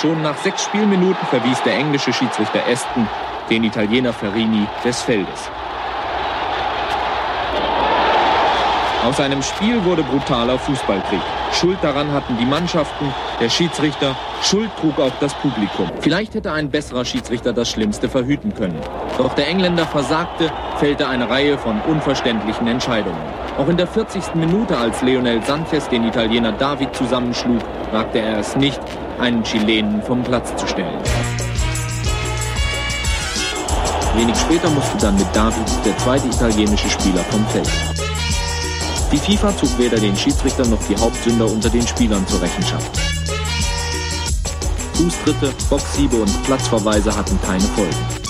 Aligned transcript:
Schon 0.00 0.22
nach 0.22 0.38
sechs 0.38 0.64
Spielminuten 0.64 1.26
verwies 1.26 1.62
der 1.62 1.74
englische 1.74 2.10
Schiedsrichter 2.10 2.60
Aston 2.66 3.06
den 3.50 3.64
Italiener 3.64 4.14
Ferrini 4.14 4.66
des 4.82 5.02
Feldes. 5.02 5.50
Aus 9.04 9.20
einem 9.20 9.42
Spiel 9.42 9.84
wurde 9.84 10.02
brutaler 10.02 10.58
Fußballkrieg. 10.58 11.20
Schuld 11.52 11.78
daran 11.82 12.12
hatten 12.12 12.38
die 12.38 12.46
Mannschaften, 12.46 13.12
der 13.40 13.50
Schiedsrichter, 13.50 14.16
Schuld 14.42 14.70
trug 14.80 14.98
auch 14.98 15.12
das 15.20 15.34
Publikum. 15.34 15.90
Vielleicht 16.00 16.34
hätte 16.34 16.52
ein 16.52 16.70
besserer 16.70 17.04
Schiedsrichter 17.04 17.52
das 17.52 17.68
Schlimmste 17.68 18.08
verhüten 18.08 18.54
können. 18.54 18.80
Doch 19.18 19.34
der 19.34 19.48
Engländer 19.48 19.84
versagte, 19.84 20.50
fällte 20.76 21.08
eine 21.08 21.28
Reihe 21.28 21.58
von 21.58 21.78
unverständlichen 21.82 22.66
Entscheidungen. 22.68 23.20
Auch 23.58 23.68
in 23.68 23.76
der 23.76 23.86
40. 23.86 24.34
Minute, 24.34 24.78
als 24.78 25.02
Leonel 25.02 25.42
Sanchez 25.42 25.88
den 25.90 26.04
Italiener 26.04 26.52
David 26.52 26.94
zusammenschlug, 26.94 27.60
wagte 27.92 28.20
er 28.20 28.38
es 28.38 28.56
nicht, 28.56 28.80
einen 29.20 29.44
Chilenen 29.44 30.02
vom 30.02 30.22
Platz 30.22 30.54
zu 30.56 30.66
stellen. 30.66 30.98
Wenig 34.16 34.36
später 34.36 34.68
musste 34.70 34.96
dann 34.98 35.14
mit 35.16 35.28
David 35.34 35.68
der 35.84 35.96
zweite 35.98 36.26
italienische 36.26 36.90
Spieler 36.90 37.22
vom 37.30 37.46
Feld. 37.46 37.70
Die 39.12 39.18
FIFA 39.18 39.56
zog 39.56 39.78
weder 39.78 39.98
den 39.98 40.16
Schiedsrichter 40.16 40.66
noch 40.66 40.82
die 40.88 40.96
Hauptsünder 40.96 41.46
unter 41.46 41.68
den 41.68 41.86
Spielern 41.86 42.26
zur 42.26 42.40
Rechenschaft. 42.40 42.90
Fußtritte, 44.94 45.52
Boxhiebe 45.68 46.16
und 46.16 46.44
Platzverweise 46.44 47.16
hatten 47.16 47.38
keine 47.42 47.60
Folgen. 47.60 48.20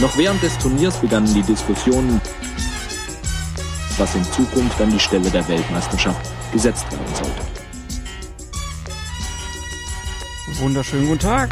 Noch 0.00 0.16
während 0.16 0.42
des 0.42 0.58
Turniers 0.58 0.96
begannen 0.96 1.32
die 1.32 1.42
Diskussionen, 1.42 2.20
was 3.96 4.14
in 4.14 4.24
Zukunft 4.24 4.80
an 4.80 4.90
die 4.90 5.00
Stelle 5.00 5.30
der 5.30 5.46
Weltmeisterschaft 5.48 6.20
gesetzt 6.52 6.84
werden 6.90 7.14
sollte. 7.14 7.45
Wunderschönen 10.58 11.06
guten 11.06 11.18
Tag. 11.18 11.50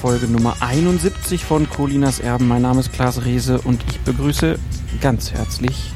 Folge 0.00 0.28
Nummer 0.28 0.56
71 0.60 1.44
von 1.44 1.68
Colinas 1.68 2.20
Erben. 2.20 2.46
Mein 2.46 2.62
Name 2.62 2.78
ist 2.78 2.92
Klaas 2.92 3.24
Rehse 3.24 3.60
und 3.60 3.82
ich 3.88 3.98
begrüße 4.00 4.58
ganz 5.00 5.32
herzlich 5.32 5.90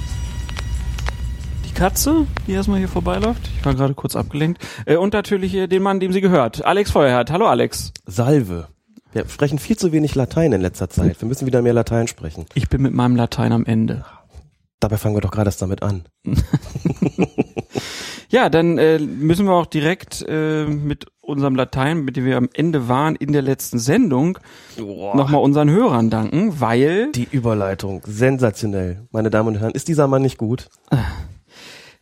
die 1.69 1.73
Katze, 1.73 2.27
die 2.49 2.53
erstmal 2.53 2.79
hier 2.81 2.89
vorbeiläuft. 2.89 3.49
Ich 3.57 3.65
war 3.65 3.75
gerade 3.75 3.95
kurz 3.95 4.17
abgelenkt. 4.17 4.61
Äh, 4.85 4.97
und 4.97 5.13
natürlich 5.13 5.55
äh, 5.55 5.69
den 5.69 5.83
Mann, 5.85 6.01
dem 6.01 6.13
sie 6.13 6.21
gehört. 6.21 6.65
Alex 6.65 6.91
Feuerhardt. 6.91 7.31
Hallo 7.31 7.47
Alex. 7.47 7.93
Salve. 8.05 8.67
Wir 9.13 9.29
sprechen 9.29 9.61
viel 9.61 9.77
zu 9.77 9.93
wenig 9.93 10.17
Latein 10.17 10.53
in 10.53 10.61
letzter 10.61 10.91
Zeit. 10.91 11.21
Wir 11.21 11.29
müssen 11.29 11.47
wieder 11.47 11.63
mehr 11.63 11.75
Latein 11.75 12.09
sprechen. 12.09 12.47
Ich 12.55 12.69
bin 12.69 12.83
mit 12.83 12.93
meinem 12.93 13.15
Latein 13.15 13.53
am 13.53 13.65
Ende. 13.67 14.05
Dabei 14.81 14.97
fangen 14.97 15.15
wir 15.15 15.21
doch 15.21 15.31
gerade 15.31 15.49
erst 15.49 15.63
damit 15.63 15.83
an. 15.83 16.07
Ja, 18.33 18.49
dann 18.49 18.79
äh, 18.79 18.99
müssen 18.99 19.45
wir 19.45 19.53
auch 19.53 19.67
direkt 19.67 20.25
äh, 20.27 20.65
mit 20.65 21.05
unserem 21.21 21.55
Latein, 21.55 22.03
mit 22.03 22.17
dem 22.17 22.25
wir 22.25 22.39
am 22.39 22.49
Ende 22.55 22.89
waren 22.89 23.15
in 23.15 23.35
der 23.35 23.43
letzten 23.43 23.79
Sendung, 23.79 24.39
nochmal 24.79 25.43
unseren 25.43 25.69
Hörern 25.69 26.09
danken, 26.09 26.59
weil 26.59 27.13
Die 27.13 27.29
Überleitung, 27.31 28.01
sensationell. 28.07 29.07
Meine 29.11 29.29
Damen 29.29 29.49
und 29.49 29.61
Herren, 29.61 29.73
ist 29.73 29.87
dieser 29.87 30.09
Mann 30.09 30.23
nicht 30.23 30.39
gut? 30.39 30.71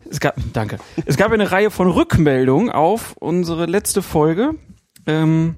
es 0.09 0.21
gab, 0.21 0.37
danke, 0.53 0.79
es 1.05 1.17
gab 1.17 1.33
eine 1.33 1.51
Reihe 1.51 1.73
von 1.73 1.91
Rückmeldungen 1.91 2.71
auf 2.71 3.17
unsere 3.19 3.67
letzte 3.67 4.01
Folge. 4.01 4.55
Ähm, 5.07 5.57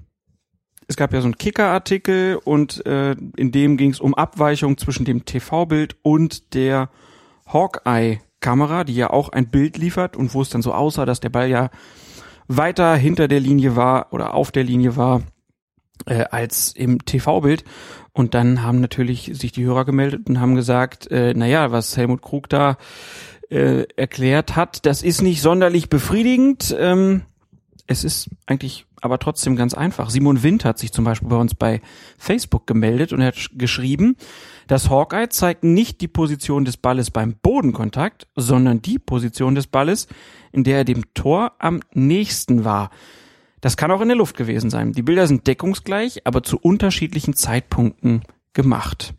es 0.88 0.96
gab 0.96 1.12
ja 1.12 1.20
so 1.20 1.26
einen 1.26 1.36
Kicker-Artikel 1.36 2.38
und 2.42 2.86
äh, 2.86 3.14
in 3.36 3.52
dem 3.52 3.76
ging 3.76 3.90
es 3.90 4.00
um 4.00 4.14
Abweichung 4.14 4.78
zwischen 4.78 5.04
dem 5.04 5.26
TV-Bild 5.26 5.96
und 6.00 6.54
der 6.54 6.88
Hawkeye-Kamera, 8.42 8.84
die 8.84 8.94
ja 8.94 9.10
auch 9.10 9.30
ein 9.30 9.48
Bild 9.48 9.78
liefert 9.78 10.16
und 10.16 10.34
wo 10.34 10.42
es 10.42 10.50
dann 10.50 10.62
so 10.62 10.74
aussah, 10.74 11.06
dass 11.06 11.20
der 11.20 11.30
Ball 11.30 11.48
ja 11.48 11.70
weiter 12.48 12.94
hinter 12.96 13.28
der 13.28 13.40
Linie 13.40 13.76
war 13.76 14.12
oder 14.12 14.34
auf 14.34 14.50
der 14.50 14.64
Linie 14.64 14.96
war 14.96 15.22
äh, 16.06 16.24
als 16.30 16.72
im 16.72 17.04
TV-Bild. 17.04 17.64
Und 18.12 18.34
dann 18.34 18.62
haben 18.62 18.80
natürlich 18.80 19.30
sich 19.32 19.52
die 19.52 19.64
Hörer 19.64 19.84
gemeldet 19.84 20.28
und 20.28 20.40
haben 20.40 20.54
gesagt, 20.54 21.10
äh, 21.10 21.32
naja, 21.34 21.72
was 21.72 21.96
Helmut 21.96 22.20
Krug 22.20 22.48
da 22.48 22.76
äh, 23.48 23.84
erklärt 23.96 24.56
hat, 24.56 24.84
das 24.84 25.02
ist 25.02 25.22
nicht 25.22 25.40
sonderlich 25.40 25.88
befriedigend. 25.88 26.76
Ähm, 26.78 27.22
es 27.86 28.04
ist 28.04 28.28
eigentlich 28.46 28.86
aber 29.02 29.18
trotzdem 29.18 29.56
ganz 29.56 29.74
einfach. 29.74 30.08
Simon 30.08 30.42
Wind 30.42 30.64
hat 30.64 30.78
sich 30.78 30.92
zum 30.92 31.04
Beispiel 31.04 31.28
bei 31.28 31.36
uns 31.36 31.54
bei 31.54 31.82
Facebook 32.16 32.66
gemeldet 32.66 33.12
und 33.12 33.20
er 33.20 33.28
hat 33.28 33.50
geschrieben, 33.54 34.16
das 34.68 34.88
Hawkeye 34.88 35.28
zeigt 35.28 35.64
nicht 35.64 36.00
die 36.00 36.08
Position 36.08 36.64
des 36.64 36.76
Balles 36.76 37.10
beim 37.10 37.34
Bodenkontakt, 37.34 38.28
sondern 38.36 38.80
die 38.80 38.98
Position 38.98 39.54
des 39.54 39.66
Balles, 39.66 40.06
in 40.52 40.64
der 40.64 40.78
er 40.78 40.84
dem 40.84 41.12
Tor 41.14 41.52
am 41.58 41.80
nächsten 41.92 42.64
war. 42.64 42.90
Das 43.60 43.76
kann 43.76 43.90
auch 43.90 44.00
in 44.00 44.08
der 44.08 44.16
Luft 44.16 44.36
gewesen 44.36 44.70
sein. 44.70 44.92
Die 44.92 45.02
Bilder 45.02 45.26
sind 45.26 45.46
deckungsgleich, 45.46 46.26
aber 46.26 46.42
zu 46.42 46.58
unterschiedlichen 46.58 47.34
Zeitpunkten 47.34 48.22
gemacht. 48.52 49.14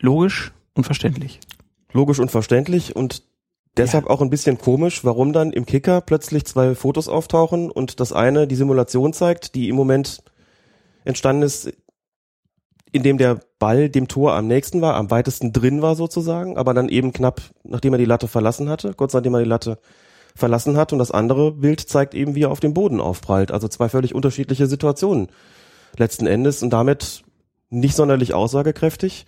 Logisch 0.00 0.52
und 0.74 0.84
verständlich. 0.84 1.40
Logisch 1.92 2.18
und 2.18 2.30
verständlich 2.30 2.96
und 2.96 3.22
deshalb 3.76 4.06
auch 4.06 4.20
ein 4.20 4.30
bisschen 4.30 4.58
komisch, 4.58 5.04
warum 5.04 5.32
dann 5.32 5.52
im 5.52 5.66
Kicker 5.66 6.00
plötzlich 6.00 6.44
zwei 6.44 6.74
Fotos 6.74 7.08
auftauchen 7.08 7.70
und 7.70 8.00
das 8.00 8.12
eine 8.12 8.46
die 8.46 8.56
Simulation 8.56 9.12
zeigt, 9.12 9.54
die 9.54 9.68
im 9.68 9.76
Moment 9.76 10.22
entstanden 11.04 11.42
ist, 11.42 11.72
in 12.92 13.02
dem 13.02 13.18
der 13.18 13.40
Ball 13.58 13.88
dem 13.88 14.08
Tor 14.08 14.34
am 14.34 14.46
nächsten 14.46 14.80
war, 14.80 14.94
am 14.94 15.10
weitesten 15.10 15.52
drin 15.52 15.82
war 15.82 15.94
sozusagen, 15.94 16.56
aber 16.56 16.74
dann 16.74 16.88
eben 16.88 17.12
knapp, 17.12 17.40
nachdem 17.62 17.94
er 17.94 17.98
die 17.98 18.04
Latte 18.04 18.26
verlassen 18.26 18.68
hatte, 18.68 18.94
kurz 18.94 19.12
nachdem 19.12 19.34
er 19.34 19.42
die 19.42 19.48
Latte 19.48 19.78
verlassen 20.34 20.76
hat 20.76 20.92
und 20.92 20.98
das 20.98 21.10
andere 21.10 21.52
Bild 21.52 21.80
zeigt 21.80 22.14
eben, 22.14 22.34
wie 22.34 22.44
er 22.44 22.50
auf 22.50 22.60
dem 22.60 22.74
Boden 22.74 23.00
aufprallt. 23.00 23.52
Also 23.52 23.68
zwei 23.68 23.88
völlig 23.88 24.14
unterschiedliche 24.14 24.66
Situationen 24.66 25.28
letzten 25.96 26.26
Endes 26.26 26.62
und 26.62 26.70
damit 26.70 27.22
nicht 27.68 27.94
sonderlich 27.94 28.34
aussagekräftig. 28.34 29.26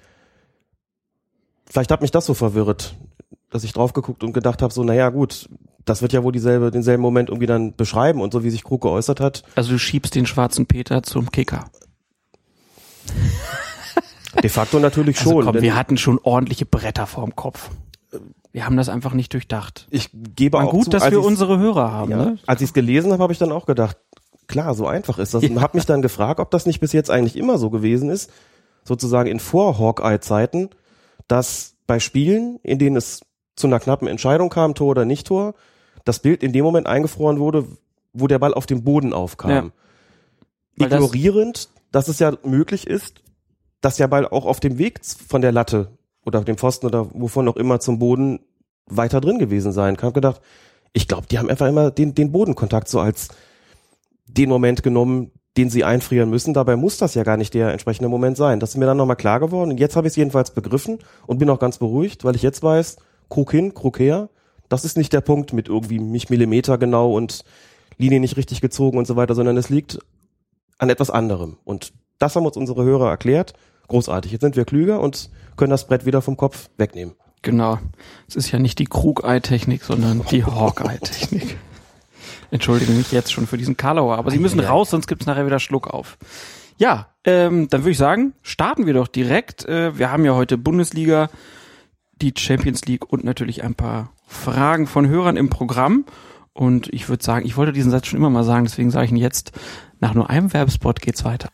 Vielleicht 1.67 1.91
hat 1.91 2.03
mich 2.03 2.11
das 2.11 2.27
so 2.27 2.35
verwirrt, 2.35 2.95
dass 3.53 3.65
ich 3.65 3.73
drauf 3.73 3.93
geguckt 3.93 4.25
und 4.25 4.33
gedacht 4.33 4.63
habe, 4.63 4.73
so, 4.73 4.83
naja 4.83 5.11
gut, 5.11 5.49
das 5.85 6.03
wird 6.03 6.13
ja 6.13 6.25
wohl 6.25 6.33
dieselbe, 6.33 6.71
denselben 6.71 7.03
Moment 7.03 7.29
irgendwie 7.29 7.47
dann 7.47 7.77
beschreiben 7.77 8.21
und 8.21 8.33
so 8.33 8.43
wie 8.43 8.51
sich 8.51 8.65
Krug 8.65 8.81
geäußert 8.83 9.21
hat. 9.21 9.45
Also 9.55 9.73
du 9.73 9.79
schiebst 9.79 10.15
den 10.15 10.27
schwarzen 10.27 10.67
Peter 10.67 11.03
zum 11.03 11.31
Kicker. 11.31 11.67
De 14.43 14.49
facto 14.49 14.79
natürlich 14.79 15.19
Also 15.19 15.31
schon. 15.31 15.45
komm, 15.45 15.53
denn 15.53 15.63
wir 15.63 15.77
hatten 15.77 15.99
schon 15.99 16.19
ordentliche 16.23 16.65
Bretter 16.67 17.07
vorm 17.07 17.37
Kopf. 17.37 17.71
Wir 18.53 18.65
haben 18.67 18.77
das 18.77 18.89
einfach 18.89 19.13
nicht 19.15 19.33
durchdacht. 19.33 19.87
ich 19.91 20.11
gebe 20.13 20.59
War 20.59 20.67
auch 20.67 20.71
gut, 20.71 20.85
zu, 20.85 20.91
dass 20.91 21.11
wir 21.11 21.23
unsere 21.23 21.59
Hörer 21.59 21.91
haben, 21.91 22.11
ja, 22.11 22.17
ne? 22.17 22.39
Als 22.47 22.61
ich 22.61 22.69
es 22.69 22.75
gelesen 22.75 23.13
habe, 23.13 23.23
habe 23.23 23.33
ich 23.33 23.39
dann 23.39 23.53
auch 23.53 23.67
gedacht, 23.67 23.97
klar, 24.47 24.75
so 24.75 24.87
einfach 24.87 25.19
ist 25.19 25.35
das. 25.35 25.45
Und 25.45 25.61
habe 25.61 25.77
mich 25.77 25.87
dann 25.87 26.03
gefragt, 26.03 26.41
ob 26.41 26.51
das 26.51 26.67
nicht 26.67 26.81
bis 26.81 26.93
jetzt 26.93 27.11
eigentlich 27.11 27.37
immer 27.37 27.59
so 27.59 27.71
gewesen 27.71 28.11
ist, 28.11 28.31
sozusagen 28.85 29.29
in 29.29 29.41
Vor-Hawkeye-Zeiten, 29.41 30.71
dass 31.29 31.75
bei 31.87 31.99
Spielen, 31.99 32.59
in 32.63 32.79
denen 32.79 32.97
es 32.97 33.21
zu 33.57 33.67
einer 33.67 33.81
knappen 33.81 34.09
Entscheidung 34.09 34.49
kam, 34.49 34.75
Tor 34.75 34.89
oder 34.89 35.05
nicht 35.05 35.27
Tor, 35.27 35.55
das 36.05 36.21
Bild 36.21 36.43
in 36.43 36.53
dem 36.53 36.65
Moment 36.65 36.87
eingefroren 36.87 37.39
wurde, 37.39 37.67
wo 38.13 38.27
der 38.27 38.39
Ball 38.39 38.55
auf 38.55 38.67
dem 38.67 38.85
Boden 38.85 39.13
aufkam. 39.13 39.51
Ja. 39.51 39.63
Weil 40.77 40.89
das- 40.89 40.99
Ignorierend, 41.01 41.69
dass 41.91 42.09
es 42.09 42.19
ja 42.19 42.33
möglich 42.45 42.87
ist, 42.87 43.23
dass 43.81 43.97
der 43.97 44.09
Ball 44.09 44.27
auch 44.27 44.47
auf 44.47 44.61
dem 44.61 44.79
Weg 44.79 45.01
von 45.05 45.43
der 45.43 45.53
Latte 45.53 45.89
oder 46.25 46.43
dem 46.43 46.57
Pfosten 46.57 46.87
oder 46.87 47.09
wovon 47.13 47.49
auch 47.49 47.57
immer 47.57 47.81
zum 47.81 47.99
Boden 47.99 48.41
weiter 48.87 49.21
drin 49.21 49.39
gewesen 49.39 49.73
sein 49.73 49.97
kann. 49.97 50.09
Hab 50.09 50.15
gedacht, 50.15 50.41
ich 50.93 51.09
glaube, 51.09 51.27
die 51.31 51.39
haben 51.39 51.51
einfach 51.51 51.67
immer 51.69 51.91
den, 51.91 52.15
den 52.15 52.33
Bodenkontakt 52.33 52.89
so 52.89 53.01
als 53.01 53.29
den 54.27 54.49
Moment 54.49 54.83
genommen, 54.83 55.31
den 55.57 55.69
sie 55.69 55.85
einfrieren 55.85 56.31
müssen. 56.31 56.55
Dabei 56.55 56.77
muss 56.77 56.97
das 56.97 57.15
ja 57.15 57.23
gar 57.25 57.37
nicht 57.37 57.55
der 57.55 57.73
entsprechende 57.73 58.09
Moment 58.09 58.37
sein. 58.37 58.61
Das 58.61 58.71
ist 58.71 58.77
mir 58.77 58.87
dann 58.87 58.97
nochmal 58.97 59.17
klar 59.17 59.41
geworden. 59.41 59.71
Und 59.73 59.81
jetzt 59.81 59.97
habe 59.97 60.07
ich 60.07 60.13
es 60.13 60.17
jedenfalls 60.17 60.53
begriffen 60.53 60.99
und 61.27 61.39
bin 61.39 61.51
auch 61.51 61.59
ganz 61.59 61.79
beruhigt, 61.79 62.25
weil 62.25 62.37
ich 62.37 62.43
jetzt 62.43 62.63
weiß, 62.63 62.97
Krug 63.33 63.51
hin, 63.51 63.73
Krug 63.73 63.99
her, 63.99 64.29
das 64.69 64.85
ist 64.85 64.99
nicht 64.99 65.11
der 65.15 65.23
Punkt 65.23 65.55
mit 65.55 65.69
irgendwie 65.69 65.99
mich 65.99 66.29
Millimeter 66.29 66.77
genau 66.77 67.15
und 67.15 67.45
Linie 67.97 68.21
nicht 68.21 68.37
richtig 68.37 68.61
gezogen 68.61 68.99
und 68.99 69.07
so 69.07 69.17
weiter, 69.17 69.35
sondern 69.35 69.57
es 69.57 69.71
liegt 69.71 69.99
an 70.77 70.91
etwas 70.91 71.09
anderem. 71.09 71.57
Und 71.65 71.95
das 72.19 72.37
haben 72.37 72.45
uns 72.45 72.59
unsere 72.59 72.85
Hörer 72.85 73.09
erklärt. 73.09 73.55
Großartig. 73.89 74.33
Jetzt 74.33 74.43
sind 74.43 74.55
wir 74.55 74.67
klüger 74.67 75.01
und 75.01 75.31
können 75.57 75.71
das 75.71 75.87
Brett 75.87 76.05
wieder 76.05 76.21
vom 76.21 76.37
Kopf 76.37 76.69
wegnehmen. 76.77 77.15
Genau. 77.41 77.79
Es 78.29 78.37
ist 78.37 78.53
ja 78.53 78.59
nicht 78.59 78.79
die 78.79 78.85
Krug-Eye-Technik, 78.85 79.83
sondern 79.83 80.23
die 80.31 80.45
Hawkeye-Technik. 80.47 81.57
Entschuldige 82.51 82.93
mich 82.93 83.13
jetzt 83.13 83.33
schon 83.33 83.47
für 83.47 83.57
diesen 83.57 83.79
Karlauer, 83.79 84.19
aber 84.19 84.31
Sie 84.31 84.39
müssen 84.39 84.61
raus, 84.61 84.91
sonst 84.91 85.07
gibt's 85.07 85.25
nachher 85.25 85.47
wieder 85.47 85.59
Schluck 85.59 85.89
auf. 85.89 86.19
Ja, 86.77 87.09
ähm, 87.25 87.69
dann 87.71 87.81
würde 87.81 87.93
ich 87.93 87.99
sagen, 87.99 88.35
starten 88.43 88.85
wir 88.85 88.93
doch 88.93 89.09
direkt. 89.09 89.65
Äh, 89.65 89.97
wir 89.97 90.11
haben 90.13 90.27
ja 90.27 90.35
heute 90.35 90.59
Bundesliga, 90.59 91.31
die 92.23 92.33
Champions 92.37 92.85
League 92.87 93.13
und 93.13 93.25
natürlich 93.25 93.65
ein 93.65 93.75
paar 93.75 94.13
Fragen 94.27 94.87
von 94.87 95.09
Hörern 95.09 95.37
im 95.37 95.51
Programm. 95.51 96.05
Und 96.53 96.89
ich 96.93 97.09
würde 97.09 97.25
sagen, 97.25 97.47
ich 97.47 97.57
wollte 97.57 97.73
diesen 97.73 97.91
Satz 97.91 98.07
schon 98.07 98.19
immer 98.19 98.31
mal 98.31 98.45
sagen, 98.45 98.65
deswegen 98.65 98.91
sage 98.91 99.07
ich 99.07 99.11
ihn 99.11 99.17
jetzt. 99.17 99.51
Nach 100.01 100.15
nur 100.15 100.31
einem 100.31 100.53
Werbespot 100.53 101.01
geht's 101.01 101.25
weiter. 101.25 101.49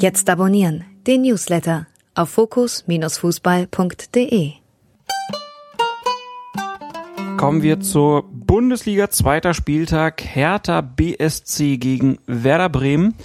Jetzt 0.00 0.30
abonnieren. 0.30 0.84
Den 1.06 1.22
Newsletter 1.22 1.86
auf 2.14 2.28
fokus-fußball.de. 2.30 4.52
Kommen 7.36 7.62
wir 7.62 7.80
zur 7.80 8.24
Bundesliga, 8.30 9.10
zweiter 9.10 9.52
Spieltag, 9.52 10.22
Hertha 10.24 10.80
BSC 10.80 11.78
gegen 11.78 12.18
Werder 12.26 12.68
Bremen. 12.68 13.16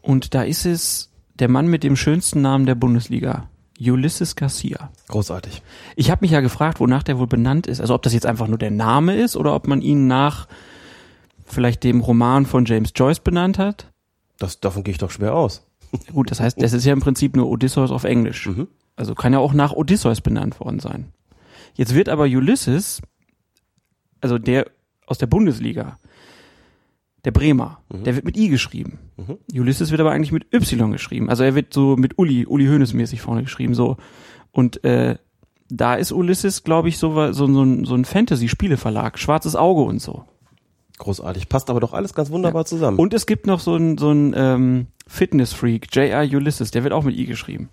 Und 0.00 0.32
da 0.34 0.42
ist 0.42 0.64
es 0.64 1.10
der 1.38 1.48
Mann 1.48 1.68
mit 1.68 1.82
dem 1.82 1.96
schönsten 1.96 2.40
Namen 2.40 2.66
der 2.66 2.74
Bundesliga, 2.74 3.48
Ulysses 3.80 4.36
Garcia. 4.36 4.90
Großartig. 5.08 5.62
Ich 5.96 6.10
habe 6.10 6.22
mich 6.22 6.30
ja 6.30 6.40
gefragt, 6.40 6.80
wonach 6.80 7.02
der 7.02 7.18
wohl 7.18 7.26
benannt 7.26 7.66
ist. 7.66 7.80
Also 7.80 7.94
ob 7.94 8.02
das 8.02 8.14
jetzt 8.14 8.26
einfach 8.26 8.48
nur 8.48 8.58
der 8.58 8.70
Name 8.70 9.16
ist 9.16 9.36
oder 9.36 9.54
ob 9.54 9.66
man 9.66 9.82
ihn 9.82 10.06
nach 10.06 10.48
vielleicht 11.44 11.84
dem 11.84 12.00
Roman 12.00 12.46
von 12.46 12.64
James 12.64 12.92
Joyce 12.94 13.20
benannt 13.20 13.58
hat. 13.58 13.92
Das, 14.38 14.60
davon 14.60 14.82
gehe 14.82 14.92
ich 14.92 14.98
doch 14.98 15.10
schwer 15.10 15.34
aus. 15.34 15.66
Gut, 16.12 16.30
das 16.30 16.40
heißt, 16.40 16.60
das 16.60 16.72
ist 16.72 16.84
ja 16.84 16.92
im 16.92 17.00
Prinzip 17.00 17.36
nur 17.36 17.48
Odysseus 17.48 17.90
auf 17.90 18.04
Englisch. 18.04 18.46
Mhm. 18.46 18.68
Also 18.96 19.14
kann 19.14 19.32
ja 19.32 19.38
auch 19.38 19.52
nach 19.52 19.72
Odysseus 19.72 20.20
benannt 20.20 20.58
worden 20.58 20.80
sein. 20.80 21.12
Jetzt 21.74 21.94
wird 21.94 22.08
aber 22.08 22.24
Ulysses, 22.24 23.02
also 24.20 24.38
der 24.38 24.66
aus 25.06 25.18
der 25.18 25.26
Bundesliga, 25.26 25.98
der 27.26 27.32
Bremer, 27.32 27.80
der 27.90 28.14
wird 28.14 28.24
mit 28.24 28.36
I 28.36 28.48
geschrieben. 28.48 29.00
Ulysses 29.52 29.90
wird 29.90 30.00
aber 30.00 30.12
eigentlich 30.12 30.30
mit 30.30 30.46
Y 30.54 30.92
geschrieben. 30.92 31.28
Also 31.28 31.42
er 31.42 31.56
wird 31.56 31.74
so 31.74 31.96
mit 31.96 32.18
Uli, 32.18 32.46
Uli 32.46 32.66
Hoeneß 32.66 32.94
mäßig 32.94 33.20
vorne 33.20 33.42
geschrieben, 33.42 33.74
so. 33.74 33.96
Und 34.52 34.84
äh, 34.84 35.16
da 35.68 35.96
ist 35.96 36.12
Ulysses, 36.12 36.62
glaube 36.62 36.88
ich, 36.88 36.98
so, 36.98 37.32
so, 37.32 37.52
so 37.52 37.62
ein, 37.64 37.84
so 37.84 37.96
ein 37.96 38.04
Fantasy-Spieleverlag, 38.04 39.18
Schwarzes 39.18 39.56
Auge 39.56 39.82
und 39.82 40.00
so. 40.00 40.22
Großartig. 40.98 41.48
Passt 41.48 41.68
aber 41.68 41.80
doch 41.80 41.94
alles 41.94 42.14
ganz 42.14 42.30
wunderbar 42.30 42.64
zusammen. 42.64 42.96
Und 42.96 43.12
es 43.12 43.26
gibt 43.26 43.48
noch 43.48 43.58
so 43.58 43.74
ein, 43.74 43.98
so 43.98 44.12
ein 44.12 44.32
ähm, 44.36 44.86
Fitness-Freak, 45.08 45.88
J.R. 45.96 46.22
Ulysses, 46.22 46.70
der 46.70 46.84
wird 46.84 46.92
auch 46.92 47.02
mit 47.02 47.16
I 47.16 47.26
geschrieben. 47.26 47.70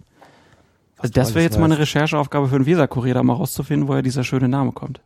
Also 0.98 1.14
das 1.14 1.36
wäre 1.36 1.44
jetzt 1.44 1.60
mal 1.60 1.66
eine. 1.66 1.78
Rechercheaufgabe 1.78 2.48
für 2.48 2.58
den 2.58 2.66
Weser-Kurier, 2.66 3.14
da 3.14 3.22
mal 3.22 3.34
rauszufinden, 3.34 3.88
woher 3.88 4.02
dieser 4.02 4.24
schöne 4.24 4.48
Name 4.50 4.72
kommt. 4.72 5.00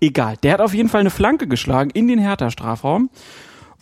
Egal, 0.00 0.38
der 0.38 0.54
hat 0.54 0.60
auf 0.62 0.72
jeden 0.72 0.88
Fall 0.88 1.00
eine 1.00 1.10
Flanke 1.10 1.46
geschlagen 1.46 1.90
in 1.90 2.08
den 2.08 2.18
Hertha-Strafraum 2.18 3.10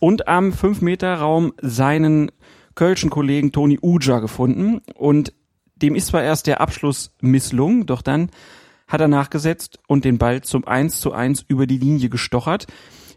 und 0.00 0.28
am 0.28 0.50
5-Meter-Raum 0.50 1.52
seinen 1.60 2.30
kölschen 2.74 3.10
Kollegen 3.10 3.52
Toni 3.52 3.78
Uja 3.82 4.20
gefunden 4.20 4.80
und 4.94 5.32
dem 5.76 5.94
ist 5.94 6.08
zwar 6.08 6.22
erst 6.22 6.46
der 6.46 6.60
Abschluss 6.60 7.14
misslungen, 7.20 7.86
doch 7.86 8.02
dann 8.02 8.30
hat 8.86 9.00
er 9.00 9.08
nachgesetzt 9.08 9.78
und 9.86 10.04
den 10.04 10.18
Ball 10.18 10.42
zum 10.42 10.66
1 10.66 11.00
zu 11.00 11.12
1 11.12 11.44
über 11.48 11.66
die 11.66 11.78
Linie 11.78 12.08
gestochert. 12.08 12.66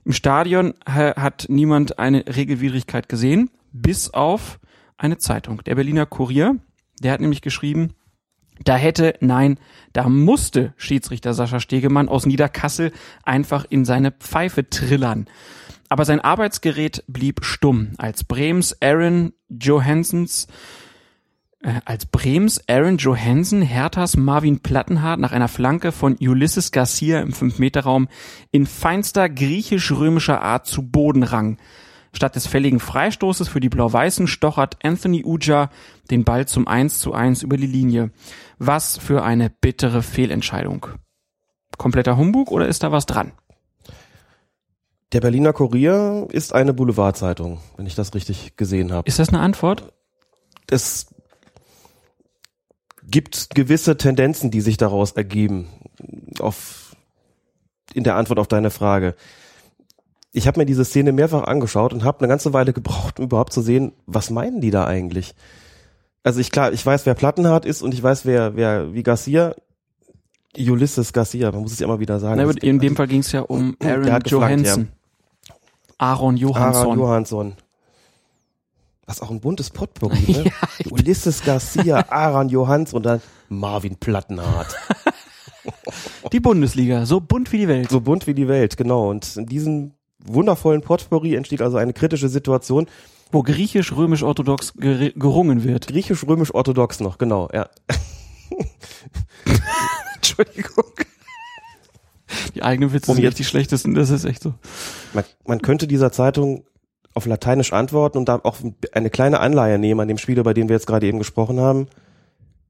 Im 0.04 0.14
Stadion 0.14 0.74
ha- 0.88 1.16
hat 1.16 1.46
niemand 1.50 1.98
eine 2.00 2.26
Regelwidrigkeit 2.28 3.08
gesehen, 3.08 3.50
bis 3.72 4.14
auf 4.14 4.60
eine 4.98 5.18
Zeitung. 5.18 5.64
Der 5.66 5.76
Berliner 5.76 6.06
Kurier, 6.06 6.56
der 7.02 7.14
hat 7.14 7.22
nämlich 7.22 7.42
geschrieben, 7.42 7.94
da 8.64 8.76
hätte, 8.76 9.16
nein, 9.22 9.58
da 9.94 10.08
musste 10.10 10.74
Schiedsrichter 10.78 11.34
Sascha 11.34 11.60
Stegemann 11.60 12.10
aus 12.10 12.26
Niederkassel 12.28 12.92
einfach 13.24 13.66
in 13.70 13.86
seine 13.86 14.12
Pfeife 14.12 14.70
trillern. 14.70 15.26
Aber 15.92 16.06
sein 16.06 16.22
Arbeitsgerät 16.22 17.04
blieb 17.08 17.44
stumm, 17.44 17.90
als 17.98 18.24
Brems 18.24 18.78
Aaron 18.82 19.34
Johansens 19.50 20.48
äh, 21.62 21.82
als 21.84 22.06
Brems 22.06 22.62
Aaron 22.70 22.96
Johansen 22.96 23.62
Herthas 23.62 24.16
Marvin 24.16 24.62
Plattenhardt 24.62 25.20
nach 25.20 25.34
einer 25.34 25.50
Flanke 25.50 25.92
von 25.92 26.16
Ulysses 26.18 26.72
Garcia 26.72 27.20
im 27.20 27.34
5-Meter-Raum 27.34 28.08
in 28.52 28.68
feinster 28.68 29.28
griechisch-römischer 29.28 30.42
Art 30.42 30.66
zu 30.66 30.90
Boden 30.90 31.24
rang. 31.24 31.58
Statt 32.14 32.38
des 32.38 32.48
fälligen 32.48 32.80
Freistoßes 32.80 33.50
für 33.50 33.60
die 33.60 33.68
Blau-Weißen 33.68 34.28
stochert 34.28 34.78
Anthony 34.86 35.26
Uja 35.26 35.70
den 36.10 36.24
Ball 36.24 36.48
zum 36.48 36.70
1 36.70 37.00
zu 37.00 37.14
1 37.14 37.44
über 37.44 37.58
die 37.58 37.68
Linie. 37.68 38.12
Was 38.60 38.98
für 38.98 39.26
eine 39.26 39.50
bittere 39.50 40.04
Fehlentscheidung. 40.04 40.88
Kompletter 41.78 42.16
Humbug 42.16 42.50
oder 42.50 42.70
ist 42.70 42.82
da 42.84 42.94
was 42.94 43.06
dran? 43.06 43.34
Der 45.14 45.20
Berliner 45.20 45.52
Kurier 45.52 46.28
ist 46.32 46.54
eine 46.54 46.74
Boulevardzeitung, 46.74 47.60
wenn 47.76 47.86
ich 47.86 47.96
das 47.96 48.14
richtig 48.14 48.56
gesehen 48.56 48.94
habe. 48.94 49.08
Ist 49.08 49.20
das 49.20 49.30
eine 49.30 49.40
Antwort? 49.40 49.92
Es 50.70 51.08
gibt 53.04 53.50
gewisse 53.54 53.98
Tendenzen, 53.98 54.52
die 54.52 54.62
sich 54.62 54.78
daraus 54.78 55.12
ergeben, 55.12 55.68
auf, 56.40 56.96
in 57.94 58.06
der 58.06 58.16
Antwort 58.16 58.40
auf 58.40 58.48
deine 58.48 58.70
Frage. 58.70 59.16
Ich 60.32 60.48
habe 60.48 60.62
mir 60.62 60.66
diese 60.66 60.86
Szene 60.86 61.12
mehrfach 61.12 61.44
angeschaut 61.44 61.92
und 61.92 62.06
habe 62.06 62.20
eine 62.20 62.30
ganze 62.30 62.54
Weile 62.54 62.72
gebraucht, 62.72 63.20
um 63.20 63.26
überhaupt 63.26 63.52
zu 63.52 63.62
sehen, 63.62 63.92
was 64.06 64.30
meinen 64.30 64.62
die 64.62 64.72
da 64.72 64.86
eigentlich? 64.86 65.36
Also 66.24 66.40
ich 66.40 66.52
klar, 66.52 66.72
ich 66.72 66.86
weiß, 66.86 67.06
wer 67.06 67.16
Plattenhardt 67.16 67.66
ist 67.66 67.82
und 67.82 67.94
ich 67.94 68.02
weiß, 68.02 68.26
wer, 68.26 68.56
wer 68.56 68.94
wie 68.94 69.04
Garcia, 69.04 69.56
Ulysses 70.58 71.12
Garcia, 71.12 71.52
man 71.52 71.64
muss 71.64 71.74
es 71.74 71.80
ja 71.80 71.88
immer 71.88 72.00
wieder 72.00 72.20
sagen. 72.20 72.42
Na, 72.42 72.50
in 72.62 72.80
dem 72.80 72.96
Fall 72.96 73.08
ging 73.08 73.22
es 73.22 73.32
ja 73.34 73.42
um 73.42 73.76
Aaron 73.82 74.12
hat 74.12 74.32
geflankt, 76.10 76.40
Johansson. 76.42 76.64
Aaron 76.64 76.88
Aaron 76.88 77.00
Johansson. 77.00 77.54
Was 79.08 79.22
auch 79.22 79.30
ein 79.32 79.40
buntes 79.42 79.70
Potpourri, 79.70 80.32
ne? 80.44 80.52
Ulysses 80.90 81.44
Garcia, 81.44 82.06
Aaron 82.10 82.50
Johansson 82.50 82.98
und 82.98 83.04
dann 83.04 83.22
Marvin 83.50 83.96
Plattenhardt. 83.98 84.76
Die 86.32 86.40
Bundesliga, 86.40 87.06
so 87.06 87.20
bunt 87.20 87.52
wie 87.52 87.60
die 87.60 87.68
Welt. 87.68 87.90
So 87.92 88.02
bunt 88.02 88.26
wie 88.26 88.34
die 88.34 88.48
Welt, 88.48 88.78
genau. 88.78 89.10
Und 89.10 89.38
in 89.38 89.46
diesem 89.46 89.92
wundervollen 90.24 90.82
Potpourri 90.82 91.36
entsteht 91.36 91.62
also 91.62 91.78
eine 91.78 91.94
kritische 91.94 92.30
Situation. 92.30 92.88
Wo 93.32 93.44
griechisch-römisch-orthodox 93.44 94.74
ger- 94.76 95.14
gerungen 95.18 95.64
wird. 95.64 95.88
Griechisch-römisch-orthodox 95.88 97.00
noch, 97.00 97.18
genau, 97.18 97.48
ja. 97.54 97.70
Entschuldigung. 100.16 100.84
Die 102.56 102.64
eigenen 102.64 102.94
Witze 102.94 103.12
Um 103.12 103.16
sind 103.16 103.24
jetzt- 103.24 103.40
die 103.40 103.44
schlechtesten, 103.44 103.94
das 103.94 104.10
ist 104.10 104.26
echt 104.26 104.44
so. 104.44 104.54
Man, 105.14 105.24
man 105.46 105.62
könnte 105.62 105.88
dieser 105.88 106.12
Zeitung 106.12 106.66
auf 107.14 107.26
Lateinisch 107.26 107.74
antworten 107.74 108.18
und 108.18 108.30
da 108.30 108.40
auch 108.44 108.58
eine 108.94 109.10
kleine 109.10 109.40
Anleihe 109.42 109.78
nehmen 109.78 110.00
an 110.00 110.08
dem 110.08 110.18
Spiel, 110.18 110.40
über 110.40 110.54
den 110.54 110.70
wir 110.70 110.76
jetzt 110.76 110.88
gerade 110.88 111.06
eben 111.08 111.18
gesprochen 111.20 111.60
haben. 111.60 111.88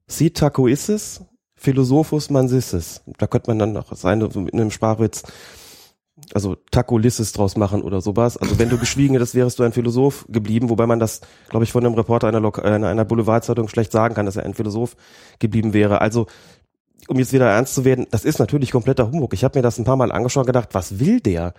Si 0.08 0.30
tacoissis, 0.30 1.22
philosophus 1.54 2.28
mansissis. 2.28 3.02
Da 3.18 3.26
könnte 3.28 3.50
man 3.50 3.58
dann 3.60 3.72
noch 3.72 3.94
sein, 3.94 4.20
so 4.30 4.40
mit 4.40 4.52
einem 4.54 4.72
Sprachwitz, 4.72 5.22
also 6.34 6.56
Tacolissis 6.70 7.32
draus 7.32 7.56
machen 7.56 7.82
oder 7.82 8.00
sowas. 8.00 8.36
Also 8.36 8.58
wenn 8.58 8.68
du 8.68 8.78
geschwiegen 8.78 9.14
hättest, 9.14 9.34
wärst 9.34 9.58
du 9.58 9.62
ein 9.62 9.72
Philosoph 9.72 10.26
geblieben, 10.28 10.70
wobei 10.70 10.86
man 10.86 10.98
das, 10.98 11.20
glaube 11.48 11.64
ich, 11.64 11.72
von 11.72 11.84
einem 11.86 11.94
Reporter 11.94 12.26
einer, 12.28 12.40
Lok 12.40 12.64
einer, 12.64 12.88
einer 12.88 13.04
Boulevardzeitung 13.04 13.68
schlecht 13.68 13.92
sagen 13.92 14.14
kann, 14.14 14.26
dass 14.26 14.36
er 14.36 14.44
ein 14.44 14.54
Philosoph 14.54 14.96
geblieben 15.38 15.72
wäre. 15.72 16.00
Also 16.00 16.26
um 17.08 17.18
jetzt 17.18 17.32
wieder 17.32 17.50
ernst 17.50 17.74
zu 17.74 17.84
werden, 17.84 18.06
das 18.10 18.24
ist 18.24 18.38
natürlich 18.38 18.70
kompletter 18.70 19.10
Humbug. 19.10 19.34
Ich 19.34 19.44
habe 19.44 19.58
mir 19.58 19.62
das 19.62 19.78
ein 19.78 19.84
paar 19.84 19.96
Mal 19.96 20.12
angeschaut 20.12 20.42
und 20.42 20.46
gedacht, 20.46 20.70
was 20.72 20.98
will 20.98 21.20
der? 21.20 21.54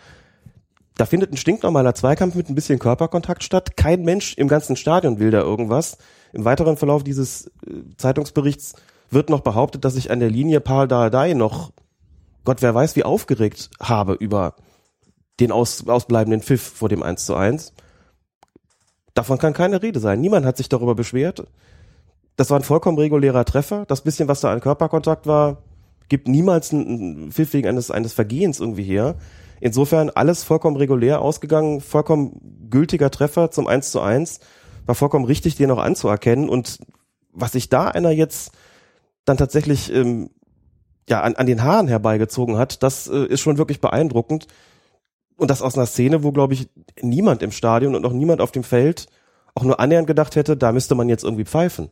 Da 0.96 1.06
findet 1.06 1.32
ein 1.32 1.38
stinknormaler 1.38 1.96
Zweikampf 1.96 2.36
mit 2.36 2.50
ein 2.50 2.56
bisschen 2.56 2.80
Körperkontakt 2.80 3.44
statt. 3.44 3.76
Kein 3.76 4.04
Mensch 4.04 4.36
im 4.36 4.48
ganzen 4.48 4.76
Stadion 4.76 5.20
will 5.20 5.32
da 5.32 5.42
irgendwas. 5.42 5.98
Im 6.34 6.46
weiteren 6.46 6.78
Verlauf 6.78 7.04
dieses 7.04 7.48
äh, 7.48 7.96
Zeitungsberichts 7.98 8.76
wird 9.10 9.30
noch 9.30 9.42
behauptet, 9.42 9.86
dass 9.86 9.96
ich 9.96 10.12
an 10.12 10.20
der 10.20 10.30
Linie 10.30 10.60
Paul 10.60 10.88
Dardai 10.88 11.34
noch, 11.34 11.72
Gott 12.46 12.62
wer 12.62 12.76
weiß, 12.76 12.96
wie 12.96 13.04
aufgeregt 13.04 13.70
habe 13.80 14.14
über 14.14 14.56
den 15.40 15.52
aus, 15.52 15.88
ausbleibenden 15.88 16.42
Pfiff 16.42 16.62
vor 16.62 16.90
dem 16.90 17.02
1 17.02 17.26
zu 17.26 17.36
1. 17.36 17.74
Davon 19.14 19.38
kann 19.38 19.54
keine 19.54 19.82
Rede 19.82 20.00
sein. 20.00 20.22
Niemand 20.22 20.46
hat 20.46 20.58
sich 20.58 20.70
darüber 20.70 20.96
beschwert. 20.96 21.46
Das 22.36 22.50
war 22.50 22.60
ein 22.60 22.64
vollkommen 22.64 22.98
regulärer 22.98 23.46
Treffer. 23.46 23.86
Das 23.88 24.02
bisschen, 24.02 24.28
was 24.28 24.42
da 24.42 24.52
an 24.52 24.60
Körperkontakt 24.60 25.28
war, 25.28 25.64
gibt 26.10 26.28
niemals 26.28 26.74
einen 26.74 27.32
Pfiff 27.32 27.54
wegen 27.54 27.68
eines, 27.68 27.92
eines 27.92 28.14
Vergehens 28.14 28.60
irgendwie 28.60 28.84
her. 28.84 29.16
Insofern 29.60 30.10
alles 30.10 30.44
vollkommen 30.44 30.76
regulär 30.76 31.22
ausgegangen, 31.22 31.80
vollkommen 31.80 32.68
gültiger 32.70 33.12
Treffer 33.12 33.52
zum 33.52 33.68
1 33.68 33.92
zu 33.92 34.02
1. 34.02 34.40
War 34.86 34.96
vollkommen 34.96 35.26
richtig, 35.26 35.56
den 35.56 35.72
auch 35.72 35.78
anzuerkennen. 35.78 36.50
Und 36.50 36.80
was 37.32 37.54
sich 37.54 37.70
da 37.70 37.88
einer 37.88 38.12
jetzt 38.12 38.52
dann 39.26 39.38
tatsächlich 39.38 39.94
ähm, 39.94 40.32
ja, 41.08 41.22
an, 41.22 41.36
an 41.36 41.46
den 41.46 41.64
Haaren 41.64 41.88
herbeigezogen 41.88 42.58
hat, 42.58 42.84
das 42.84 43.08
äh, 43.08 43.26
ist 43.26 43.42
schon 43.42 43.58
wirklich 43.58 43.80
beeindruckend. 43.80 44.48
Und 45.38 45.50
das 45.50 45.62
aus 45.62 45.76
einer 45.76 45.86
Szene, 45.86 46.24
wo, 46.24 46.32
glaube 46.32 46.54
ich, 46.54 46.70
niemand 47.02 47.42
im 47.42 47.52
Stadion 47.52 47.96
und 47.96 48.06
auch 48.06 48.14
niemand 48.14 48.42
auf 48.42 48.52
dem 48.52 48.64
Feld 48.64 49.08
auch 49.56 49.64
nur 49.64 49.80
annähernd 49.80 50.08
gedacht 50.08 50.36
hätte, 50.36 50.58
da 50.58 50.72
müsste 50.72 50.96
man 50.96 51.10
jetzt 51.10 51.24
irgendwie 51.24 51.46
pfeifen. 51.46 51.92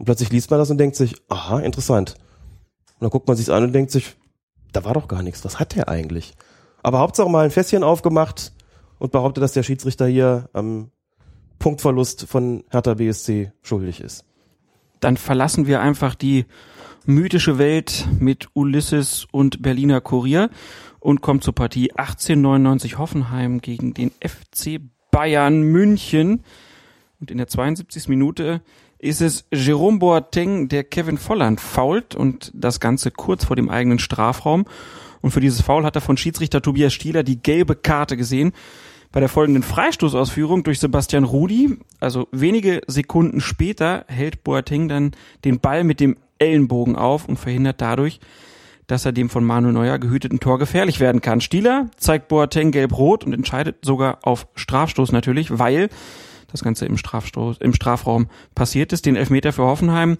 Und 0.00 0.06
plötzlich 0.06 0.30
liest 0.30 0.50
man 0.50 0.58
das 0.58 0.70
und 0.70 0.78
denkt 0.78 0.96
sich, 0.96 1.14
aha, 1.28 1.58
interessant. 1.60 2.14
Und 2.94 3.02
dann 3.02 3.10
guckt 3.10 3.28
man 3.28 3.36
sich's 3.36 3.50
an 3.50 3.64
und 3.64 3.74
denkt 3.74 3.90
sich, 3.90 4.16
da 4.72 4.82
war 4.82 4.94
doch 4.94 5.08
gar 5.08 5.22
nichts, 5.22 5.44
was 5.44 5.60
hat 5.60 5.76
der 5.76 5.90
eigentlich? 5.90 6.32
Aber 6.82 7.00
Hauptsache 7.00 7.28
mal 7.28 7.44
ein 7.44 7.50
Fässchen 7.50 7.84
aufgemacht 7.84 8.54
und 8.98 9.12
behauptet, 9.12 9.44
dass 9.44 9.52
der 9.52 9.62
Schiedsrichter 9.62 10.06
hier 10.06 10.48
am 10.54 10.90
Punktverlust 11.58 12.26
von 12.26 12.64
Hertha 12.70 12.94
BSC 12.94 13.52
schuldig 13.60 14.00
ist. 14.00 14.24
Dann 15.00 15.18
verlassen 15.18 15.66
wir 15.66 15.82
einfach 15.82 16.14
die 16.14 16.46
mythische 17.04 17.58
Welt 17.58 18.08
mit 18.20 18.48
Ulysses 18.54 19.26
und 19.30 19.60
Berliner 19.60 20.00
Kurier 20.00 20.48
und 20.98 21.20
kommen 21.20 21.42
zur 21.42 21.54
Partie 21.54 21.92
1899 21.92 22.96
Hoffenheim 22.96 23.60
gegen 23.60 23.92
den 23.92 24.12
FC 24.12 24.80
Bayern 25.10 25.60
München. 25.60 26.42
Und 27.20 27.30
in 27.30 27.36
der 27.36 27.48
72. 27.48 28.08
Minute 28.08 28.62
ist 29.00 29.20
es 29.20 29.44
Jerome 29.50 29.98
Boateng, 29.98 30.68
der 30.68 30.84
Kevin 30.84 31.18
Volland 31.18 31.60
fault 31.60 32.14
und 32.14 32.50
das 32.54 32.80
Ganze 32.80 33.10
kurz 33.10 33.44
vor 33.44 33.56
dem 33.56 33.70
eigenen 33.70 33.98
Strafraum. 33.98 34.66
Und 35.22 35.30
für 35.30 35.40
dieses 35.40 35.62
Foul 35.62 35.84
hat 35.84 35.96
er 35.96 36.02
von 36.02 36.16
Schiedsrichter 36.16 36.62
Tobias 36.62 36.92
Stieler 36.92 37.22
die 37.22 37.42
gelbe 37.42 37.74
Karte 37.74 38.16
gesehen. 38.16 38.52
Bei 39.12 39.20
der 39.20 39.28
folgenden 39.28 39.62
Freistoßausführung 39.62 40.62
durch 40.62 40.78
Sebastian 40.78 41.24
Rudi, 41.24 41.78
also 41.98 42.28
wenige 42.30 42.80
Sekunden 42.86 43.40
später, 43.40 44.04
hält 44.06 44.44
Boateng 44.44 44.88
dann 44.88 45.12
den 45.44 45.60
Ball 45.60 45.82
mit 45.82 45.98
dem 45.98 46.16
Ellenbogen 46.38 46.96
auf 46.96 47.28
und 47.28 47.38
verhindert 47.38 47.80
dadurch, 47.80 48.20
dass 48.86 49.04
er 49.04 49.12
dem 49.12 49.28
von 49.28 49.44
Manuel 49.44 49.74
Neuer 49.74 49.98
gehüteten 49.98 50.40
Tor 50.40 50.58
gefährlich 50.58 51.00
werden 51.00 51.20
kann. 51.20 51.40
Stieler 51.40 51.88
zeigt 51.96 52.28
Boateng 52.28 52.70
gelb-rot 52.70 53.24
und 53.24 53.32
entscheidet 53.32 53.84
sogar 53.84 54.18
auf 54.22 54.46
Strafstoß 54.54 55.12
natürlich, 55.12 55.58
weil 55.58 55.88
das 56.52 56.62
Ganze 56.62 56.86
im 56.86 56.96
Strafstoß, 56.96 57.58
im 57.58 57.74
Strafraum 57.74 58.28
passiert 58.54 58.92
ist. 58.92 59.06
Den 59.06 59.16
Elfmeter 59.16 59.52
für 59.52 59.64
Hoffenheim 59.64 60.18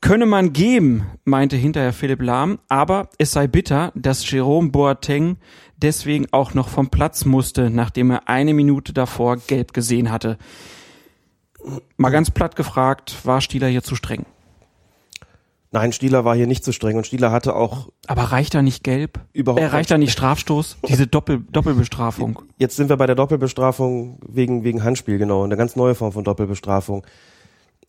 könne 0.00 0.26
man 0.26 0.52
geben, 0.52 1.06
meinte 1.24 1.56
hinterher 1.56 1.92
Philipp 1.92 2.20
Lahm, 2.20 2.58
aber 2.68 3.08
es 3.18 3.32
sei 3.32 3.46
bitter, 3.46 3.90
dass 3.94 4.30
Jerome 4.30 4.70
Boateng 4.70 5.38
deswegen 5.76 6.26
auch 6.30 6.52
noch 6.54 6.68
vom 6.68 6.90
Platz 6.90 7.24
musste, 7.24 7.70
nachdem 7.70 8.10
er 8.10 8.28
eine 8.28 8.52
Minute 8.52 8.92
davor 8.92 9.38
gelb 9.38 9.72
gesehen 9.72 10.10
hatte. 10.10 10.36
Mal 11.96 12.10
ganz 12.10 12.30
platt 12.30 12.56
gefragt, 12.56 13.16
war 13.24 13.40
Stieler 13.40 13.68
hier 13.68 13.82
zu 13.82 13.96
streng? 13.96 14.26
Nein, 15.74 15.90
Stieler 15.90 16.24
war 16.24 16.36
hier 16.36 16.46
nicht 16.46 16.62
zu 16.64 16.70
streng 16.70 16.96
und 16.96 17.04
Stieler 17.04 17.32
hatte 17.32 17.56
auch. 17.56 17.88
Aber 18.06 18.22
reicht 18.22 18.54
da 18.54 18.62
nicht 18.62 18.84
gelb? 18.84 19.18
Überhaupt 19.32 19.60
äh, 19.60 19.66
reicht 19.66 19.90
da 19.90 19.98
nicht 19.98 20.12
Strafstoß? 20.12 20.76
Diese 20.88 21.08
Doppel 21.08 21.42
Doppelbestrafung. 21.50 22.38
Jetzt 22.58 22.76
sind 22.76 22.90
wir 22.90 22.96
bei 22.96 23.06
der 23.06 23.16
Doppelbestrafung 23.16 24.20
wegen, 24.24 24.62
wegen 24.62 24.84
Handspiel, 24.84 25.18
genau. 25.18 25.42
Eine 25.42 25.56
ganz 25.56 25.74
neue 25.74 25.96
Form 25.96 26.12
von 26.12 26.22
Doppelbestrafung. 26.22 27.04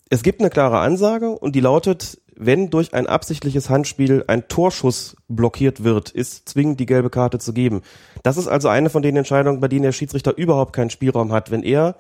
Es 0.10 0.24
gibt 0.24 0.40
eine 0.40 0.50
klare 0.50 0.80
Ansage 0.80 1.30
und 1.30 1.56
die 1.56 1.60
lautet, 1.60 2.20
wenn 2.36 2.72
durch 2.72 2.96
ein 2.96 3.06
absichtliches 3.06 3.70
Handspiel 3.70 4.24
ein 4.26 4.48
Torschuss 4.48 5.16
blockiert 5.28 5.84
wird, 5.84 6.10
ist 6.10 6.50
zwingend 6.50 6.80
die 6.80 6.88
gelbe 6.88 7.12
Karte 7.12 7.38
zu 7.38 7.54
geben. 7.54 7.84
Das 8.24 8.38
ist 8.38 8.48
also 8.48 8.68
eine 8.68 8.90
von 8.90 9.04
den 9.04 9.16
Entscheidungen, 9.16 9.60
bei 9.60 9.68
denen 9.68 9.84
der 9.84 9.92
Schiedsrichter 9.92 10.36
überhaupt 10.36 10.74
keinen 10.74 10.90
Spielraum 10.90 11.32
hat. 11.32 11.52
Wenn 11.52 11.62
er 11.62 11.98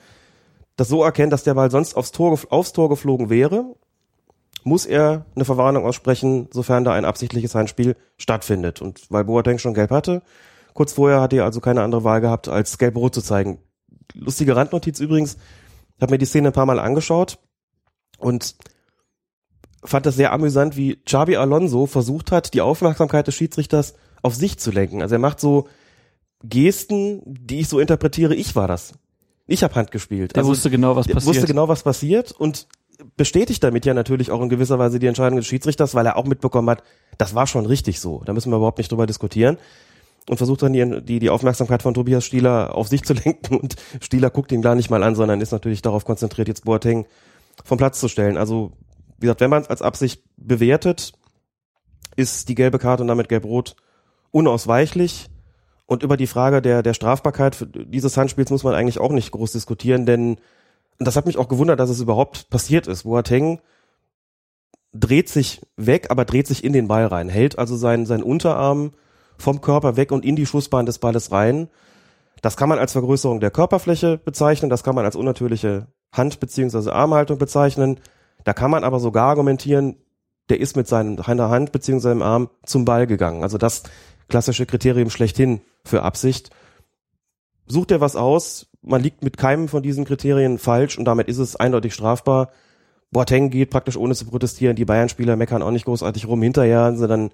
das 0.77 0.87
so 0.87 1.03
erkennt, 1.03 1.31
dass 1.31 1.43
der 1.43 1.53
Ball 1.53 1.69
sonst 1.69 1.95
aufs 1.95 2.11
Tor, 2.11 2.39
aufs 2.49 2.73
Tor 2.73 2.89
geflogen 2.89 3.29
wäre 3.29 3.75
muss 4.65 4.87
er 4.87 5.25
eine 5.35 5.45
Verwarnung 5.45 5.85
aussprechen, 5.85 6.49
sofern 6.51 6.83
da 6.83 6.93
ein 6.93 7.05
absichtliches 7.05 7.53
Handspiel 7.53 7.95
stattfindet. 8.17 8.81
Und 8.81 8.99
weil 9.09 9.23
Boateng 9.23 9.59
schon 9.59 9.75
gelb 9.75 9.91
hatte, 9.91 10.23
kurz 10.73 10.91
vorher 10.93 11.21
hat 11.21 11.33
er 11.33 11.45
also 11.45 11.61
keine 11.61 11.83
andere 11.83 12.03
Wahl 12.03 12.19
gehabt, 12.19 12.49
als 12.49 12.79
gelb-rot 12.79 13.13
zu 13.13 13.21
zeigen. 13.21 13.59
Lustige 14.15 14.55
Randnotiz 14.55 14.99
übrigens, 14.99 15.37
ich 15.95 16.01
habe 16.01 16.13
mir 16.13 16.17
die 16.17 16.25
Szene 16.25 16.49
ein 16.49 16.53
paar 16.53 16.65
Mal 16.65 16.79
angeschaut 16.79 17.37
und 18.17 18.55
fand 19.83 20.07
das 20.07 20.15
sehr 20.15 20.33
amüsant, 20.33 20.75
wie 20.75 20.95
Xabi 20.95 21.37
Alonso 21.37 21.85
versucht 21.85 22.31
hat, 22.31 22.55
die 22.55 22.61
Aufmerksamkeit 22.61 23.27
des 23.27 23.35
Schiedsrichters 23.35 23.93
auf 24.23 24.33
sich 24.33 24.57
zu 24.57 24.71
lenken. 24.71 25.03
Also 25.03 25.13
er 25.13 25.19
macht 25.19 25.39
so 25.39 25.67
Gesten, 26.43 27.21
die 27.25 27.59
ich 27.59 27.69
so 27.69 27.79
interpretiere, 27.79 28.33
ich 28.33 28.55
war 28.55 28.67
das. 28.67 28.93
Ich 29.45 29.63
habe 29.63 29.75
Hand 29.75 29.91
gespielt. 29.91 30.33
Er 30.33 30.39
also, 30.39 30.49
wusste 30.49 30.71
genau, 30.71 30.95
was 30.95 31.07
passiert. 31.07 31.25
wusste 31.25 31.45
genau, 31.45 31.67
was 31.67 31.83
passiert 31.83 32.31
und 32.31 32.67
bestätigt 33.17 33.63
damit 33.63 33.85
ja 33.85 33.93
natürlich 33.93 34.31
auch 34.31 34.41
in 34.41 34.49
gewisser 34.49 34.79
Weise 34.79 34.99
die 34.99 35.07
Entscheidung 35.07 35.37
des 35.37 35.47
Schiedsrichters, 35.47 35.95
weil 35.95 36.05
er 36.05 36.17
auch 36.17 36.25
mitbekommen 36.25 36.69
hat, 36.69 36.83
das 37.17 37.35
war 37.35 37.47
schon 37.47 37.65
richtig 37.65 37.99
so. 37.99 38.21
Da 38.25 38.33
müssen 38.33 38.51
wir 38.51 38.57
überhaupt 38.57 38.77
nicht 38.77 38.91
drüber 38.91 39.05
diskutieren. 39.05 39.57
Und 40.27 40.37
versucht 40.37 40.63
dann 40.63 40.73
die, 40.73 41.01
die, 41.03 41.19
die 41.19 41.29
Aufmerksamkeit 41.29 41.83
von 41.83 41.93
Tobias 41.93 42.25
Stieler 42.25 42.73
auf 42.73 42.87
sich 42.87 43.03
zu 43.03 43.13
lenken 43.25 43.57
und 43.57 43.75
Stieler 44.01 44.29
guckt 44.29 44.51
ihn 44.51 44.61
gar 44.61 44.75
nicht 44.75 44.89
mal 44.89 45.03
an, 45.03 45.15
sondern 45.15 45.41
ist 45.41 45.51
natürlich 45.51 45.81
darauf 45.81 46.03
konzentriert, 46.03 46.47
jetzt 46.47 46.65
Boateng 46.65 47.05
vom 47.63 47.77
Platz 47.77 47.99
zu 47.99 48.07
stellen. 48.07 48.37
Also, 48.37 48.71
wie 49.17 49.27
gesagt, 49.27 49.41
wenn 49.41 49.51
man 49.51 49.61
es 49.61 49.69
als 49.69 49.81
Absicht 49.81 50.23
bewertet, 50.35 51.13
ist 52.15 52.49
die 52.49 52.55
gelbe 52.55 52.79
Karte 52.79 53.03
und 53.03 53.07
damit 53.07 53.29
gelb-rot 53.29 53.75
unausweichlich. 54.31 55.27
Und 55.85 56.01
über 56.01 56.17
die 56.17 56.27
Frage 56.27 56.61
der, 56.61 56.81
der 56.81 56.95
Strafbarkeit 56.95 57.67
dieses 57.75 58.17
Handspiels 58.17 58.49
muss 58.49 58.63
man 58.63 58.73
eigentlich 58.73 58.99
auch 58.99 59.11
nicht 59.11 59.31
groß 59.31 59.51
diskutieren, 59.51 60.05
denn 60.05 60.37
das 60.99 61.15
hat 61.15 61.25
mich 61.25 61.37
auch 61.37 61.47
gewundert, 61.47 61.79
dass 61.79 61.89
es 61.89 61.99
überhaupt 61.99 62.49
passiert 62.49 62.87
ist. 62.87 63.03
Boateng 63.03 63.59
dreht 64.93 65.29
sich 65.29 65.61
weg, 65.75 66.07
aber 66.09 66.25
dreht 66.25 66.47
sich 66.47 66.63
in 66.63 66.73
den 66.73 66.87
Ball 66.87 67.05
rein, 67.05 67.29
hält 67.29 67.59
also 67.59 67.75
seinen, 67.75 68.05
seinen 68.05 68.23
Unterarm 68.23 68.93
vom 69.37 69.61
Körper 69.61 69.97
weg 69.97 70.11
und 70.11 70.23
in 70.23 70.35
die 70.35 70.45
Schussbahn 70.45 70.85
des 70.85 70.99
Balles 70.99 71.31
rein. 71.31 71.69
Das 72.41 72.55
kann 72.55 72.69
man 72.69 72.79
als 72.79 72.93
Vergrößerung 72.93 73.39
der 73.39 73.51
Körperfläche 73.51 74.17
bezeichnen, 74.17 74.69
das 74.69 74.83
kann 74.83 74.95
man 74.95 75.05
als 75.05 75.15
unnatürliche 75.15 75.87
Hand- 76.13 76.39
bzw. 76.39 76.91
Armhaltung 76.91 77.37
bezeichnen. 77.37 77.99
Da 78.45 78.53
kann 78.53 78.71
man 78.71 78.83
aber 78.83 78.99
sogar 78.99 79.27
argumentieren, 79.29 79.97
der 80.49 80.59
ist 80.59 80.77
mit 80.77 80.87
seiner 80.87 81.49
Hand 81.49 81.71
bzw. 81.71 81.99
seinem 81.99 82.21
Arm 82.21 82.49
zum 82.65 82.85
Ball 82.85 83.07
gegangen. 83.07 83.43
Also 83.43 83.57
das 83.57 83.83
klassische 84.29 84.65
Kriterium 84.65 85.09
schlechthin 85.09 85.61
für 85.83 86.03
Absicht. 86.03 86.51
Sucht 87.67 87.91
er 87.91 87.99
was 87.99 88.15
aus, 88.15 88.67
man 88.85 89.01
liegt 89.01 89.23
mit 89.23 89.37
keinem 89.37 89.67
von 89.67 89.83
diesen 89.83 90.05
Kriterien 90.05 90.57
falsch 90.57 90.97
und 90.97 91.05
damit 91.05 91.27
ist 91.27 91.37
es 91.37 91.55
eindeutig 91.55 91.93
strafbar. 91.93 92.49
Boateng 93.11 93.49
geht 93.49 93.69
praktisch 93.69 93.97
ohne 93.97 94.15
zu 94.15 94.25
protestieren. 94.25 94.75
Die 94.75 94.85
Bayern-Spieler 94.85 95.35
meckern 95.35 95.61
auch 95.61 95.71
nicht 95.71 95.85
großartig 95.85 96.27
rum. 96.27 96.41
Hinterher 96.41 96.79
haben 96.79 96.97
sie 96.97 97.07
dann 97.07 97.31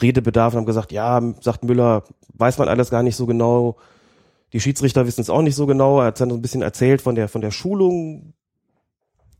Redebedarf 0.00 0.54
und 0.54 0.58
haben 0.58 0.66
gesagt, 0.66 0.92
ja, 0.92 1.20
sagt 1.40 1.64
Müller, 1.64 2.04
weiß 2.34 2.58
man 2.58 2.68
alles 2.68 2.90
gar 2.90 3.02
nicht 3.02 3.16
so 3.16 3.26
genau. 3.26 3.76
Die 4.52 4.60
Schiedsrichter 4.60 5.06
wissen 5.06 5.20
es 5.20 5.30
auch 5.30 5.42
nicht 5.42 5.54
so 5.54 5.66
genau. 5.66 6.00
Er 6.00 6.06
hat 6.06 6.20
dann 6.20 6.30
so 6.30 6.36
ein 6.36 6.42
bisschen 6.42 6.62
erzählt 6.62 7.02
von 7.02 7.14
der, 7.14 7.28
von 7.28 7.42
der 7.42 7.50
Schulung, 7.50 8.32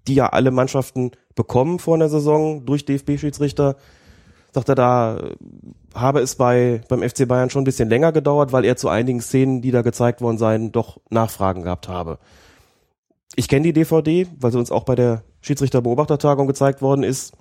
die 0.07 0.15
ja 0.15 0.29
alle 0.29 0.51
Mannschaften 0.51 1.13
bekommen 1.35 1.79
vor 1.79 1.95
einer 1.95 2.09
Saison 2.09 2.67
durch 2.67 2.85
DFB-Schiedsrichter 2.85 3.77
sagt 4.53 4.69
er, 4.69 4.75
da 4.75 5.31
habe 5.95 6.21
es 6.21 6.35
bei 6.37 6.83
beim 6.89 7.03
FC 7.03 7.27
Bayern 7.27 7.51
schon 7.51 7.63
ein 7.63 7.65
bisschen 7.65 7.89
länger 7.89 8.13
gedauert, 8.13 8.53
weil 8.53 8.65
er 8.65 8.77
zu 8.77 8.89
einigen 8.89 9.21
Szenen, 9.21 9.63
die 9.63 9.71
da 9.71 9.83
gezeigt 9.83 10.21
worden 10.21 10.39
seien, 10.39 10.73
doch 10.73 11.01
Nachfragen 11.11 11.63
gehabt 11.63 11.89
habe. 11.89 12.19
Ich 13.37 13.49
kenne 13.49 13.65
die 13.65 13.73
DVD, 13.73 14.27
weil 14.39 14.53
sie 14.53 14.59
uns 14.59 14.71
auch 14.71 14.85
bei 14.85 14.95
der 14.95 15.23
Schiedsrichterbeobachtertagung 15.41 16.47
gezeigt 16.47 16.83
worden 16.83 17.03
ist. 17.03 17.33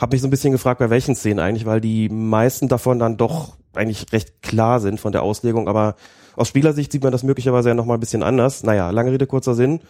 Habe 0.00 0.14
mich 0.14 0.22
so 0.22 0.28
ein 0.28 0.30
bisschen 0.30 0.52
gefragt, 0.52 0.78
bei 0.78 0.90
welchen 0.90 1.16
Szenen 1.16 1.40
eigentlich, 1.40 1.66
weil 1.66 1.80
die 1.80 2.08
meisten 2.08 2.68
davon 2.68 2.98
dann 2.98 3.16
doch 3.16 3.56
eigentlich 3.74 4.12
recht 4.12 4.42
klar 4.42 4.80
sind 4.80 5.00
von 5.00 5.12
der 5.12 5.22
Auslegung, 5.22 5.68
aber 5.68 5.96
aus 6.36 6.48
Spielersicht 6.48 6.92
sieht 6.92 7.02
man 7.02 7.10
das 7.10 7.24
möglicherweise 7.24 7.70
ja 7.70 7.74
nochmal 7.74 7.96
ein 7.96 8.00
bisschen 8.00 8.22
anders. 8.22 8.62
Naja, 8.62 8.90
lange 8.90 9.10
Rede, 9.10 9.26
kurzer 9.26 9.54
Sinn. 9.54 9.80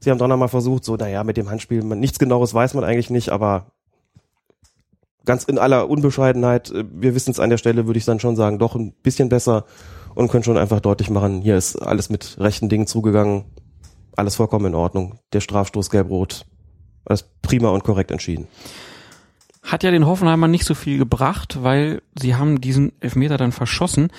Sie 0.00 0.10
haben 0.10 0.18
dann 0.18 0.30
nochmal 0.30 0.48
versucht, 0.48 0.84
so, 0.84 0.96
naja, 0.96 1.22
mit 1.22 1.36
dem 1.36 1.50
Handspiel, 1.50 1.82
man, 1.82 2.00
nichts 2.00 2.18
genaues 2.18 2.54
weiß 2.54 2.74
man 2.74 2.82
eigentlich 2.82 3.10
nicht, 3.10 3.28
aber 3.28 3.66
ganz 5.24 5.44
in 5.44 5.58
aller 5.58 5.88
Unbescheidenheit, 5.88 6.70
äh, 6.70 6.84
wir 6.92 7.14
wissen 7.14 7.30
es 7.30 7.40
an 7.40 7.50
der 7.50 7.58
Stelle, 7.58 7.86
würde 7.86 7.98
ich 7.98 8.04
dann 8.04 8.20
schon 8.20 8.36
sagen, 8.36 8.58
doch 8.58 8.74
ein 8.74 8.92
bisschen 9.02 9.28
besser 9.28 9.64
und 10.14 10.30
können 10.30 10.44
schon 10.44 10.58
einfach 10.58 10.80
deutlich 10.80 11.10
machen, 11.10 11.40
hier 11.42 11.56
ist 11.56 11.76
alles 11.76 12.10
mit 12.10 12.36
rechten 12.38 12.68
Dingen 12.68 12.86
zugegangen, 12.86 13.44
alles 14.16 14.36
vollkommen 14.36 14.66
in 14.66 14.74
Ordnung. 14.74 15.18
Der 15.32 15.40
Strafstoß 15.40 15.90
gelb-rot, 15.90 16.44
alles 17.04 17.28
prima 17.40 17.70
und 17.70 17.84
korrekt 17.84 18.10
entschieden. 18.10 18.46
Hat 19.62 19.84
ja 19.84 19.90
den 19.90 20.06
Hoffenheimer 20.06 20.48
nicht 20.48 20.64
so 20.64 20.74
viel 20.74 20.98
gebracht, 20.98 21.62
weil 21.62 22.02
sie 22.18 22.34
haben 22.34 22.60
diesen 22.60 22.92
Elfmeter 23.00 23.36
dann 23.36 23.52
verschossen. 23.52 24.10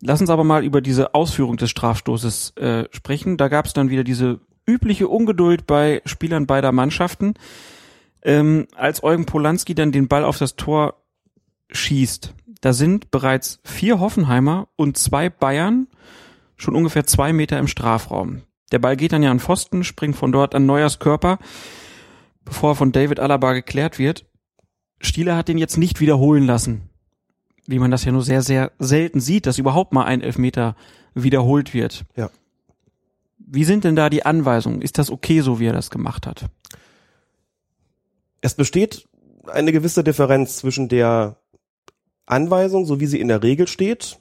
Lass 0.00 0.20
uns 0.20 0.30
aber 0.30 0.44
mal 0.44 0.64
über 0.64 0.80
diese 0.80 1.14
Ausführung 1.14 1.56
des 1.56 1.70
Strafstoßes 1.70 2.56
äh, 2.56 2.84
sprechen. 2.90 3.36
Da 3.36 3.48
gab 3.48 3.66
es 3.66 3.74
dann 3.74 3.90
wieder 3.90 4.02
diese 4.02 4.40
übliche 4.66 5.08
Ungeduld 5.08 5.66
bei 5.66 6.02
Spielern 6.04 6.46
beider 6.46 6.72
Mannschaften 6.72 7.34
ähm, 8.26 8.66
als 8.74 9.02
Eugen 9.02 9.24
Polanski 9.24 9.74
dann 9.74 9.92
den 9.92 10.08
Ball 10.08 10.24
auf 10.24 10.36
das 10.36 10.56
Tor 10.56 11.00
schießt, 11.70 12.34
da 12.60 12.72
sind 12.72 13.10
bereits 13.12 13.60
vier 13.62 14.00
Hoffenheimer 14.00 14.68
und 14.76 14.98
zwei 14.98 15.30
Bayern 15.30 15.86
schon 16.56 16.74
ungefähr 16.74 17.06
zwei 17.06 17.32
Meter 17.32 17.58
im 17.58 17.68
Strafraum. 17.68 18.42
Der 18.72 18.80
Ball 18.80 18.96
geht 18.96 19.12
dann 19.12 19.22
ja 19.22 19.30
an 19.30 19.38
Pfosten, 19.38 19.84
springt 19.84 20.16
von 20.16 20.32
dort 20.32 20.56
an 20.56 20.66
Neuers 20.66 20.98
Körper, 20.98 21.38
bevor 22.44 22.72
er 22.72 22.74
von 22.74 22.90
David 22.90 23.20
Alaba 23.20 23.52
geklärt 23.52 23.98
wird. 23.98 24.26
Stieler 25.00 25.36
hat 25.36 25.46
den 25.46 25.58
jetzt 25.58 25.76
nicht 25.76 26.00
wiederholen 26.00 26.46
lassen. 26.46 26.90
Wie 27.66 27.78
man 27.78 27.92
das 27.92 28.04
ja 28.04 28.10
nur 28.10 28.22
sehr, 28.22 28.42
sehr 28.42 28.72
selten 28.78 29.20
sieht, 29.20 29.46
dass 29.46 29.58
überhaupt 29.58 29.92
mal 29.92 30.04
ein 30.04 30.20
Elfmeter 30.20 30.74
wiederholt 31.14 31.74
wird. 31.74 32.04
Ja. 32.16 32.30
Wie 33.38 33.64
sind 33.64 33.84
denn 33.84 33.94
da 33.94 34.10
die 34.10 34.26
Anweisungen? 34.26 34.82
Ist 34.82 34.98
das 34.98 35.10
okay, 35.10 35.42
so 35.42 35.60
wie 35.60 35.66
er 35.66 35.72
das 35.72 35.90
gemacht 35.90 36.26
hat? 36.26 36.46
Es 38.46 38.54
besteht 38.54 39.08
eine 39.48 39.72
gewisse 39.72 40.04
Differenz 40.04 40.58
zwischen 40.58 40.86
der 40.86 41.34
Anweisung, 42.26 42.86
so 42.86 43.00
wie 43.00 43.06
sie 43.06 43.18
in 43.18 43.26
der 43.26 43.42
Regel 43.42 43.66
steht, 43.66 44.20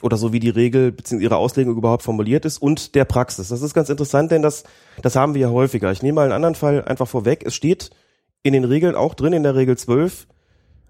oder 0.00 0.16
so 0.16 0.32
wie 0.32 0.38
die 0.38 0.50
Regel 0.50 0.92
bzw. 0.92 1.20
ihre 1.20 1.38
Auslegung 1.38 1.76
überhaupt 1.76 2.04
formuliert 2.04 2.44
ist, 2.44 2.58
und 2.58 2.94
der 2.94 3.04
Praxis. 3.04 3.48
Das 3.48 3.62
ist 3.62 3.74
ganz 3.74 3.88
interessant, 3.88 4.30
denn 4.30 4.42
das, 4.42 4.62
das 5.02 5.16
haben 5.16 5.34
wir 5.34 5.40
ja 5.40 5.50
häufiger. 5.50 5.90
Ich 5.90 6.04
nehme 6.04 6.14
mal 6.14 6.22
einen 6.22 6.34
anderen 6.34 6.54
Fall 6.54 6.84
einfach 6.84 7.08
vorweg. 7.08 7.42
Es 7.44 7.56
steht 7.56 7.90
in 8.44 8.52
den 8.52 8.62
Regeln 8.62 8.94
auch 8.94 9.14
drin, 9.14 9.32
in 9.32 9.42
der 9.42 9.56
Regel 9.56 9.76
12, 9.76 10.28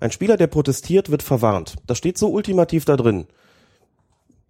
ein 0.01 0.11
Spieler, 0.11 0.37
der 0.37 0.49
protestiert, 0.49 1.11
wird 1.11 1.23
verwarnt. 1.23 1.77
Das 1.87 1.97
steht 1.97 2.19
so 2.19 2.29
ultimativ 2.29 2.85
da 2.85 2.99
drin. 2.99 3.27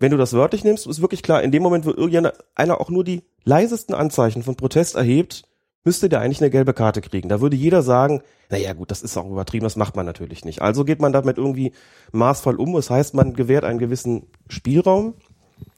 Wenn 0.01 0.11
du 0.11 0.17
das 0.17 0.33
wörtlich 0.33 0.65
nimmst, 0.65 0.89
ist 0.89 1.01
wirklich 1.01 1.23
klar, 1.23 1.41
in 1.45 1.53
dem 1.53 1.63
Moment, 1.63 1.87
wo 1.87 1.91
irgendeiner 1.91 2.81
auch 2.81 2.91
nur 2.91 3.05
die 3.05 3.23
leisesten 3.45 3.95
Anzeichen 3.95 4.43
von 4.43 4.57
Protest 4.57 4.97
erhebt, 4.97 5.45
müsste 5.85 6.09
der 6.09 6.21
eigentlich 6.21 6.41
eine 6.41 6.51
gelbe 6.51 6.73
Karte 6.73 7.01
kriegen. 7.01 7.29
Da 7.29 7.41
würde 7.41 7.57
jeder 7.57 7.83
sagen, 7.83 8.23
naja 8.49 8.73
gut, 8.73 8.91
das 8.91 9.03
ist 9.03 9.17
auch 9.17 9.31
übertrieben, 9.31 9.65
das 9.65 9.77
macht 9.77 9.97
man 9.97 10.07
natürlich 10.07 10.45
nicht. 10.45 10.63
Also 10.63 10.85
geht 10.85 11.01
man 11.01 11.13
damit 11.13 11.37
irgendwie 11.39 11.73
maßvoll 12.13 12.57
um. 12.57 12.73
Das 12.73 12.91
heißt, 12.91 13.15
man 13.15 13.35
gewährt 13.35 13.65
einen 13.65 13.79
gewissen 13.79 14.27
Spielraum 14.49 15.15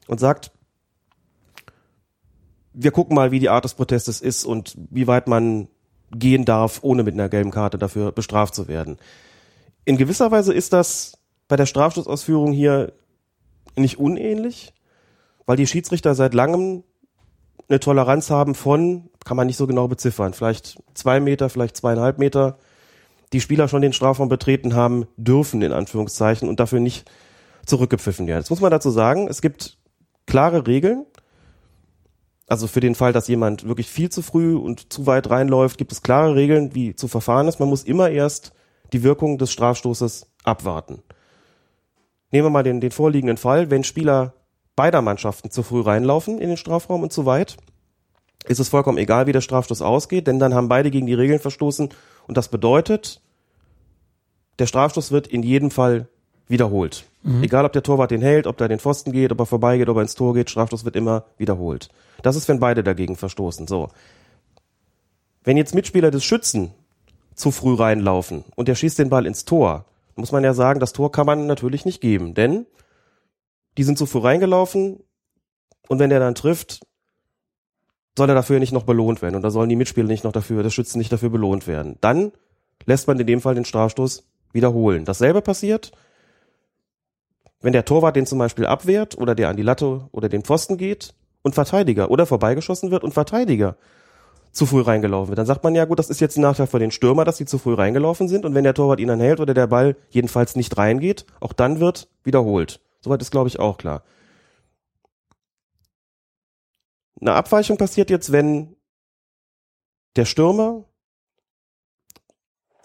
und 0.07 0.19
sagt, 0.19 0.51
wir 2.73 2.91
gucken 2.91 3.15
mal, 3.15 3.31
wie 3.31 3.39
die 3.39 3.49
Art 3.49 3.65
des 3.65 3.73
Protestes 3.73 4.21
ist 4.21 4.45
und 4.45 4.77
wie 4.89 5.07
weit 5.07 5.27
man 5.27 5.67
gehen 6.11 6.45
darf, 6.45 6.79
ohne 6.83 7.03
mit 7.03 7.15
einer 7.15 7.27
gelben 7.27 7.51
Karte 7.51 7.77
dafür 7.77 8.11
bestraft 8.11 8.55
zu 8.55 8.67
werden. 8.67 8.97
In 9.83 9.97
gewisser 9.97 10.31
Weise 10.31 10.53
ist 10.53 10.73
das 10.73 11.17
bei 11.47 11.55
der 11.55 11.65
Strafschlussausführung 11.65 12.53
hier 12.53 12.93
nicht 13.75 13.99
unähnlich, 13.99 14.73
weil 15.45 15.57
die 15.57 15.67
Schiedsrichter 15.67 16.15
seit 16.15 16.33
langem 16.33 16.83
eine 17.69 17.79
Toleranz 17.79 18.29
haben 18.29 18.55
von, 18.55 19.09
kann 19.27 19.35
man 19.35 19.47
nicht 19.47 19.57
so 19.57 19.67
genau 19.67 19.89
beziffern, 19.89 20.33
vielleicht 20.33 20.81
zwei 20.93 21.19
Meter, 21.19 21.49
vielleicht 21.49 21.75
zweieinhalb 21.75 22.17
Meter, 22.17 22.57
die 23.33 23.41
Spieler 23.41 23.67
schon 23.67 23.81
den 23.81 23.91
Strafraum 23.91 24.29
betreten 24.29 24.73
haben 24.73 25.05
dürfen, 25.17 25.61
in 25.61 25.73
Anführungszeichen, 25.73 26.47
und 26.47 26.61
dafür 26.61 26.79
nicht 26.79 27.11
zurückgepfiffen 27.65 28.25
werden. 28.25 28.39
Jetzt 28.39 28.49
muss 28.49 28.61
man 28.61 28.71
dazu 28.71 28.89
sagen, 28.89 29.27
es 29.27 29.41
gibt 29.41 29.77
klare 30.27 30.65
Regeln. 30.65 31.05
Also 32.47 32.67
für 32.67 32.79
den 32.79 32.95
Fall, 32.95 33.11
dass 33.11 33.27
jemand 33.27 33.67
wirklich 33.67 33.89
viel 33.89 34.09
zu 34.09 34.21
früh 34.21 34.55
und 34.55 34.93
zu 34.93 35.05
weit 35.05 35.29
reinläuft, 35.29 35.77
gibt 35.77 35.91
es 35.91 36.01
klare 36.01 36.33
Regeln, 36.35 36.73
wie 36.73 36.95
zu 36.95 37.09
verfahren 37.09 37.49
ist. 37.49 37.59
Man 37.59 37.67
muss 37.67 37.83
immer 37.83 38.09
erst 38.09 38.53
die 38.93 39.03
Wirkung 39.03 39.37
des 39.37 39.51
Strafstoßes 39.51 40.27
abwarten. 40.45 41.03
Nehmen 42.31 42.45
wir 42.45 42.51
mal 42.51 42.63
den, 42.63 42.79
den 42.79 42.91
vorliegenden 42.91 43.35
Fall, 43.35 43.69
wenn 43.69 43.83
Spieler 43.83 44.35
beider 44.77 45.01
Mannschaften 45.01 45.51
zu 45.51 45.63
früh 45.63 45.81
reinlaufen 45.81 46.39
in 46.39 46.47
den 46.47 46.57
Strafraum 46.57 47.03
und 47.03 47.11
zu 47.11 47.25
weit, 47.25 47.57
ist 48.47 48.59
es 48.59 48.69
vollkommen 48.69 48.97
egal, 48.97 49.27
wie 49.27 49.31
der 49.31 49.41
Strafstoß 49.41 49.81
ausgeht, 49.81 50.27
denn 50.27 50.39
dann 50.39 50.53
haben 50.53 50.69
beide 50.69 50.91
gegen 50.91 51.07
die 51.07 51.13
Regeln 51.13 51.39
verstoßen 51.39 51.89
und 52.27 52.37
das 52.37 52.49
bedeutet, 52.49 53.21
der 54.59 54.67
Strafstoß 54.67 55.11
wird 55.11 55.27
in 55.27 55.43
jedem 55.43 55.71
Fall 55.71 56.07
wiederholt. 56.47 57.05
Mhm. 57.23 57.43
Egal, 57.43 57.65
ob 57.65 57.73
der 57.73 57.83
Torwart 57.83 58.11
den 58.11 58.21
hält, 58.21 58.47
ob 58.47 58.57
der 58.57 58.67
den 58.67 58.79
Pfosten 58.79 59.11
geht, 59.11 59.31
ob 59.31 59.39
er 59.39 59.45
vorbeigeht, 59.45 59.89
ob 59.89 59.97
er 59.97 60.01
ins 60.01 60.15
Tor 60.15 60.33
geht, 60.33 60.49
Strafstoß 60.49 60.85
wird 60.85 60.95
immer 60.95 61.25
wiederholt. 61.37 61.89
Das 62.23 62.35
ist, 62.35 62.47
wenn 62.47 62.59
beide 62.59 62.83
dagegen 62.83 63.15
verstoßen. 63.15 63.67
So. 63.67 63.89
Wenn 65.43 65.57
jetzt 65.57 65.75
Mitspieler 65.75 66.11
des 66.11 66.23
Schützen 66.23 66.71
zu 67.35 67.51
früh 67.51 67.75
reinlaufen 67.75 68.43
und 68.55 68.67
der 68.67 68.75
schießt 68.75 68.97
den 68.97 69.09
Ball 69.09 69.25
ins 69.25 69.45
Tor, 69.45 69.85
muss 70.15 70.31
man 70.31 70.43
ja 70.43 70.53
sagen, 70.53 70.79
das 70.79 70.93
Tor 70.93 71.11
kann 71.11 71.25
man 71.25 71.45
natürlich 71.45 71.85
nicht 71.85 72.01
geben, 72.01 72.33
denn 72.33 72.65
die 73.77 73.83
sind 73.83 73.97
zu 73.97 74.07
früh 74.07 74.19
reingelaufen 74.19 74.99
und 75.87 75.99
wenn 75.99 76.09
der 76.09 76.19
dann 76.19 76.33
trifft, 76.33 76.81
soll 78.17 78.29
er 78.29 78.35
dafür 78.35 78.59
nicht 78.59 78.73
noch 78.73 78.83
belohnt 78.83 79.21
werden 79.21 79.35
und 79.35 79.43
da 79.43 79.51
sollen 79.51 79.69
die 79.69 79.75
Mitspieler 79.75 80.07
nicht 80.07 80.23
noch 80.23 80.31
dafür, 80.31 80.63
das 80.63 80.73
Schützen 80.73 80.97
nicht 80.97 81.11
dafür 81.11 81.29
belohnt 81.29 81.67
werden. 81.67 81.97
Dann 82.01 82.31
lässt 82.85 83.07
man 83.07 83.19
in 83.19 83.27
dem 83.27 83.41
Fall 83.41 83.55
den 83.55 83.63
Strafstoß 83.63 84.23
wiederholen. 84.53 85.05
Dasselbe 85.05 85.41
passiert, 85.41 85.91
wenn 87.61 87.73
der 87.73 87.85
Torwart 87.85 88.15
den 88.15 88.25
zum 88.25 88.39
Beispiel 88.39 88.65
abwehrt 88.65 89.17
oder 89.17 89.35
der 89.35 89.49
an 89.49 89.55
die 89.57 89.63
Latte 89.63 90.07
oder 90.11 90.29
den 90.29 90.43
Pfosten 90.43 90.77
geht 90.77 91.13
und 91.43 91.53
Verteidiger 91.53 92.09
oder 92.09 92.25
vorbeigeschossen 92.25 92.91
wird 92.91 93.03
und 93.03 93.13
Verteidiger 93.13 93.77
zu 94.51 94.65
früh 94.65 94.81
reingelaufen 94.81 95.29
wird. 95.29 95.37
Dann 95.37 95.45
sagt 95.45 95.63
man 95.63 95.75
ja 95.75 95.85
gut, 95.85 95.99
das 95.99 96.09
ist 96.09 96.19
jetzt 96.19 96.37
ein 96.37 96.41
Nachteil 96.41 96.67
für 96.67 96.79
den 96.79 96.91
Stürmer, 96.91 97.23
dass 97.23 97.37
sie 97.37 97.45
zu 97.45 97.59
früh 97.59 97.75
reingelaufen 97.75 98.27
sind 98.27 98.45
und 98.45 98.55
wenn 98.55 98.63
der 98.63 98.73
Torwart 98.73 98.99
ihn 98.99 99.09
dann 99.09 99.19
hält 99.19 99.39
oder 99.39 99.53
der 99.53 99.67
Ball 99.67 99.95
jedenfalls 100.09 100.55
nicht 100.55 100.75
reingeht, 100.77 101.25
auch 101.39 101.53
dann 101.53 101.79
wird 101.79 102.09
wiederholt. 102.23 102.79
Soweit 103.01 103.21
ist, 103.21 103.31
glaube 103.31 103.47
ich, 103.47 103.59
auch 103.59 103.77
klar. 103.77 104.01
Eine 107.19 107.33
Abweichung 107.33 107.77
passiert 107.77 108.09
jetzt, 108.09 108.31
wenn 108.31 108.75
der 110.15 110.25
Stürmer, 110.25 110.85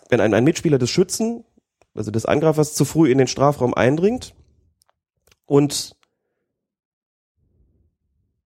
wenn 0.09 0.21
ein, 0.21 0.35
ein 0.35 0.45
Mitspieler 0.45 0.79
des 0.79 0.91
Schützen, 0.91 1.45
also 1.95 2.11
des 2.11 2.27
Angreifers, 2.27 2.75
zu 2.75 2.85
früh 2.85 3.11
in 3.11 3.19
den 3.19 3.27
Strafraum 3.27 3.75
eindringt 3.75 4.35
und 5.47 5.97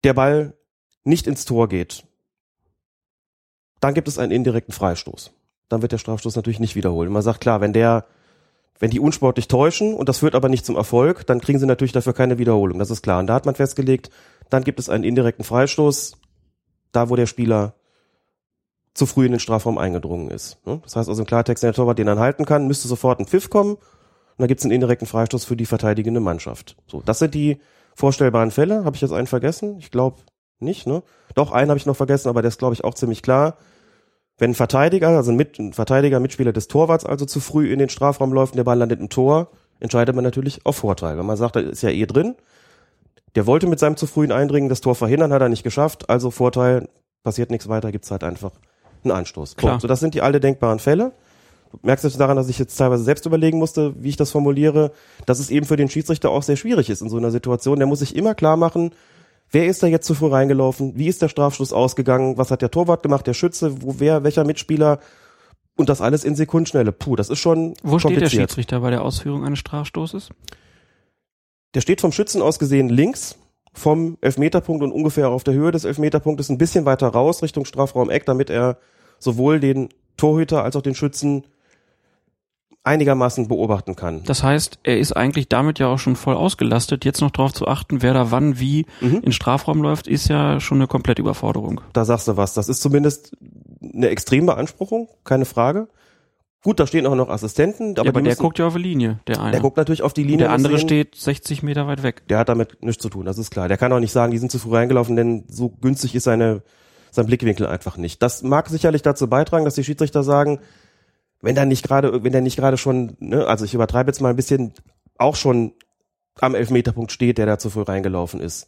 der 0.03 0.13
Ball 0.13 0.57
nicht 1.03 1.27
ins 1.27 1.45
Tor 1.45 1.69
geht. 1.69 2.05
Dann 3.79 3.93
gibt 3.93 4.07
es 4.07 4.17
einen 4.17 4.31
indirekten 4.31 4.73
Freistoß. 4.73 5.33
Dann 5.69 5.81
wird 5.81 5.91
der 5.91 5.97
Strafstoß 5.97 6.35
natürlich 6.35 6.59
nicht 6.59 6.75
wiederholt. 6.75 7.09
Man 7.09 7.21
sagt 7.21 7.41
klar, 7.41 7.61
wenn 7.61 7.73
der 7.73 8.05
wenn 8.79 8.91
die 8.91 8.99
unsportlich 8.99 9.47
täuschen 9.47 9.93
und 9.93 10.09
das 10.09 10.19
führt 10.19 10.35
aber 10.35 10.49
nicht 10.49 10.65
zum 10.65 10.75
Erfolg, 10.75 11.25
dann 11.25 11.41
kriegen 11.41 11.59
sie 11.59 11.65
natürlich 11.65 11.91
dafür 11.91 12.13
keine 12.13 12.37
Wiederholung. 12.37 12.79
Das 12.79 12.91
ist 12.91 13.01
klar. 13.01 13.19
Und 13.19 13.27
da 13.27 13.35
hat 13.35 13.45
man 13.45 13.55
festgelegt, 13.55 14.09
dann 14.49 14.63
gibt 14.63 14.79
es 14.79 14.89
einen 14.89 15.03
indirekten 15.03 15.45
Freistoß, 15.45 16.17
da 16.91 17.09
wo 17.09 17.15
der 17.15 17.25
Spieler 17.25 17.75
zu 18.93 19.05
früh 19.05 19.25
in 19.25 19.31
den 19.31 19.39
Strafraum 19.39 19.77
eingedrungen 19.77 20.29
ist. 20.29 20.65
Ne? 20.65 20.79
Das 20.83 20.95
heißt 20.95 21.09
also 21.09 21.21
im 21.21 21.25
Klartext, 21.25 21.63
wenn 21.63 21.69
der 21.69 21.75
Torwart 21.75 21.97
den 21.97 22.07
dann 22.07 22.19
halten 22.19 22.45
kann, 22.45 22.67
müsste 22.67 22.87
sofort 22.87 23.19
ein 23.19 23.25
Pfiff 23.25 23.49
kommen 23.49 23.75
und 23.75 23.81
dann 24.37 24.47
gibt 24.47 24.59
es 24.59 24.65
einen 24.65 24.73
indirekten 24.73 25.07
Freistoß 25.07 25.45
für 25.45 25.55
die 25.55 25.65
verteidigende 25.65 26.19
Mannschaft. 26.19 26.75
So, 26.87 27.01
das 27.03 27.19
sind 27.19 27.33
die 27.33 27.59
vorstellbaren 27.95 28.51
Fälle. 28.51 28.85
Habe 28.85 28.95
ich 28.95 29.01
jetzt 29.01 29.13
einen 29.13 29.27
vergessen? 29.27 29.77
Ich 29.79 29.91
glaube 29.91 30.17
nicht. 30.59 30.87
Ne? 30.87 31.03
Doch, 31.35 31.51
einen 31.51 31.69
habe 31.69 31.77
ich 31.77 31.85
noch 31.85 31.95
vergessen, 31.95 32.29
aber 32.29 32.41
der 32.41 32.49
ist, 32.49 32.59
glaube 32.59 32.73
ich, 32.73 32.83
auch 32.83 32.93
ziemlich 32.93 33.21
klar. 33.21 33.57
Wenn 34.37 34.51
ein 34.51 34.55
Verteidiger, 34.55 35.09
also 35.09 35.31
ein, 35.31 35.37
Mit, 35.37 35.59
ein 35.59 35.73
Verteidiger, 35.73 36.19
Mitspieler 36.19 36.53
des 36.53 36.67
Torwarts 36.67 37.05
also 37.05 37.25
zu 37.25 37.39
früh 37.39 37.71
in 37.71 37.79
den 37.79 37.89
Strafraum 37.89 38.33
läuft 38.33 38.53
und 38.53 38.57
der 38.57 38.63
Ball 38.63 38.77
landet 38.77 38.99
im 38.99 39.09
Tor, 39.09 39.49
entscheidet 39.79 40.15
man 40.15 40.23
natürlich 40.23 40.65
auf 40.65 40.77
Vorteil. 40.77 41.17
Wenn 41.17 41.25
man 41.25 41.37
sagt, 41.37 41.55
da 41.55 41.59
ist 41.59 41.83
ja 41.83 41.89
eh 41.89 42.05
drin, 42.05 42.35
der 43.35 43.47
wollte 43.47 43.67
mit 43.67 43.79
seinem 43.79 43.97
zu 43.97 44.07
frühen 44.07 44.31
Eindringen 44.31 44.69
das 44.69 44.81
Tor 44.81 44.95
verhindern, 44.95 45.33
hat 45.33 45.41
er 45.41 45.49
nicht 45.49 45.63
geschafft, 45.63 46.09
also 46.09 46.31
Vorteil, 46.31 46.87
passiert 47.23 47.49
nichts 47.51 47.69
weiter, 47.69 47.91
gibt's 47.91 48.11
halt 48.11 48.23
einfach 48.23 48.51
einen 49.03 49.11
Anstoß. 49.11 49.55
Klar. 49.55 49.79
So, 49.79 49.87
das 49.87 49.99
sind 49.99 50.13
die 50.13 50.21
alle 50.21 50.39
denkbaren 50.39 50.79
Fälle. 50.79 51.11
Du 51.71 51.79
merkst 51.81 52.05
du 52.05 52.09
daran, 52.09 52.37
dass 52.37 52.49
ich 52.49 52.59
jetzt 52.59 52.75
teilweise 52.75 53.03
selbst 53.03 53.25
überlegen 53.25 53.57
musste, 53.57 53.93
wie 54.01 54.09
ich 54.09 54.17
das 54.17 54.31
formuliere, 54.31 54.91
dass 55.25 55.39
es 55.39 55.49
eben 55.49 55.65
für 55.65 55.77
den 55.77 55.89
Schiedsrichter 55.89 56.29
auch 56.29 56.43
sehr 56.43 56.55
schwierig 56.55 56.89
ist 56.89 57.01
in 57.01 57.09
so 57.09 57.17
einer 57.17 57.31
Situation. 57.31 57.79
Der 57.79 57.87
muss 57.87 57.99
sich 57.99 58.15
immer 58.15 58.35
klar 58.35 58.57
machen, 58.57 58.91
Wer 59.53 59.67
ist 59.67 59.83
da 59.83 59.87
jetzt 59.87 60.07
zu 60.07 60.15
früh 60.15 60.29
reingelaufen? 60.29 60.97
Wie 60.97 61.07
ist 61.07 61.21
der 61.21 61.29
Strafschluss 61.29 61.73
ausgegangen? 61.73 62.39
Was 62.39 62.49
hat 62.49 62.63
der 62.63 62.71
Torwart 62.71 63.03
gemacht? 63.03 63.27
Der 63.27 63.35
Schütze? 63.35 63.83
Wo, 63.83 63.99
wer, 63.99 64.23
welcher 64.23 64.45
Mitspieler? 64.45 64.99
Und 65.75 65.89
das 65.89 66.01
alles 66.01 66.23
in 66.23 66.35
Sekundenschnelle. 66.35 66.91
Puh, 66.91 67.15
das 67.15 67.29
ist 67.29 67.37
schon 67.37 67.75
Wo 67.83 67.99
steht 67.99 68.19
der 68.19 68.29
Schiedsrichter 68.29 68.79
bei 68.79 68.89
der 68.89 69.03
Ausführung 69.03 69.45
eines 69.45 69.59
Strafstoßes? 69.59 70.29
Der 71.75 71.81
steht 71.81 72.01
vom 72.01 72.11
Schützen 72.11 72.41
aus 72.41 72.57
gesehen 72.57 72.89
links 72.89 73.37
vom 73.73 74.17
Elfmeterpunkt 74.21 74.83
und 74.83 74.91
ungefähr 74.91 75.29
auf 75.29 75.43
der 75.43 75.53
Höhe 75.53 75.71
des 75.71 75.83
Elfmeterpunktes 75.83 76.49
ein 76.49 76.57
bisschen 76.57 76.85
weiter 76.85 77.07
raus 77.07 77.43
Richtung 77.43 77.65
Strafraum 77.65 78.09
Eck, 78.09 78.25
damit 78.25 78.49
er 78.49 78.77
sowohl 79.19 79.59
den 79.59 79.89
Torhüter 80.17 80.63
als 80.63 80.75
auch 80.75 80.81
den 80.81 80.95
Schützen 80.95 81.43
einigermaßen 82.83 83.47
beobachten 83.47 83.95
kann. 83.95 84.23
Das 84.25 84.43
heißt, 84.43 84.79
er 84.83 84.99
ist 84.99 85.13
eigentlich 85.13 85.47
damit 85.47 85.79
ja 85.79 85.87
auch 85.87 85.99
schon 85.99 86.15
voll 86.15 86.35
ausgelastet. 86.35 87.05
Jetzt 87.05 87.21
noch 87.21 87.31
darauf 87.31 87.53
zu 87.53 87.67
achten, 87.67 88.01
wer 88.01 88.13
da 88.13 88.29
wann 88.31 88.59
wie 88.59 88.85
mhm. 88.99 89.21
in 89.23 89.31
Strafraum 89.31 89.81
läuft, 89.81 90.07
ist 90.07 90.27
ja 90.27 90.59
schon 90.59 90.79
eine 90.79 90.87
komplette 90.87 91.21
Überforderung. 91.21 91.81
Da 91.93 92.03
sagst 92.03 92.27
du 92.27 92.35
was. 92.35 92.53
Das 92.53 92.67
ist 92.67 92.81
zumindest 92.81 93.37
eine 93.81 94.09
extreme 94.09 94.47
Beanspruchung, 94.47 95.07
keine 95.23 95.45
Frage. 95.45 95.87
Gut, 96.61 96.79
da 96.79 96.87
stehen 96.87 97.05
auch 97.05 97.15
noch 97.15 97.29
Assistenten. 97.29 97.91
Aber, 97.91 98.05
ja, 98.05 98.09
aber 98.09 98.21
der 98.21 98.31
müssen, 98.31 98.41
guckt 98.41 98.59
ja 98.59 98.67
auf 98.67 98.75
die 98.75 98.81
Linie, 98.81 99.19
der 99.27 99.41
eine. 99.41 99.51
Der 99.51 99.61
guckt 99.61 99.75
natürlich 99.77 100.01
auf 100.01 100.13
die 100.13 100.23
Linie. 100.23 100.33
Und 100.33 100.39
der 100.39 100.51
andere 100.51 100.77
sehen, 100.77 100.87
steht 100.87 101.15
60 101.15 101.63
Meter 101.63 101.87
weit 101.87 102.03
weg. 102.03 102.23
Der 102.29 102.37
hat 102.37 102.49
damit 102.49 102.81
nichts 102.81 103.01
zu 103.01 103.09
tun, 103.09 103.25
das 103.25 103.37
ist 103.37 103.51
klar. 103.51 103.67
Der 103.67 103.77
kann 103.77 103.91
auch 103.91 103.99
nicht 103.99 104.13
sagen, 104.13 104.31
die 104.31 104.37
sind 104.37 104.51
zu 104.51 104.59
früh 104.59 104.75
reingelaufen, 104.75 105.15
denn 105.15 105.43
so 105.49 105.69
günstig 105.69 106.15
ist 106.15 106.23
seine, 106.23 106.63
sein 107.11 107.25
Blickwinkel 107.25 107.67
einfach 107.67 107.97
nicht. 107.97 108.21
Das 108.21 108.43
mag 108.43 108.69
sicherlich 108.69 109.01
dazu 109.01 109.27
beitragen, 109.27 109.65
dass 109.65 109.75
die 109.75 109.83
Schiedsrichter 109.83 110.23
sagen, 110.23 110.59
wenn 111.43 111.57
er 111.57 111.65
nicht 111.65 111.83
gerade, 111.83 112.23
wenn 112.23 112.33
er 112.33 112.41
nicht 112.41 112.55
gerade 112.55 112.77
schon, 112.77 113.17
ne, 113.19 113.45
also 113.45 113.65
ich 113.65 113.73
übertreibe 113.73 114.09
jetzt 114.09 114.21
mal 114.21 114.29
ein 114.29 114.35
bisschen, 114.37 114.73
auch 115.17 115.35
schon 115.35 115.73
am 116.39 116.55
Elfmeterpunkt 116.55 117.11
steht, 117.11 117.37
der 117.37 117.45
da 117.45 117.59
zu 117.59 117.69
früh 117.69 117.81
reingelaufen 117.81 118.39
ist, 118.39 118.67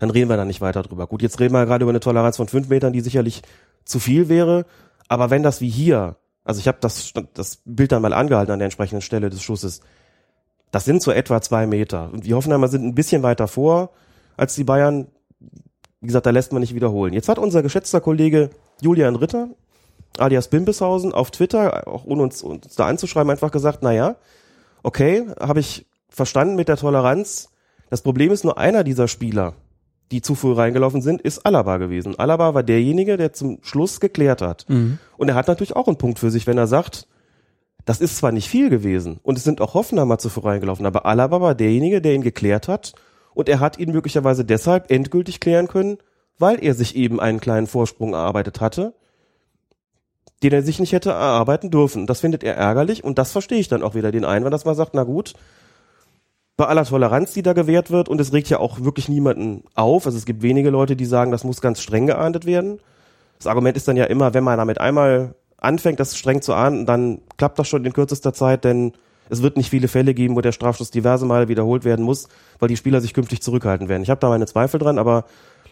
dann 0.00 0.10
reden 0.10 0.28
wir 0.28 0.36
da 0.36 0.44
nicht 0.44 0.60
weiter 0.60 0.82
drüber. 0.82 1.06
Gut, 1.06 1.22
jetzt 1.22 1.38
reden 1.38 1.54
wir 1.54 1.64
gerade 1.64 1.84
über 1.84 1.92
eine 1.92 2.00
Toleranz 2.00 2.36
von 2.36 2.48
fünf 2.48 2.68
Metern, 2.68 2.92
die 2.92 3.00
sicherlich 3.00 3.42
zu 3.84 4.00
viel 4.00 4.28
wäre, 4.28 4.66
aber 5.08 5.30
wenn 5.30 5.44
das 5.44 5.60
wie 5.60 5.70
hier, 5.70 6.16
also 6.42 6.58
ich 6.58 6.66
habe 6.66 6.78
das, 6.80 7.12
das 7.32 7.62
Bild 7.64 7.92
dann 7.92 8.02
mal 8.02 8.12
angehalten 8.12 8.52
an 8.52 8.58
der 8.58 8.66
entsprechenden 8.66 9.02
Stelle 9.02 9.30
des 9.30 9.40
Schusses, 9.40 9.80
das 10.72 10.84
sind 10.84 11.02
so 11.02 11.12
etwa 11.12 11.40
zwei 11.40 11.68
Meter. 11.68 12.12
Und 12.12 12.26
die 12.26 12.34
Hoffenheimer 12.34 12.66
sind 12.66 12.84
ein 12.84 12.96
bisschen 12.96 13.22
weiter 13.22 13.46
vor 13.46 13.90
als 14.36 14.56
die 14.56 14.64
Bayern. 14.64 15.06
Wie 16.00 16.08
gesagt, 16.08 16.26
da 16.26 16.30
lässt 16.30 16.52
man 16.52 16.60
nicht 16.60 16.74
wiederholen. 16.74 17.14
Jetzt 17.14 17.28
hat 17.28 17.38
unser 17.38 17.62
geschätzter 17.62 18.00
Kollege 18.00 18.50
Julian 18.80 19.14
Ritter 19.14 19.48
alias 20.20 20.48
Bimbishausen 20.48 21.12
auf 21.12 21.30
Twitter, 21.30 21.86
auch 21.88 22.04
ohne 22.04 22.22
uns, 22.22 22.42
uns 22.42 22.74
da 22.74 22.86
anzuschreiben, 22.86 23.30
einfach 23.30 23.50
gesagt, 23.50 23.78
na 23.82 23.92
ja, 23.92 24.16
okay, 24.82 25.26
habe 25.40 25.60
ich 25.60 25.86
verstanden 26.08 26.56
mit 26.56 26.68
der 26.68 26.76
Toleranz. 26.76 27.50
Das 27.90 28.02
Problem 28.02 28.32
ist 28.32 28.44
nur 28.44 28.58
einer 28.58 28.84
dieser 28.84 29.08
Spieler, 29.08 29.54
die 30.10 30.22
zu 30.22 30.34
früh 30.34 30.52
reingelaufen 30.52 31.02
sind, 31.02 31.20
ist 31.20 31.44
Alaba 31.44 31.78
gewesen. 31.78 32.18
Alaba 32.18 32.54
war 32.54 32.62
derjenige, 32.62 33.16
der 33.16 33.32
zum 33.32 33.58
Schluss 33.62 34.00
geklärt 34.00 34.42
hat. 34.42 34.64
Mhm. 34.68 34.98
Und 35.16 35.28
er 35.28 35.34
hat 35.34 35.48
natürlich 35.48 35.74
auch 35.76 35.88
einen 35.88 35.98
Punkt 35.98 36.18
für 36.18 36.30
sich, 36.30 36.46
wenn 36.46 36.58
er 36.58 36.66
sagt, 36.66 37.08
das 37.84 38.00
ist 38.00 38.16
zwar 38.16 38.32
nicht 38.32 38.48
viel 38.48 38.68
gewesen 38.68 39.20
und 39.22 39.38
es 39.38 39.44
sind 39.44 39.60
auch 39.60 39.74
Hoffenheimer 39.74 40.18
zu 40.18 40.28
früh 40.28 40.40
reingelaufen, 40.40 40.86
aber 40.86 41.06
Alaba 41.06 41.40
war 41.40 41.54
derjenige, 41.54 42.02
der 42.02 42.14
ihn 42.14 42.22
geklärt 42.22 42.66
hat 42.66 42.94
und 43.32 43.48
er 43.48 43.60
hat 43.60 43.78
ihn 43.78 43.92
möglicherweise 43.92 44.44
deshalb 44.44 44.90
endgültig 44.90 45.38
klären 45.38 45.68
können, 45.68 45.98
weil 46.36 46.62
er 46.62 46.74
sich 46.74 46.96
eben 46.96 47.20
einen 47.20 47.38
kleinen 47.38 47.68
Vorsprung 47.68 48.12
erarbeitet 48.12 48.60
hatte 48.60 48.94
den 50.42 50.52
er 50.52 50.62
sich 50.62 50.78
nicht 50.78 50.92
hätte 50.92 51.10
erarbeiten 51.10 51.70
dürfen. 51.70 52.06
Das 52.06 52.20
findet 52.20 52.44
er 52.44 52.56
ärgerlich 52.56 53.04
und 53.04 53.18
das 53.18 53.32
verstehe 53.32 53.58
ich 53.58 53.68
dann 53.68 53.82
auch 53.82 53.94
wieder 53.94 54.12
den 54.12 54.24
Einwand, 54.24 54.52
dass 54.52 54.64
man 54.64 54.74
sagt, 54.74 54.94
na 54.94 55.04
gut, 55.04 55.34
bei 56.56 56.66
aller 56.66 56.84
Toleranz, 56.84 57.32
die 57.32 57.42
da 57.42 57.52
gewährt 57.52 57.90
wird 57.90 58.08
und 58.08 58.20
es 58.20 58.32
regt 58.32 58.48
ja 58.48 58.58
auch 58.58 58.80
wirklich 58.80 59.08
niemanden 59.08 59.64
auf. 59.74 60.06
Also 60.06 60.16
es 60.16 60.24
gibt 60.24 60.42
wenige 60.42 60.70
Leute, 60.70 60.96
die 60.96 61.04
sagen, 61.04 61.30
das 61.30 61.44
muss 61.44 61.60
ganz 61.60 61.80
streng 61.80 62.06
geahndet 62.06 62.46
werden. 62.46 62.80
Das 63.38 63.46
Argument 63.46 63.76
ist 63.76 63.88
dann 63.88 63.96
ja 63.96 64.04
immer, 64.04 64.32
wenn 64.32 64.44
man 64.44 64.58
damit 64.58 64.80
einmal 64.80 65.34
anfängt, 65.58 66.00
das 66.00 66.16
streng 66.16 66.42
zu 66.42 66.54
ahnden, 66.54 66.86
dann 66.86 67.20
klappt 67.36 67.58
das 67.58 67.68
schon 67.68 67.84
in 67.84 67.92
kürzester 67.92 68.32
Zeit, 68.32 68.64
denn 68.64 68.92
es 69.28 69.42
wird 69.42 69.56
nicht 69.56 69.70
viele 69.70 69.88
Fälle 69.88 70.14
geben, 70.14 70.36
wo 70.36 70.40
der 70.40 70.52
Strafstoß 70.52 70.90
diverse 70.90 71.26
Male 71.26 71.48
wiederholt 71.48 71.84
werden 71.84 72.04
muss, 72.04 72.28
weil 72.58 72.68
die 72.68 72.76
Spieler 72.76 73.00
sich 73.00 73.12
künftig 73.12 73.42
zurückhalten 73.42 73.88
werden. 73.88 74.02
Ich 74.02 74.10
habe 74.10 74.20
da 74.20 74.28
meine 74.28 74.46
Zweifel 74.46 74.78
dran, 74.78 74.98
aber 74.98 75.24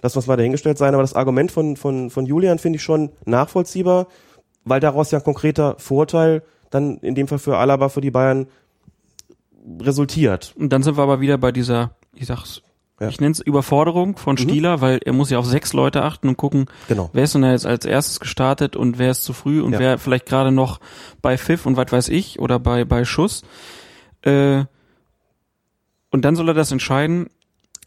das 0.03 0.15
muss 0.15 0.27
mal 0.27 0.37
dahingestellt 0.37 0.77
sein. 0.77 0.95
Aber 0.95 1.03
das 1.03 1.15
Argument 1.15 1.51
von, 1.53 1.77
von, 1.77 2.11
von 2.11 2.27
Julian 2.27 2.59
finde 2.59 2.77
ich 2.77 2.83
schon 2.83 3.11
nachvollziehbar, 3.25 4.07
weil 4.65 4.81
daraus 4.81 5.11
ja 5.11 5.19
ein 5.19 5.25
konkreter 5.25 5.77
Vorteil 5.79 6.43
dann 6.71 6.99
in 6.99 7.15
dem 7.15 7.29
Fall 7.29 7.39
für 7.39 7.57
Alaba, 7.59 7.89
für 7.89 8.01
die 8.01 8.11
Bayern 8.11 8.47
resultiert. 9.81 10.55
Und 10.59 10.71
dann 10.73 10.83
sind 10.83 10.97
wir 10.97 11.03
aber 11.03 11.21
wieder 11.21 11.39
bei 11.39 11.53
dieser, 11.53 11.93
ich 12.15 12.27
sag's, 12.27 12.63
Ja. 13.01 13.09
ich 13.09 13.21
nenne 13.21 13.33
es 13.33 13.41
Überforderung 13.41 14.17
von 14.17 14.37
Stieler, 14.37 14.81
weil 14.81 15.01
er 15.05 15.13
muss 15.13 15.31
ja 15.31 15.39
auf 15.39 15.47
sechs 15.47 15.73
Leute 15.73 16.03
achten 16.03 16.29
und 16.29 16.37
gucken, 16.37 16.67
Genau. 16.89 17.11
wer 17.13 17.25
ist 17.25 17.35
denn 17.35 17.43
jetzt 17.45 17.67
als 17.67 17.85
erstes 17.85 18.21
gestartet 18.21 18.77
und 18.77 18.99
wer 18.99 19.11
ist 19.11 19.25
zu 19.25 19.33
früh 19.33 19.61
und 19.63 19.73
Ja. 19.73 19.79
wer 19.79 19.99
vielleicht 19.99 20.27
gerade 20.27 20.53
noch 20.53 20.81
bei 21.23 21.37
Pfiff 21.39 21.67
und 21.67 21.77
was 21.77 21.91
weiß 21.91 22.09
ich 22.09 22.39
oder 22.39 22.59
bei, 22.59 22.85
bei 22.85 23.05
Schuss. 23.05 23.43
Äh, 24.23 24.65
und 26.11 26.25
dann 26.25 26.37
soll 26.37 26.49
er 26.49 26.55
das 26.55 26.71
entscheiden, 26.71 27.29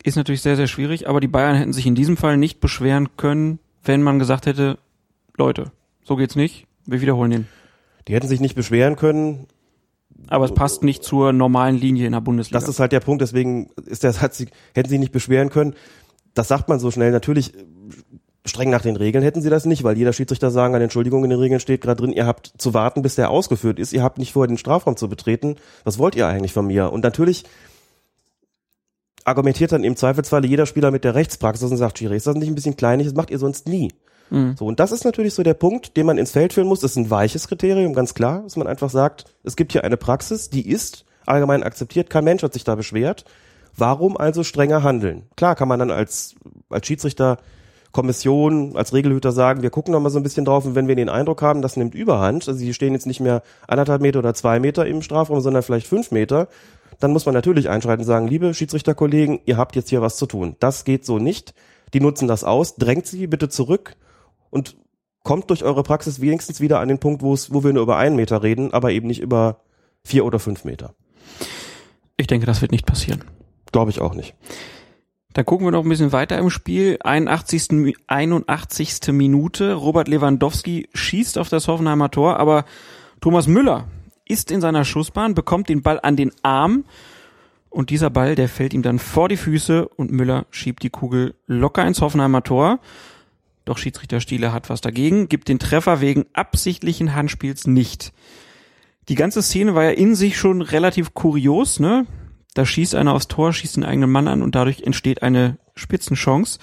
ist 0.04 0.16
natürlich 0.18 0.42
sehr, 0.42 0.56
sehr 0.58 0.68
schwierig, 0.68 1.08
aber 1.08 1.20
die 1.22 1.28
Bayern 1.30 1.56
hätten 1.56 1.74
sich 1.74 1.86
in 1.88 1.96
diesem 1.96 2.18
Fall 2.18 2.38
nicht 2.38 2.60
beschweren 2.60 3.16
können, 3.18 3.60
wenn 3.84 4.04
man 4.04 4.20
gesagt 4.20 4.46
hätte, 4.46 4.78
Leute, 5.38 5.72
so 6.04 6.16
geht's 6.18 6.36
nicht, 6.36 6.67
wir 6.88 7.02
wiederholen 7.02 7.32
den. 7.32 7.48
Die 8.08 8.16
hätten 8.16 8.28
sich 8.28 8.40
nicht 8.40 8.56
beschweren 8.56 8.96
können. 8.96 9.48
Aber 10.30 10.46
es 10.46 10.54
passt 10.54 10.84
nicht 10.84 11.04
zur 11.04 11.32
normalen 11.32 11.76
Linie 11.76 12.08
in 12.08 12.14
der 12.14 12.22
Bundesliga. 12.22 12.60
Das 12.60 12.68
ist 12.68 12.80
halt 12.80 12.92
der 12.92 13.02
Punkt, 13.02 13.22
deswegen 13.22 13.70
ist 13.86 14.04
der 14.04 14.14
Satz, 14.14 14.38
sie 14.38 14.48
hätten 14.74 14.90
sie 14.90 14.98
nicht 14.98 15.12
beschweren 15.12 15.50
können. 15.50 15.76
Das 16.34 16.48
sagt 16.48 16.70
man 16.70 16.80
so 16.80 16.90
schnell. 16.90 17.12
Natürlich, 17.12 17.54
streng 18.46 18.70
nach 18.70 18.82
den 18.82 18.96
Regeln 18.96 19.24
hätten 19.24 19.42
sie 19.42 19.50
das 19.50 19.66
nicht, 19.66 19.84
weil 19.84 19.98
jeder 19.98 20.14
Schiedsrichter 20.14 20.50
sagen 20.50 20.74
kann, 20.74 20.82
Entschuldigung, 20.82 21.24
in 21.24 21.30
den 21.30 21.40
Regeln 21.40 21.60
steht 21.60 21.82
gerade 21.82 22.02
drin, 22.02 22.14
ihr 22.14 22.26
habt 22.26 22.54
zu 22.58 22.74
warten, 22.74 23.02
bis 23.02 23.16
der 23.16 23.30
ausgeführt 23.30 23.80
ist. 23.80 23.94
Ihr 23.94 24.04
habt 24.04 24.18
nicht 24.18 24.34
vorher 24.34 24.48
den 24.48 24.58
Strafraum 24.58 24.98
zu 24.98 25.08
betreten. 25.08 25.56
Was 25.84 26.00
wollt 26.00 26.16
ihr 26.16 26.28
eigentlich 26.28 26.54
von 26.54 26.68
mir? 26.68 26.92
Und 26.92 27.04
natürlich 27.04 27.44
argumentiert 29.24 29.72
dann 29.72 29.84
im 29.84 29.96
Zweifelsfall 29.96 30.46
jeder 30.46 30.66
Spieler 30.66 30.90
mit 30.90 31.04
der 31.04 31.16
Rechtspraxis 31.16 31.70
und 31.70 31.78
sagt, 31.78 32.00
Schiri, 32.00 32.16
ist 32.16 32.28
das 32.28 32.36
nicht 32.36 32.48
ein 32.48 32.56
bisschen 32.56 32.78
kleinig? 32.78 33.08
Das 33.08 33.16
macht 33.16 33.30
ihr 33.30 33.40
sonst 33.40 33.68
nie. 33.68 33.92
So, 34.58 34.66
und 34.66 34.80
das 34.80 34.92
ist 34.92 35.06
natürlich 35.06 35.34
so 35.34 35.44
der 35.44 35.54
Punkt, 35.54 35.96
den 35.96 36.06
man 36.06 36.18
ins 36.18 36.32
Feld 36.32 36.54
führen 36.54 36.68
muss. 36.68 36.82
Das 36.82 36.92
ist 36.92 36.98
ein 36.98 37.10
weiches 37.10 37.48
Kriterium, 37.48 37.94
ganz 37.94 38.14
klar, 38.14 38.44
dass 38.44 38.56
man 38.56 38.68
einfach 38.68 38.90
sagt, 38.90 39.26
es 39.44 39.56
gibt 39.56 39.72
hier 39.72 39.84
eine 39.84 39.98
Praxis, 39.98 40.50
die 40.50 40.70
ist 40.70 41.06
allgemein 41.26 41.64
akzeptiert, 41.64 42.10
kein 42.10 42.24
Mensch 42.24 42.44
hat 42.44 42.54
sich 42.54 42.64
da 42.64 42.76
beschwert. 42.76 43.26
Warum 43.76 44.18
also 44.18 44.44
strenger 44.44 44.84
handeln? 44.84 45.24
Klar 45.36 45.56
kann 45.56 45.68
man 45.68 45.80
dann 45.80 45.92
als, 45.92 46.36
als 46.70 46.88
Schiedsrichter, 46.88 47.38
Kommission, 47.92 48.76
als 48.76 48.94
Regelhüter 48.94 49.32
sagen, 49.32 49.62
wir 49.62 49.70
gucken 49.70 49.92
noch 49.92 50.00
mal 50.00 50.10
so 50.10 50.20
ein 50.20 50.24
bisschen 50.24 50.46
drauf 50.46 50.66
und 50.66 50.76
wenn 50.76 50.88
wir 50.88 50.96
den 50.96 51.10
Eindruck 51.10 51.42
haben, 51.42 51.62
das 51.62 51.78
nimmt 51.78 51.96
Überhand, 51.96 52.48
also 52.48 52.60
die 52.60 52.74
stehen 52.74 52.94
jetzt 52.94 53.08
nicht 53.08 53.20
mehr 53.20 53.44
anderthalb 53.68 54.02
Meter 54.02 54.20
oder 54.20 54.34
zwei 54.34 54.60
Meter 54.60 54.86
im 54.86 55.02
Strafraum, 55.02 55.42
sondern 55.42 55.64
vielleicht 55.64 55.88
fünf 55.88 56.12
Meter, 56.12 56.48
dann 57.00 57.12
muss 57.12 57.26
man 57.26 57.34
natürlich 57.34 57.70
einschreiten 57.70 58.02
und 58.02 58.08
sagen, 58.08 58.28
liebe 58.28 58.54
Schiedsrichterkollegen, 58.54 59.40
ihr 59.46 59.58
habt 59.58 59.76
jetzt 59.76 59.90
hier 59.90 60.02
was 60.02 60.18
zu 60.18 60.26
tun. 60.26 60.56
Das 60.60 60.84
geht 60.84 61.06
so 61.06 61.20
nicht. 61.20 61.54
Die 61.94 62.00
nutzen 62.00 62.28
das 62.28 62.44
aus, 62.44 62.76
drängt 62.76 63.08
sie 63.08 63.28
bitte 63.28 63.50
zurück 63.50 63.96
und 64.50 64.76
kommt 65.24 65.50
durch 65.50 65.64
eure 65.64 65.84
Praxis 65.84 66.22
wenigstens 66.22 66.62
wieder 66.62 66.80
an 66.80 66.88
den 66.88 67.00
Punkt, 67.00 67.22
wo 67.22 67.34
es, 67.34 67.54
wo 67.54 67.64
wir 67.64 67.74
nur 67.74 67.84
über 67.84 67.98
einen 67.98 68.16
Meter 68.16 68.44
reden, 68.44 68.74
aber 68.74 68.92
eben 68.92 69.08
nicht 69.08 69.22
über 69.22 69.62
vier 70.04 70.26
oder 70.26 70.40
fünf 70.40 70.64
Meter. 70.64 70.94
ich 72.16 72.28
denke, 72.28 72.46
das 72.46 72.62
wird 72.62 72.72
nicht 72.72 72.86
passieren. 72.86 73.24
Glaube 73.72 73.92
ich 73.92 74.00
auch 74.00 74.14
nicht. 74.14 74.36
Dann 75.34 75.46
gucken 75.46 75.68
wir 75.68 75.72
noch 75.72 75.84
ein 75.84 75.90
bisschen 75.90 76.14
weiter 76.14 76.38
im 76.38 76.50
Spiel. 76.50 76.98
81. 77.04 77.64
Mi- 77.72 77.96
81. 78.08 79.12
Minute. 79.12 79.74
Robert 79.76 80.08
Lewandowski 80.08 80.90
schießt 80.94 81.38
auf 81.38 81.50
das 81.50 81.68
Hoffenheimer 81.68 82.10
Tor, 82.10 82.40
aber 82.40 82.66
Thomas 83.22 83.48
Müller 83.48 83.88
ist 84.26 84.50
in 84.52 84.62
seiner 84.62 84.84
Schussbahn, 84.86 85.36
bekommt 85.36 85.70
den 85.70 85.82
Ball 85.84 86.00
an 86.02 86.16
den 86.16 86.32
Arm 86.42 86.86
und 87.70 87.90
dieser 87.92 88.10
Ball, 88.10 88.36
der 88.36 88.50
fällt 88.50 88.74
ihm 88.74 88.82
dann 88.82 88.98
vor 89.00 89.30
die 89.30 89.38
Füße 89.38 89.88
und 89.88 90.12
Müller 90.12 90.46
schiebt 90.50 90.82
die 90.84 90.90
Kugel 90.90 91.36
locker 91.46 91.86
ins 91.86 92.02
Hoffenheimer 92.02 92.44
Tor. 92.44 92.80
Doch 93.68 93.78
Schiedsrichter 93.78 94.22
Stiele 94.22 94.54
hat 94.54 94.70
was 94.70 94.80
dagegen, 94.80 95.28
gibt 95.28 95.50
den 95.50 95.60
Treffer 95.60 96.00
wegen 96.00 96.26
absichtlichen 96.32 97.16
Handspiels 97.16 97.68
nicht. 97.68 98.14
Die 99.10 99.16
ganze 99.16 99.44
Szene 99.44 99.76
war 99.76 99.84
ja 99.84 99.90
in 99.90 100.16
sich 100.16 100.38
schon 100.38 100.62
relativ 100.62 101.14
kurios, 101.14 101.82
ne? 101.82 102.06
Da 102.54 102.66
schießt 102.66 102.96
einer 102.96 103.14
aufs 103.14 103.28
Tor, 103.28 103.52
schießt 103.52 103.76
den 103.76 103.84
eigenen 103.84 104.10
Mann 104.10 104.30
an 104.30 104.42
und 104.42 104.56
dadurch 104.56 104.84
entsteht 104.84 105.22
eine 105.22 105.58
Spitzenchance. 105.76 106.60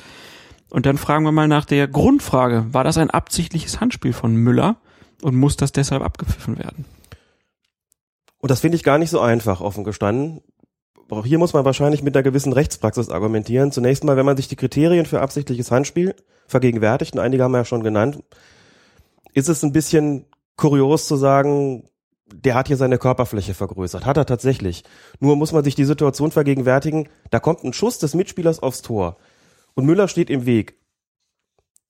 Und 0.70 0.86
dann 0.86 0.96
fragen 0.96 1.26
wir 1.26 1.32
mal 1.32 1.46
nach 1.46 1.66
der 1.66 1.88
Grundfrage. 1.88 2.68
War 2.72 2.84
das 2.84 2.96
ein 2.96 3.10
absichtliches 3.10 3.80
Handspiel 3.80 4.14
von 4.14 4.34
Müller 4.34 4.76
und 5.20 5.36
muss 5.36 5.58
das 5.58 5.72
deshalb 5.72 6.02
abgepfiffen 6.02 6.56
werden? 6.56 6.86
Und 8.38 8.50
das 8.50 8.60
finde 8.60 8.76
ich 8.76 8.82
gar 8.82 8.96
nicht 8.96 9.10
so 9.10 9.20
einfach, 9.20 9.60
offen 9.60 9.84
gestanden. 9.84 10.40
Auch 11.10 11.26
hier 11.26 11.38
muss 11.38 11.52
man 11.52 11.66
wahrscheinlich 11.66 12.02
mit 12.02 12.16
einer 12.16 12.22
gewissen 12.22 12.54
Rechtspraxis 12.54 13.10
argumentieren. 13.10 13.72
Zunächst 13.72 14.04
mal, 14.04 14.16
wenn 14.16 14.24
man 14.24 14.38
sich 14.38 14.48
die 14.48 14.56
Kriterien 14.56 15.04
für 15.04 15.20
absichtliches 15.20 15.70
Handspiel 15.70 16.14
vergegenwärtigt, 16.46 17.14
und 17.14 17.20
einige 17.20 17.42
haben 17.42 17.52
wir 17.52 17.58
ja 17.58 17.64
schon 17.64 17.82
genannt, 17.82 18.22
ist 19.32 19.48
es 19.48 19.62
ein 19.62 19.72
bisschen 19.72 20.26
kurios 20.56 21.06
zu 21.06 21.16
sagen, 21.16 21.88
der 22.32 22.54
hat 22.54 22.68
hier 22.68 22.76
seine 22.76 22.98
Körperfläche 22.98 23.54
vergrößert. 23.54 24.06
Hat 24.06 24.16
er 24.16 24.26
tatsächlich. 24.26 24.84
Nur 25.20 25.36
muss 25.36 25.52
man 25.52 25.62
sich 25.62 25.74
die 25.74 25.84
Situation 25.84 26.30
vergegenwärtigen, 26.30 27.08
da 27.30 27.40
kommt 27.40 27.64
ein 27.64 27.72
Schuss 27.72 27.98
des 27.98 28.14
Mitspielers 28.14 28.60
aufs 28.60 28.82
Tor 28.82 29.16
und 29.74 29.84
Müller 29.86 30.08
steht 30.08 30.30
im 30.30 30.46
Weg. 30.46 30.78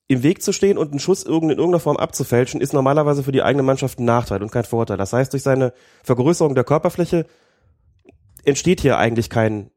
Im 0.07 0.23
Weg 0.23 0.43
zu 0.43 0.53
stehen 0.53 0.77
und 0.77 0.91
einen 0.91 1.01
Schuss 1.01 1.23
in 1.23 1.33
irgendeiner 1.33 1.81
Form 1.81 1.97
abzufälschen, 1.97 2.61
ist 2.61 2.75
normalerweise 2.75 3.23
für 3.23 3.33
die 3.33 3.43
eigene 3.43 3.63
Mannschaft 3.63 3.99
ein 3.99 4.05
Nachteil 4.05 4.43
und 4.43 4.53
kein 4.53 4.65
Vorteil. 4.65 4.99
Das 4.99 5.15
heißt, 5.15 5.33
durch 5.33 5.43
seine 5.43 5.73
Vergrößerung 6.03 6.55
der 6.55 6.65
Körperfläche 6.65 7.27
entsteht 8.45 8.83
hier 8.83 8.99
eigentlich 8.99 9.31
kein, 9.31 9.71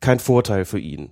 kein 0.00 0.18
Vorteil 0.18 0.64
für 0.64 0.80
ihn. 0.80 1.10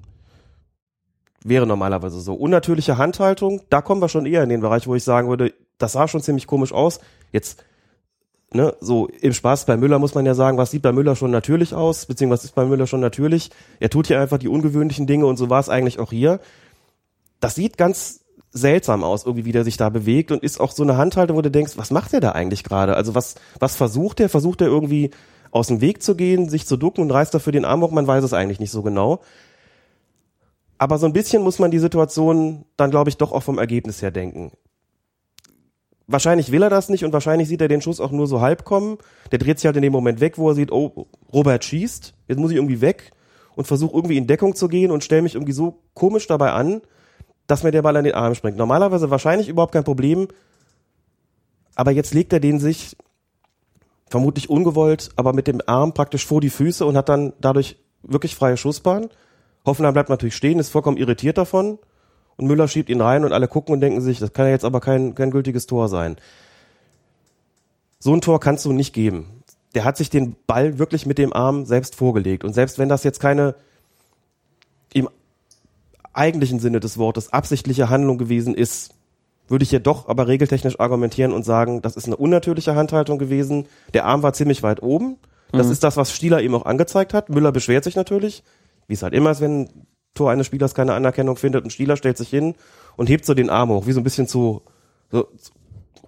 Wäre 1.45 1.67
normalerweise 1.67 2.21
so. 2.21 2.35
Unnatürliche 2.35 2.99
Handhaltung, 2.99 3.63
da 3.69 3.83
kommen 3.83 4.01
wir 4.01 4.09
schon 4.09 4.27
eher 4.27 4.43
in 4.43 4.49
den 4.49 4.61
Bereich, 4.61 4.87
wo 4.87 4.95
ich 4.95 5.05
sagen 5.05 5.29
würde, 5.29 5.53
das 5.79 5.93
sah 5.93 6.07
schon 6.07 6.23
ziemlich 6.23 6.47
komisch 6.47 6.73
aus. 6.73 7.01
Jetzt, 7.33 7.65
ne, 8.53 8.77
so 8.81 9.09
im 9.09 9.33
Spaß 9.33 9.67
bei 9.67 9.77
Müller 9.77 9.99
muss 9.99 10.15
man 10.15 10.25
ja 10.25 10.35
sagen, 10.35 10.59
was 10.59 10.71
sieht 10.71 10.83
bei 10.83 10.93
Müller 10.93 11.17
schon 11.17 11.33
natürlich 11.33 11.75
aus, 11.75 12.07
beziehungsweise 12.07 12.41
was 12.41 12.45
ist 12.45 12.55
bei 12.55 12.65
Müller 12.65 12.87
schon 12.87 13.01
natürlich. 13.01 13.51
Er 13.81 13.91
tut 13.91 14.07
hier 14.07 14.21
einfach 14.21 14.39
die 14.39 14.49
ungewöhnlichen 14.49 15.07
Dinge 15.07 15.27
und 15.27 15.37
so 15.37 15.51
war 15.51 15.61
es 15.61 15.69
eigentlich 15.69 15.99
auch 15.99 16.11
hier. 16.11 16.39
Das 17.41 17.57
sieht 17.57 17.77
ganz 17.77 18.21
seltsam 18.53 19.03
aus, 19.03 19.25
irgendwie, 19.25 19.47
wie 19.47 19.53
der 19.53 19.65
sich 19.65 19.77
da 19.77 19.89
bewegt 19.89 20.31
und 20.31 20.43
ist 20.43 20.61
auch 20.61 20.71
so 20.71 20.83
eine 20.83 20.97
Handhaltung, 20.97 21.37
wo 21.37 21.43
du 21.43 21.51
denkst, 21.51 21.73
was 21.77 21.91
macht 21.91 22.13
der 22.13 22.21
da 22.21 22.33
eigentlich 22.33 22.65
gerade? 22.65 22.95
Also 22.97 23.15
was, 23.15 23.35
was 23.59 23.77
versucht 23.77 24.21
er? 24.21 24.29
Versucht 24.29 24.61
er 24.61 24.69
irgendwie 24.69 25.11
aus 25.51 25.69
dem 25.69 25.81
Weg 25.81 26.03
zu 26.03 26.15
gehen, 26.15 26.49
sich 26.49 26.67
zu 26.67 26.77
ducken 26.77 27.03
und 27.03 27.11
reißt 27.11 27.35
dafür 27.35 27.53
den 27.53 27.65
Arm 27.65 27.83
hoch? 27.83 27.91
Man 27.91 28.07
weiß 28.07 28.23
es 28.23 28.35
eigentlich 28.35 28.61
nicht 28.61 28.71
so 28.71 28.83
genau. 28.83 29.21
Aber 30.83 30.99
so 30.99 31.07
ein 31.07 31.13
bisschen 31.13 31.45
muss 31.45 31.61
man 31.61 31.71
die 31.71 31.79
Situation 31.79 32.65
dann, 32.77 32.91
glaube 32.91 33.09
ich, 33.09 33.17
doch 33.17 33.31
auch 33.31 33.45
vom 33.45 33.57
Ergebnis 33.57 34.03
her 34.03 34.11
denken. 34.11 34.51
Wahrscheinlich 36.09 36.51
will 36.51 36.61
er 36.61 36.71
das 36.71 36.89
nicht 36.89 37.05
und 37.05 37.13
wahrscheinlich 37.13 37.47
sieht 37.47 37.61
er 37.61 37.69
den 37.69 37.81
Schuss 37.81 38.01
auch 38.01 38.11
nur 38.11 38.27
so 38.27 38.41
halb 38.41 38.65
kommen. 38.65 38.99
Der 39.31 39.39
dreht 39.39 39.61
sich 39.61 39.67
halt 39.67 39.77
in 39.77 39.83
dem 39.83 39.93
Moment 39.93 40.19
weg, 40.19 40.39
wo 40.39 40.49
er 40.49 40.57
sieht, 40.57 40.73
oh, 40.73 41.07
Robert 41.33 41.65
schießt, 41.65 42.15
jetzt 42.27 42.39
muss 42.41 42.51
ich 42.51 42.57
irgendwie 42.57 42.81
weg 42.81 43.13
und 43.55 43.69
versuche 43.69 43.95
irgendwie 43.95 44.17
in 44.17 44.27
Deckung 44.27 44.57
zu 44.57 44.67
gehen 44.67 44.91
und 44.91 45.05
stelle 45.05 45.23
mich 45.23 45.37
irgendwie 45.37 45.53
so 45.53 45.85
komisch 45.95 46.27
dabei 46.27 46.51
an, 46.51 46.81
dass 47.47 47.63
mir 47.63 47.71
der 47.71 47.83
Ball 47.83 47.97
an 47.97 48.03
den 48.03 48.15
Arm 48.15 48.35
springt. 48.35 48.57
Normalerweise 48.57 49.09
wahrscheinlich 49.09 49.49
überhaupt 49.49 49.75
kein 49.75 49.85
Problem, 49.85 50.27
aber 51.77 51.93
jetzt 51.93 52.13
legt 52.13 52.33
er 52.33 52.41
den 52.41 52.59
sich 52.59 52.97
vermutlich 54.11 54.51
ungewollt, 54.51 55.11
aber 55.15 55.33
mit 55.33 55.47
dem 55.47 55.61
Arm 55.65 55.95
praktisch 55.95 56.27
vor 56.27 56.41
die 56.41 56.51
Füße 56.51 56.85
und 56.85 56.97
hat 56.97 57.09
dann 57.09 57.35
dadurch 57.41 57.77
wirklich 58.03 58.35
freie 58.35 58.57
Schussbahn. 58.57 59.11
Hoffenheim 59.65 59.95
bleibt 59.95 60.09
natürlich 60.09 60.37
stehen, 60.37 60.59
ist 60.59 60.71
vollkommen 60.71 60.97
irritiert 60.97 61.39
davon 61.39 61.79
und 62.37 62.47
Müller 62.47 62.69
schiebt 62.69 62.89
ihn 62.89 63.01
rein 63.01 63.25
und 63.25 63.33
alle 63.33 63.49
gucken 63.49 63.75
und 63.75 63.81
denken 63.81 64.01
sich, 64.01 64.19
das 64.19 64.33
kann 64.33 64.47
ja 64.47 64.53
jetzt 64.53 64.65
aber 64.65 64.81
kein, 64.81 65.15
kein 65.15 65.31
gültiges 65.31 65.67
Tor 65.67 65.89
sein. 65.89 66.17
So 67.99 68.13
ein 68.15 68.21
Tor 68.21 68.41
kannst 68.41 68.65
du 68.65 68.73
nicht 68.73 68.93
geben. 68.93 69.43
Der 69.75 69.85
hat 69.85 69.97
sich 69.97 70.11
den 70.11 70.37
Ball 70.47 70.79
wirklich 70.79 71.07
mit 71.07 71.19
dem 71.19 71.33
Arm 71.33 71.65
selbst 71.65 71.95
vorgelegt 71.95 72.45
und 72.45 72.53
selbst 72.53 72.79
wenn 72.79 72.89
das 72.89 73.05
jetzt 73.05 73.21
keine 73.21 73.55
im 74.93 75.09
eigentlichen 76.13 76.59
Sinne 76.59 76.81
des 76.81 76.99
Wortes 76.99 77.33
absichtliche 77.33 77.89
Handlung 77.89 78.19
gewesen 78.19 78.55
ist, 78.55 78.95
würde 79.49 79.63
ich 79.63 79.71
hier 79.71 79.81
doch 79.81 80.09
aber 80.09 80.29
regeltechnisch 80.29 80.81
argumentieren 80.81 81.33
und 81.33 81.45
sagen, 81.45 81.83
das 81.83 81.97
ist 81.97 82.07
eine 82.07 82.17
unnatürliche 82.17 82.75
Handhaltung 82.75 83.19
gewesen. 83.19 83.67
Der 83.95 84.05
Arm 84.05 84.23
war 84.23 84.33
ziemlich 84.33 84.63
weit 84.63 84.83
oben. 84.83 85.19
Das 85.53 85.69
ist 85.69 85.85
das, 85.85 85.99
was 85.99 86.13
Stieler 86.13 86.41
ihm 86.41 86.55
auch 86.55 86.65
angezeigt 86.65 87.13
hat. 87.13 87.29
Müller 87.29 87.53
beschwert 87.53 87.85
sich 87.85 87.95
natürlich, 87.95 88.43
wie 88.87 88.95
es 88.95 89.03
halt 89.03 89.15
immer 89.15 89.31
ist, 89.31 89.41
wenn 89.41 89.63
ein 89.63 89.87
Tor 90.15 90.31
eines 90.31 90.47
Spielers 90.47 90.75
keine 90.75 90.95
Anerkennung 90.95 91.37
findet. 91.37 91.65
Ein 91.65 91.71
Stieler 91.71 91.97
stellt 91.97 92.19
sich 92.19 92.29
hin 92.29 92.55
und 92.97 93.09
hebt 93.09 93.25
so 93.25 93.35
den 93.35 93.51
Arm 93.51 93.71
hoch, 93.71 93.87
wie 93.87 93.93
so 93.93 94.01
ein 94.01 94.05
bisschen 94.05 94.27
zu, 94.27 94.63
so, 95.11 95.29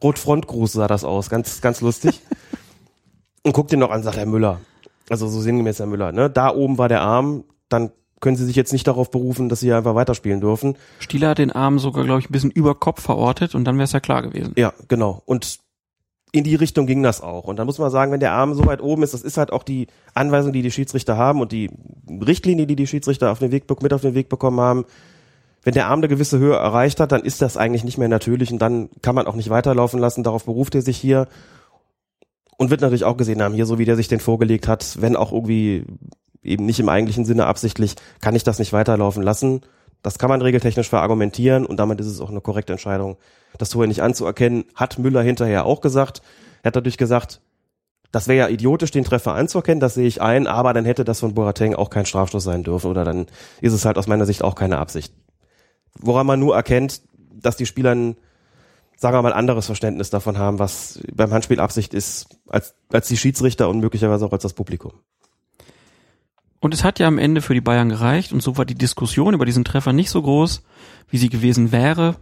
Rotfrontgruß 0.02 0.72
sah 0.72 0.86
das 0.86 1.04
aus, 1.04 1.30
ganz, 1.30 1.60
ganz 1.60 1.80
lustig. 1.80 2.20
und 3.42 3.52
guckt 3.52 3.72
ihn 3.72 3.78
noch 3.78 3.90
an, 3.90 4.02
sagt 4.02 4.16
Herr 4.16 4.26
Müller. 4.26 4.60
Also 5.08 5.28
so 5.28 5.40
sinngemäß 5.40 5.78
Herr 5.78 5.86
Müller, 5.86 6.12
ne? 6.12 6.30
Da 6.30 6.54
oben 6.54 6.78
war 6.78 6.88
der 6.88 7.02
Arm, 7.02 7.44
dann 7.68 7.90
können 8.20 8.36
sie 8.36 8.46
sich 8.46 8.56
jetzt 8.56 8.72
nicht 8.72 8.86
darauf 8.86 9.10
berufen, 9.10 9.50
dass 9.50 9.60
sie 9.60 9.72
einfach 9.72 9.94
weiterspielen 9.94 10.40
dürfen. 10.40 10.76
Stieler 10.98 11.30
hat 11.30 11.38
den 11.38 11.52
Arm 11.52 11.78
sogar, 11.78 12.04
glaube 12.04 12.20
ich, 12.20 12.30
ein 12.30 12.32
bisschen 12.32 12.50
über 12.50 12.74
Kopf 12.74 13.02
verortet 13.02 13.54
und 13.54 13.64
dann 13.64 13.76
wäre 13.76 13.84
es 13.84 13.92
ja 13.92 14.00
klar 14.00 14.22
gewesen. 14.22 14.54
Ja, 14.56 14.72
genau. 14.88 15.22
Und 15.26 15.58
in 16.34 16.42
die 16.42 16.56
Richtung 16.56 16.86
ging 16.86 17.00
das 17.04 17.20
auch. 17.20 17.44
Und 17.44 17.60
dann 17.60 17.66
muss 17.66 17.78
man 17.78 17.92
sagen, 17.92 18.10
wenn 18.10 18.18
der 18.18 18.32
Arm 18.32 18.54
so 18.54 18.66
weit 18.66 18.82
oben 18.82 19.04
ist, 19.04 19.14
das 19.14 19.22
ist 19.22 19.36
halt 19.36 19.52
auch 19.52 19.62
die 19.62 19.86
Anweisung, 20.14 20.52
die 20.52 20.62
die 20.62 20.72
Schiedsrichter 20.72 21.16
haben 21.16 21.40
und 21.40 21.52
die 21.52 21.70
Richtlinie, 22.10 22.66
die 22.66 22.74
die 22.74 22.88
Schiedsrichter 22.88 23.30
auf 23.30 23.38
den 23.38 23.52
Weg, 23.52 23.70
mit 23.80 23.92
auf 23.92 24.00
den 24.00 24.14
Weg 24.14 24.28
bekommen 24.28 24.58
haben. 24.58 24.84
Wenn 25.62 25.74
der 25.74 25.86
Arm 25.86 26.00
eine 26.00 26.08
gewisse 26.08 26.40
Höhe 26.40 26.56
erreicht 26.56 26.98
hat, 26.98 27.12
dann 27.12 27.22
ist 27.22 27.40
das 27.40 27.56
eigentlich 27.56 27.84
nicht 27.84 27.98
mehr 27.98 28.08
natürlich 28.08 28.50
und 28.52 28.58
dann 28.58 28.88
kann 29.00 29.14
man 29.14 29.28
auch 29.28 29.36
nicht 29.36 29.48
weiterlaufen 29.48 30.00
lassen. 30.00 30.24
Darauf 30.24 30.44
beruft 30.44 30.74
er 30.74 30.82
sich 30.82 30.96
hier 30.96 31.28
und 32.58 32.70
wird 32.70 32.80
natürlich 32.80 33.04
auch 33.04 33.16
gesehen 33.16 33.40
haben, 33.40 33.54
hier 33.54 33.66
so 33.66 33.78
wie 33.78 33.84
der 33.84 33.94
sich 33.94 34.08
den 34.08 34.18
vorgelegt 34.18 34.66
hat, 34.66 35.00
wenn 35.00 35.14
auch 35.14 35.30
irgendwie 35.30 35.84
eben 36.42 36.66
nicht 36.66 36.80
im 36.80 36.88
eigentlichen 36.88 37.24
Sinne 37.24 37.46
absichtlich, 37.46 37.94
kann 38.20 38.34
ich 38.34 38.42
das 38.42 38.58
nicht 38.58 38.72
weiterlaufen 38.72 39.22
lassen. 39.22 39.60
Das 40.04 40.18
kann 40.18 40.28
man 40.28 40.42
regeltechnisch 40.42 40.90
verargumentieren 40.90 41.64
und 41.64 41.78
damit 41.78 41.98
ist 41.98 42.08
es 42.08 42.20
auch 42.20 42.28
eine 42.28 42.42
korrekte 42.42 42.74
Entscheidung, 42.74 43.16
das 43.56 43.70
Tor 43.70 43.86
nicht 43.86 44.02
anzuerkennen. 44.02 44.66
Hat 44.74 44.98
Müller 44.98 45.22
hinterher 45.22 45.64
auch 45.64 45.80
gesagt. 45.80 46.20
Er 46.62 46.68
hat 46.68 46.76
dadurch 46.76 46.98
gesagt, 46.98 47.40
das 48.12 48.28
wäre 48.28 48.38
ja 48.38 48.48
idiotisch, 48.48 48.90
den 48.90 49.04
Treffer 49.04 49.32
anzuerkennen, 49.32 49.80
das 49.80 49.94
sehe 49.94 50.06
ich 50.06 50.20
ein, 50.20 50.46
aber 50.46 50.74
dann 50.74 50.84
hätte 50.84 51.04
das 51.04 51.20
von 51.20 51.32
Boateng 51.32 51.74
auch 51.74 51.88
kein 51.88 52.04
Strafstoß 52.04 52.44
sein 52.44 52.64
dürfen 52.64 52.90
oder 52.90 53.02
dann 53.02 53.28
ist 53.62 53.72
es 53.72 53.86
halt 53.86 53.96
aus 53.96 54.06
meiner 54.06 54.26
Sicht 54.26 54.44
auch 54.44 54.54
keine 54.54 54.76
Absicht. 54.76 55.14
Woran 55.98 56.26
man 56.26 56.38
nur 56.38 56.54
erkennt, 56.54 57.00
dass 57.32 57.56
die 57.56 57.64
Spieler 57.64 57.94
ein, 57.94 58.16
sagen 58.98 59.16
wir 59.16 59.22
mal, 59.22 59.32
anderes 59.32 59.64
Verständnis 59.64 60.10
davon 60.10 60.36
haben, 60.36 60.58
was 60.58 61.00
beim 61.14 61.32
Handspiel 61.32 61.60
Absicht 61.60 61.94
ist, 61.94 62.28
als, 62.46 62.74
als 62.92 63.08
die 63.08 63.16
Schiedsrichter 63.16 63.70
und 63.70 63.80
möglicherweise 63.80 64.26
auch 64.26 64.32
als 64.32 64.42
das 64.42 64.52
Publikum. 64.52 64.92
Und 66.64 66.72
es 66.72 66.82
hat 66.82 66.98
ja 66.98 67.08
am 67.08 67.18
Ende 67.18 67.42
für 67.42 67.52
die 67.52 67.60
Bayern 67.60 67.90
gereicht 67.90 68.32
und 68.32 68.42
so 68.42 68.56
war 68.56 68.64
die 68.64 68.74
Diskussion 68.74 69.34
über 69.34 69.44
diesen 69.44 69.66
Treffer 69.66 69.92
nicht 69.92 70.08
so 70.08 70.22
groß, 70.22 70.62
wie 71.10 71.18
sie 71.18 71.28
gewesen 71.28 71.72
wäre, 71.72 72.16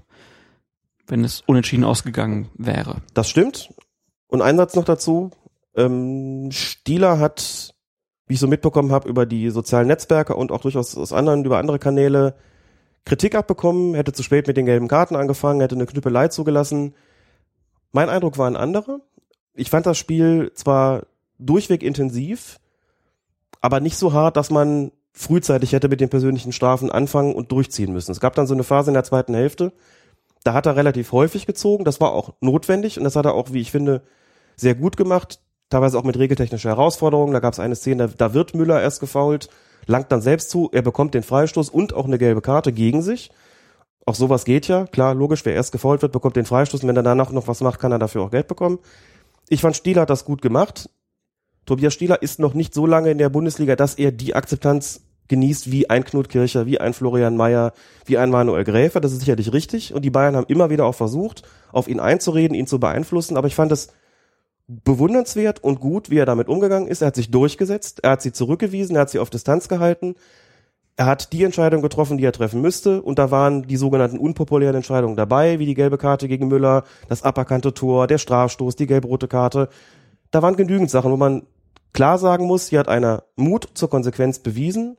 wenn 1.07 1.23
es 1.23 1.45
unentschieden 1.47 1.85
ausgegangen 1.85 2.49
wäre. 2.55 2.97
Das 3.15 3.31
stimmt. 3.31 3.73
Und 4.27 4.43
ein 4.43 4.57
Satz 4.57 4.75
noch 4.75 4.85
dazu. 4.85 5.31
Ähm, 5.77 6.49
Stieler 6.51 7.21
hat, 7.21 7.73
wie 8.27 8.35
ich 8.35 8.41
so 8.41 8.49
mitbekommen 8.49 8.91
habe, 8.91 9.09
über 9.09 9.27
die 9.27 9.49
sozialen 9.51 9.87
Netzwerke 9.87 10.35
und 10.35 10.51
auch 10.51 10.63
durchaus 10.63 10.99
aus 10.99 11.13
anderen, 11.13 11.45
über 11.45 11.59
andere 11.59 11.79
Kanäle 11.79 12.35
Kritik 13.05 13.37
abbekommen, 13.37 13.95
hätte 13.95 14.13
zu 14.13 14.25
spät 14.25 14.49
mit 14.49 14.57
den 14.57 14.67
gelben 14.67 14.89
Karten 14.89 15.15
angefangen, 15.15 15.61
hätte 15.61 15.77
eine 15.77 15.87
Knüppelei 15.87 16.27
zugelassen. 16.27 16.97
Mein 17.93 18.09
Eindruck 18.09 18.39
war 18.39 18.49
ein 18.49 18.57
anderer. 18.57 18.99
Ich 19.55 19.71
fand 19.71 19.87
das 19.87 19.99
Spiel 19.99 20.51
zwar 20.57 21.07
durchweg 21.39 21.85
intensiv, 21.85 22.59
aber 23.63 23.81
nicht 23.81 23.97
so 23.97 24.13
hart, 24.13 24.37
dass 24.37 24.51
man 24.51 24.93
frühzeitig 25.13 25.73
hätte 25.73 25.89
mit 25.89 26.01
den 26.01 26.11
persönlichen 26.11 26.53
Strafen 26.53 26.91
anfangen 26.91 27.35
und 27.35 27.53
durchziehen 27.53 27.93
müssen. 27.93 28.13
Es 28.13 28.21
gab 28.21 28.35
dann 28.35 28.47
so 28.47 28.55
eine 28.55 28.65
Phase 28.65 28.91
in 28.91 28.95
der 28.95 29.05
zweiten 29.05 29.35
Hälfte, 29.35 29.73
da 30.45 30.55
hat 30.55 30.67
er 30.67 30.77
relativ 30.77 31.13
häufig 31.13 31.47
gezogen, 31.47 31.85
das 31.85 32.01
war 32.01 32.13
auch 32.13 32.35
notwendig 32.41 32.99
und 32.99 33.05
das 33.05 33.17
hat 33.17 33.27
er 33.27 33.35
auch, 33.35 33.53
wie 33.53 33.61
ich 33.61 33.71
finde, 33.71 34.03
sehr 34.57 34.75
gut 34.75 34.97
gemacht, 34.97 35.41
teilweise 35.71 35.99
auch 35.99 36.05
mit 36.05 36.19
regeltechnischer 36.19 36.71
Herausforderung. 36.71 37.33
Da 37.33 37.41
gab 37.41 37.53
es 37.53 37.61
eine 37.61 37.77
Szene, 37.77 38.09
da, 38.09 38.35
wird 38.35 38.55
Müller 38.55 38.81
erst 38.83 39.01
gefault, 39.01 39.49
langt 39.87 40.11
dann 40.11 40.21
selbst 40.21 40.51
zu, 40.51 40.69
er 40.73 40.83
bekommt 40.83 41.15
den 41.15 41.23
Freistoß 41.23 41.69
und 41.69 41.95
auch 41.95 42.07
eine 42.07 42.19
gelbe 42.19 42.43
Karte 42.43 42.73
gegen 42.73 43.03
sich. 43.03 43.31
Auch 44.05 44.17
sowas 44.17 44.45
geht 44.45 44.67
ja, 44.67 44.87
klar, 44.87 45.15
logisch, 45.15 45.45
wer 45.45 45.55
erst 45.55 45.71
gefault 45.71 46.03
wird, 46.03 46.13
bekommt 46.13 46.35
den 46.35 46.45
Freistoß 46.45 46.83
und 46.83 46.89
wenn 46.89 46.97
er 46.97 47.05
danach 47.05 47.31
noch 47.31 47.47
was 47.47 47.61
macht, 47.61 47.79
kann 47.79 47.93
er 47.93 48.01
dafür 48.01 48.23
auch 48.23 48.31
Geld 48.33 48.49
bekommen. 48.49 48.81
Ich 49.49 49.61
fand, 49.61 49.77
Stieler 49.77 50.03
hat 50.03 50.11
das 50.11 50.25
gut 50.25 50.43
gemacht. 50.43 50.91
Tobias 51.67 51.95
Stieler 51.95 52.23
ist 52.23 52.39
noch 52.39 52.55
nicht 52.55 52.75
so 52.75 52.87
lange 52.87 53.11
in 53.11 53.19
der 53.19 53.29
Bundesliga, 53.29 53.77
dass 53.77 53.95
er 53.95 54.13
die 54.13 54.35
Akzeptanz 54.35 55.03
genießt 55.29 55.71
wie 55.71 55.89
ein 55.89 56.05
Knut 56.05 56.29
Kircher, 56.29 56.67
wie 56.67 56.79
ein 56.79 56.93
Florian 56.93 57.37
Mayer, 57.37 57.73
wie 58.05 58.19
ein 58.19 58.31
Manuel 58.31 58.65
Gräfer. 58.65 59.01
Das 59.01 59.13
ist 59.13 59.21
sicherlich 59.21 59.53
richtig. 59.53 59.95
Und 59.95 60.03
die 60.03 60.11
Bayern 60.11 60.37
haben 60.37 60.47
immer 60.49 60.71
wieder 60.71 60.85
auch 60.85 60.95
versucht, 60.95 61.43
auf 61.73 61.89
ihn 61.89 62.01
einzureden, 62.01 62.55
ihn 62.55 62.67
zu 62.67 62.81
beeinflussen. 62.81 63.37
Aber 63.37 63.47
ich 63.47 63.55
fand 63.55 63.73
es 63.73 63.89
bewundernswert 64.67 65.63
und 65.63 65.81
gut, 65.81 66.11
wie 66.11 66.19
er 66.19 66.27
damit 66.27 66.49
umgegangen 66.49 66.89
ist. 66.89 67.03
Er 67.03 67.09
hat 67.09 67.17
sich 67.17 67.31
durchgesetzt, 67.31 68.01
er 68.03 68.13
hat 68.13 68.23
sie 68.23 68.33
zurückgewiesen, 68.33 68.97
er 68.97 69.03
hat 69.03 69.11
sie 69.11 69.19
auf 69.19 69.31
Distanz 69.31 69.69
gehalten. 69.69 70.17
Er 70.97 71.07
hat 71.07 71.33
die 71.33 71.43
Entscheidung 71.43 71.81
getroffen, 71.81 72.19
die 72.19 72.25
er 72.25 72.33
treffen 72.33 72.61
müsste. 72.61 73.01
Und 73.01 73.19
da 73.19 73.31
waren 73.31 73.63
die 73.63 73.77
sogenannten 73.77 74.19
unpopulären 74.19 74.77
Entscheidungen 74.77 75.17
dabei, 75.17 75.59
wie 75.59 75.67
die 75.67 75.75
gelbe 75.75 75.97
Karte 75.97 76.29
gegen 76.29 76.49
Müller, 76.49 76.85
das 77.09 77.23
aberkannte 77.23 77.73
Tor, 77.73 78.07
der 78.07 78.19
Strafstoß, 78.19 78.77
die 78.77 78.87
gelb-rote 78.87 79.29
Karte. 79.29 79.69
Da 80.33 80.43
waren 80.43 80.57
genügend 80.57 80.91
Sachen, 80.91 81.13
wo 81.13 81.17
man 81.17 81.47
klar 81.93 82.19
sagen 82.19 82.47
muss, 82.47 82.69
hier 82.69 82.81
hat 82.81 82.89
einer 82.89 83.23
Mut 83.37 83.69
zur 83.75 83.91
Konsequenz 83.91 84.41
bewiesen 84.41 84.97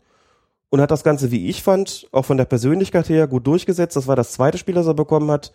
und 0.69 0.79
hat 0.79 0.91
das 0.91 1.03
Ganze, 1.03 1.31
wie 1.31 1.49
ich 1.49 1.63
fand, 1.63 2.07
auch 2.11 2.23
von 2.23 2.37
der 2.37 2.45
Persönlichkeit 2.45 3.09
her 3.09 3.27
gut 3.27 3.45
durchgesetzt. 3.45 3.95
Das 3.95 4.07
war 4.07 4.15
das 4.15 4.31
zweite 4.31 4.57
Spiel, 4.57 4.75
das 4.75 4.87
er 4.87 4.93
bekommen 4.93 5.29
hat, 5.29 5.51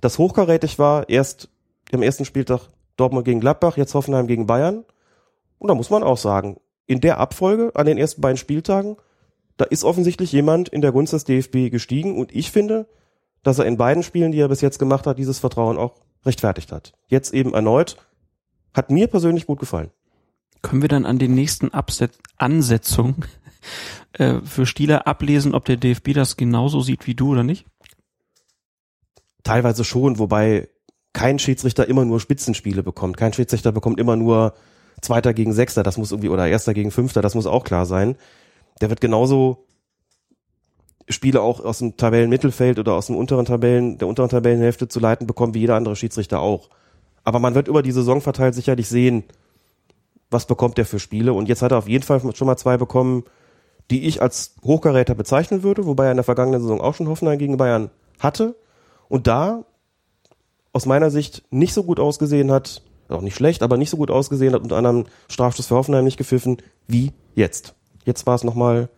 das 0.00 0.18
hochkarätig 0.18 0.78
war. 0.78 1.08
Erst 1.08 1.48
im 1.90 2.02
ersten 2.02 2.24
Spieltag 2.24 2.68
Dortmund 2.96 3.24
gegen 3.24 3.40
Gladbach, 3.40 3.76
jetzt 3.76 3.94
Hoffenheim 3.94 4.26
gegen 4.26 4.46
Bayern. 4.46 4.84
Und 5.58 5.68
da 5.68 5.74
muss 5.74 5.90
man 5.90 6.02
auch 6.02 6.18
sagen, 6.18 6.60
in 6.86 7.00
der 7.00 7.18
Abfolge 7.18 7.70
an 7.74 7.86
den 7.86 7.98
ersten 7.98 8.20
beiden 8.20 8.36
Spieltagen, 8.36 8.96
da 9.56 9.64
ist 9.64 9.84
offensichtlich 9.84 10.32
jemand 10.32 10.68
in 10.68 10.82
der 10.82 10.90
Gunst 10.90 11.12
des 11.12 11.24
DFB 11.24 11.70
gestiegen 11.70 12.18
und 12.18 12.34
ich 12.34 12.50
finde, 12.50 12.88
dass 13.42 13.58
er 13.58 13.66
in 13.66 13.76
beiden 13.76 14.02
Spielen, 14.02 14.32
die 14.32 14.40
er 14.40 14.48
bis 14.48 14.60
jetzt 14.60 14.78
gemacht 14.78 15.06
hat, 15.06 15.18
dieses 15.18 15.38
Vertrauen 15.38 15.78
auch 15.78 15.94
rechtfertigt 16.26 16.72
hat. 16.72 16.94
Jetzt 17.06 17.32
eben 17.32 17.54
erneut. 17.54 17.96
Hat 18.74 18.90
mir 18.90 19.06
persönlich 19.06 19.46
gut 19.46 19.58
gefallen. 19.58 19.90
Können 20.62 20.82
wir 20.82 20.88
dann 20.88 21.06
an 21.06 21.18
den 21.18 21.34
nächsten 21.34 21.70
Abset 21.70 22.12
Ansetzungen 22.36 23.24
äh, 24.12 24.40
für 24.44 24.66
Stieler 24.66 25.06
ablesen, 25.06 25.54
ob 25.54 25.64
der 25.64 25.76
DFB 25.76 26.12
das 26.14 26.36
genauso 26.36 26.80
sieht 26.80 27.06
wie 27.06 27.14
du 27.14 27.32
oder 27.32 27.42
nicht? 27.42 27.66
Teilweise 29.42 29.84
schon, 29.84 30.18
wobei 30.18 30.68
kein 31.12 31.38
Schiedsrichter 31.38 31.88
immer 31.88 32.04
nur 32.04 32.20
Spitzenspiele 32.20 32.82
bekommt. 32.82 33.16
Kein 33.16 33.32
Schiedsrichter 33.32 33.72
bekommt 33.72 33.98
immer 33.98 34.16
nur 34.16 34.54
Zweiter 35.00 35.32
gegen 35.32 35.52
Sechster, 35.52 35.82
das 35.82 35.96
muss 35.96 36.12
irgendwie, 36.12 36.28
oder 36.28 36.46
Erster 36.46 36.74
gegen 36.74 36.90
Fünfter, 36.90 37.22
das 37.22 37.34
muss 37.34 37.46
auch 37.46 37.64
klar 37.64 37.86
sein. 37.86 38.16
Der 38.80 38.90
wird 38.90 39.00
genauso 39.00 39.66
Spiele 41.08 41.40
auch 41.40 41.64
aus 41.64 41.78
dem 41.78 41.96
Tabellenmittelfeld 41.96 42.78
oder 42.78 42.94
aus 42.94 43.06
dem 43.06 43.16
unteren 43.16 43.46
Tabellen, 43.46 43.98
der 43.98 44.08
unteren 44.08 44.28
Tabellenhälfte 44.28 44.88
zu 44.88 45.00
leiten 45.00 45.26
bekommen, 45.26 45.54
wie 45.54 45.60
jeder 45.60 45.76
andere 45.76 45.96
Schiedsrichter 45.96 46.40
auch. 46.40 46.68
Aber 47.24 47.38
man 47.38 47.54
wird 47.54 47.68
über 47.68 47.82
die 47.82 47.92
Saison 47.92 48.20
verteilt 48.20 48.54
sicherlich 48.54 48.88
sehen, 48.88 49.24
was 50.30 50.46
bekommt 50.46 50.78
er 50.78 50.84
für 50.84 50.98
Spiele. 50.98 51.32
Und 51.32 51.48
jetzt 51.48 51.62
hat 51.62 51.72
er 51.72 51.78
auf 51.78 51.88
jeden 51.88 52.04
Fall 52.04 52.20
schon 52.34 52.46
mal 52.46 52.56
zwei 52.56 52.76
bekommen, 52.76 53.24
die 53.90 54.06
ich 54.06 54.22
als 54.22 54.54
Hochkaräter 54.62 55.14
bezeichnen 55.14 55.62
würde, 55.62 55.86
wobei 55.86 56.06
er 56.06 56.12
in 56.12 56.16
der 56.16 56.24
vergangenen 56.24 56.60
Saison 56.60 56.80
auch 56.80 56.94
schon 56.94 57.08
Hoffenheim 57.08 57.38
gegen 57.38 57.56
Bayern 57.56 57.90
hatte. 58.18 58.54
Und 59.08 59.26
da 59.26 59.64
aus 60.72 60.86
meiner 60.86 61.10
Sicht 61.10 61.42
nicht 61.50 61.74
so 61.74 61.82
gut 61.82 61.98
ausgesehen 61.98 62.52
hat, 62.52 62.82
auch 63.08 63.22
nicht 63.22 63.34
schlecht, 63.34 63.64
aber 63.64 63.76
nicht 63.76 63.90
so 63.90 63.96
gut 63.96 64.10
ausgesehen 64.10 64.54
hat, 64.54 64.62
unter 64.62 64.76
anderem 64.76 65.06
Strafstoß 65.28 65.66
für 65.66 65.74
Hoffenheim 65.74 66.04
nicht 66.04 66.16
gepfiffen, 66.16 66.58
wie 66.86 67.12
jetzt. 67.34 67.74
Jetzt 68.04 68.26
war 68.26 68.36
es 68.36 68.44
nochmal 68.44 68.88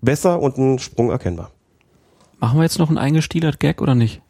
besser 0.00 0.40
und 0.40 0.58
ein 0.58 0.78
Sprung 0.80 1.10
erkennbar. 1.10 1.52
Machen 2.40 2.58
wir 2.58 2.64
jetzt 2.64 2.80
noch 2.80 2.88
einen 2.88 2.98
eingestielert 2.98 3.60
Gag 3.60 3.80
oder 3.80 3.94
nicht? 3.94 4.20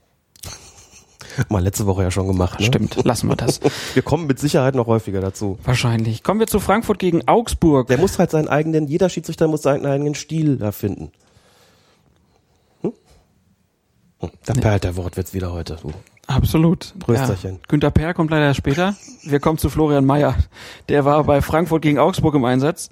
Mal 1.48 1.62
letzte 1.62 1.86
Woche 1.86 2.02
ja 2.02 2.10
schon 2.10 2.26
gemacht. 2.26 2.60
Ne? 2.60 2.66
Stimmt, 2.66 3.04
lassen 3.04 3.28
wir 3.28 3.36
das. 3.36 3.60
wir 3.94 4.02
kommen 4.02 4.26
mit 4.26 4.38
Sicherheit 4.38 4.74
noch 4.74 4.86
häufiger 4.86 5.20
dazu. 5.20 5.58
Wahrscheinlich. 5.64 6.22
Kommen 6.22 6.40
wir 6.40 6.46
zu 6.46 6.60
Frankfurt 6.60 6.98
gegen 6.98 7.26
Augsburg. 7.26 7.88
Der 7.88 7.98
muss 7.98 8.18
halt 8.18 8.30
seinen 8.30 8.48
eigenen, 8.48 8.86
jeder 8.86 9.08
Schiedsrichter 9.08 9.48
muss 9.48 9.62
seinen 9.62 9.86
eigenen 9.86 10.14
Stil 10.14 10.60
erfinden. 10.62 11.12
Hm? 12.82 12.92
Hm, 14.20 14.30
da 14.44 14.54
perlt 14.54 14.84
der 14.84 14.96
Wortwitz 14.96 15.34
wieder 15.34 15.52
heute. 15.52 15.78
Du. 15.82 15.92
Absolut. 16.26 16.94
Prösterchen. 16.98 17.54
Ja. 17.54 17.60
Günter 17.68 17.90
Perr 17.90 18.14
kommt 18.14 18.30
leider 18.30 18.54
später. 18.54 18.96
Wir 19.22 19.40
kommen 19.40 19.58
zu 19.58 19.68
Florian 19.68 20.04
Mayer. 20.04 20.34
Der 20.88 21.04
war 21.04 21.24
bei 21.24 21.42
Frankfurt 21.42 21.82
gegen 21.82 21.98
Augsburg 21.98 22.34
im 22.34 22.44
Einsatz. 22.44 22.88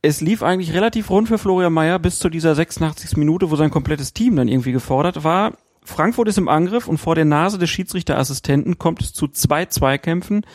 Es 0.00 0.20
lief 0.20 0.44
eigentlich 0.44 0.74
relativ 0.74 1.10
rund 1.10 1.26
für 1.26 1.38
Florian 1.38 1.72
Mayer 1.72 1.98
bis 1.98 2.20
zu 2.20 2.28
dieser 2.28 2.54
86. 2.54 3.16
Minute, 3.16 3.50
wo 3.50 3.56
sein 3.56 3.70
komplettes 3.70 4.12
Team 4.12 4.36
dann 4.36 4.46
irgendwie 4.46 4.70
gefordert 4.70 5.24
war. 5.24 5.54
Frankfurt 5.82 6.28
ist 6.28 6.38
im 6.38 6.48
Angriff 6.48 6.86
und 6.86 6.98
vor 6.98 7.16
der 7.16 7.24
Nase 7.24 7.58
des 7.58 7.68
Schiedsrichterassistenten 7.70 8.78
kommt 8.78 9.02
es 9.02 9.12
zu 9.12 9.26
zwei 9.26 9.66
Zweikämpfen 9.66 10.46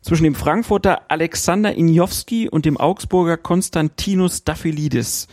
zwischen 0.00 0.24
dem 0.24 0.34
Frankfurter 0.34 1.10
Alexander 1.10 1.74
Injowski 1.74 2.48
und 2.48 2.64
dem 2.64 2.78
Augsburger 2.78 3.36
Konstantinos 3.36 4.38
Staphylidis. 4.38 5.28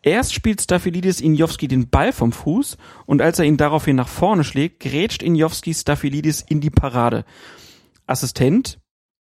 Erst 0.00 0.32
spielt 0.32 0.62
Staphylidis 0.62 1.20
Injowski 1.20 1.68
den 1.68 1.90
Ball 1.90 2.12
vom 2.12 2.32
Fuß 2.32 2.78
und 3.04 3.20
als 3.20 3.38
er 3.38 3.44
ihn 3.44 3.58
daraufhin 3.58 3.96
nach 3.96 4.08
vorne 4.08 4.44
schlägt, 4.44 4.80
grätscht 4.80 5.22
Injowski 5.22 5.74
Staphylidis 5.74 6.40
in 6.40 6.62
die 6.62 6.70
Parade. 6.70 7.26
Assistent 8.06 8.78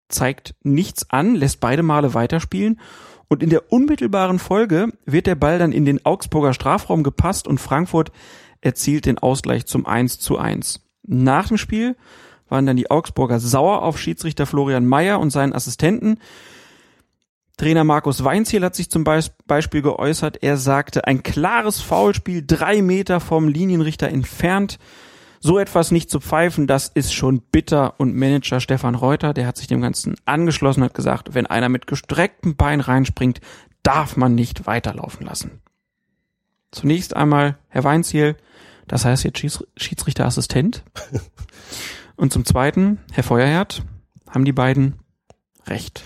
zeigt 0.08 0.54
nichts 0.62 1.10
an, 1.10 1.34
lässt 1.34 1.60
beide 1.62 1.82
Male 1.82 2.14
weiterspielen 2.14 2.80
und 3.28 3.44
in 3.44 3.50
der 3.50 3.72
unmittelbaren 3.72 4.40
Folge 4.40 4.90
wird 5.06 5.28
der 5.28 5.36
Ball 5.36 5.60
dann 5.60 5.72
in 5.72 5.86
den 5.86 6.06
Augsburger 6.06 6.54
Strafraum 6.54 7.04
gepasst 7.04 7.48
und 7.48 7.60
Frankfurt 7.60 8.12
erzielt 8.62 9.06
den 9.06 9.20
Ausgleich 9.20 9.66
zum 9.66 9.86
1 9.86 10.20
zu 10.20 10.38
1. 10.38 10.82
Nach 11.04 11.48
dem 11.48 11.58
Spiel 11.58 11.96
waren 12.50 12.66
dann 12.66 12.78
die 12.78 12.92
Augsburger 12.92 13.40
sauer 13.40 13.84
auf 13.84 14.00
Schiedsrichter 14.00 14.46
Florian 14.46 14.86
Mayer 14.86 15.20
und 15.20 15.32
seinen 15.32 15.54
Assistenten. 15.54 16.20
Trainer 17.58 17.84
Markus 17.84 18.24
Weinziel 18.24 18.64
hat 18.64 18.76
sich 18.76 18.90
zum 18.90 19.04
Beispiel 19.04 19.82
geäußert. 19.82 20.44
Er 20.44 20.58
sagte, 20.58 21.08
ein 21.08 21.24
klares 21.24 21.80
Foulspiel 21.80 22.44
drei 22.46 22.82
Meter 22.82 23.20
vom 23.20 23.48
Linienrichter 23.48 24.10
entfernt. 24.10 24.78
So 25.46 25.60
etwas 25.60 25.92
nicht 25.92 26.10
zu 26.10 26.22
pfeifen, 26.22 26.66
das 26.66 26.88
ist 26.88 27.14
schon 27.14 27.40
bitter. 27.40 28.00
Und 28.00 28.16
Manager 28.16 28.60
Stefan 28.60 28.96
Reuter, 28.96 29.32
der 29.32 29.46
hat 29.46 29.58
sich 29.58 29.68
dem 29.68 29.80
Ganzen 29.80 30.16
angeschlossen, 30.26 30.84
hat 30.84 30.96
gesagt, 30.96 31.36
wenn 31.36 31.46
einer 31.46 31.70
mit 31.70 31.86
gestrecktem 31.86 32.56
Bein 32.56 32.80
reinspringt, 32.80 33.42
darf 33.84 34.18
man 34.18 34.34
nicht 34.34 34.66
weiterlaufen 34.66 35.24
lassen. 35.24 35.62
Zunächst 36.72 37.16
einmal, 37.16 37.60
Herr 37.68 37.84
Weinziel, 37.84 38.38
das 38.88 39.06
heißt 39.06 39.24
jetzt 39.24 39.38
Schiedsrichterassistent. 39.78 40.84
Und 42.16 42.34
zum 42.34 42.44
Zweiten, 42.44 42.98
Herr 43.12 43.24
Feuerherd, 43.24 43.84
haben 44.28 44.46
die 44.46 44.52
beiden 44.52 44.96
recht. 45.68 46.06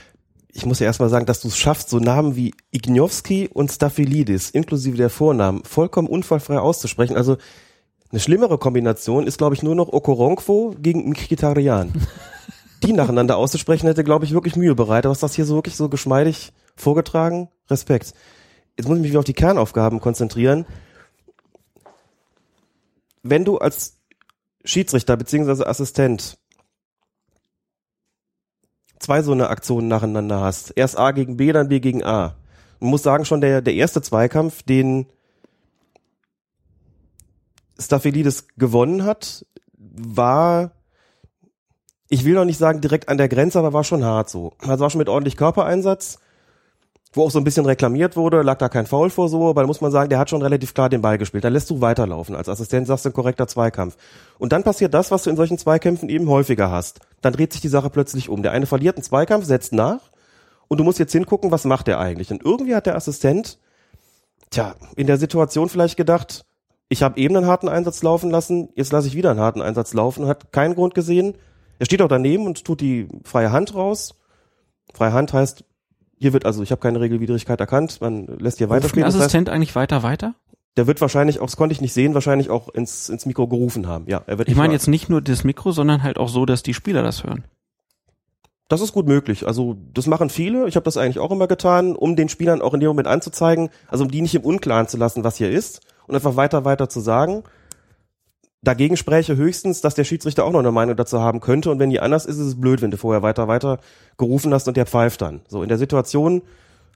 Ich 0.52 0.65
muss 0.65 0.80
ja 0.80 0.86
erstmal 0.86 1.08
sagen, 1.08 1.25
dass 1.25 1.39
du 1.39 1.47
es 1.47 1.58
schaffst, 1.58 1.89
so 1.89 1.99
Namen 1.99 2.36
wie 2.36 2.54
Ignowski 2.71 3.47
und 3.47 3.71
Staphylidis, 3.71 4.49
inklusive 4.49 4.97
der 4.97 5.10
Vornamen, 5.10 5.63
vollkommen 5.63 6.10
unfallfrei 6.10 6.60
auszusprechen. 6.60 7.15
Also 7.15 7.38
eine 8.12 8.19
schlimmere 8.19 8.58
Kombination 8.58 9.28
ist, 9.28 9.38
glaube 9.38 9.56
ich, 9.56 9.63
nur 9.63 9.76
noch 9.76 9.93
Okoronkwo 9.93 10.76
gegen 10.80 11.10
Mkhitaryan. 11.10 11.91
Die 12.84 12.93
nacheinander 12.93 13.38
auszusprechen, 13.38 13.88
hätte, 13.88 14.04
glaube 14.04 14.26
ich, 14.26 14.32
wirklich 14.32 14.56
Mühe 14.56 14.74
bereitet. 14.74 15.12
Was 15.12 15.19
das 15.19 15.36
hier 15.36 15.45
so 15.45 15.56
wirklich 15.56 15.76
so 15.76 15.89
geschmeidig 15.89 16.54
vorgetragen? 16.78 17.50
Respekt. 17.69 18.13
Jetzt 18.78 18.88
muss 18.88 18.98
ich 18.98 19.02
mich 19.02 19.12
wieder 19.12 19.19
auf 19.19 19.26
die 19.26 19.34
Kernaufgaben 19.34 20.00
konzentrieren. 20.00 20.65
Wenn 23.22 23.43
du 23.43 23.58
als 23.58 23.98
Schiedsrichter 24.63 25.17
beziehungsweise 25.17 25.67
Assistent 25.67 26.38
zwei 29.00 29.22
so 29.22 29.34
eine 29.34 29.50
Aktionen 29.50 29.89
nacheinander 29.89 30.39
hast, 30.39 30.72
erst 30.78 30.98
A 30.98 31.12
gegen 31.12 31.36
B, 31.36 31.52
dann 31.52 31.67
B 31.67 31.82
gegen 31.82 32.04
A. 32.04 32.36
Man 32.80 32.91
muss 32.91 33.04
sagen, 33.04 33.26
schon 33.26 33.41
der, 33.41 33.62
der 33.62 33.74
erste 33.74 34.02
Zweikampf, 34.02 34.63
den 34.63 35.08
Staphylidis 37.79 38.47
gewonnen 38.57 39.05
hat, 39.05 39.45
war, 39.77 40.71
ich 42.09 42.25
will 42.25 42.33
noch 42.33 42.45
nicht 42.45 42.57
sagen 42.57 42.81
direkt 42.81 43.09
an 43.09 43.17
der 43.17 43.29
Grenze, 43.29 43.59
aber 43.59 43.73
war 43.73 43.83
schon 43.83 44.03
hart 44.03 44.29
so. 44.29 44.53
Also 44.59 44.81
war 44.81 44.89
schon 44.89 44.99
mit 44.99 45.09
ordentlich 45.09 45.37
Körpereinsatz 45.37 46.19
wo 47.13 47.23
auch 47.23 47.31
so 47.31 47.39
ein 47.39 47.43
bisschen 47.43 47.65
reklamiert 47.65 48.15
wurde, 48.15 48.43
lag 48.43 48.59
da 48.59 48.69
kein 48.69 48.85
Foul 48.85 49.09
vor 49.09 49.29
so, 49.29 49.49
aber 49.49 49.61
da 49.61 49.67
muss 49.67 49.81
man 49.81 49.91
sagen, 49.91 50.09
der 50.09 50.19
hat 50.19 50.29
schon 50.29 50.43
relativ 50.43 50.73
klar 50.73 50.89
den 50.89 51.01
Ball 51.01 51.17
gespielt. 51.17 51.43
Da 51.43 51.47
lässt 51.47 51.69
du 51.69 51.81
weiterlaufen. 51.81 52.35
Als 52.35 52.49
Assistent 52.49 52.85
sagst 52.85 53.05
du 53.05 53.09
ein 53.09 53.13
korrekter 53.13 53.47
Zweikampf. 53.47 53.97
Und 54.37 54.51
dann 54.51 54.63
passiert 54.63 54.93
das, 54.93 55.09
was 55.09 55.23
du 55.23 55.31
in 55.31 55.35
solchen 55.35 55.57
Zweikämpfen 55.57 56.07
eben 56.09 56.29
häufiger 56.29 56.69
hast. 56.69 56.99
Dann 57.21 57.33
dreht 57.33 57.51
sich 57.51 57.61
die 57.61 57.67
Sache 57.67 57.89
plötzlich 57.89 58.29
um. 58.29 58.43
Der 58.43 58.51
eine 58.51 58.67
verliert 58.67 58.97
einen 58.97 59.03
Zweikampf, 59.03 59.45
setzt 59.45 59.73
nach 59.73 60.01
und 60.67 60.77
du 60.77 60.83
musst 60.83 60.99
jetzt 60.99 61.11
hingucken, 61.11 61.51
was 61.51 61.65
macht 61.65 61.87
der 61.87 61.99
eigentlich. 61.99 62.31
Und 62.31 62.45
irgendwie 62.45 62.75
hat 62.75 62.85
der 62.85 62.95
Assistent, 62.95 63.57
tja, 64.51 64.75
in 64.95 65.07
der 65.07 65.17
Situation 65.17 65.67
vielleicht 65.67 65.97
gedacht, 65.97 66.45
ich 66.89 67.04
habe 67.04 67.19
eben 67.19 67.38
einen 67.38 67.45
harten 67.45 67.69
Einsatz 67.69 68.02
laufen 68.02 68.32
lassen, 68.32 68.69
jetzt 68.75 68.91
lasse 68.91 69.08
ich 69.08 69.15
wieder 69.15 69.30
einen 69.30 69.39
harten 69.39 69.62
Einsatz 69.62 69.93
laufen, 69.93 70.25
hat 70.25 70.52
keinen 70.52 70.73
Grund 70.73 70.95
gesehen. 70.95 71.36
Er 71.78 71.86
steht 71.86 72.02
auch 72.02 72.08
daneben 72.08 72.47
und 72.47 72.65
tut 72.65 72.82
die 72.82 73.08
freie 73.23 73.52
Hand 73.52 73.75
raus. 73.75 74.15
Freie 74.93 75.13
Hand 75.13 75.32
heißt, 75.32 75.63
hier 76.17 76.34
wird 76.34 76.45
also, 76.45 76.63
ich 76.63 76.71
habe 76.71 76.82
keine 76.82 76.99
Regelwidrigkeit 76.99 77.60
erkannt, 77.60 78.02
man 78.02 78.25
lässt 78.39 78.58
hier 78.58 78.69
weiterspielen. 78.69 79.06
Ruft 79.06 79.15
der 79.15 79.21
Assistent 79.21 79.47
das 79.47 79.54
heißt, 79.54 79.56
eigentlich 79.56 79.75
weiter, 79.75 80.04
weiter? 80.04 80.34
Der 80.78 80.88
wird 80.88 80.99
wahrscheinlich 80.99 81.39
auch, 81.39 81.45
das 81.45 81.58
konnte 81.58 81.73
ich 81.73 81.82
nicht 81.82 81.93
sehen, 81.93 82.15
wahrscheinlich 82.15 82.49
auch 82.49 82.69
ins, 82.69 83.08
ins 83.08 83.25
Mikro 83.25 83.47
gerufen 83.47 83.88
haben. 83.88 84.06
Ja, 84.08 84.23
er 84.25 84.39
wird 84.39 84.49
ich 84.49 84.56
meine 84.56 84.73
jetzt 84.73 84.88
nicht 84.88 85.10
nur 85.10 85.21
das 85.21 85.43
Mikro, 85.43 85.71
sondern 85.71 86.04
halt 86.04 86.17
auch 86.17 86.28
so, 86.28 86.45
dass 86.45 86.63
die 86.63 86.73
Spieler 86.73 87.04
das 87.04 87.23
hören. 87.23 87.43
Das 88.67 88.82
ist 88.82 88.93
gut 88.93 89.08
möglich. 89.08 89.47
Also 89.47 89.78
das 89.93 90.06
machen 90.06 90.30
viele. 90.30 90.67
Ich 90.67 90.75
habe 90.75 90.84
das 90.84 90.97
eigentlich 90.97 91.19
auch 91.19 91.32
immer 91.32 91.47
getan, 91.47 91.95
um 91.95 92.15
den 92.15 92.30
Spielern 92.30 92.62
auch 92.62 92.73
in 92.73 92.80
dem 92.80 92.88
Moment 92.88 93.08
anzuzeigen, 93.08 93.69
also 93.88 94.04
um 94.04 94.12
die 94.12 94.21
nicht 94.21 94.36
im 94.36 94.43
Unklaren 94.43 94.88
zu 94.88 94.97
lassen, 94.97 95.23
was 95.23 95.38
hier 95.38 95.49
ist 95.49 95.82
und 96.10 96.15
einfach 96.15 96.36
weiter, 96.36 96.65
weiter 96.65 96.89
zu 96.89 97.00
sagen. 97.00 97.43
Dagegen 98.62 98.98
spräche 98.98 99.38
höchstens, 99.38 99.80
dass 99.80 99.95
der 99.95 100.04
Schiedsrichter 100.04 100.43
auch 100.43 100.52
noch 100.52 100.60
eine 100.60 100.72
Meinung 100.72 100.98
dazu 100.98 101.22
haben 101.22 101.39
könnte. 101.39 101.72
Und 101.72 101.80
wenn 101.80 101.89
die 101.89 102.02
anders 102.02 102.26
ist, 102.26 102.38
ist 102.38 102.48
es 102.48 102.60
blöd, 102.60 102.82
wenn 102.82 102.91
du 102.91 102.98
vorher 102.98 103.22
weiter, 103.22 103.48
weiter 103.48 103.80
gerufen 104.17 104.54
hast 104.54 104.67
und 104.67 104.76
der 104.76 104.86
pfeift 104.86 105.22
dann. 105.22 105.41
So, 105.48 105.63
in 105.63 105.69
der 105.69 105.78
Situation 105.78 106.41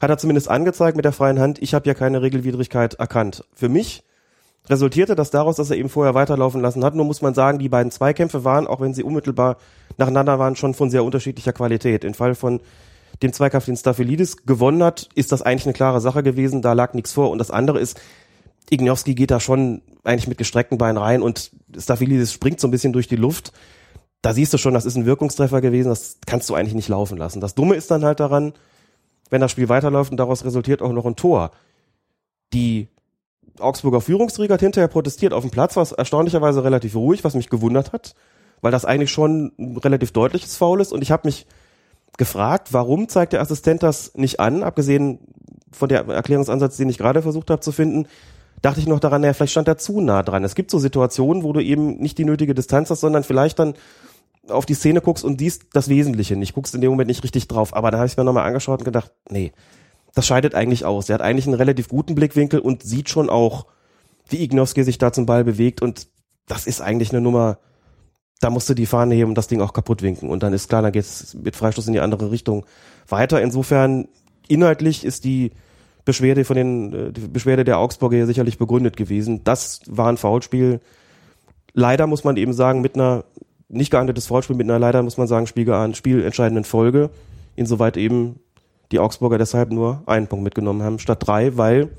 hat 0.02 0.10
er 0.10 0.18
zumindest 0.18 0.50
angezeigt 0.50 0.98
mit 0.98 1.06
der 1.06 1.14
freien 1.14 1.40
Hand, 1.40 1.62
ich 1.62 1.74
habe 1.74 1.88
ja 1.88 1.94
keine 1.94 2.22
Regelwidrigkeit 2.22 2.96
erkannt. 2.96 3.46
Für 3.54 3.70
mich 3.70 4.04
resultierte 4.70 5.16
das 5.16 5.30
daraus, 5.30 5.56
dass 5.56 5.70
er 5.70 5.78
eben 5.78 5.90
vorher 5.90 6.14
weiterlaufen 6.14 6.62
lassen 6.62 6.84
hat. 6.84 6.96
Nur 6.96 7.06
muss 7.06 7.22
man 7.22 7.34
sagen, 7.34 7.60
die 7.60 7.70
beiden 7.70 7.92
Zweikämpfe 7.92 8.44
waren, 8.44 8.68
auch 8.68 8.82
wenn 8.82 8.94
sie 8.94 9.04
unmittelbar 9.04 9.58
nacheinander 9.98 10.40
waren, 10.40 10.58
schon 10.58 10.74
von 10.74 10.90
sehr 10.90 11.06
unterschiedlicher 11.06 11.54
Qualität. 11.54 12.04
Im 12.04 12.14
Fall 12.14 12.36
von 12.36 12.60
dem 13.22 13.32
Zweikampf, 13.32 13.66
den 13.66 13.78
Staphylidis 13.78 14.46
gewonnen 14.46 14.84
hat, 14.84 15.08
ist 15.16 15.32
das 15.32 15.42
eigentlich 15.42 15.66
eine 15.66 15.74
klare 15.74 16.02
Sache 16.02 16.24
gewesen. 16.24 16.62
Da 16.62 16.74
lag 16.74 16.94
nichts 16.94 17.14
vor. 17.14 17.30
Und 17.30 17.38
das 17.38 17.52
andere 17.52 17.80
ist, 17.80 18.00
Ignowski 18.70 19.16
geht 19.16 19.32
da 19.32 19.40
schon 19.40 19.82
eigentlich 20.04 20.28
mit 20.28 20.38
gestreckten 20.38 20.78
Beinen 20.78 20.98
rein 20.98 21.22
und 21.22 21.52
Staphylidis 21.78 22.34
springt 22.34 22.60
so 22.60 22.68
ein 22.68 22.72
bisschen 22.72 22.94
durch 22.94 23.08
die 23.08 23.16
Luft. 23.16 23.52
Da 24.22 24.34
siehst 24.34 24.54
du 24.54 24.58
schon, 24.58 24.74
das 24.74 24.86
ist 24.86 24.96
ein 24.96 25.06
Wirkungstreffer 25.06 25.62
gewesen, 25.62 25.90
das 25.90 26.18
kannst 26.26 26.50
du 26.50 26.56
eigentlich 26.56 26.76
nicht 26.76 26.88
laufen 26.88 27.18
lassen. 27.18 27.42
Das 27.42 27.56
Dumme 27.56 27.76
ist 27.76 27.92
dann 27.92 28.06
halt 28.06 28.20
daran, 28.20 28.54
wenn 29.30 29.42
das 29.42 29.52
Spiel 29.52 29.70
weiterläuft 29.70 30.12
und 30.12 30.18
daraus 30.18 30.46
resultiert 30.46 30.82
auch 30.82 30.94
noch 30.94 31.06
ein 31.06 31.16
Tor. 31.16 31.52
Die 32.54 32.88
Augsburger 33.60 34.02
Führungsträger 34.02 34.56
hat 34.56 34.62
hinterher 34.62 34.88
protestiert 34.88 35.34
auf 35.34 35.44
dem 35.44 35.52
Platz, 35.52 35.76
was 35.76 35.92
erstaunlicherweise 35.92 36.64
relativ 36.64 36.96
ruhig, 36.96 37.24
was 37.24 37.36
mich 37.36 37.50
gewundert 37.50 37.94
hat, 37.94 38.16
weil 38.62 38.72
das 38.72 38.86
eigentlich 38.86 39.12
schon 39.12 39.52
ein 39.60 39.78
relativ 39.78 40.12
deutliches 40.12 40.58
Foul 40.58 40.82
ist 40.82 40.94
und 40.94 41.02
ich 41.02 41.12
habe 41.12 41.28
mich 41.28 41.46
gefragt, 42.18 42.74
warum 42.74 43.10
zeigt 43.10 43.34
der 43.34 43.42
Assistent 43.42 43.84
das 43.84 44.14
nicht 44.16 44.40
an, 44.40 44.64
abgesehen 44.64 45.20
von 45.72 45.90
der 45.90 46.08
Erklärungsansatz, 46.08 46.78
den 46.78 46.90
ich 46.90 46.98
gerade 46.98 47.22
versucht 47.22 47.50
habe 47.50 47.62
zu 47.62 47.72
finden, 47.72 48.08
dachte 48.64 48.80
ich 48.80 48.88
noch 48.88 49.02
daran, 49.02 49.22
naja, 49.22 49.34
vielleicht 49.34 49.52
stand 49.52 49.68
er 49.68 49.78
zu 49.78 50.02
nah 50.02 50.24
dran. 50.24 50.44
Es 50.44 50.56
gibt 50.56 50.72
so 50.72 50.80
Situationen, 50.80 51.44
wo 51.44 51.54
du 51.54 51.60
eben 51.60 51.98
nicht 51.98 52.18
die 52.18 52.26
nötige 52.26 52.56
Distanz 52.56 52.90
hast, 52.90 53.02
sondern 53.02 53.24
vielleicht 53.24 53.60
dann 53.60 53.76
auf 54.48 54.66
die 54.66 54.74
Szene 54.74 55.02
guckst 55.02 55.24
und 55.24 55.40
siehst 55.40 55.66
das 55.74 55.90
Wesentliche 55.90 56.36
nicht, 56.38 56.54
guckst 56.54 56.74
in 56.74 56.82
dem 56.82 56.90
Moment 56.90 57.10
nicht 57.10 57.24
richtig 57.24 57.48
drauf. 57.50 57.76
Aber 57.76 57.92
da 57.92 57.98
habe 57.98 58.08
ich 58.08 58.16
mir 58.18 58.24
nochmal 58.24 58.48
angeschaut 58.48 58.80
und 58.80 58.86
gedacht, 58.86 59.12
nee, 59.30 59.52
das 60.16 60.26
scheidet 60.26 60.56
eigentlich 60.56 60.86
aus. 60.86 61.10
Er 61.10 61.16
hat 61.16 61.22
eigentlich 61.22 61.46
einen 61.46 61.56
relativ 61.56 61.90
guten 61.90 62.16
Blickwinkel 62.16 62.60
und 62.60 62.84
sieht 62.84 63.10
schon 63.10 63.30
auch, 63.30 63.66
wie 64.30 64.42
Ignowski 64.42 64.84
sich 64.84 64.98
da 64.98 65.12
zum 65.12 65.26
Ball 65.26 65.44
bewegt 65.44 65.82
und 65.82 66.08
das 66.48 66.66
ist 66.66 66.82
eigentlich 66.82 67.12
eine 67.12 67.22
Nummer, 67.22 67.60
da 68.40 68.50
musst 68.50 68.70
du 68.70 68.74
die 68.74 68.86
Fahne 68.86 69.16
heben 69.16 69.30
und 69.30 69.38
das 69.38 69.48
Ding 69.48 69.62
auch 69.62 69.74
kaputt 69.74 70.02
winken. 70.02 70.30
Und 70.30 70.42
dann 70.42 70.54
ist 70.54 70.70
klar, 70.70 70.82
dann 70.82 70.92
geht's 70.94 71.34
mit 71.34 71.58
Freistoß 71.58 71.88
in 71.88 71.94
die 71.94 72.00
andere 72.00 72.32
Richtung 72.32 72.66
weiter. 73.08 73.42
Insofern, 73.42 74.08
inhaltlich 74.48 75.04
ist 75.04 75.26
die 75.26 75.52
Beschwerde 76.06 76.46
von 76.46 76.56
den 76.56 76.94
äh, 76.94 77.12
die 77.12 77.22
Beschwerde 77.22 77.64
der 77.64 77.80
Augsburger 77.80 78.18
ja 78.18 78.26
sicherlich 78.26 78.58
begründet 78.58 78.98
gewesen. 78.98 79.44
Das 79.44 79.82
war 79.88 80.10
ein 80.10 80.18
Foulspiel. 80.18 80.80
Leider 81.74 82.08
muss 82.08 82.24
man 82.24 82.38
eben 82.38 82.54
sagen, 82.54 82.82
mit 82.82 82.96
einer 82.96 83.24
nicht 83.70 83.92
geahndetes 83.92 84.28
Foulspiel, 84.28 84.56
mit 84.56 84.70
einer 84.70 84.80
leider 84.80 85.02
muss 85.02 85.18
man 85.18 85.28
sagen, 85.28 85.48
spielentscheidenden 85.48 86.64
Folge, 86.64 87.10
insoweit 87.56 87.98
eben 87.98 88.40
die 88.92 89.00
Augsburger 89.00 89.38
deshalb 89.38 89.72
nur 89.72 90.04
einen 90.06 90.28
Punkt 90.28 90.44
mitgenommen 90.44 90.84
haben, 90.84 91.00
statt 91.00 91.26
drei, 91.26 91.58
weil 91.58 91.90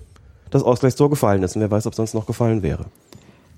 das 0.51 0.63
Ausgleichstor 0.63 1.11
gefallen 1.11 1.43
ist. 1.43 1.57
Und 1.57 1.63
wer 1.63 1.71
weiß, 1.71 1.87
ob 1.87 1.95
sonst 1.95 2.15
noch 2.15 2.27
gefallen 2.27 2.63
wäre. 2.63 2.87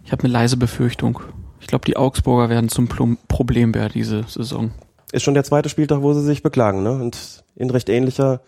Ich 0.05 0.13
habe 0.13 0.25
eine 0.25 0.33
leise 0.33 0.57
Befürchtung. 0.57 1.21
Ich 1.61 1.67
glaube, 1.67 1.85
die 1.85 1.97
Augsburger 1.97 2.49
werden 2.49 2.71
zum 2.71 2.89
Problembär 2.89 3.89
diese 3.89 4.23
Saison. 4.29 4.71
Ist 5.13 5.23
schon 5.23 5.35
der 5.35 5.45
zweite 5.45 5.69
Spieltag, 5.69 6.01
wo 6.03 6.13
sie 6.15 6.23
sich 6.23 6.43
beklagen, 6.43 6.83
ne? 6.83 6.93
Und 6.93 7.45
in 7.55 7.71
recht 7.71 7.89
ähnlicher 7.89 8.41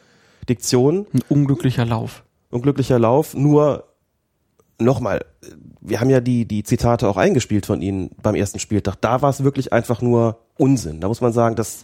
Diktion. 0.48 1.06
Ein 1.12 1.22
unglücklicher 1.28 1.84
Lauf. 1.84 2.24
Unglücklicher 2.50 2.98
Lauf. 2.98 3.34
Nur 3.34 3.84
nochmal, 4.78 5.24
wir 5.80 6.00
haben 6.00 6.11
ja 6.11 6.20
die, 6.20 6.46
die 6.46 6.62
Zitate 6.62 7.08
auch 7.08 7.16
eingespielt 7.16 7.66
von 7.66 7.82
Ihnen 7.82 8.11
beim 8.22 8.34
ersten 8.34 8.58
Spieltag. 8.58 8.96
Da 9.00 9.23
war 9.23 9.31
es 9.31 9.44
wirklich 9.44 9.73
einfach 9.73 10.02
nur 10.02 10.38
Unsinn. 10.56 11.00
Da 11.00 11.08
muss 11.08 11.20
man 11.20 11.33
sagen, 11.33 11.56
das 11.56 11.83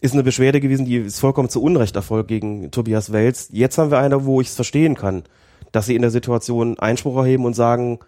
ist 0.00 0.14
eine 0.14 0.22
Beschwerde 0.22 0.60
gewesen, 0.60 0.84
die 0.84 0.96
ist 0.96 1.20
vollkommen 1.20 1.48
zu 1.48 1.62
Unrecht 1.62 1.94
erfolgt 1.96 2.28
gegen 2.28 2.70
Tobias 2.70 3.12
Wels. 3.12 3.48
Jetzt 3.52 3.78
haben 3.78 3.90
wir 3.90 3.98
eine, 3.98 4.24
wo 4.24 4.40
ich 4.40 4.48
es 4.48 4.54
verstehen 4.54 4.94
kann, 4.94 5.22
dass 5.70 5.86
sie 5.86 5.94
in 5.94 6.02
der 6.02 6.10
Situation 6.10 6.78
Einspruch 6.78 7.16
erheben 7.16 7.44
und 7.44 7.54
sagen, 7.54 8.00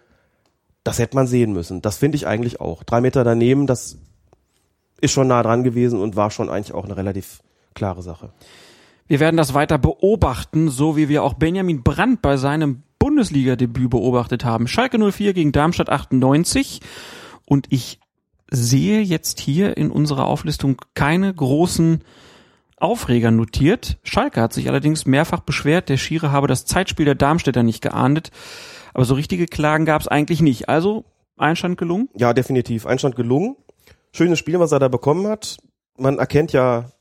das 0.83 0.99
hätte 0.99 1.15
man 1.15 1.25
sehen 1.25 1.53
müssen. 1.53 1.81
Das 1.81 1.97
finde 1.97 2.17
ich 2.17 2.27
eigentlich 2.27 2.59
auch. 2.59 2.83
Drei 2.83 3.01
Meter 3.01 3.23
daneben, 3.23 3.65
das 3.65 3.97
ist 5.01 5.11
schon 5.11 5.27
nah 5.27 5.41
dran 5.41 5.63
gewesen 5.63 5.99
und 5.99 6.15
war 6.15 6.31
schon 6.31 6.49
eigentlich 6.49 6.75
auch 6.75 6.85
eine 6.85 6.97
relativ 6.97 7.41
klare 7.73 8.03
Sache. 8.03 8.29
Wir 9.07 9.19
werden 9.19 9.37
das 9.37 9.53
weiter 9.53 9.77
beobachten, 9.77 10.69
so 10.69 10.97
wie 10.97 11.09
wir 11.09 11.23
auch 11.23 11.35
Benjamin 11.35 11.83
Brandt 11.83 12.21
bei 12.21 12.37
seinem 12.37 12.83
Bundesliga-Debüt 12.97 13.91
beobachtet 13.91 14.43
haben. 14.45 14.67
Schalke 14.67 14.97
04 14.97 15.33
gegen 15.33 15.51
Darmstadt 15.51 15.89
98. 15.89 16.81
Und 17.45 17.67
ich 17.69 17.99
sehe 18.49 19.01
jetzt 19.01 19.39
hier 19.39 19.77
in 19.77 19.91
unserer 19.91 20.25
Auflistung 20.25 20.81
keine 20.95 21.31
großen 21.31 22.03
Aufreger 22.77 23.29
notiert. 23.29 23.99
Schalke 24.03 24.41
hat 24.41 24.53
sich 24.53 24.69
allerdings 24.69 25.05
mehrfach 25.05 25.41
beschwert, 25.41 25.89
der 25.89 25.97
Schire 25.97 26.31
habe 26.31 26.47
das 26.47 26.65
Zeitspiel 26.65 27.05
der 27.05 27.15
Darmstädter 27.15 27.63
nicht 27.63 27.81
geahndet. 27.81 28.31
Aber 28.93 29.05
so 29.05 29.13
richtige 29.13 29.45
Klagen 29.45 29.85
gab 29.85 30.01
es 30.01 30.07
eigentlich 30.07 30.41
nicht. 30.41 30.67
Also 30.67 31.05
Einstand 31.37 31.77
gelungen? 31.77 32.09
Ja, 32.15 32.33
definitiv. 32.33 32.85
Einstand 32.85 33.15
gelungen. 33.15 33.55
Schönes 34.13 34.39
Spiel, 34.39 34.59
was 34.59 34.71
er 34.71 34.79
da 34.79 34.87
bekommen 34.87 35.27
hat. 35.27 35.57
Man 35.97 36.17
erkennt 36.17 36.53
ja 36.53 36.91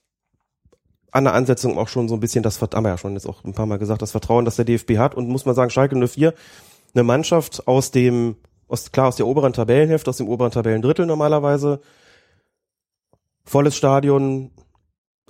an 1.15 1.25
der 1.25 1.35
Ansetzung 1.35 1.79
auch 1.79 1.87
schon 1.87 2.09
so 2.09 2.15
ein 2.15 2.21
bisschen 2.21 2.43
das, 2.43 2.61
haben 2.61 2.85
wir 2.85 2.91
ja 2.91 2.99
schon 2.99 3.13
jetzt 3.15 3.29
auch 3.29 3.45
ein 3.45 3.55
paar 3.55 3.67
Mal 3.67 3.79
gesagt, 3.79 4.03
das 4.03 4.11
Vertrauen, 4.11 4.45
das 4.45 4.57
der 4.57 4.65
DFB 4.65 4.99
hat. 4.99 5.15
Und 5.15 5.29
muss 5.29 5.47
man 5.47 5.55
sagen, 5.55 5.71
Schalke 5.71 5.97
04, 5.97 6.35
eine 6.93 7.05
Mannschaft 7.05 7.69
aus 7.69 7.93
dem, 7.93 8.37
aus, 8.67 8.91
klar 8.91 9.07
aus 9.09 9.17
der 9.17 9.29
oberen 9.29 9.53
Tabellenhälfte, 9.53 10.11
aus 10.11 10.17
dem 10.17 10.29
oberen 10.29 10.51
Tabellendrittel 10.51 11.07
normalerweise. 11.07 11.81
Volles 13.45 13.77
Stadion, 13.77 14.51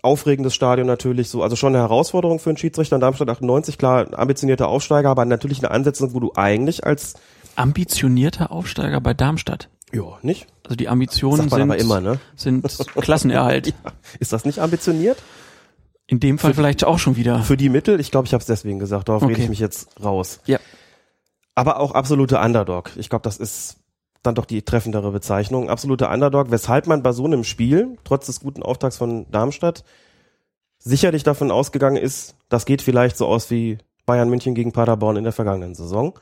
aufregendes 0.01 0.55
Stadion 0.55 0.87
natürlich 0.87 1.29
so, 1.29 1.43
also 1.43 1.55
schon 1.55 1.75
eine 1.75 1.83
Herausforderung 1.83 2.39
für 2.39 2.49
einen 2.49 2.57
Schiedsrichter 2.57 2.97
in 2.97 3.01
Darmstadt 3.03 3.29
98, 3.29 3.77
klar, 3.77 4.07
ambitionierter 4.19 4.69
Aufsteiger, 4.69 5.11
aber 5.11 5.27
natürlich 5.27 5.59
eine 5.59 5.71
Ansetzung, 5.71 6.15
wo 6.15 6.21
du 6.21 6.33
eigentlich 6.35 6.87
als 6.87 7.15
Ambitionierter 7.57 8.51
Aufsteiger 8.51 9.03
bei 9.03 9.13
Darmstadt. 9.13 9.69
ja, 9.93 10.19
nicht? 10.23 10.47
Also 10.65 10.77
die 10.77 10.89
Ambitionen 10.89 11.51
sind, 11.51 11.75
immer, 11.75 12.01
ne? 12.01 12.19
sind 12.37 12.67
Klassenerhalt. 12.97 13.75
Ist 14.19 14.33
das 14.33 14.47
nicht 14.47 14.61
ambitioniert? 14.61 15.19
In 16.07 16.21
dem 16.21 16.39
Fall 16.39 16.53
vielleicht 16.55 16.85
auch 16.85 16.99
schon 16.99 17.17
wieder. 17.17 17.43
Für 17.43 17.57
die 17.57 17.71
Mittel, 17.71 17.99
ich 17.99 18.11
glaube, 18.11 18.27
ich 18.27 18.35
habe 18.35 18.41
es 18.43 18.47
deswegen 18.47 18.79
gesagt, 18.79 19.09
darauf 19.09 19.23
Okay. 19.23 19.33
rede 19.33 19.43
ich 19.45 19.49
mich 19.49 19.59
jetzt 19.59 19.89
raus. 20.03 20.41
Ja. 20.47 20.59
Aber 21.55 21.81
auch 21.81 21.93
absolute 21.93 22.39
Underdog. 22.39 22.91
Ich 22.97 23.09
glaube, 23.09 23.23
das 23.23 23.39
ist 23.39 23.79
dann 24.23 24.35
doch 24.35 24.45
die 24.45 24.63
treffendere 24.63 25.13
Bezeichnung. 25.13 25.71
Absolute 25.71 26.09
Underdog, 26.09 26.51
weshalb 26.51 26.87
man 26.87 27.03
bei 27.03 27.13
so 27.13 27.25
einem 27.25 27.45
Spiel, 27.45 27.97
trotz 28.05 28.27
des 28.27 28.41
guten 28.41 28.63
Auftrags 28.63 28.97
von 28.97 29.31
Darmstadt, 29.31 29.85
sicherlich 30.79 31.23
davon 31.23 31.51
ausgegangen 31.51 31.97
ist, 31.97 32.35
das 32.49 32.67
geht 32.67 32.83
vielleicht 32.83 33.17
so 33.17 33.27
aus 33.27 33.51
wie 33.51 33.79
Bayern 34.07 34.29
München 34.29 34.55
gegen 34.55 34.73
Paderborn 34.73 35.17
in 35.17 35.25
der 35.25 35.33
vergangenen 35.33 35.75
Saison. 35.75 36.19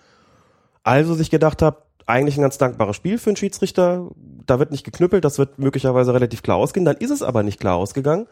Also 0.84 1.14
sich 1.14 1.30
gedacht 1.30 1.62
habe, 1.62 1.78
eigentlich 2.06 2.36
ein 2.36 2.42
ganz 2.42 2.58
dankbares 2.58 2.96
Spiel 2.96 3.18
für 3.18 3.30
einen 3.30 3.36
Schiedsrichter. 3.36 4.10
Da 4.46 4.58
wird 4.58 4.70
nicht 4.72 4.84
geknüppelt, 4.84 5.24
das 5.24 5.38
wird 5.38 5.58
möglicherweise 5.58 6.12
relativ 6.14 6.42
klar 6.42 6.56
ausgehen. 6.56 6.84
Dann 6.84 6.96
ist 6.96 7.10
es 7.10 7.22
aber 7.22 7.42
nicht 7.42 7.60
klar 7.60 7.76
ausgegangen. 7.76 8.26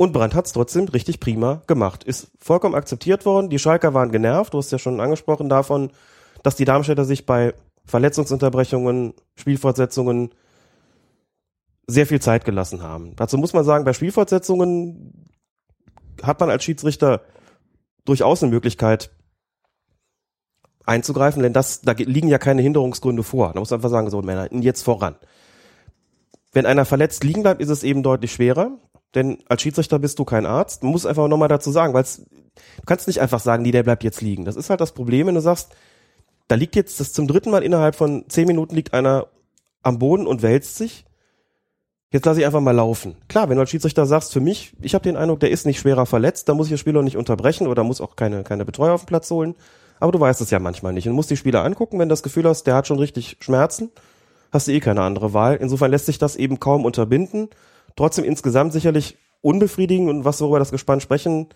Und 0.00 0.12
Brandt 0.12 0.36
hat 0.36 0.46
es 0.46 0.52
trotzdem 0.52 0.84
richtig 0.84 1.18
prima 1.18 1.60
gemacht. 1.66 2.04
Ist 2.04 2.30
vollkommen 2.38 2.76
akzeptiert 2.76 3.26
worden. 3.26 3.50
Die 3.50 3.58
Schalker 3.58 3.94
waren 3.94 4.12
genervt. 4.12 4.54
Du 4.54 4.58
hast 4.58 4.70
ja 4.70 4.78
schon 4.78 5.00
angesprochen 5.00 5.48
davon, 5.48 5.90
dass 6.44 6.54
die 6.54 6.64
Darmstädter 6.64 7.04
sich 7.04 7.26
bei 7.26 7.52
Verletzungsunterbrechungen, 7.84 9.14
Spielfortsetzungen 9.34 10.30
sehr 11.88 12.06
viel 12.06 12.20
Zeit 12.20 12.44
gelassen 12.44 12.80
haben. 12.80 13.16
Dazu 13.16 13.38
muss 13.38 13.54
man 13.54 13.64
sagen, 13.64 13.84
bei 13.84 13.92
Spielfortsetzungen 13.92 15.28
hat 16.22 16.38
man 16.38 16.50
als 16.50 16.62
Schiedsrichter 16.62 17.22
durchaus 18.04 18.40
eine 18.40 18.52
Möglichkeit 18.52 19.10
einzugreifen, 20.84 21.42
denn 21.42 21.52
das, 21.52 21.80
da 21.80 21.92
liegen 21.92 22.28
ja 22.28 22.38
keine 22.38 22.62
Hinderungsgründe 22.62 23.24
vor. 23.24 23.52
Da 23.52 23.58
muss 23.58 23.70
man 23.70 23.78
einfach 23.78 23.90
sagen, 23.90 24.10
so 24.10 24.22
Männer, 24.22 24.52
jetzt 24.52 24.82
voran. 24.82 25.16
Wenn 26.52 26.66
einer 26.66 26.84
verletzt 26.84 27.24
liegen 27.24 27.42
bleibt, 27.42 27.60
ist 27.60 27.68
es 27.68 27.82
eben 27.82 28.04
deutlich 28.04 28.32
schwerer, 28.32 28.78
denn 29.14 29.38
als 29.48 29.62
Schiedsrichter 29.62 29.98
bist 29.98 30.18
du 30.18 30.24
kein 30.24 30.46
Arzt. 30.46 30.82
Man 30.82 30.92
muss 30.92 31.06
einfach 31.06 31.28
nochmal 31.28 31.48
dazu 31.48 31.70
sagen, 31.70 31.94
weil 31.94 32.04
du 32.04 32.82
kannst 32.86 33.06
nicht 33.06 33.20
einfach 33.20 33.40
sagen, 33.40 33.62
nee, 33.62 33.70
der 33.70 33.82
bleibt 33.82 34.04
jetzt 34.04 34.20
liegen. 34.20 34.44
Das 34.44 34.56
ist 34.56 34.70
halt 34.70 34.80
das 34.80 34.92
Problem, 34.92 35.26
wenn 35.26 35.34
du 35.34 35.40
sagst, 35.40 35.74
da 36.48 36.54
liegt 36.56 36.76
jetzt, 36.76 37.00
das 37.00 37.12
zum 37.12 37.26
dritten 37.26 37.50
Mal 37.50 37.62
innerhalb 37.62 37.94
von 37.94 38.24
zehn 38.28 38.46
Minuten 38.46 38.74
liegt 38.74 38.94
einer 38.94 39.28
am 39.82 39.98
Boden 39.98 40.26
und 40.26 40.42
wälzt 40.42 40.76
sich. 40.76 41.04
Jetzt 42.10 42.24
lasse 42.24 42.40
ich 42.40 42.46
einfach 42.46 42.60
mal 42.60 42.72
laufen. 42.72 43.16
Klar, 43.28 43.48
wenn 43.48 43.56
du 43.56 43.60
als 43.60 43.70
Schiedsrichter 43.70 44.06
sagst, 44.06 44.32
für 44.32 44.40
mich, 44.40 44.72
ich 44.80 44.94
habe 44.94 45.02
den 45.02 45.16
Eindruck, 45.16 45.40
der 45.40 45.50
ist 45.50 45.66
nicht 45.66 45.78
schwerer 45.78 46.06
verletzt, 46.06 46.48
da 46.48 46.54
muss 46.54 46.66
ich 46.66 46.72
das 46.72 46.80
Spiel 46.80 46.96
auch 46.96 47.02
nicht 47.02 47.18
unterbrechen 47.18 47.66
oder 47.66 47.84
muss 47.84 48.00
auch 48.00 48.16
keine, 48.16 48.44
keine 48.44 48.64
Betreuer 48.64 48.94
auf 48.94 49.02
den 49.02 49.08
Platz 49.08 49.30
holen. 49.30 49.54
Aber 50.00 50.12
du 50.12 50.20
weißt 50.20 50.40
es 50.40 50.50
ja 50.50 50.58
manchmal 50.58 50.94
nicht. 50.94 51.06
Und 51.06 51.14
musst 51.14 51.30
die 51.30 51.36
Spieler 51.36 51.64
angucken, 51.64 51.98
wenn 51.98 52.08
du 52.08 52.14
das 52.14 52.22
Gefühl 52.22 52.48
hast, 52.48 52.64
der 52.64 52.74
hat 52.76 52.86
schon 52.86 52.98
richtig 52.98 53.36
Schmerzen, 53.40 53.90
hast 54.52 54.68
du 54.68 54.72
eh 54.72 54.80
keine 54.80 55.02
andere 55.02 55.34
Wahl. 55.34 55.56
Insofern 55.56 55.90
lässt 55.90 56.06
sich 56.06 56.18
das 56.18 56.36
eben 56.36 56.60
kaum 56.60 56.86
unterbinden. 56.86 57.50
Trotzdem 57.98 58.24
insgesamt 58.24 58.72
sicherlich 58.72 59.18
unbefriedigend 59.40 60.08
und 60.08 60.24
was 60.24 60.40
worüber 60.40 60.60
das 60.60 60.70
Gespann 60.70 61.00
sprechen 61.00 61.48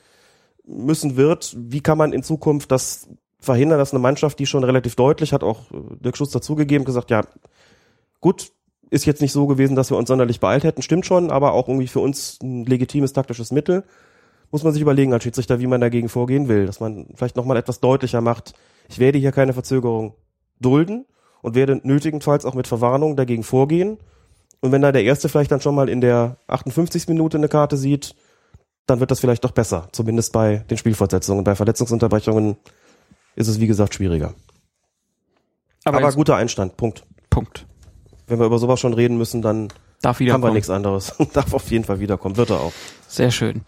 müssen 0.64 1.16
wird, 1.16 1.54
wie 1.56 1.80
kann 1.80 1.96
man 1.96 2.12
in 2.12 2.24
Zukunft 2.24 2.72
das 2.72 3.08
verhindern, 3.38 3.78
dass 3.78 3.92
eine 3.92 4.00
Mannschaft, 4.00 4.40
die 4.40 4.46
schon 4.46 4.64
relativ 4.64 4.96
deutlich, 4.96 5.32
hat 5.32 5.44
auch 5.44 5.70
äh, 5.70 5.76
Dirk 6.00 6.16
Schuster 6.16 6.42
zugegeben, 6.42 6.84
gesagt, 6.84 7.12
ja, 7.12 7.22
gut, 8.20 8.50
ist 8.90 9.06
jetzt 9.06 9.22
nicht 9.22 9.30
so 9.30 9.46
gewesen, 9.46 9.76
dass 9.76 9.90
wir 9.90 9.96
uns 9.96 10.08
sonderlich 10.08 10.40
beeilt 10.40 10.64
hätten, 10.64 10.82
stimmt 10.82 11.06
schon, 11.06 11.30
aber 11.30 11.52
auch 11.52 11.68
irgendwie 11.68 11.86
für 11.86 12.00
uns 12.00 12.40
ein 12.42 12.64
legitimes 12.64 13.12
taktisches 13.12 13.52
Mittel. 13.52 13.84
Muss 14.50 14.64
man 14.64 14.72
sich 14.72 14.82
überlegen 14.82 15.12
als 15.12 15.22
Schiedsrichter, 15.22 15.60
wie 15.60 15.68
man 15.68 15.80
dagegen 15.80 16.08
vorgehen 16.08 16.48
will, 16.48 16.66
dass 16.66 16.80
man 16.80 17.06
vielleicht 17.14 17.36
nochmal 17.36 17.56
etwas 17.56 17.78
deutlicher 17.78 18.20
macht, 18.20 18.52
ich 18.88 18.98
werde 18.98 19.18
hier 19.18 19.30
keine 19.30 19.52
Verzögerung 19.52 20.14
dulden 20.58 21.06
und 21.40 21.54
werde 21.54 21.80
nötigenfalls 21.84 22.44
auch 22.44 22.54
mit 22.54 22.66
Verwarnung 22.66 23.14
dagegen 23.14 23.44
vorgehen. 23.44 23.98
Und 24.62 24.70
wenn 24.70 24.80
da 24.80 24.92
der 24.92 25.02
Erste 25.02 25.28
vielleicht 25.28 25.50
dann 25.50 25.60
schon 25.60 25.74
mal 25.74 25.88
in 25.88 26.00
der 26.00 26.36
58. 26.46 27.08
Minute 27.08 27.36
eine 27.36 27.48
Karte 27.48 27.76
sieht, 27.76 28.14
dann 28.86 29.00
wird 29.00 29.10
das 29.10 29.18
vielleicht 29.18 29.44
doch 29.44 29.50
besser. 29.50 29.88
Zumindest 29.90 30.32
bei 30.32 30.58
den 30.70 30.78
Spielfortsetzungen. 30.78 31.42
Bei 31.42 31.56
Verletzungsunterbrechungen 31.56 32.56
ist 33.34 33.48
es, 33.48 33.58
wie 33.58 33.66
gesagt, 33.66 33.94
schwieriger. 33.94 34.34
Aber, 35.84 35.98
Aber 35.98 36.12
guter 36.12 36.36
Einstand, 36.36 36.76
Punkt. 36.76 37.04
Punkt. 37.28 37.66
Wenn 38.28 38.38
wir 38.38 38.46
über 38.46 38.58
sowas 38.58 38.78
schon 38.78 38.94
reden 38.94 39.18
müssen, 39.18 39.42
dann 39.42 39.68
Darf 40.00 40.20
haben 40.20 40.42
wir 40.42 40.52
nichts 40.52 40.70
anderes. 40.70 41.14
Darf 41.32 41.52
auf 41.54 41.68
jeden 41.72 41.84
Fall 41.84 41.98
wiederkommen. 41.98 42.36
Wird 42.36 42.50
er 42.50 42.60
auch. 42.60 42.72
Sehr 43.08 43.32
schön. 43.32 43.62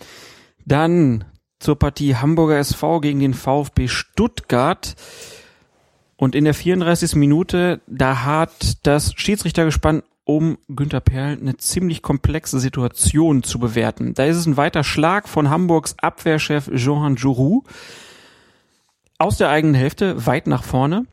Dann 0.65 1.25
zur 1.59 1.77
Partie 1.77 2.15
Hamburger 2.15 2.59
SV 2.59 3.01
gegen 3.01 3.19
den 3.19 3.35
VfB 3.35 3.89
Stuttgart. 3.89 4.95
Und 6.17 6.37
in 6.37 6.45
der 6.45 6.55
34. 6.55 7.17
Minute, 7.17 7.81
da 7.89 8.25
hat 8.25 8.87
das 8.87 9.13
Schiedsrichtergespann 9.17 10.05
um 10.25 10.59
Günter 10.69 11.01
Perl 11.01 11.39
eine 11.39 11.57
ziemlich 11.57 12.03
komplexe 12.03 12.59
Situation 12.59 13.43
zu 13.43 13.59
bewerten. 13.59 14.15
Da 14.15 14.25
ist 14.25 14.37
es 14.37 14.47
ein 14.47 14.57
weiter 14.57 14.83
Schlag 14.83 15.29
von 15.29 15.51
Hamburgs 15.51 15.97
Abwehrchef 15.99 16.71
Johan 16.73 17.17
Jourou 17.17 17.65
aus 19.19 19.37
der 19.37 19.51
eigenen 19.51 19.75
Hälfte 19.75 20.27
weit 20.27 20.47
nach 20.47 20.65
vorne. 20.65 21.07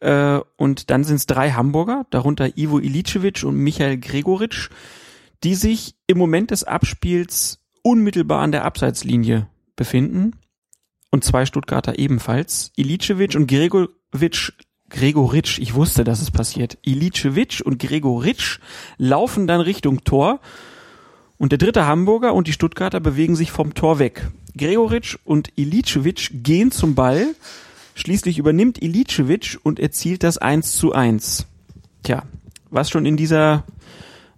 Äh, 0.00 0.40
und 0.56 0.90
dann 0.90 1.04
sind 1.04 1.16
es 1.16 1.26
drei 1.26 1.52
Hamburger, 1.52 2.06
darunter 2.10 2.56
Ivo 2.56 2.78
Ilicevic 2.78 3.42
und 3.44 3.56
Michael 3.56 3.98
Gregoritsch, 3.98 4.70
die 5.44 5.54
sich 5.54 5.96
im 6.06 6.18
Moment 6.18 6.50
des 6.50 6.64
Abspiels 6.64 7.60
unmittelbar 7.82 8.42
an 8.42 8.52
der 8.52 8.64
Abseitslinie 8.64 9.48
befinden. 9.76 10.36
Und 11.10 11.24
zwei 11.24 11.46
Stuttgarter 11.46 11.98
ebenfalls. 11.98 12.70
Ilicevic 12.76 13.34
und 13.34 13.46
Gregoritsch, 13.46 14.52
Gregoritsch, 14.90 15.58
ich 15.58 15.74
wusste, 15.74 16.04
dass 16.04 16.22
es 16.22 16.30
passiert. 16.30 16.78
Ilicevic 16.82 17.62
und 17.64 17.78
Gregoritsch 17.78 18.58
laufen 18.96 19.46
dann 19.46 19.60
Richtung 19.60 20.04
Tor. 20.04 20.40
Und 21.36 21.52
der 21.52 21.58
dritte 21.58 21.86
Hamburger 21.86 22.34
und 22.34 22.48
die 22.48 22.52
Stuttgarter 22.52 23.00
bewegen 23.00 23.36
sich 23.36 23.50
vom 23.50 23.74
Tor 23.74 23.98
weg. 23.98 24.28
Gregoritsch 24.56 25.18
und 25.24 25.50
Ilicevic 25.56 26.42
gehen 26.42 26.72
zum 26.72 26.94
Ball. 26.94 27.34
Schließlich 27.94 28.38
übernimmt 28.38 28.82
Ilicevic 28.82 29.58
und 29.62 29.78
erzielt 29.78 30.22
das 30.22 30.38
1 30.38 30.76
zu 30.76 30.92
1. 30.92 31.46
Tja, 32.02 32.22
was 32.70 32.90
schon 32.90 33.06
in 33.06 33.16
dieser, 33.16 33.64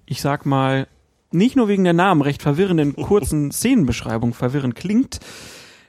ich 0.07 0.20
sag 0.20 0.46
mal, 0.46 0.88
nicht 1.30 1.57
nur 1.57 1.68
wegen 1.68 1.84
der 1.84 1.92
Namen 1.92 2.22
recht 2.22 2.42
verwirrenden 2.42 2.96
kurzen 2.96 3.53
Szenenbeschreibung 3.53 4.34
verwirrend 4.34 4.74
klingt, 4.74 5.20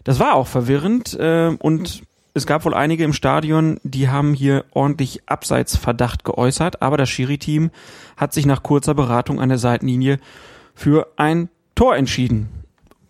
das 0.03 0.19
war 0.19 0.35
auch 0.35 0.47
verwirrend 0.47 1.13
äh, 1.19 1.55
und 1.59 2.03
es 2.33 2.45
gab 2.45 2.63
wohl 2.63 2.73
einige 2.73 3.03
im 3.03 3.13
Stadion, 3.13 3.79
die 3.83 4.09
haben 4.09 4.33
hier 4.33 4.65
ordentlich 4.71 5.27
Abseitsverdacht 5.27 6.23
geäußert, 6.23 6.81
aber 6.81 6.95
das 6.97 7.09
Schiri-Team 7.09 7.71
hat 8.15 8.33
sich 8.33 8.45
nach 8.45 8.63
kurzer 8.63 8.93
Beratung 8.93 9.41
an 9.41 9.49
der 9.49 9.57
Seitenlinie 9.57 10.19
für 10.73 11.07
ein 11.17 11.49
Tor 11.75 11.95
entschieden. 11.95 12.49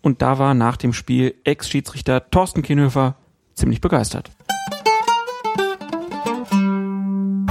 Und 0.00 0.22
da 0.22 0.38
war 0.38 0.54
nach 0.54 0.76
dem 0.76 0.92
Spiel 0.92 1.34
Ex-Schiedsrichter 1.44 2.30
Thorsten 2.30 2.62
Kienhöfer 2.62 3.14
ziemlich 3.54 3.80
begeistert. 3.80 4.30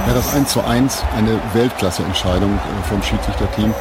Ja, 0.04 0.14
das 0.14 0.34
1 0.34 0.48
zu 0.52 0.64
1, 0.64 1.04
eine 1.16 1.38
Weltklasse-Entscheidung 1.54 2.54
äh, 2.54 2.88
vom 2.88 3.00
Schiedsrichterteam. 3.02 3.72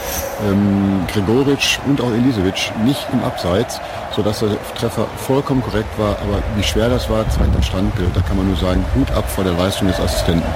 Ähm, 0.45 1.07
Gregoritsch 1.07 1.79
und 1.87 1.99
auch 1.99 2.11
Elisevic 2.11 2.71
nicht 2.85 3.07
im 3.11 3.23
Abseits, 3.23 3.81
sodass 4.15 4.39
der 4.39 4.55
Treffer 4.75 5.07
vollkommen 5.17 5.63
korrekt 5.63 5.97
war. 5.97 6.19
Aber 6.19 6.43
wie 6.55 6.63
schwer 6.63 6.89
das 6.89 7.09
war, 7.09 7.27
zeigt 7.29 7.55
das 7.55 7.65
Standbild. 7.65 8.15
Da 8.15 8.21
kann 8.21 8.37
man 8.37 8.47
nur 8.47 8.55
sagen, 8.55 8.85
Hut 8.93 9.09
ab 9.11 9.27
vor 9.29 9.43
der 9.43 9.53
Leistung 9.53 9.87
des 9.87 9.99
Assistenten. 9.99 10.47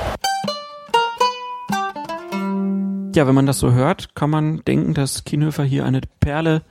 Ja, 3.16 3.26
wenn 3.26 3.36
man 3.36 3.48
das 3.48 3.58
so 3.58 3.72
hört, 3.72 4.14
kann 4.14 4.30
man 4.30 4.62
denken, 4.66 4.94
dass 4.94 5.24
Kienhöfer 5.24 5.64
hier 5.64 5.86
eine 5.86 6.02
Perle 6.20 6.62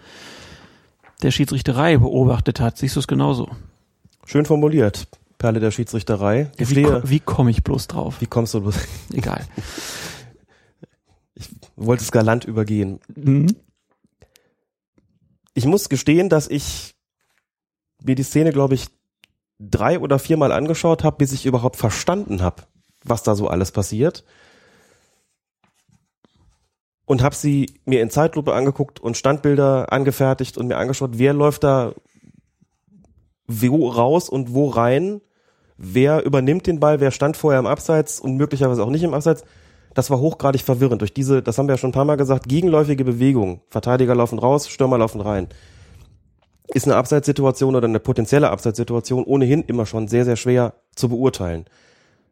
der 1.23 1.33
Schiedsrichterei 1.33 1.97
beobachtet 1.97 2.61
hat. 2.61 2.79
Siehst 2.79 2.95
du 2.95 3.01
es 3.01 3.09
genauso? 3.09 3.49
Schön 4.25 4.45
formuliert. 4.45 5.09
Perle 5.45 5.61
der 5.61 5.73
Schiedsrichterei. 5.73 6.51
Wie, 6.53 6.65
Gestehe. 6.65 6.85
ko 6.85 7.01
wie 7.05 7.21
komme 7.21 7.51
ich 7.51 7.63
bloß 7.63 7.87
drauf? 7.87 8.23
Wie 8.23 8.27
kommst 8.27 8.55
du 8.55 8.63
bloß? 8.63 8.77
Egal. 9.13 9.45
Ich 11.35 11.51
wollte 11.77 12.03
es 12.03 12.11
galant 12.11 12.47
übergehen. 12.47 12.99
Mhm. 13.15 13.55
Ich 15.53 15.67
muss 15.67 15.91
gestehen, 15.91 16.31
dass 16.31 16.49
ich 16.49 16.95
mir 18.03 18.15
die 18.15 18.23
Szene, 18.23 18.53
glaube 18.53 18.75
ich, 18.75 18.87
drei 19.59 19.99
oder 19.99 20.19
viermal 20.19 20.51
angeschaut 20.51 21.05
habe, 21.05 21.19
bis 21.19 21.33
ich 21.33 21.45
überhaupt 21.45 21.77
verstanden 21.77 22.41
habe, 22.41 22.63
was 23.05 23.23
da 23.23 23.35
so 23.35 23.47
alles 23.47 23.71
passiert. 23.71 24.25
Und 27.05 27.23
habe 27.23 27.35
sie 27.35 27.71
mir 27.85 28.01
in 28.01 28.09
Zeitlupe 28.09 28.55
angeguckt 28.55 28.99
und 28.99 29.19
Standbilder 29.19 29.93
angefertigt 29.93 30.57
und 30.57 30.69
mir 30.69 30.79
angeschaut, 30.79 31.19
wer 31.19 31.35
läuft 31.35 31.65
da 31.65 31.93
wo 33.47 33.91
raus 33.91 34.31
und 34.31 34.55
wo 34.55 34.71
rein, 34.71 35.21
wer 35.77 36.25
übernimmt 36.25 36.67
den 36.67 36.81
Ball, 36.81 37.01
wer 37.01 37.11
stand 37.11 37.37
vorher 37.37 37.61
im 37.61 37.67
Abseits 37.67 38.21
und 38.21 38.37
möglicherweise 38.37 38.83
auch 38.83 38.91
nicht 38.91 39.03
im 39.03 39.15
Abseits. 39.15 39.45
Das 39.95 40.11
war 40.11 40.19
hochgradig 40.19 40.63
verwirrend. 40.63 41.01
Durch 41.01 41.15
diese, 41.15 41.43
das 41.43 41.57
haben 41.57 41.69
wir 41.69 41.75
ja 41.75 41.79
schon 41.79 41.91
ein 41.91 41.95
paar 41.95 42.05
Mal 42.05 42.17
gesagt, 42.17 42.49
gegenläufige 42.49 43.05
Bewegung. 43.05 43.61
Verteidiger 43.69 44.15
laufen 44.15 44.39
raus, 44.39 44.69
Stürmer 44.69 44.99
laufen 44.99 45.21
rein 45.21 45.49
ist 46.73 46.87
eine 46.87 46.97
Abseitssituation 46.97 47.77
oder 47.77 47.87
eine 47.87 48.01
potenzielle 48.01 48.51
Abseitssituation 48.51 49.25
ohnehin 49.25 49.63
immer 49.63 49.87
schon 49.87 50.09
sehr, 50.09 50.25
sehr 50.25 50.37
schwer 50.37 50.75
zu 50.95 51.09
beurteilen. 51.09 51.67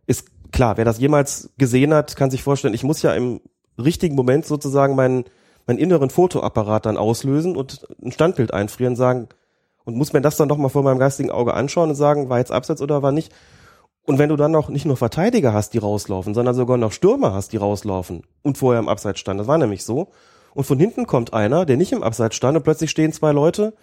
Ist 0.06 0.28
klar, 0.52 0.76
wer 0.76 0.84
das 0.84 0.98
jemals 0.98 1.50
gesehen 1.58 1.92
hat, 1.92 2.16
kann 2.16 2.30
sich 2.30 2.42
vorstellen, 2.42 2.74
ich 2.74 2.84
muss 2.84 3.02
ja 3.02 3.14
im 3.14 3.40
richtigen 3.78 4.14
Moment 4.14 4.46
sozusagen 4.46 4.94
meinen, 4.94 5.24
meinen 5.66 5.78
inneren 5.78 6.10
Fotoapparat 6.10 6.86
dann 6.86 6.96
auslösen 6.96 7.56
und 7.56 7.86
ein 8.02 8.12
Standbild 8.12 8.54
einfrieren, 8.54 8.96
sagen, 8.96 9.28
und 9.84 9.96
muss 9.96 10.12
mir 10.12 10.20
das 10.20 10.36
dann 10.36 10.48
doch 10.48 10.56
mal 10.56 10.68
vor 10.68 10.82
meinem 10.82 10.98
geistigen 10.98 11.30
Auge 11.30 11.54
anschauen 11.54 11.90
und 11.90 11.96
sagen, 11.96 12.28
war 12.28 12.38
jetzt 12.38 12.52
Abseits 12.52 12.82
oder 12.82 13.02
war 13.02 13.12
nicht. 13.12 13.32
Und 14.04 14.18
wenn 14.18 14.28
du 14.28 14.36
dann 14.36 14.50
noch 14.50 14.68
nicht 14.68 14.84
nur 14.84 14.96
Verteidiger 14.96 15.52
hast, 15.52 15.74
die 15.74 15.78
rauslaufen, 15.78 16.34
sondern 16.34 16.54
sogar 16.54 16.76
noch 16.76 16.92
Stürmer 16.92 17.32
hast, 17.32 17.52
die 17.52 17.56
rauslaufen 17.56 18.24
und 18.42 18.58
vorher 18.58 18.80
im 18.80 18.88
Abseits 18.88 19.20
stand, 19.20 19.38
das 19.38 19.46
war 19.46 19.58
nämlich 19.58 19.84
so. 19.84 20.08
Und 20.54 20.64
von 20.64 20.78
hinten 20.78 21.06
kommt 21.06 21.32
einer, 21.32 21.64
der 21.64 21.76
nicht 21.76 21.92
im 21.92 22.02
Abseits 22.02 22.36
stand 22.36 22.56
und 22.56 22.62
plötzlich 22.64 22.90
stehen 22.90 23.12
zwei 23.12 23.32
Leute, 23.32 23.74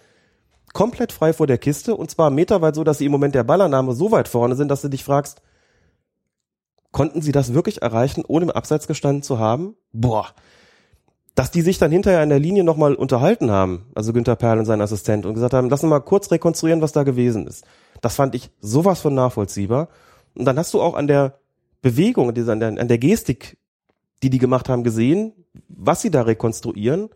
komplett 0.72 1.12
frei 1.12 1.32
vor 1.32 1.46
der 1.46 1.58
Kiste 1.58 1.96
und 1.96 2.10
zwar 2.10 2.30
meterweit 2.30 2.74
so, 2.74 2.84
dass 2.84 2.98
sie 2.98 3.06
im 3.06 3.12
Moment 3.12 3.34
der 3.34 3.44
Ballannahme 3.44 3.94
so 3.94 4.12
weit 4.12 4.28
vorne 4.28 4.54
sind, 4.54 4.68
dass 4.68 4.82
du 4.82 4.88
dich 4.88 5.04
fragst, 5.04 5.42
konnten 6.92 7.22
sie 7.22 7.32
das 7.32 7.54
wirklich 7.54 7.82
erreichen, 7.82 8.24
ohne 8.26 8.46
im 8.46 8.50
Abseits 8.50 8.86
gestanden 8.86 9.22
zu 9.22 9.38
haben? 9.38 9.76
Boah. 9.92 10.28
Dass 11.34 11.50
die 11.50 11.62
sich 11.62 11.78
dann 11.78 11.92
hinterher 11.92 12.22
in 12.22 12.28
der 12.28 12.38
Linie 12.38 12.64
nochmal 12.64 12.94
unterhalten 12.94 13.50
haben, 13.50 13.86
also 13.94 14.12
Günther 14.12 14.36
Perl 14.36 14.58
und 14.58 14.64
sein 14.66 14.80
Assistent, 14.80 15.26
und 15.26 15.34
gesagt 15.34 15.54
haben, 15.54 15.70
lass 15.70 15.82
uns 15.82 15.90
mal 15.90 16.00
kurz 16.00 16.30
rekonstruieren, 16.30 16.82
was 16.82 16.92
da 16.92 17.02
gewesen 17.02 17.46
ist. 17.46 17.64
Das 18.00 18.16
fand 18.16 18.34
ich 18.34 18.50
sowas 18.60 19.00
von 19.00 19.14
nachvollziehbar. 19.14 19.88
Und 20.34 20.44
dann 20.44 20.58
hast 20.58 20.74
du 20.74 20.80
auch 20.80 20.94
an 20.94 21.06
der 21.06 21.38
Bewegung, 21.82 22.28
an 22.28 22.60
der, 22.60 22.98
Gestik, 22.98 23.58
die 24.22 24.30
die 24.30 24.38
gemacht 24.38 24.68
haben, 24.68 24.84
gesehen, 24.84 25.32
was 25.68 26.02
sie 26.02 26.10
da 26.10 26.22
rekonstruieren 26.22 27.10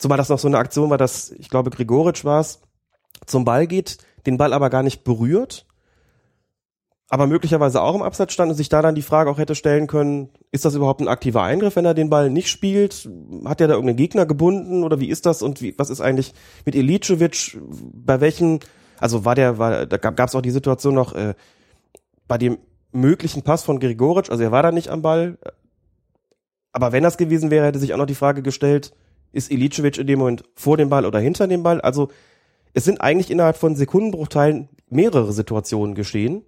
Zumal 0.00 0.16
das 0.16 0.30
noch 0.30 0.38
so 0.38 0.48
eine 0.48 0.56
Aktion 0.56 0.88
war, 0.88 0.96
dass, 0.96 1.30
ich 1.30 1.50
glaube, 1.50 1.68
Gregoritsch 1.68 2.24
war 2.24 2.40
es, 2.40 2.60
zum 3.26 3.44
Ball 3.44 3.66
geht, 3.66 3.98
den 4.24 4.38
Ball 4.38 4.54
aber 4.54 4.70
gar 4.70 4.82
nicht 4.82 5.04
berührt, 5.04 5.66
aber 7.12 7.26
möglicherweise 7.26 7.82
auch 7.82 7.96
im 7.96 8.02
Absatz 8.02 8.32
stand 8.32 8.50
und 8.50 8.56
sich 8.56 8.68
da 8.68 8.82
dann 8.82 8.94
die 8.94 9.02
Frage 9.02 9.28
auch 9.30 9.38
hätte 9.38 9.56
stellen 9.56 9.88
können, 9.88 10.30
ist 10.52 10.64
das 10.64 10.76
überhaupt 10.76 11.00
ein 11.00 11.08
aktiver 11.08 11.42
Eingriff, 11.42 11.74
wenn 11.74 11.84
er 11.84 11.92
den 11.92 12.08
Ball 12.08 12.30
nicht 12.30 12.48
spielt? 12.48 13.10
Hat 13.44 13.60
er 13.60 13.66
da 13.66 13.74
irgendeinen 13.74 13.96
Gegner 13.96 14.26
gebunden 14.26 14.84
oder 14.84 15.00
wie 15.00 15.08
ist 15.08 15.26
das 15.26 15.42
und 15.42 15.60
wie, 15.60 15.76
was 15.76 15.90
ist 15.90 16.00
eigentlich 16.00 16.32
mit 16.64 16.76
Ilicevic? 16.76 17.58
Bei 17.68 18.20
welchen, 18.20 18.60
also 18.98 19.24
war 19.24 19.34
der, 19.34 19.58
war, 19.58 19.86
da 19.86 19.96
gab 19.96 20.28
es 20.28 20.36
auch 20.36 20.40
die 20.40 20.52
Situation 20.52 20.94
noch, 20.94 21.12
äh, 21.12 21.34
bei 22.28 22.38
dem 22.38 22.58
möglichen 22.92 23.42
Pass 23.42 23.64
von 23.64 23.80
Gregoritsch, 23.80 24.30
also 24.30 24.44
er 24.44 24.52
war 24.52 24.62
da 24.62 24.70
nicht 24.70 24.88
am 24.88 25.02
Ball, 25.02 25.36
aber 26.72 26.92
wenn 26.92 27.02
das 27.02 27.16
gewesen 27.16 27.50
wäre, 27.50 27.66
hätte 27.66 27.80
sich 27.80 27.92
auch 27.92 27.98
noch 27.98 28.06
die 28.06 28.14
Frage 28.14 28.40
gestellt, 28.40 28.92
ist 29.32 29.50
Ilicevic 29.50 29.98
in 29.98 30.06
dem 30.06 30.20
Moment 30.20 30.44
vor 30.54 30.76
dem 30.76 30.88
Ball 30.88 31.04
oder 31.04 31.18
hinter 31.18 31.48
dem 31.48 31.64
Ball? 31.64 31.80
Also 31.80 32.08
es 32.72 32.84
sind 32.84 33.00
eigentlich 33.00 33.32
innerhalb 33.32 33.56
von 33.56 33.74
Sekundenbruchteilen 33.74 34.68
mehrere 34.88 35.32
Situationen 35.32 35.96
geschehen, 35.96 36.44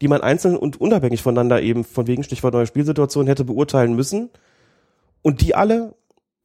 die 0.00 0.08
man 0.08 0.20
einzeln 0.20 0.56
und 0.56 0.80
unabhängig 0.80 1.22
voneinander 1.22 1.62
eben 1.62 1.84
von 1.84 2.06
wegen 2.06 2.22
Stichwort 2.22 2.54
neue 2.54 2.66
Spielsituation 2.66 3.26
hätte 3.26 3.44
beurteilen 3.44 3.94
müssen 3.94 4.30
und 5.22 5.40
die 5.40 5.54
alle 5.54 5.94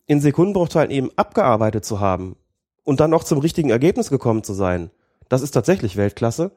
in 0.06 0.22
Sekundenbruchteilen 0.22 0.92
eben 0.92 1.12
abgearbeitet 1.16 1.86
zu 1.86 2.00
haben 2.00 2.36
und 2.84 3.00
dann 3.00 3.12
noch 3.12 3.24
zum 3.24 3.40
richtigen 3.40 3.70
Ergebnis 3.70 4.10
gekommen 4.10 4.44
zu 4.44 4.54
sein. 4.54 4.92
Das 5.30 5.42
ist 5.42 5.52
tatsächlich 5.52 5.98
Weltklasse, 5.98 6.52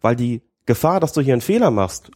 weil 0.00 0.16
die 0.16 0.42
Gefahr, 0.66 1.00
dass 1.00 1.12
du 1.12 1.20
hier 1.20 1.32
einen 1.32 1.40
Fehler 1.40 1.70
machst 1.70 2.10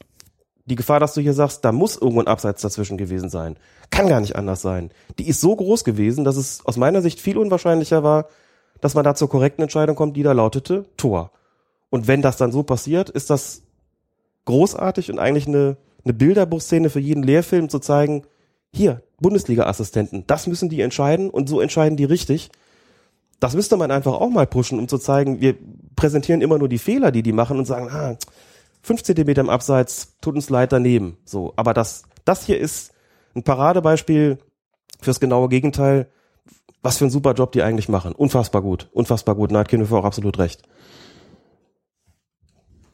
die 0.67 0.77
Gefahr, 0.77 1.01
dass 1.01 1.15
du 1.15 1.21
hier 1.21 1.35
sagst, 1.35 1.65
da 1.65 1.73
muss 1.73 1.97
irgendwo 1.97 2.21
ein 2.21 2.27
Abseits 2.27 2.63
dazwischen 2.63 2.97
gewesen 2.97 3.29
sein. 3.29 3.57
Kann 3.91 4.09
gar 4.09 4.21
nicht 4.21 4.37
anders 4.37 4.63
sein. 4.63 4.91
Die 5.19 5.29
ist 5.29 5.41
so 5.41 5.55
groß 5.55 5.85
gewesen, 5.85 6.25
dass 6.25 6.37
es 6.37 6.65
aus 6.65 6.77
meiner 6.77 7.03
Sicht 7.03 7.21
viel 7.21 7.37
unwahrscheinlicher 7.37 8.03
war, 8.03 8.29
dass 8.81 8.95
man 8.95 9.05
da 9.05 9.15
zur 9.15 9.29
korrekten 9.29 9.63
Entscheidung 9.63 9.95
kommt, 9.95 10.17
die 10.17 10.23
da 10.23 10.33
lautete 10.33 10.87
Tor. 10.97 11.33
Und 11.91 12.09
wenn 12.09 12.23
das 12.23 12.37
dann 12.37 12.51
so 12.51 12.63
passiert, 12.63 13.11
ist 13.11 13.31
das 13.31 13.63
großartig 14.45 15.11
und 15.11 15.19
eigentlich 15.19 15.47
eine, 15.47 15.77
eine 16.05 16.15
Bilderbuchszene 16.15 16.91
für 16.91 17.01
jeden 17.01 17.23
Lehrfilm 17.23 17.69
zu 17.69 17.79
zeigen, 17.79 18.23
hier, 18.73 19.03
Bundesliga-Assistenten, 19.21 20.25
das 20.27 20.47
müssen 20.47 20.69
die 20.69 20.81
entscheiden 20.81 21.31
und 21.31 21.49
so 21.49 21.61
entscheiden 21.61 21.97
die 21.97 22.05
richtig. 22.05 22.51
Das 23.41 23.55
müsste 23.55 23.77
man 23.77 23.91
einfach 23.91 24.15
auch 24.15 24.31
mal 24.31 24.47
pushen, 24.47 24.79
um 24.79 24.89
zu 24.89 24.99
zeigen, 24.99 25.41
wir 25.41 25.55
präsentieren 25.97 26.41
immer 26.41 26.59
nur 26.59 26.69
die 26.69 26.79
Fehler, 26.79 27.13
die 27.13 27.23
die 27.23 27.33
machen 27.33 27.59
und 27.59 27.67
sagen, 27.67 27.89
ah, 27.91 28.17
fünf 28.83 29.03
Zentimeter 29.03 29.41
im 29.41 29.51
Abseits, 29.51 30.17
tut 30.21 30.35
uns 30.35 30.51
leid 30.51 30.73
daneben. 30.73 31.17
So, 31.25 31.53
aber 31.57 31.73
das, 31.75 32.03
das 32.25 32.45
hier 32.45 32.59
ist 32.59 32.93
ein 33.35 33.43
Paradebeispiel 33.43 34.39
fürs 35.01 35.21
genaue 35.21 35.49
Gegenteil. 35.49 36.09
Was 36.83 36.99
für 36.99 37.07
ein 37.07 37.11
super 37.11 37.33
Job 37.33 37.53
die 37.53 37.63
eigentlich 37.63 37.89
machen. 37.89 38.13
Unfassbar 38.13 38.61
gut, 38.61 38.91
unfassbar 38.93 39.35
gut. 39.35 39.51
Neidkin 39.51 39.81
hat 39.81 39.93
auch 39.93 40.05
absolut 40.05 40.39
recht. 40.39 40.63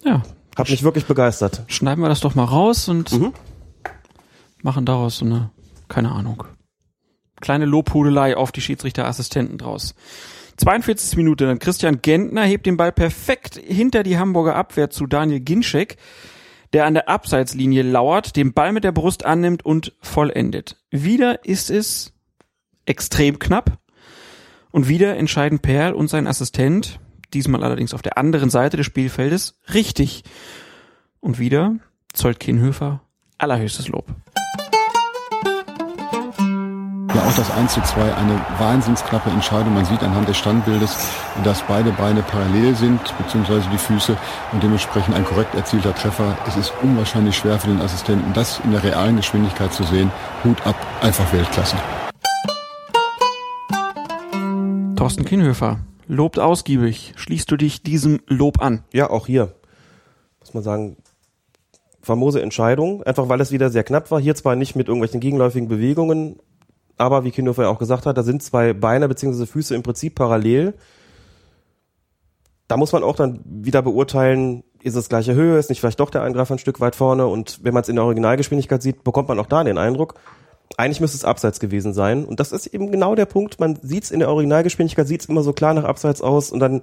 Ja. 0.05 0.22
Hat 0.57 0.68
mich 0.68 0.82
wirklich 0.82 1.07
begeistert. 1.07 1.62
Schneiden 1.68 2.03
wir 2.03 2.09
das 2.09 2.20
doch 2.20 2.34
mal 2.34 2.44
raus 2.44 2.88
und 2.88 3.12
mhm. 3.12 3.32
machen 4.62 4.84
daraus 4.84 5.18
so 5.18 5.24
eine, 5.24 5.51
keine 5.88 6.12
Ahnung, 6.12 6.44
kleine 7.40 7.64
Lobhudelei 7.64 8.36
auf 8.36 8.53
die 8.53 8.61
Schiedsrichterassistenten 8.61 9.59
draus. 9.59 9.94
42. 10.57 11.16
Minute, 11.16 11.46
dann 11.46 11.59
Christian 11.59 12.03
Gentner 12.03 12.44
hebt 12.44 12.66
den 12.66 12.76
Ball 12.76 12.92
perfekt 12.92 13.57
hinter 13.57 14.03
die 14.03 14.18
Hamburger 14.18 14.57
Abwehr 14.57 14.90
zu 14.90 15.07
Daniel 15.07 15.40
Ginczek, 15.40 15.96
der 16.74 16.84
an 16.84 16.94
der 16.94 17.09
Abseitslinie 17.09 17.82
lauert, 17.82 18.36
den 18.36 18.53
Ball 18.53 18.72
mit 18.72 18.84
der 18.84 18.92
Brust 18.92 19.24
annimmt 19.24 19.64
und 19.64 19.94
vollendet. 20.01 20.76
Wieder 20.90 21.44
ist 21.46 21.70
es 21.70 22.12
extrem 22.84 23.38
knapp 23.38 23.78
und 24.70 24.88
wieder 24.88 25.16
entscheiden 25.16 25.61
Perl 25.61 25.94
und 25.94 26.09
sein 26.09 26.26
Assistent, 26.26 27.01
diesmal 27.34 27.62
allerdings 27.62 27.94
auf 27.94 28.02
der 28.02 28.18
anderen 28.18 28.50
Seite 28.50 28.76
des 28.76 28.86
Spielfeldes, 28.86 29.58
richtig. 29.72 30.24
Und 31.20 31.38
wieder 31.38 31.76
zollt 32.12 32.40
Kienhöfer 32.40 33.02
allerhöchstes 33.38 33.88
Lob 33.88 34.06
ja 37.14 37.28
auch 37.28 37.34
das 37.34 37.50
1 37.50 37.74
zu 37.74 37.80
2 37.80 38.14
eine 38.14 38.40
wahnsinnsknappe 38.58 39.30
Entscheidung. 39.30 39.74
Man 39.74 39.84
sieht 39.84 40.02
anhand 40.02 40.28
des 40.28 40.36
Standbildes, 40.36 40.96
dass 41.44 41.62
beide 41.62 41.90
Beine 41.92 42.22
parallel 42.22 42.74
sind, 42.74 43.00
beziehungsweise 43.18 43.68
die 43.70 43.78
Füße 43.78 44.16
und 44.52 44.62
dementsprechend 44.62 45.14
ein 45.14 45.24
korrekt 45.24 45.54
erzielter 45.54 45.94
Treffer. 45.94 46.36
Es 46.46 46.56
ist 46.56 46.72
unwahrscheinlich 46.82 47.36
schwer 47.36 47.58
für 47.58 47.68
den 47.68 47.80
Assistenten, 47.80 48.32
das 48.32 48.60
in 48.64 48.72
der 48.72 48.82
realen 48.82 49.16
Geschwindigkeit 49.16 49.72
zu 49.72 49.84
sehen. 49.84 50.10
Hut 50.44 50.66
ab, 50.66 50.76
einfach 51.00 51.32
Weltklasse. 51.32 51.76
Thorsten 54.96 55.24
Kienhöfer 55.24 55.78
lobt 56.11 56.38
ausgiebig. 56.38 57.14
Schließt 57.16 57.50
du 57.50 57.56
dich 57.56 57.82
diesem 57.82 58.20
Lob 58.26 58.61
an? 58.61 58.84
Ja, 58.92 59.11
auch 59.11 59.26
hier. 59.26 59.54
Muss 60.40 60.54
man 60.54 60.62
sagen, 60.62 60.96
famose 62.02 62.42
Entscheidung, 62.42 63.02
einfach 63.04 63.28
weil 63.28 63.40
es 63.40 63.52
wieder 63.52 63.70
sehr 63.70 63.84
knapp 63.84 64.11
war. 64.11 64.20
Hier 64.20 64.34
zwar 64.34 64.56
nicht 64.56 64.74
mit 64.74 64.88
irgendwelchen 64.88 65.20
gegenläufigen 65.20 65.68
Bewegungen, 65.68 66.40
aber 66.96 67.24
wie 67.24 67.30
Kindhofer 67.30 67.62
ja 67.62 67.68
auch 67.68 67.78
gesagt 67.78 68.06
hat, 68.06 68.18
da 68.18 68.22
sind 68.22 68.42
zwei 68.42 68.72
Beine 68.72 69.08
bzw. 69.08 69.46
Füße 69.46 69.74
im 69.74 69.82
Prinzip 69.82 70.16
parallel. 70.16 70.74
Da 72.66 72.76
muss 72.76 72.92
man 72.92 73.02
auch 73.02 73.16
dann 73.16 73.40
wieder 73.44 73.82
beurteilen, 73.82 74.64
ist 74.82 74.96
es 74.96 75.08
gleiche 75.08 75.34
Höhe, 75.34 75.58
ist 75.58 75.70
nicht 75.70 75.80
vielleicht 75.80 76.00
doch 76.00 76.11
der 76.11 76.22
Eingreifer 76.22 76.54
ein 76.54 76.58
Stück 76.58 76.80
weit 76.80 76.96
vorne 76.96 77.26
und 77.26 77.61
wenn 77.62 77.74
man 77.74 77.82
es 77.82 77.88
in 77.88 77.96
der 77.96 78.04
Originalgeschwindigkeit 78.04 78.82
sieht, 78.82 79.04
bekommt 79.04 79.28
man 79.28 79.38
auch 79.38 79.46
da 79.46 79.62
den 79.64 79.78
Eindruck, 79.78 80.14
eigentlich 80.76 81.00
müsste 81.00 81.16
es 81.16 81.24
abseits 81.24 81.60
gewesen 81.60 81.92
sein. 81.92 82.24
Und 82.24 82.40
das 82.40 82.52
ist 82.52 82.66
eben 82.66 82.90
genau 82.90 83.14
der 83.14 83.26
Punkt, 83.26 83.60
man 83.60 83.78
sieht 83.82 84.04
es 84.04 84.10
in 84.10 84.20
der 84.20 84.30
Originalgeschwindigkeit, 84.30 85.06
sieht 85.06 85.22
es 85.22 85.26
immer 85.28 85.42
so 85.42 85.52
klar 85.52 85.74
nach 85.74 85.84
abseits 85.84 86.22
aus. 86.22 86.50
Und 86.52 86.60
dann 86.60 86.82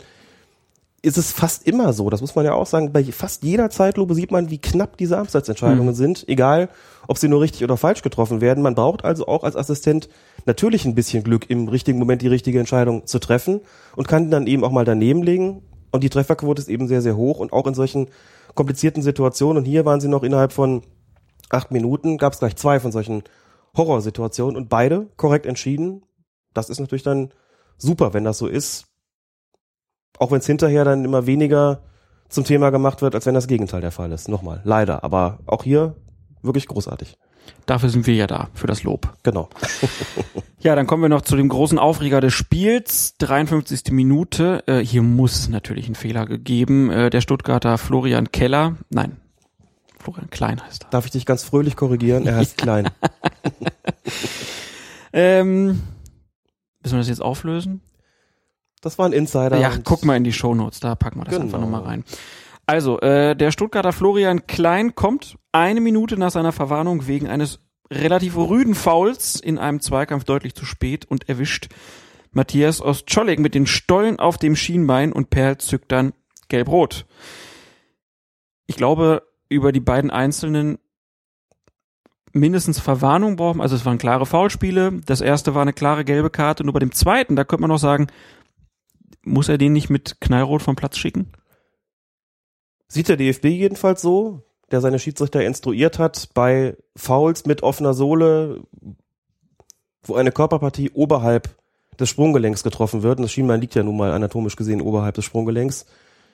ist 1.02 1.18
es 1.18 1.32
fast 1.32 1.66
immer 1.68 1.94
so, 1.94 2.10
das 2.10 2.22
muss 2.22 2.36
man 2.36 2.44
ja 2.44 2.54
auch 2.54 2.66
sagen, 2.66 2.92
bei 2.92 3.04
fast 3.04 3.44
jeder 3.44 3.70
Zeitlupe 3.70 4.16
sieht 4.16 4.32
man, 4.32 4.50
wie 4.50 4.58
knapp 4.58 4.98
diese 4.98 5.18
Abseitsentscheidungen 5.18 5.94
mhm. 5.94 5.98
sind, 5.98 6.28
egal 6.28 6.70
ob 7.08 7.18
sie 7.18 7.30
nur 7.30 7.42
richtig 7.42 7.64
oder 7.64 7.78
falsch 7.78 8.02
getroffen 8.02 8.42
werden. 8.42 8.64
Man 8.64 8.76
braucht 8.76 9.06
also 9.06 9.28
auch 9.28 9.44
als 9.44 9.56
Assistent 9.56 10.10
natürlich 10.46 10.86
ein 10.86 10.96
bisschen 10.96 11.24
Glück, 11.24 11.50
im 11.50 11.68
richtigen 11.68 12.00
Moment 12.00 12.22
die 12.22 12.28
richtige 12.28 12.60
Entscheidung 12.60 13.06
zu 13.06 13.20
treffen. 13.20 13.62
Und 13.96 14.08
kann 14.08 14.32
dann 14.32 14.48
eben 14.48 14.64
auch 14.64 14.72
mal 14.72 14.86
daneben 14.86 15.24
legen. 15.24 15.62
Und 15.92 16.04
die 16.04 16.10
Trefferquote 16.10 16.62
ist 16.62 16.68
eben 16.68 16.88
sehr, 16.88 17.02
sehr 17.02 17.16
hoch. 17.16 17.40
Und 17.40 17.54
auch 17.54 17.68
in 17.68 17.74
solchen 17.74 18.08
komplizierten 18.56 19.02
Situationen. 19.02 19.60
Und 19.60 19.66
hier 19.66 19.86
waren 19.86 20.02
sie 20.02 20.10
noch 20.10 20.24
innerhalb 20.24 20.52
von 20.52 20.82
acht 21.50 21.72
Minuten, 21.72 22.18
gab 22.18 22.34
es 22.34 22.40
gleich 22.40 22.58
zwei 22.58 22.80
von 22.80 22.92
solchen 22.92 23.24
Horrorsituationen 23.78 24.58
und 24.58 24.70
beide 24.70 25.08
korrekt 25.16 25.46
entschieden. 25.46 26.04
Das 26.54 26.70
ist 26.70 26.80
natürlich 26.80 27.04
dann 27.04 27.32
super, 27.78 28.14
wenn 28.14 28.24
das 28.24 28.40
so 28.40 28.48
ist 28.48 28.88
auch 30.20 30.32
wenn 30.32 30.40
es 30.40 30.46
hinterher 30.46 30.86
dann 30.86 31.06
immer 31.06 31.26
weniger 31.26 31.82
zum 32.30 32.44
Thema 32.44 32.70
gemacht 32.70 33.02
wird, 33.02 33.16
als 33.16 33.26
wenn 33.26 33.34
das 33.34 33.48
Gegenteil 33.48 33.82
der 33.82 33.92
Fall 33.92 34.12
ist. 34.12 34.28
Nochmal, 34.28 34.62
leider. 34.64 35.04
Aber 35.04 35.40
auch 35.46 35.64
hier 35.64 35.96
wirklich 36.42 36.68
großartig. 36.68 37.18
Dafür 37.66 37.90
sind 37.90 38.08
wir 38.08 38.16
ja 38.16 38.28
da, 38.28 38.50
für 38.54 38.68
das 38.68 38.84
Lob. 38.84 39.14
Genau. 39.24 39.50
Ja, 40.60 40.76
dann 40.76 40.88
kommen 40.88 41.04
wir 41.04 41.10
noch 41.10 41.22
zu 41.22 41.36
dem 41.36 41.50
großen 41.50 41.78
Aufreger 41.78 42.20
des 42.20 42.34
Spiels. 42.34 43.16
53. 43.20 43.92
Minute. 43.92 44.64
Äh, 44.66 44.80
hier 44.80 45.04
muss 45.04 45.42
es 45.42 45.50
natürlich 45.50 45.86
einen 45.86 45.94
Fehler 45.94 46.26
gegeben. 46.26 46.90
Äh, 46.90 47.12
der 47.12 47.22
Stuttgarter 47.22 47.78
Florian 47.78 48.32
Keller, 48.32 48.76
nein, 48.90 49.18
Florian 50.00 50.30
Klein 50.30 50.62
heißt 50.64 50.84
er. 50.86 50.90
Darf 50.90 51.06
ich 51.06 51.12
dich 51.12 51.26
ganz 51.26 51.44
fröhlich 51.44 51.76
korrigieren? 51.76 52.26
Er 52.28 52.36
heißt 52.38 52.58
Klein. 52.62 52.90
Ähm, 55.14 55.82
müssen 56.84 56.94
wir 56.96 57.00
das 57.00 57.08
jetzt 57.08 57.22
auflösen? 57.22 57.82
Das 58.82 59.00
war 59.00 59.06
ein 59.08 59.14
Insider. 59.14 59.58
Ja, 59.58 59.72
guck 59.84 60.06
mal 60.06 60.16
in 60.18 60.24
die 60.24 60.34
Shownotes, 60.34 60.80
da 60.80 60.96
packen 60.96 61.20
wir 61.20 61.24
das 61.26 61.34
Genau. 61.34 61.46
einfach 61.46 61.60
nochmal 61.60 61.82
rein. 61.84 62.04
Also, 62.66 63.00
äh, 63.00 63.36
der 63.36 63.52
Stuttgarter 63.52 63.94
Florian 63.94 64.46
Klein 64.46 64.94
kommt 64.96 65.38
eine 65.52 65.82
Minute 65.82 66.18
nach 66.18 66.32
seiner 66.32 66.52
Verwarnung 66.52 67.08
wegen 67.08 67.28
eines 67.28 67.60
relativ 67.92 68.36
rüden 68.36 68.76
Fouls 68.76 69.40
in 69.40 69.58
einem 69.58 69.80
Zweikampf 69.80 70.26
deutlich 70.26 70.54
zu 70.54 70.66
spät 70.66 71.06
und 71.06 71.30
erwischt 71.30 71.70
Matthias 72.32 72.82
Ostscholleg 72.82 73.40
mit 73.40 73.56
den 73.56 73.66
Stollen 73.66 74.20
auf 74.20 74.38
dem 74.38 74.56
Schienbein 74.58 75.14
und 75.14 75.30
Perl 75.30 75.58
zückt 75.58 75.92
dann 75.92 76.14
gelb-rot. 76.50 77.06
Ich 78.68 78.76
glaube, 78.76 79.24
über 79.50 79.72
die 79.72 79.80
beiden 79.80 80.12
Einzelnen 80.12 80.80
mindestens 82.34 82.80
Verwarnung 82.80 83.36
brauchen. 83.36 83.62
Also 83.62 83.76
es 83.76 83.86
waren 83.86 83.98
klare 83.98 84.26
Foulspiele. 84.26 85.02
Das 85.06 85.22
erste 85.22 85.56
war 85.56 85.62
eine 85.62 85.74
klare 85.74 86.06
gelbe 86.06 86.30
Karte. 86.30 86.64
Nur 86.64 86.74
bei 86.74 86.80
dem 86.80 86.92
zweiten, 86.92 87.36
da 87.36 87.44
könnte 87.44 87.62
man 87.62 87.70
noch 87.70 87.80
sagen, 87.80 88.08
muss 89.24 89.50
er 89.50 89.58
den 89.58 89.74
nicht 89.74 89.90
mit 89.90 90.22
Knallrot 90.22 90.62
vom 90.62 90.76
Platz 90.76 90.98
schicken? 90.98 91.32
Sieht 92.88 93.10
der 93.10 93.18
DFB 93.18 93.46
jedenfalls 93.46 94.02
so, 94.02 94.44
der 94.72 94.82
seine 94.82 95.00
Schiedsrichter 95.00 95.44
instruiert 95.44 96.00
hat, 96.00 96.30
bei 96.34 96.78
Fouls 96.96 97.46
mit 97.46 97.64
offener 97.64 97.94
Sohle, 97.94 98.64
wo 100.04 100.16
eine 100.16 100.32
Körperpartie 100.32 100.92
oberhalb 100.92 101.50
des 102.00 102.10
Sprunggelenks 102.10 102.64
getroffen 102.64 103.04
wird, 103.04 103.20
und 103.20 103.24
das 103.24 103.32
Schienbein 103.32 103.60
liegt 103.60 103.76
ja 103.76 103.84
nun 103.84 103.98
mal 103.98 104.12
anatomisch 104.12 104.56
gesehen 104.56 104.82
oberhalb 104.82 105.16
des 105.16 105.26
Sprunggelenks, 105.26 105.86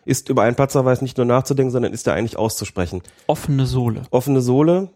ist 0.06 0.30
über 0.30 0.42
einen 0.44 0.56
Platzverweis 0.56 1.02
nicht 1.02 1.18
nur 1.18 1.26
nachzudenken, 1.26 1.72
sondern 1.72 1.94
ist 1.94 2.08
er 2.08 2.14
eigentlich 2.14 2.38
auszusprechen. 2.38 3.02
Offene 3.28 3.66
Sohle. 3.66 4.04
Offene 4.12 4.42
Sohle, 4.42 4.90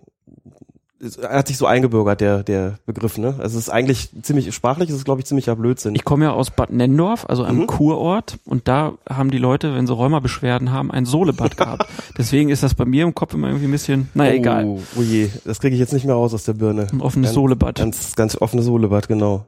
es 0.99 1.20
hat 1.20 1.47
sich 1.47 1.58
so 1.58 1.68
eingebürgert, 1.68 2.22
der, 2.22 2.41
der 2.41 2.80
Begriff, 2.88 3.20
ne? 3.20 3.36
Also 3.38 3.60
es 3.60 3.68
ist 3.68 3.70
eigentlich 3.70 4.10
ziemlich 4.24 4.51
sprachlich, 4.55 4.89
es 4.89 4.95
ist 4.95 5.05
glaube 5.05 5.22
ich 5.22 5.28
ziemlicher 5.28 5.55
Blödsinn. 5.55 5.93
Ich 5.93 6.03
komme 6.03 6.26
ja 6.26 6.32
aus 6.32 6.49
Bad 6.49 6.72
Nendorf, 6.72 7.24
also 7.30 7.43
einem 7.43 7.60
Mhm. 7.60 7.68
Kurort, 7.68 8.39
und 8.45 8.68
da 8.68 8.93
haben 9.08 9.30
die 9.30 9.38
Leute, 9.38 9.76
wenn 9.76 9.86
sie 9.86 9.93
Rheumabeschwerden 9.93 10.72
haben, 10.72 10.89
ein 10.89 11.05
Sohlebad 11.05 11.55
gehabt. 11.55 11.86
Deswegen 12.18 12.49
ist 12.49 12.64
das 12.64 12.74
bei 12.74 12.86
mir 12.86 13.03
im 13.03 13.14
Kopf 13.14 13.36
immer 13.36 13.47
irgendwie 13.47 13.68
ein 13.68 13.72
bisschen, 13.72 14.10
naja, 14.16 14.34
egal. 14.34 14.66
Oh, 14.66 14.82
oh 14.97 15.01
je, 15.03 15.30
das 15.45 15.60
kriege 15.60 15.76
ich 15.76 15.80
jetzt 15.80 15.93
nicht 15.93 16.05
mehr 16.05 16.16
raus 16.16 16.34
aus 16.34 16.45
der 16.45 16.53
Birne. 16.53 16.88
Ein 16.91 17.01
offenes 17.01 17.28
Ganz- 17.30 17.36
Sohlebad. 17.36 17.76
Ganz, 17.76 18.16
ganz 18.16 18.36
offene 18.36 18.64
Sohlebad, 18.64 19.08
genau. 19.08 19.45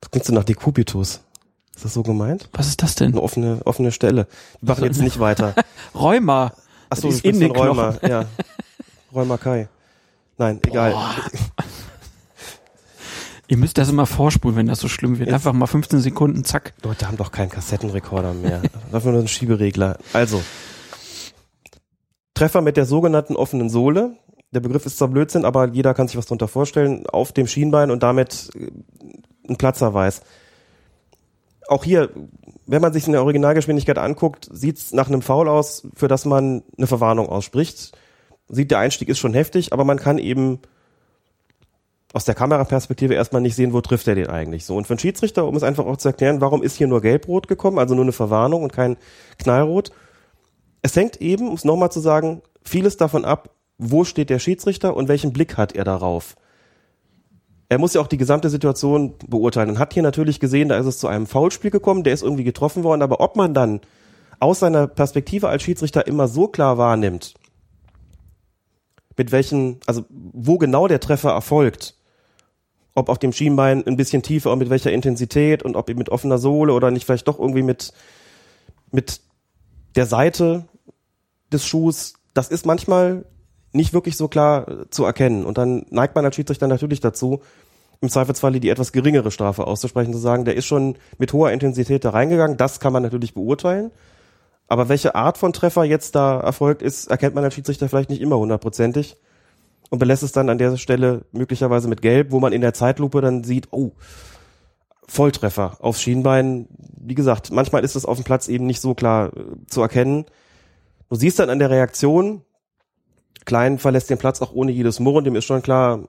Das 0.00 0.10
klingt 0.10 0.26
so 0.26 0.34
nach 0.34 0.44
Dekubitus. 0.44 1.22
Ist 1.76 1.84
das 1.84 1.94
so 1.94 2.02
gemeint? 2.02 2.48
Was 2.54 2.68
ist 2.68 2.82
das 2.82 2.94
denn? 2.94 3.12
Eine 3.12 3.22
offene, 3.22 3.60
offene 3.64 3.92
Stelle. 3.92 4.26
Wir 4.60 4.70
machen 4.74 4.84
jetzt 4.84 5.00
nicht 5.00 5.20
weiter. 5.20 5.54
Rheuma. 5.94 6.52
Du 7.00 7.08
ist 7.08 7.24
in 7.24 7.38
den 7.38 7.50
Rheuma. 7.50 7.96
Ja. 8.06 8.24
Rheuma 9.14 9.36
Kai. 9.36 9.68
Nein, 10.38 10.58
egal. 10.66 10.94
Ihr 13.48 13.56
müsst 13.58 13.78
das 13.78 13.88
immer 13.88 14.06
vorspulen, 14.06 14.56
wenn 14.56 14.66
das 14.66 14.80
so 14.80 14.88
schlimm 14.88 15.18
wird. 15.18 15.28
Jetzt- 15.28 15.34
Einfach 15.34 15.52
mal 15.52 15.66
15 15.66 16.00
Sekunden, 16.00 16.44
zack. 16.44 16.74
Leute 16.82 17.06
haben 17.06 17.16
doch 17.16 17.30
keinen 17.30 17.50
Kassettenrekorder 17.50 18.34
mehr. 18.34 18.62
Dafür 18.92 19.12
nur 19.12 19.20
einen 19.20 19.28
Schieberegler. 19.28 19.98
Also. 20.12 20.42
Treffer 22.34 22.60
mit 22.60 22.76
der 22.76 22.86
sogenannten 22.86 23.36
offenen 23.36 23.70
Sohle. 23.70 24.16
Der 24.52 24.60
Begriff 24.60 24.84
ist 24.86 24.98
zwar 24.98 25.08
Blödsinn, 25.08 25.44
aber 25.44 25.68
jeder 25.68 25.94
kann 25.94 26.08
sich 26.08 26.16
was 26.16 26.26
darunter 26.26 26.48
vorstellen. 26.48 27.06
Auf 27.06 27.32
dem 27.32 27.46
Schienbein 27.46 27.90
und 27.90 28.02
damit 28.02 28.50
äh, 28.54 28.70
ein 29.48 29.56
Platzerweis. 29.56 30.22
Auch 31.68 31.84
hier, 31.84 32.10
wenn 32.66 32.82
man 32.82 32.92
sich 32.92 33.06
in 33.06 33.12
der 33.12 33.22
Originalgeschwindigkeit 33.22 33.98
anguckt, 33.98 34.48
sieht 34.52 34.78
es 34.78 34.92
nach 34.92 35.08
einem 35.08 35.22
Foul 35.22 35.48
aus, 35.48 35.86
für 35.94 36.08
das 36.08 36.24
man 36.24 36.62
eine 36.76 36.86
Verwarnung 36.86 37.28
ausspricht. 37.28 37.96
Sieht, 38.48 38.70
der 38.70 38.78
Einstieg 38.78 39.08
ist 39.08 39.18
schon 39.18 39.34
heftig, 39.34 39.72
aber 39.72 39.84
man 39.84 39.98
kann 39.98 40.18
eben 40.18 40.60
aus 42.12 42.24
der 42.24 42.34
Kameraperspektive 42.34 43.14
erstmal 43.14 43.42
nicht 43.42 43.56
sehen, 43.56 43.72
wo 43.72 43.80
trifft 43.80 44.06
er 44.08 44.14
den 44.14 44.28
eigentlich 44.28 44.64
so. 44.64 44.76
Und 44.76 44.86
für 44.86 44.94
einen 44.94 45.00
Schiedsrichter, 45.00 45.46
um 45.46 45.56
es 45.56 45.62
einfach 45.62 45.84
auch 45.84 45.96
zu 45.96 46.08
erklären, 46.08 46.40
warum 46.40 46.62
ist 46.62 46.76
hier 46.76 46.86
nur 46.86 47.02
Gelbrot 47.02 47.48
gekommen, 47.48 47.78
also 47.78 47.94
nur 47.94 48.04
eine 48.04 48.12
Verwarnung 48.12 48.62
und 48.62 48.72
kein 48.72 48.96
Knallrot. 49.38 49.90
Es 50.82 50.94
hängt 50.96 51.20
eben, 51.20 51.48
um 51.48 51.54
es 51.54 51.64
nochmal 51.64 51.90
zu 51.90 52.00
sagen, 52.00 52.42
vieles 52.62 52.96
davon 52.96 53.24
ab, 53.24 53.50
wo 53.76 54.04
steht 54.04 54.30
der 54.30 54.38
Schiedsrichter 54.38 54.96
und 54.96 55.08
welchen 55.08 55.32
Blick 55.32 55.56
hat 55.56 55.74
er 55.74 55.84
darauf. 55.84 56.36
Er 57.68 57.78
muss 57.78 57.94
ja 57.94 58.00
auch 58.00 58.06
die 58.06 58.16
gesamte 58.16 58.48
Situation 58.48 59.14
beurteilen 59.26 59.70
und 59.70 59.78
hat 59.78 59.94
hier 59.94 60.02
natürlich 60.02 60.38
gesehen, 60.38 60.68
da 60.68 60.78
ist 60.78 60.86
es 60.86 60.98
zu 60.98 61.08
einem 61.08 61.26
Foulspiel 61.26 61.70
gekommen, 61.70 62.04
der 62.04 62.14
ist 62.14 62.22
irgendwie 62.22 62.44
getroffen 62.44 62.84
worden, 62.84 63.02
aber 63.02 63.20
ob 63.20 63.36
man 63.36 63.54
dann 63.54 63.80
aus 64.38 64.60
seiner 64.60 64.86
Perspektive 64.86 65.48
als 65.48 65.62
Schiedsrichter 65.62 66.06
immer 66.06 66.28
so 66.28 66.46
klar 66.46 66.78
wahrnimmt, 66.78 67.34
mit 69.16 69.32
welchen, 69.32 69.80
also 69.86 70.04
wo 70.10 70.58
genau 70.58 70.86
der 70.86 71.00
Treffer 71.00 71.30
erfolgt, 71.30 71.96
ob 72.94 73.08
auf 73.08 73.18
dem 73.18 73.32
Schienbein 73.32 73.86
ein 73.86 73.96
bisschen 73.96 74.22
tiefer 74.22 74.52
und 74.52 74.58
mit 74.58 74.70
welcher 74.70 74.92
Intensität 74.92 75.62
und 75.62 75.74
ob 75.74 75.88
mit 75.88 76.08
offener 76.08 76.38
Sohle 76.38 76.72
oder 76.72 76.90
nicht 76.90 77.04
vielleicht 77.04 77.26
doch 77.26 77.38
irgendwie 77.38 77.62
mit, 77.62 77.92
mit 78.92 79.20
der 79.96 80.06
Seite 80.06 80.66
des 81.52 81.66
Schuhs, 81.66 82.14
das 82.32 82.48
ist 82.48 82.64
manchmal 82.64 83.24
nicht 83.72 83.92
wirklich 83.92 84.16
so 84.16 84.28
klar 84.28 84.68
äh, 84.68 84.90
zu 84.90 85.04
erkennen. 85.04 85.44
Und 85.44 85.58
dann 85.58 85.86
neigt 85.90 86.14
man 86.14 86.24
als 86.24 86.34
Schiedsrichter 86.36 86.66
natürlich 86.66 87.00
dazu, 87.00 87.40
im 88.00 88.10
Zweifelsfalle 88.10 88.60
die 88.60 88.68
etwas 88.68 88.92
geringere 88.92 89.30
Strafe 89.30 89.66
auszusprechen, 89.66 90.12
zu 90.12 90.18
sagen, 90.18 90.44
der 90.44 90.54
ist 90.54 90.66
schon 90.66 90.96
mit 91.18 91.32
hoher 91.32 91.52
Intensität 91.52 92.04
da 92.04 92.10
reingegangen, 92.10 92.56
das 92.56 92.80
kann 92.80 92.92
man 92.92 93.02
natürlich 93.02 93.34
beurteilen. 93.34 93.90
Aber 94.68 94.88
welche 94.88 95.14
Art 95.14 95.38
von 95.38 95.52
Treffer 95.52 95.84
jetzt 95.84 96.14
da 96.14 96.40
erfolgt 96.40 96.82
ist, 96.82 97.06
erkennt 97.06 97.34
man 97.34 97.44
als 97.44 97.54
Schiedsrichter 97.54 97.88
vielleicht 97.88 98.10
nicht 98.10 98.20
immer 98.20 98.36
hundertprozentig 98.36 99.16
und 99.90 99.98
belässt 99.98 100.22
es 100.22 100.32
dann 100.32 100.50
an 100.50 100.58
der 100.58 100.76
Stelle 100.76 101.24
möglicherweise 101.32 101.88
mit 101.88 102.02
Gelb, 102.02 102.32
wo 102.32 102.40
man 102.40 102.52
in 102.52 102.60
der 102.60 102.74
Zeitlupe 102.74 103.20
dann 103.20 103.44
sieht, 103.44 103.68
oh, 103.70 103.92
Volltreffer 105.08 105.76
aufs 105.80 106.02
Schienbein. 106.02 106.66
Wie 106.98 107.14
gesagt, 107.14 107.52
manchmal 107.52 107.84
ist 107.84 107.94
es 107.94 108.04
auf 108.04 108.18
dem 108.18 108.24
Platz 108.24 108.48
eben 108.48 108.66
nicht 108.66 108.80
so 108.80 108.94
klar 108.94 109.28
äh, 109.36 109.44
zu 109.68 109.80
erkennen. 109.80 110.24
Du 111.08 111.14
siehst 111.14 111.38
dann 111.38 111.48
an 111.48 111.60
der 111.60 111.70
Reaktion, 111.70 112.42
Klein 113.46 113.78
verlässt 113.78 114.10
den 114.10 114.18
Platz 114.18 114.42
auch 114.42 114.52
ohne 114.52 114.72
jedes 114.72 115.00
Murren, 115.00 115.24
dem 115.24 115.36
ist 115.36 115.46
schon 115.46 115.62
klar, 115.62 116.00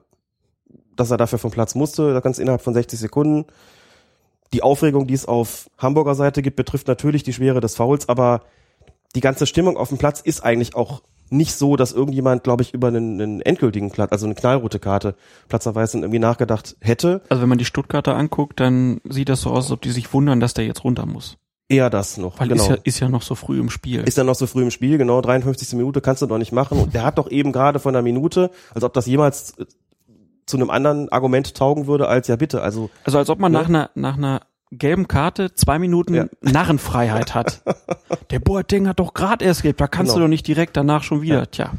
dass 0.94 1.10
er 1.10 1.16
dafür 1.16 1.38
vom 1.38 1.50
Platz 1.50 1.74
musste, 1.74 2.12
das 2.12 2.22
Ganze 2.22 2.42
innerhalb 2.42 2.60
von 2.60 2.74
60 2.74 2.98
Sekunden. 2.98 3.46
Die 4.52 4.62
Aufregung, 4.62 5.06
die 5.06 5.14
es 5.14 5.26
auf 5.26 5.70
Hamburger 5.78 6.14
Seite 6.14 6.42
gibt, 6.42 6.56
betrifft 6.56 6.88
natürlich 6.88 7.22
die 7.22 7.32
Schwere 7.32 7.60
des 7.60 7.76
Fouls, 7.76 8.08
aber 8.08 8.42
die 9.14 9.20
ganze 9.20 9.46
Stimmung 9.46 9.76
auf 9.76 9.88
dem 9.88 9.98
Platz 9.98 10.20
ist 10.20 10.44
eigentlich 10.44 10.74
auch 10.74 11.02
nicht 11.30 11.54
so, 11.54 11.76
dass 11.76 11.92
irgendjemand, 11.92 12.42
glaube 12.42 12.62
ich, 12.62 12.74
über 12.74 12.88
einen, 12.88 13.20
einen 13.20 13.40
endgültigen 13.40 13.90
Platz, 13.90 14.12
also 14.12 14.26
eine 14.26 14.34
knallrote 14.34 14.78
Karte, 14.78 15.14
platzerweise 15.48 15.98
irgendwie 15.98 16.18
nachgedacht 16.18 16.76
hätte. 16.80 17.22
Also 17.28 17.42
wenn 17.42 17.48
man 17.48 17.58
die 17.58 17.64
Stuttgarter 17.64 18.16
anguckt, 18.16 18.60
dann 18.60 19.00
sieht 19.04 19.28
das 19.28 19.42
so 19.42 19.50
aus, 19.50 19.66
als 19.66 19.72
ob 19.72 19.82
die 19.82 19.90
sich 19.90 20.12
wundern, 20.12 20.40
dass 20.40 20.54
der 20.54 20.66
jetzt 20.66 20.84
runter 20.84 21.06
muss. 21.06 21.36
Eher 21.68 21.90
das 21.90 22.16
noch. 22.16 22.40
Weil 22.40 22.48
genau. 22.48 22.62
ist, 22.62 22.68
ja, 22.70 22.76
ist 22.84 23.00
ja 23.00 23.08
noch 23.08 23.22
so 23.22 23.34
früh 23.34 23.60
im 23.60 23.68
Spiel. 23.68 24.00
ist 24.02 24.16
ja 24.16 24.24
noch 24.24 24.34
so 24.34 24.46
früh 24.46 24.62
im 24.62 24.70
Spiel, 24.70 24.96
genau, 24.96 25.20
53. 25.20 25.74
Minute 25.74 26.00
kannst 26.00 26.22
du 26.22 26.26
doch 26.26 26.38
nicht 26.38 26.52
machen. 26.52 26.78
Und 26.80 26.94
der 26.94 27.04
hat 27.04 27.18
doch 27.18 27.30
eben 27.30 27.52
gerade 27.52 27.78
von 27.78 27.92
der 27.92 28.02
Minute, 28.02 28.50
als 28.74 28.84
ob 28.84 28.94
das 28.94 29.04
jemals 29.06 29.52
äh, 29.58 29.66
zu 30.46 30.56
einem 30.56 30.70
anderen 30.70 31.10
Argument 31.10 31.54
taugen 31.54 31.86
würde, 31.86 32.08
als 32.08 32.26
ja 32.28 32.36
bitte, 32.36 32.62
also 32.62 32.88
Also 33.04 33.18
als 33.18 33.28
ob 33.28 33.38
man 33.38 33.52
Ne? 33.52 33.58
nach 33.58 33.68
einer 33.68 33.90
nach 33.94 34.16
einer 34.16 34.40
gelben 34.70 35.08
Karte 35.08 35.54
zwei 35.54 35.78
Minuten 35.78 36.14
Ja. 36.14 36.24
Narrenfreiheit 36.40 37.34
hat. 37.34 37.62
Der 38.30 38.38
Boateng 38.38 38.88
hat 38.88 38.98
doch 38.98 39.12
gerade 39.12 39.44
erst 39.44 39.62
gelb, 39.62 39.76
da 39.76 39.88
kannst 39.88 40.12
Genau. 40.12 40.20
du 40.20 40.24
doch 40.24 40.28
nicht 40.30 40.46
direkt 40.46 40.74
danach 40.76 41.02
schon 41.02 41.20
wieder. 41.22 41.50
Tja, 41.50 41.72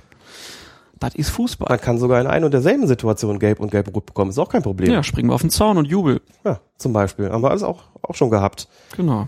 das 0.99 1.15
ist 1.15 1.29
Fußball. 1.29 1.67
man 1.69 1.79
kann 1.81 1.97
sogar 1.97 2.19
in 2.21 2.27
ein 2.27 2.43
und 2.43 2.51
derselben 2.53 2.85
Situation 2.87 3.39
gelb 3.39 3.59
und 3.59 3.71
gelb-rot 3.71 4.05
bekommen, 4.05 4.29
ist 4.31 4.37
auch 4.37 4.49
kein 4.49 4.61
Problem. 4.63 4.91
Ja, 4.91 5.01
springen 5.01 5.29
wir 5.29 5.33
auf 5.35 5.41
den 5.41 5.49
Zaun 5.49 5.77
und 5.77 5.85
jubel. 5.85 6.21
ja 6.43 6.59
zum 6.77 6.93
Beispiel. 6.93 7.31
Haben 7.31 7.41
wir 7.43 7.49
alles 7.49 7.63
auch, 7.63 7.83
auch 8.03 8.15
schon 8.15 8.29
gehabt. 8.29 8.67
Genau. 8.95 9.27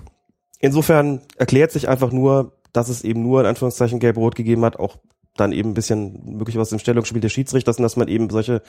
Insofern 0.61 1.21
erklärt 1.37 1.71
sich 1.71 1.89
einfach 1.89 2.11
nur, 2.11 2.53
dass 2.71 2.87
es 2.87 3.03
eben 3.03 3.21
nur 3.21 3.41
in 3.41 3.47
Anführungszeichen 3.47 3.99
gelb-rot 3.99 4.35
gegeben 4.35 4.63
hat, 4.63 4.77
auch 4.77 4.97
dann 5.35 5.51
eben 5.51 5.71
ein 5.71 5.73
bisschen 5.73 6.37
möglich 6.37 6.57
was 6.57 6.71
im 6.71 6.79
Stellungsspiel 6.79 7.21
des 7.21 7.31
Schiedsrichters 7.31 7.77
dass 7.77 7.95
man 7.95 8.07
eben 8.07 8.29
solche 8.29 8.61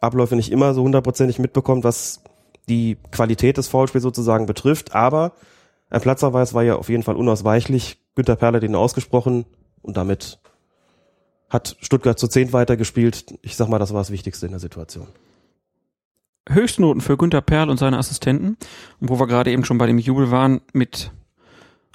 Abläufe 0.00 0.36
nicht 0.36 0.52
immer 0.52 0.74
so 0.74 0.82
hundertprozentig 0.82 1.38
mitbekommt, 1.38 1.82
was 1.82 2.22
die 2.68 2.98
Qualität 3.10 3.56
des 3.56 3.68
Foulspiels 3.68 4.02
sozusagen 4.02 4.46
betrifft. 4.46 4.94
Aber 4.94 5.32
ein 5.88 6.00
Platzerweis 6.00 6.54
war 6.54 6.62
ja 6.62 6.76
auf 6.76 6.88
jeden 6.88 7.02
Fall 7.02 7.16
unausweichlich. 7.16 7.98
Günter 8.14 8.36
Perle 8.36 8.58
hat 8.58 8.64
ihn 8.64 8.74
ausgesprochen 8.74 9.44
und 9.82 9.96
damit 9.96 10.38
hat 11.48 11.76
Stuttgart 11.80 12.18
zu 12.18 12.28
zehn 12.28 12.52
weitergespielt. 12.52 13.38
Ich 13.42 13.56
sag 13.56 13.68
mal, 13.68 13.78
das 13.78 13.92
war 13.92 14.00
das 14.00 14.12
Wichtigste 14.12 14.46
in 14.46 14.52
der 14.52 14.60
Situation. 14.60 15.08
Höchstnoten 16.48 17.00
für 17.00 17.16
Günter 17.16 17.40
Perl 17.40 17.70
und 17.70 17.78
seine 17.78 17.98
Assistenten. 17.98 18.56
Und 19.00 19.08
wo 19.08 19.18
wir 19.18 19.26
gerade 19.26 19.50
eben 19.50 19.64
schon 19.64 19.78
bei 19.78 19.86
dem 19.86 19.98
Jubel 19.98 20.30
waren, 20.30 20.60
mit 20.72 21.10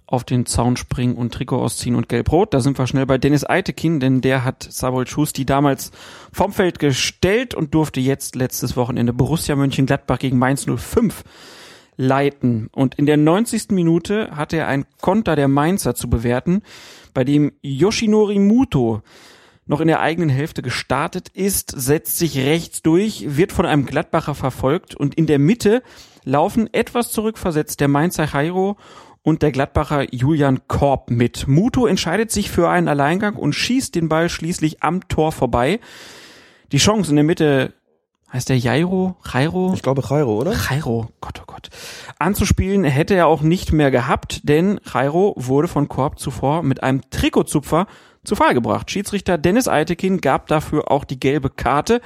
auf 0.08 0.24
den 0.24 0.45
Zaun 0.45 0.78
springen 0.78 1.16
und 1.16 1.34
Trikot 1.34 1.62
ausziehen 1.62 1.95
und 1.95 2.10
gelb-rot. 2.10 2.53
Da 2.53 2.60
sind 2.60 2.78
wir 2.78 2.88
schnell 2.88 3.06
bei 3.06 3.18
Dennis 3.18 3.47
Eitekin, 3.47 3.99
denn 3.99 4.22
der 4.22 4.43
hat 4.43 4.68
Sabol 4.70 5.08
Schusti 5.08 5.45
damals 5.45 5.91
vom 6.32 6.53
Feld 6.53 6.80
gestellt 6.80 7.56
und 7.56 7.74
durfte 7.74 7.99
jetzt 7.99 8.36
letztes 8.36 8.78
Wochenende 8.78 9.14
Borussia 9.14 9.56
Mönchengladbach 9.56 10.20
gegen 10.20 10.38
Mainz 10.38 10.66
05 10.66 11.24
leiten. 11.97 12.70
Und 12.72 12.95
in 12.95 13.06
der 13.06 13.18
90. 13.18 13.70
Minute 13.70 14.32
hatte 14.36 14.58
er 14.58 14.68
ein 14.68 14.86
Konter 15.01 15.36
der 15.36 15.47
Mainzer 15.47 15.95
zu 15.95 16.10
bewerten, 16.10 16.62
bei 17.14 17.24
dem 17.24 17.53
Yoshinori 17.62 18.39
Muto 18.39 19.01
noch 19.68 19.82
in 19.82 19.88
der 19.88 20.01
eigenen 20.01 20.30
Hälfte 20.30 20.62
gestartet 20.62 21.30
ist, 21.30 21.74
setzt 21.76 22.18
sich 22.20 22.38
rechts 22.38 22.84
durch, 22.84 23.36
wird 23.36 23.51
von 23.51 23.66
einem 23.66 23.86
Gladbacher 23.86 24.36
verfolgt 24.36 24.93
und 24.93 25.16
in 25.16 25.26
der 25.26 25.39
Mitte 25.39 25.82
laufen 26.24 26.72
etwas 26.72 27.12
zurückversetzt 27.12 27.80
der 27.80 27.88
Mainzer 27.88 28.28
Jairo 28.32 28.78
und 29.26 29.41
der 29.41 29.51
Gladbacher 29.51 30.13
Julian 30.13 30.67
Korb 30.67 31.09
mit. 31.09 31.47
Muto 31.47 31.88
entscheidet 31.88 32.32
sich 32.32 32.51
für 32.51 32.69
einen 32.69 32.88
Alleingang 32.88 33.36
und 33.36 33.53
schießt 33.53 33.95
den 33.95 34.07
Ball 34.07 34.30
schließlich 34.30 34.84
am 34.84 35.07
Tor 35.07 35.32
vorbei. 35.32 35.80
Die 36.71 36.78
Chance 36.78 37.09
in 37.09 37.15
der 37.15 37.26
Mitte 37.26 37.73
heißt 38.32 38.49
der 38.49 38.59
Jairo, 38.59 39.15
Jairo? 39.34 39.73
Ich 39.73 39.82
glaube 39.82 40.03
Jairo, 40.07 40.38
oder? 40.39 40.53
Jairo, 40.53 41.09
Gott, 41.21 41.41
oh 41.41 41.45
Gott. 41.47 41.69
Anzuspielen 42.19 42.84
hätte 42.84 43.15
er 43.15 43.26
auch 43.26 43.41
nicht 43.41 43.73
mehr 43.73 43.89
gehabt, 43.89 44.47
denn 44.47 44.80
Jairo 44.93 45.34
wurde 45.38 45.67
von 45.67 45.88
Korb 45.88 46.19
zuvor 46.19 46.61
mit 46.61 46.84
einem 46.84 47.01
Trikotzupfer 47.09 47.88
zu 48.23 48.36
Fall 48.36 48.53
gebracht. 48.53 48.91
Schiedsrichter 48.91 49.39
Dennis 49.39 49.67
Eitekin 49.67 50.21
gab 50.21 50.47
dafür 50.47 50.91
auch 50.91 51.03
die 51.03 51.19
gelbe 51.19 51.49
Karte. 51.49 51.99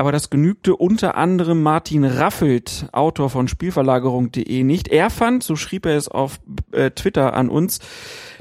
Aber 0.00 0.12
das 0.12 0.30
genügte 0.30 0.76
unter 0.76 1.18
anderem 1.18 1.62
Martin 1.62 2.06
Raffelt, 2.06 2.86
Autor 2.90 3.28
von 3.28 3.48
Spielverlagerung.de 3.48 4.64
nicht. 4.64 4.88
Er 4.88 5.10
fand, 5.10 5.42
so 5.42 5.56
schrieb 5.56 5.84
er 5.84 5.94
es 5.94 6.08
auf 6.08 6.40
äh, 6.72 6.90
Twitter 6.90 7.34
an 7.34 7.50
uns, 7.50 7.80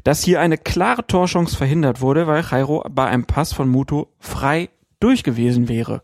dass 0.06 0.24
hier 0.24 0.40
eine 0.40 0.58
klare 0.58 1.06
Torchance 1.06 1.58
verhindert 1.58 2.00
wurde, 2.00 2.28
weil 2.28 2.46
Jairo 2.50 2.86
bei 2.90 3.08
einem 3.08 3.26
Pass 3.26 3.52
von 3.52 3.68
Muto 3.68 4.08
frei 4.20 4.70
durch 5.02 5.26
gewesen 5.26 5.68
wäre. 5.68 6.02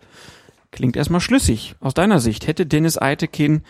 Klingt 0.71 0.97
erstmal 0.97 1.21
schlüssig. 1.21 1.77
Aus 1.79 1.93
deiner 1.93 2.19
Sicht 2.19 2.47
hätte 2.47 2.65
Dennis 2.65 3.01
Eitekin 3.01 3.61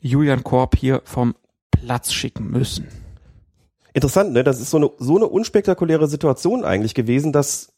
Julian 0.00 0.44
Korb 0.44 0.76
hier 0.76 1.02
vom 1.02 1.34
Platz 1.72 2.12
schicken 2.12 2.52
müssen. 2.52 2.86
Interessant, 3.94 4.32
ne? 4.32 4.44
Das 4.44 4.60
ist 4.60 4.70
so 4.70 4.76
eine, 4.76 4.90
so 4.98 5.16
eine 5.16 5.26
unspektakuläre 5.26 6.06
Situation 6.06 6.64
eigentlich 6.64 6.94
gewesen, 6.94 7.32
dass 7.32 7.72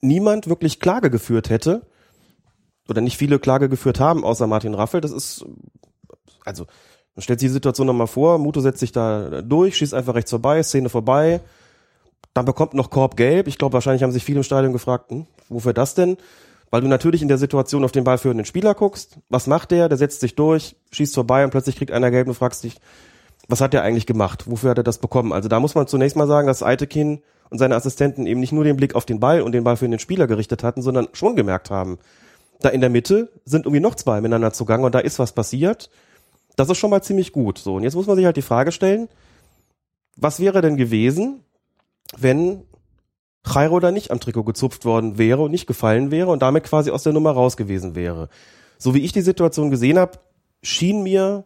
niemand 0.00 0.48
wirklich 0.48 0.78
Klage 0.78 1.10
geführt 1.10 1.50
hätte 1.50 1.84
oder 2.88 3.00
nicht 3.00 3.16
viele 3.16 3.38
Klage 3.38 3.68
geführt 3.68 4.00
haben, 4.00 4.24
außer 4.24 4.46
Martin 4.46 4.74
Raffel. 4.74 5.00
Das 5.00 5.12
ist, 5.12 5.44
also, 6.44 6.66
man 7.14 7.22
stellt 7.22 7.40
sich 7.40 7.48
die 7.48 7.54
Situation 7.54 7.86
nochmal 7.86 8.06
vor, 8.06 8.38
Muto 8.38 8.60
setzt 8.60 8.80
sich 8.80 8.92
da 8.92 9.42
durch, 9.42 9.76
schießt 9.76 9.94
einfach 9.94 10.14
rechts 10.14 10.30
vorbei, 10.30 10.62
Szene 10.62 10.88
vorbei, 10.88 11.40
dann 12.34 12.44
bekommt 12.44 12.74
noch 12.74 12.90
Korb 12.90 13.16
gelb. 13.16 13.48
Ich 13.48 13.58
glaube, 13.58 13.72
wahrscheinlich 13.72 14.02
haben 14.02 14.12
sich 14.12 14.24
viele 14.24 14.40
im 14.40 14.44
Stadion 14.44 14.72
gefragt, 14.72 15.10
hm, 15.10 15.26
wofür 15.48 15.72
das 15.72 15.94
denn? 15.94 16.18
Weil 16.70 16.82
du 16.82 16.88
natürlich 16.88 17.22
in 17.22 17.28
der 17.28 17.38
Situation 17.38 17.84
auf 17.84 17.92
den 17.92 18.04
ballführenden 18.04 18.44
Spieler 18.44 18.74
guckst. 18.74 19.18
Was 19.30 19.46
macht 19.46 19.70
der? 19.70 19.88
Der 19.88 19.96
setzt 19.96 20.20
sich 20.20 20.34
durch, 20.34 20.76
schießt 20.90 21.14
vorbei 21.14 21.44
und 21.44 21.50
plötzlich 21.50 21.76
kriegt 21.76 21.92
einer 21.92 22.10
gelb 22.10 22.28
und 22.28 22.34
fragst 22.34 22.64
dich, 22.64 22.76
was 23.48 23.60
hat 23.60 23.72
er 23.72 23.82
eigentlich 23.82 24.06
gemacht? 24.06 24.44
Wofür 24.50 24.70
hat 24.70 24.78
er 24.78 24.84
das 24.84 24.98
bekommen? 24.98 25.32
Also 25.32 25.48
da 25.48 25.60
muss 25.60 25.74
man 25.74 25.86
zunächst 25.86 26.16
mal 26.16 26.26
sagen, 26.26 26.48
dass 26.48 26.62
Eitekin 26.62 27.22
und 27.50 27.58
seine 27.58 27.76
Assistenten 27.76 28.26
eben 28.26 28.40
nicht 28.40 28.52
nur 28.52 28.64
den 28.64 28.76
Blick 28.76 28.94
auf 28.94 29.06
den 29.06 29.20
Ball 29.20 29.40
und 29.40 29.52
den 29.52 29.64
Ball 29.64 29.76
für 29.76 29.88
den 29.88 29.98
Spieler 29.98 30.26
gerichtet 30.26 30.64
hatten, 30.64 30.82
sondern 30.82 31.08
schon 31.12 31.36
gemerkt 31.36 31.70
haben, 31.70 31.98
da 32.60 32.70
in 32.70 32.80
der 32.80 32.90
Mitte 32.90 33.30
sind 33.44 33.66
irgendwie 33.66 33.80
noch 33.80 33.94
zwei 33.94 34.20
miteinander 34.20 34.52
zugange 34.52 34.86
und 34.86 34.94
da 34.94 34.98
ist 34.98 35.18
was 35.18 35.32
passiert. 35.32 35.90
Das 36.56 36.70
ist 36.70 36.78
schon 36.78 36.90
mal 36.90 37.02
ziemlich 37.02 37.32
gut. 37.32 37.58
So, 37.58 37.74
und 37.74 37.82
jetzt 37.82 37.94
muss 37.94 38.06
man 38.06 38.16
sich 38.16 38.24
halt 38.24 38.36
die 38.36 38.42
Frage 38.42 38.72
stellen, 38.72 39.08
was 40.16 40.40
wäre 40.40 40.62
denn 40.62 40.76
gewesen, 40.76 41.40
wenn 42.16 42.62
Jairo 43.46 43.78
da 43.80 43.92
nicht 43.92 44.10
am 44.10 44.20
Trikot 44.20 44.44
gezupft 44.44 44.84
worden 44.84 45.18
wäre 45.18 45.42
und 45.42 45.50
nicht 45.50 45.66
gefallen 45.66 46.10
wäre 46.10 46.30
und 46.30 46.42
damit 46.42 46.64
quasi 46.64 46.90
aus 46.90 47.02
der 47.02 47.12
Nummer 47.12 47.32
raus 47.32 47.56
gewesen 47.56 47.94
wäre. 47.94 48.28
So 48.78 48.94
wie 48.94 49.04
ich 49.04 49.12
die 49.12 49.20
Situation 49.20 49.70
gesehen 49.70 49.98
habe, 49.98 50.18
schien 50.62 51.02
mir 51.02 51.44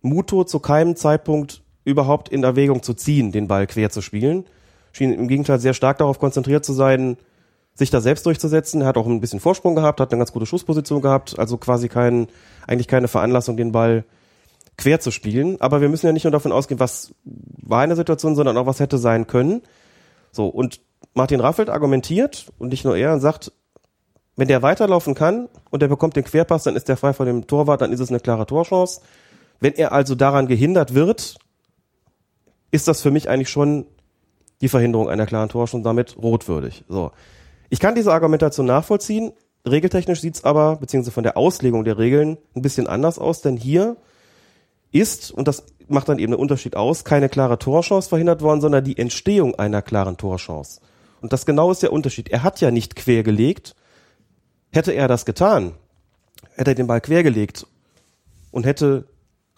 Muto 0.00 0.44
zu 0.44 0.60
keinem 0.60 0.96
Zeitpunkt 0.96 1.62
überhaupt 1.84 2.28
in 2.28 2.44
Erwägung 2.44 2.82
zu 2.82 2.94
ziehen, 2.94 3.32
den 3.32 3.48
Ball 3.48 3.66
quer 3.66 3.90
zu 3.90 4.00
spielen. 4.00 4.44
Schien 4.92 5.12
im 5.12 5.28
Gegenteil 5.28 5.58
sehr 5.58 5.74
stark 5.74 5.98
darauf 5.98 6.18
konzentriert 6.18 6.64
zu 6.64 6.72
sein, 6.72 7.16
sich 7.74 7.90
da 7.90 8.00
selbst 8.00 8.24
durchzusetzen. 8.26 8.82
Er 8.82 8.86
hat 8.86 8.96
auch 8.96 9.06
ein 9.06 9.20
bisschen 9.20 9.40
Vorsprung 9.40 9.74
gehabt, 9.74 10.00
hat 10.00 10.12
eine 10.12 10.18
ganz 10.18 10.32
gute 10.32 10.46
Schussposition 10.46 11.02
gehabt, 11.02 11.38
also 11.38 11.56
quasi 11.58 11.88
kein, 11.88 12.28
eigentlich 12.66 12.88
keine 12.88 13.08
Veranlassung, 13.08 13.56
den 13.56 13.72
Ball 13.72 14.04
quer 14.76 15.00
zu 15.00 15.10
spielen. 15.10 15.60
Aber 15.60 15.80
wir 15.80 15.88
müssen 15.88 16.06
ja 16.06 16.12
nicht 16.12 16.24
nur 16.24 16.30
davon 16.30 16.52
ausgehen, 16.52 16.80
was 16.80 17.14
war 17.24 17.80
eine 17.80 17.96
Situation, 17.96 18.36
sondern 18.36 18.56
auch 18.56 18.66
was 18.66 18.80
hätte 18.80 18.98
sein 18.98 19.26
können. 19.26 19.62
So, 20.30 20.46
und 20.46 20.80
Martin 21.14 21.40
Raffelt 21.40 21.68
argumentiert, 21.68 22.46
und 22.58 22.68
nicht 22.68 22.84
nur 22.84 22.96
er, 22.96 23.12
und 23.12 23.20
sagt, 23.20 23.52
wenn 24.36 24.48
der 24.48 24.62
weiterlaufen 24.62 25.14
kann 25.14 25.48
und 25.70 25.80
der 25.80 25.88
bekommt 25.88 26.16
den 26.16 26.24
Querpass, 26.24 26.64
dann 26.64 26.76
ist 26.76 26.88
der 26.88 26.96
frei 26.96 27.12
vor 27.12 27.26
dem 27.26 27.46
Torwart, 27.46 27.80
dann 27.80 27.92
ist 27.92 28.00
es 28.00 28.08
eine 28.08 28.20
klare 28.20 28.46
Torchance. 28.46 29.00
Wenn 29.60 29.74
er 29.74 29.92
also 29.92 30.14
daran 30.16 30.46
gehindert 30.46 30.94
wird, 30.94 31.36
ist 32.72 32.88
das 32.88 33.00
für 33.00 33.12
mich 33.12 33.28
eigentlich 33.28 33.50
schon 33.50 33.86
die 34.60 34.68
Verhinderung 34.68 35.08
einer 35.08 35.26
klaren 35.26 35.48
Torchance 35.48 35.76
und 35.76 35.82
damit 35.84 36.16
rotwürdig. 36.20 36.84
So. 36.88 37.12
Ich 37.70 37.80
kann 37.80 37.94
diese 37.94 38.12
Argumentation 38.12 38.66
nachvollziehen. 38.66 39.32
Regeltechnisch 39.66 40.20
sieht's 40.20 40.44
aber, 40.44 40.76
beziehungsweise 40.76 41.12
von 41.12 41.24
der 41.24 41.36
Auslegung 41.36 41.84
der 41.84 41.98
Regeln, 41.98 42.36
ein 42.54 42.62
bisschen 42.62 42.86
anders 42.86 43.18
aus, 43.18 43.40
denn 43.40 43.56
hier 43.56 43.96
ist, 44.92 45.30
und 45.30 45.48
das 45.48 45.64
macht 45.88 46.08
dann 46.08 46.18
eben 46.18 46.32
einen 46.32 46.40
Unterschied 46.40 46.76
aus, 46.76 47.04
keine 47.04 47.28
klare 47.28 47.58
Torchance 47.58 48.08
verhindert 48.08 48.42
worden, 48.42 48.60
sondern 48.60 48.84
die 48.84 48.98
Entstehung 48.98 49.54
einer 49.54 49.82
klaren 49.82 50.16
Torchance. 50.16 50.80
Und 51.20 51.32
das 51.32 51.46
genau 51.46 51.70
ist 51.70 51.82
der 51.82 51.92
Unterschied. 51.92 52.28
Er 52.28 52.42
hat 52.42 52.60
ja 52.60 52.70
nicht 52.70 52.96
quergelegt. 52.96 53.74
Hätte 54.70 54.92
er 54.92 55.08
das 55.08 55.24
getan, 55.24 55.72
hätte 56.56 56.72
er 56.72 56.74
den 56.74 56.86
Ball 56.86 57.00
quergelegt 57.00 57.66
und 58.50 58.66
hätte 58.66 59.06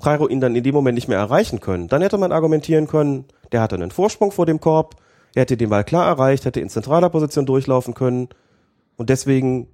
Jairo 0.03 0.29
ihn 0.29 0.41
dann 0.41 0.55
in 0.55 0.63
dem 0.63 0.75
Moment 0.75 0.95
nicht 0.95 1.09
mehr 1.09 1.19
erreichen 1.19 1.61
können, 1.61 1.89
dann 1.89 2.03
hätte 2.03 2.19
man 2.19 2.33
argumentieren 2.33 2.87
können, 2.87 3.25
der 3.51 3.63
hatte 3.63 3.77
einen 3.77 3.91
Vorsprung 3.91 4.31
vor 4.31 4.45
dem 4.45 4.61
Korb, 4.61 4.97
er 5.37 5.43
hätte 5.43 5.59
den 5.59 5.69
Ball 5.69 5.85
klar 5.85 6.07
erreicht, 6.07 6.47
hätte 6.47 6.61
in 6.61 6.71
zentraler 6.71 7.11
Position 7.11 7.45
durchlaufen 7.45 7.93
können 7.93 8.31
und 8.97 9.11
deswegen 9.11 9.69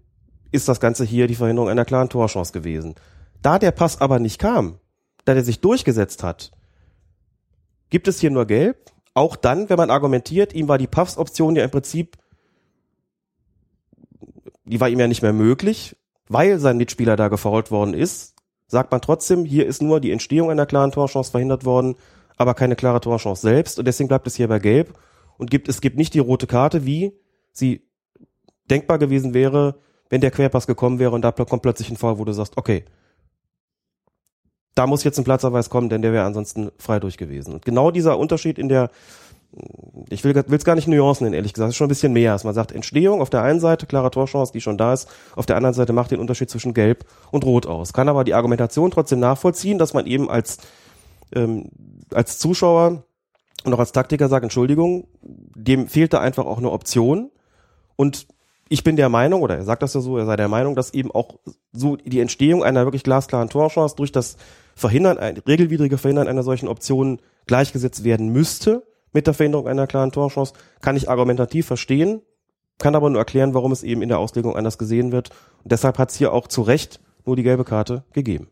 ist 0.50 0.66
das 0.66 0.80
Ganze 0.80 1.04
hier 1.04 1.28
die 1.28 1.36
Verhinderung 1.36 1.70
einer 1.70 1.84
klaren 1.84 2.08
Torchance 2.08 2.52
gewesen. 2.52 2.96
Da 3.42 3.60
der 3.60 3.70
Pass 3.70 4.00
aber 4.00 4.18
nicht 4.18 4.40
kam, 4.40 4.80
da 5.24 5.34
der 5.34 5.44
sich 5.44 5.60
durchgesetzt 5.60 6.24
hat, 6.24 6.50
gibt 7.90 8.08
es 8.08 8.18
hier 8.18 8.32
nur 8.32 8.46
Gelb. 8.46 8.90
Auch 9.14 9.36
dann, 9.36 9.68
wenn 9.68 9.76
man 9.76 9.90
argumentiert, 9.90 10.52
ihm 10.52 10.66
war 10.66 10.78
die 10.78 10.88
Passoption 10.88 11.54
ja 11.54 11.62
im 11.62 11.70
Prinzip, 11.70 12.16
die 14.64 14.80
war 14.80 14.88
ihm 14.88 14.98
ja 14.98 15.06
nicht 15.06 15.22
mehr 15.22 15.32
möglich, 15.32 15.96
weil 16.28 16.58
sein 16.58 16.76
Mitspieler 16.76 17.14
da 17.14 17.28
gefault 17.28 17.70
worden 17.70 17.94
ist 17.94 18.34
sagt 18.66 18.90
man 18.90 19.02
trotzdem, 19.02 19.44
hier 19.44 19.66
ist 19.66 19.82
nur 19.82 20.00
die 20.00 20.10
Entstehung 20.10 20.50
einer 20.50 20.64
klaren 20.64 20.92
Torchance 20.92 21.30
verhindert 21.30 21.66
worden, 21.66 21.94
aber 22.38 22.54
keine 22.54 22.74
klare 22.74 23.00
Torchance 23.00 23.42
selbst 23.42 23.78
und 23.78 23.84
deswegen 23.84 24.08
bleibt 24.08 24.26
es 24.26 24.34
hier 24.34 24.48
bei 24.48 24.58
Gelb 24.58 24.98
und 25.42 25.50
gibt, 25.50 25.68
es 25.68 25.80
gibt 25.80 25.96
nicht 25.96 26.14
die 26.14 26.20
rote 26.20 26.46
Karte, 26.46 26.86
wie 26.86 27.18
sie 27.50 27.84
denkbar 28.70 28.98
gewesen 28.98 29.34
wäre, 29.34 29.80
wenn 30.08 30.20
der 30.20 30.30
Querpass 30.30 30.68
gekommen 30.68 31.00
wäre 31.00 31.10
und 31.10 31.22
da 31.22 31.32
kommt 31.32 31.62
plötzlich 31.62 31.90
ein 31.90 31.96
Fall, 31.96 32.18
wo 32.18 32.24
du 32.24 32.32
sagst, 32.32 32.56
okay, 32.56 32.84
da 34.76 34.86
muss 34.86 35.02
jetzt 35.02 35.18
ein 35.18 35.24
Platzerweis 35.24 35.68
kommen, 35.68 35.88
denn 35.88 36.00
der 36.00 36.12
wäre 36.12 36.24
ansonsten 36.24 36.70
frei 36.78 37.00
durch 37.00 37.18
gewesen. 37.18 37.54
Und 37.54 37.64
genau 37.64 37.90
dieser 37.90 38.18
Unterschied 38.20 38.56
in 38.56 38.68
der 38.68 38.90
ich 40.08 40.24
will 40.24 40.34
es 40.34 40.64
gar 40.64 40.76
nicht 40.76 40.88
Nuancen 40.88 41.24
nennen, 41.24 41.34
ehrlich 41.34 41.52
gesagt. 41.52 41.68
Es 41.68 41.74
ist 41.74 41.76
schon 41.76 41.86
ein 41.86 41.88
bisschen 41.88 42.14
mehr. 42.14 42.32
Als 42.32 42.44
man 42.44 42.54
sagt, 42.54 42.72
Entstehung 42.72 43.20
auf 43.20 43.28
der 43.28 43.42
einen 43.42 43.60
Seite, 43.60 43.84
klare 43.84 44.10
Torchance, 44.10 44.52
die 44.52 44.62
schon 44.62 44.78
da 44.78 44.94
ist. 44.94 45.10
Auf 45.36 45.44
der 45.44 45.56
anderen 45.56 45.74
Seite 45.74 45.92
macht 45.92 46.10
den 46.10 46.20
Unterschied 46.20 46.48
zwischen 46.48 46.72
Gelb 46.72 47.04
und 47.30 47.44
Rot 47.44 47.66
aus. 47.66 47.92
Kann 47.92 48.08
aber 48.08 48.24
die 48.24 48.32
Argumentation 48.32 48.90
trotzdem 48.90 49.20
nachvollziehen, 49.20 49.76
dass 49.76 49.92
man 49.92 50.06
eben 50.06 50.30
als, 50.30 50.56
ähm, 51.34 51.68
als 52.14 52.38
Zuschauer 52.38 53.04
und 53.64 53.74
auch 53.74 53.78
als 53.78 53.92
Taktiker 53.92 54.28
sagt, 54.28 54.42
Entschuldigung, 54.42 55.06
dem 55.22 55.88
fehlt 55.88 56.12
da 56.12 56.20
einfach 56.20 56.46
auch 56.46 56.58
eine 56.58 56.70
Option. 56.70 57.30
Und 57.96 58.26
ich 58.68 58.84
bin 58.84 58.96
der 58.96 59.08
Meinung, 59.08 59.42
oder 59.42 59.56
er 59.56 59.64
sagt 59.64 59.82
das 59.82 59.94
ja 59.94 60.00
so, 60.00 60.16
er 60.16 60.26
sei 60.26 60.36
der 60.36 60.48
Meinung, 60.48 60.74
dass 60.74 60.94
eben 60.94 61.10
auch 61.10 61.38
so 61.72 61.96
die 61.96 62.20
Entstehung 62.20 62.64
einer 62.64 62.84
wirklich 62.84 63.04
glasklaren 63.04 63.48
Torchance 63.48 63.96
durch 63.96 64.12
das 64.12 64.36
Verhindern, 64.74 65.18
ein 65.18 65.36
regelwidrige 65.36 65.98
Verhindern 65.98 66.28
einer 66.28 66.42
solchen 66.42 66.68
Option 66.68 67.20
gleichgesetzt 67.46 68.04
werden 68.04 68.30
müsste 68.30 68.82
mit 69.12 69.26
der 69.26 69.34
Verhinderung 69.34 69.68
einer 69.68 69.86
klaren 69.86 70.10
Torchance, 70.10 70.54
kann 70.80 70.96
ich 70.96 71.10
argumentativ 71.10 71.66
verstehen, 71.66 72.22
kann 72.78 72.94
aber 72.94 73.10
nur 73.10 73.20
erklären, 73.20 73.54
warum 73.54 73.72
es 73.72 73.82
eben 73.82 74.00
in 74.00 74.08
der 74.08 74.18
Auslegung 74.18 74.56
anders 74.56 74.78
gesehen 74.78 75.12
wird. 75.12 75.30
Und 75.62 75.70
deshalb 75.70 75.98
hat 75.98 76.10
es 76.10 76.16
hier 76.16 76.32
auch 76.32 76.48
zu 76.48 76.62
Recht 76.62 77.00
nur 77.26 77.36
die 77.36 77.42
gelbe 77.42 77.64
Karte 77.64 78.04
gegeben. 78.12 78.48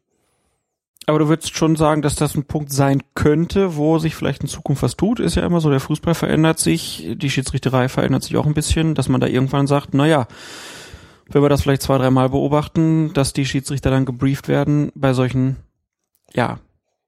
Aber 1.06 1.18
du 1.18 1.28
würdest 1.28 1.56
schon 1.56 1.76
sagen, 1.76 2.02
dass 2.02 2.14
das 2.14 2.34
ein 2.34 2.44
Punkt 2.44 2.72
sein 2.72 3.02
könnte, 3.14 3.76
wo 3.76 3.98
sich 3.98 4.14
vielleicht 4.14 4.42
in 4.42 4.48
Zukunft 4.48 4.82
was 4.82 4.96
tut. 4.96 5.18
Ist 5.18 5.34
ja 5.34 5.44
immer 5.44 5.60
so, 5.60 5.70
der 5.70 5.80
Fußball 5.80 6.14
verändert 6.14 6.58
sich, 6.58 7.14
die 7.16 7.30
Schiedsrichterei 7.30 7.88
verändert 7.88 8.22
sich 8.22 8.36
auch 8.36 8.46
ein 8.46 8.54
bisschen, 8.54 8.94
dass 8.94 9.08
man 9.08 9.20
da 9.20 9.26
irgendwann 9.26 9.66
sagt, 9.66 9.94
na 9.94 10.06
ja, 10.06 10.28
wenn 11.28 11.42
wir 11.42 11.48
das 11.48 11.62
vielleicht 11.62 11.82
zwei, 11.82 11.98
dreimal 11.98 12.28
beobachten, 12.28 13.12
dass 13.12 13.32
die 13.32 13.46
Schiedsrichter 13.46 13.90
dann 13.90 14.04
gebrieft 14.04 14.48
werden 14.48 14.92
bei 14.94 15.12
solchen, 15.12 15.56
ja, 16.34 16.58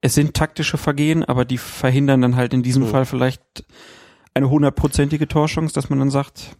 es 0.01 0.15
sind 0.15 0.33
taktische 0.33 0.77
Vergehen, 0.77 1.23
aber 1.23 1.45
die 1.45 1.57
verhindern 1.57 2.21
dann 2.21 2.35
halt 2.35 2.53
in 2.53 2.63
diesem 2.63 2.83
Mhm. 2.83 2.87
Fall 2.87 3.05
vielleicht 3.05 3.63
eine 4.33 4.49
hundertprozentige 4.49 5.27
Torchance, 5.27 5.73
dass 5.73 5.89
man 5.89 5.99
dann 5.99 6.11
sagt, 6.11 6.55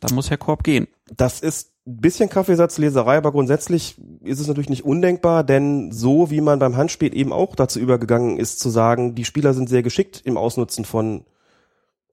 da 0.00 0.12
muss 0.12 0.30
Herr 0.30 0.38
Korb 0.38 0.64
gehen. 0.64 0.88
Das 1.14 1.40
ist 1.40 1.71
ein 1.86 1.96
bisschen 1.96 2.28
Kaffeesatzleserei, 2.28 3.16
aber 3.16 3.32
grundsätzlich 3.32 3.96
ist 4.22 4.40
es 4.40 4.46
natürlich 4.46 4.70
nicht 4.70 4.84
undenkbar, 4.84 5.42
denn 5.42 5.90
so 5.90 6.30
wie 6.30 6.40
man 6.40 6.58
beim 6.58 6.76
Handspiel 6.76 7.16
eben 7.16 7.32
auch 7.32 7.56
dazu 7.56 7.80
übergegangen 7.80 8.38
ist, 8.38 8.60
zu 8.60 8.70
sagen, 8.70 9.14
die 9.14 9.24
Spieler 9.24 9.52
sind 9.52 9.68
sehr 9.68 9.82
geschickt 9.82 10.22
im 10.24 10.36
Ausnutzen 10.36 10.84
von 10.84 11.24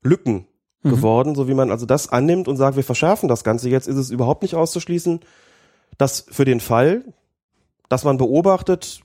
Lücken 0.02 0.48
Mhm. 0.82 0.90
geworden, 0.90 1.36
so 1.36 1.48
wie 1.48 1.54
man 1.54 1.72
also 1.72 1.86
das 1.86 2.10
annimmt 2.10 2.48
und 2.48 2.58
sagt, 2.58 2.78
wir 2.78 2.84
verschärfen 2.84 3.28
das 3.28 3.44
Ganze 3.44 3.70
jetzt, 3.70 3.88
ist 3.88 3.98
es 3.98 4.12
überhaupt 4.12 4.44
nicht 4.44 4.56
auszuschließen, 4.56 5.20
dass 5.98 6.26
für 6.30 6.46
den 6.46 6.62
Fall, 6.62 7.04
dass 7.90 8.06
man 8.06 8.18
beobachtet, 8.18 9.02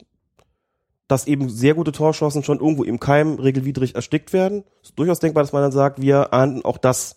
dass 1.08 1.26
eben 1.26 1.50
sehr 1.50 1.74
gute 1.74 1.92
Torchancen 1.92 2.44
schon 2.44 2.60
irgendwo 2.60 2.84
im 2.84 3.00
Keim 3.00 3.34
regelwidrig 3.34 3.94
erstickt 3.94 4.32
werden, 4.32 4.64
ist 4.82 4.98
durchaus 4.98 5.18
denkbar, 5.18 5.42
dass 5.42 5.52
man 5.52 5.62
dann 5.62 5.72
sagt, 5.72 6.00
wir 6.00 6.32
ahnden 6.32 6.64
auch 6.64 6.78
das 6.78 7.16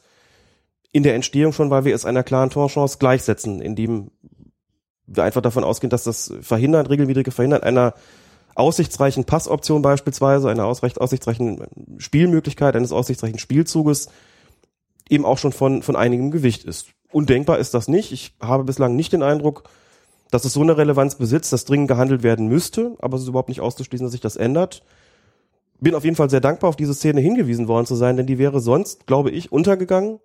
in 0.91 1.03
der 1.03 1.15
Entstehung 1.15 1.53
schon, 1.53 1.69
weil 1.69 1.85
wir 1.85 1.93
es 1.93 2.05
einer 2.05 2.23
klaren 2.23 2.49
Torchance 2.49 2.97
gleichsetzen, 2.97 3.61
indem 3.61 4.11
wir 5.05 5.23
einfach 5.23 5.41
davon 5.41 5.63
ausgehen, 5.63 5.89
dass 5.89 6.03
das 6.03 6.33
Verhindern, 6.41 6.85
regelwidrige 6.85 7.31
Verhindern 7.31 7.63
einer 7.63 7.93
aussichtsreichen 8.55 9.25
Passoption 9.25 9.81
beispielsweise, 9.81 10.49
einer 10.49 10.65
ausrecht, 10.65 10.99
aussichtsreichen 10.99 11.67
Spielmöglichkeit, 11.97 12.75
eines 12.75 12.91
aussichtsreichen 12.91 13.39
Spielzuges 13.39 14.09
eben 15.09 15.25
auch 15.25 15.37
schon 15.37 15.53
von, 15.53 15.83
von 15.83 15.95
einigem 15.95 16.31
Gewicht 16.31 16.63
ist. 16.63 16.87
Undenkbar 17.11 17.59
ist 17.59 17.73
das 17.73 17.87
nicht. 17.87 18.11
Ich 18.11 18.35
habe 18.41 18.63
bislang 18.63 18.95
nicht 18.95 19.13
den 19.13 19.23
Eindruck, 19.23 19.69
dass 20.31 20.43
es 20.43 20.53
so 20.53 20.61
eine 20.61 20.77
Relevanz 20.77 21.15
besitzt, 21.15 21.53
dass 21.53 21.65
dringend 21.65 21.87
gehandelt 21.87 22.23
werden 22.23 22.47
müsste, 22.47 22.95
aber 22.99 23.15
es 23.15 23.23
ist 23.23 23.29
überhaupt 23.29 23.49
nicht 23.49 23.61
auszuschließen, 23.61 24.05
dass 24.05 24.11
sich 24.11 24.21
das 24.21 24.35
ändert. 24.35 24.83
Bin 25.79 25.95
auf 25.95 26.03
jeden 26.03 26.15
Fall 26.15 26.29
sehr 26.29 26.41
dankbar, 26.41 26.69
auf 26.69 26.75
diese 26.75 26.93
Szene 26.93 27.21
hingewiesen 27.21 27.67
worden 27.67 27.85
zu 27.85 27.95
sein, 27.95 28.17
denn 28.17 28.25
die 28.25 28.39
wäre 28.39 28.59
sonst, 28.59 29.07
glaube 29.07 29.29
ich, 29.29 29.51
untergegangen. 29.51 30.19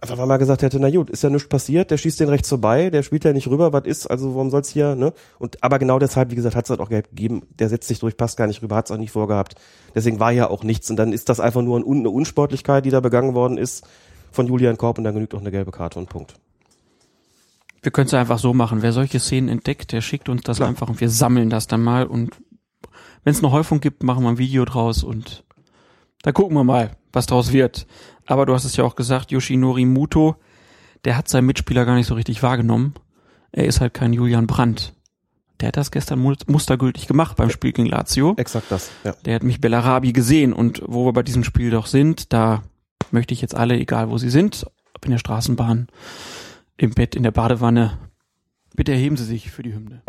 Einfach 0.00 0.16
man 0.16 0.38
gesagt 0.38 0.62
hätte, 0.62 0.78
na 0.78 0.90
gut, 0.90 1.10
ist 1.10 1.22
ja 1.22 1.30
nichts 1.30 1.48
passiert, 1.48 1.90
der 1.90 1.96
schießt 1.96 2.20
den 2.20 2.28
rechts 2.28 2.48
vorbei, 2.48 2.88
der 2.90 3.02
spielt 3.02 3.24
ja 3.24 3.32
nicht 3.32 3.48
rüber, 3.48 3.72
was 3.72 3.84
ist, 3.84 4.06
also 4.06 4.34
warum 4.34 4.50
soll's 4.50 4.68
hier, 4.68 4.94
ne? 4.94 5.12
Und 5.40 5.62
aber 5.64 5.80
genau 5.80 5.98
deshalb, 5.98 6.30
wie 6.30 6.36
gesagt, 6.36 6.54
hat's 6.54 6.70
halt 6.70 6.78
auch 6.80 6.88
gelb 6.88 7.08
gegeben, 7.10 7.42
der 7.58 7.68
setzt 7.68 7.88
sich 7.88 7.98
durch, 7.98 8.16
passt 8.16 8.36
gar 8.36 8.46
nicht 8.46 8.62
rüber, 8.62 8.76
hat's 8.76 8.92
auch 8.92 8.96
nicht 8.96 9.10
vorgehabt. 9.10 9.56
Deswegen 9.94 10.20
war 10.20 10.30
ja 10.30 10.50
auch 10.50 10.62
nichts 10.62 10.88
und 10.90 10.96
dann 10.96 11.12
ist 11.12 11.28
das 11.28 11.40
einfach 11.40 11.62
nur 11.62 11.80
ein, 11.80 11.84
eine 11.84 12.10
Unsportlichkeit, 12.10 12.84
die 12.84 12.90
da 12.90 13.00
begangen 13.00 13.34
worden 13.34 13.58
ist 13.58 13.86
von 14.30 14.46
Julian 14.46 14.76
Korb 14.76 14.98
und 14.98 15.04
dann 15.04 15.14
genügt 15.14 15.34
auch 15.34 15.40
eine 15.40 15.50
gelbe 15.50 15.72
Karte 15.72 15.98
und 15.98 16.08
Punkt. 16.08 16.34
Wir 17.82 17.90
können 17.90 18.06
es 18.06 18.14
einfach 18.14 18.38
so 18.38 18.54
machen. 18.54 18.82
Wer 18.82 18.92
solche 18.92 19.18
Szenen 19.18 19.48
entdeckt, 19.48 19.92
der 19.92 20.00
schickt 20.00 20.28
uns 20.28 20.42
das 20.42 20.58
Klar. 20.58 20.68
einfach 20.68 20.88
und 20.88 21.00
wir 21.00 21.10
sammeln 21.10 21.50
das 21.50 21.66
dann 21.66 21.82
mal 21.82 22.06
und 22.06 22.36
wenn 23.24 23.32
es 23.32 23.42
eine 23.42 23.52
Häufung 23.52 23.80
gibt, 23.80 24.04
machen 24.04 24.22
wir 24.22 24.30
ein 24.30 24.38
Video 24.38 24.64
draus 24.64 25.02
und 25.02 25.44
da 26.22 26.32
gucken 26.32 26.56
wir 26.56 26.64
mal, 26.64 26.92
was 27.12 27.26
draus 27.26 27.52
wird. 27.52 27.86
Aber 28.28 28.44
du 28.46 28.52
hast 28.54 28.64
es 28.64 28.76
ja 28.76 28.84
auch 28.84 28.94
gesagt, 28.94 29.30
Yoshinori 29.32 29.84
Muto, 29.86 30.36
der 31.04 31.16
hat 31.16 31.28
seinen 31.28 31.46
Mitspieler 31.46 31.84
gar 31.86 31.94
nicht 31.94 32.06
so 32.06 32.14
richtig 32.14 32.42
wahrgenommen. 32.42 32.94
Er 33.52 33.64
ist 33.64 33.80
halt 33.80 33.94
kein 33.94 34.12
Julian 34.12 34.46
Brandt. 34.46 34.92
Der 35.60 35.68
hat 35.68 35.76
das 35.78 35.90
gestern 35.90 36.18
mu- 36.20 36.34
mustergültig 36.46 37.06
gemacht 37.08 37.36
beim 37.36 37.50
Spiel 37.50 37.72
gegen 37.72 37.88
Lazio. 37.88 38.34
Exakt 38.36 38.66
das, 38.70 38.90
ja. 39.02 39.12
Der 39.24 39.34
hat 39.36 39.42
mich 39.42 39.60
Bellarabi 39.60 40.12
gesehen 40.12 40.52
und 40.52 40.82
wo 40.86 41.06
wir 41.06 41.12
bei 41.12 41.22
diesem 41.22 41.42
Spiel 41.42 41.70
doch 41.70 41.86
sind, 41.86 42.32
da 42.32 42.62
möchte 43.10 43.32
ich 43.34 43.40
jetzt 43.40 43.54
alle, 43.56 43.76
egal 43.78 44.10
wo 44.10 44.18
sie 44.18 44.30
sind, 44.30 44.66
ob 44.94 45.04
in 45.06 45.10
der 45.12 45.18
Straßenbahn, 45.18 45.88
im 46.76 46.90
Bett, 46.90 47.16
in 47.16 47.22
der 47.22 47.30
Badewanne, 47.32 47.98
bitte 48.76 48.92
erheben 48.92 49.16
Sie 49.16 49.24
sich 49.24 49.50
für 49.50 49.62
die 49.62 49.74
Hymne. 49.74 50.02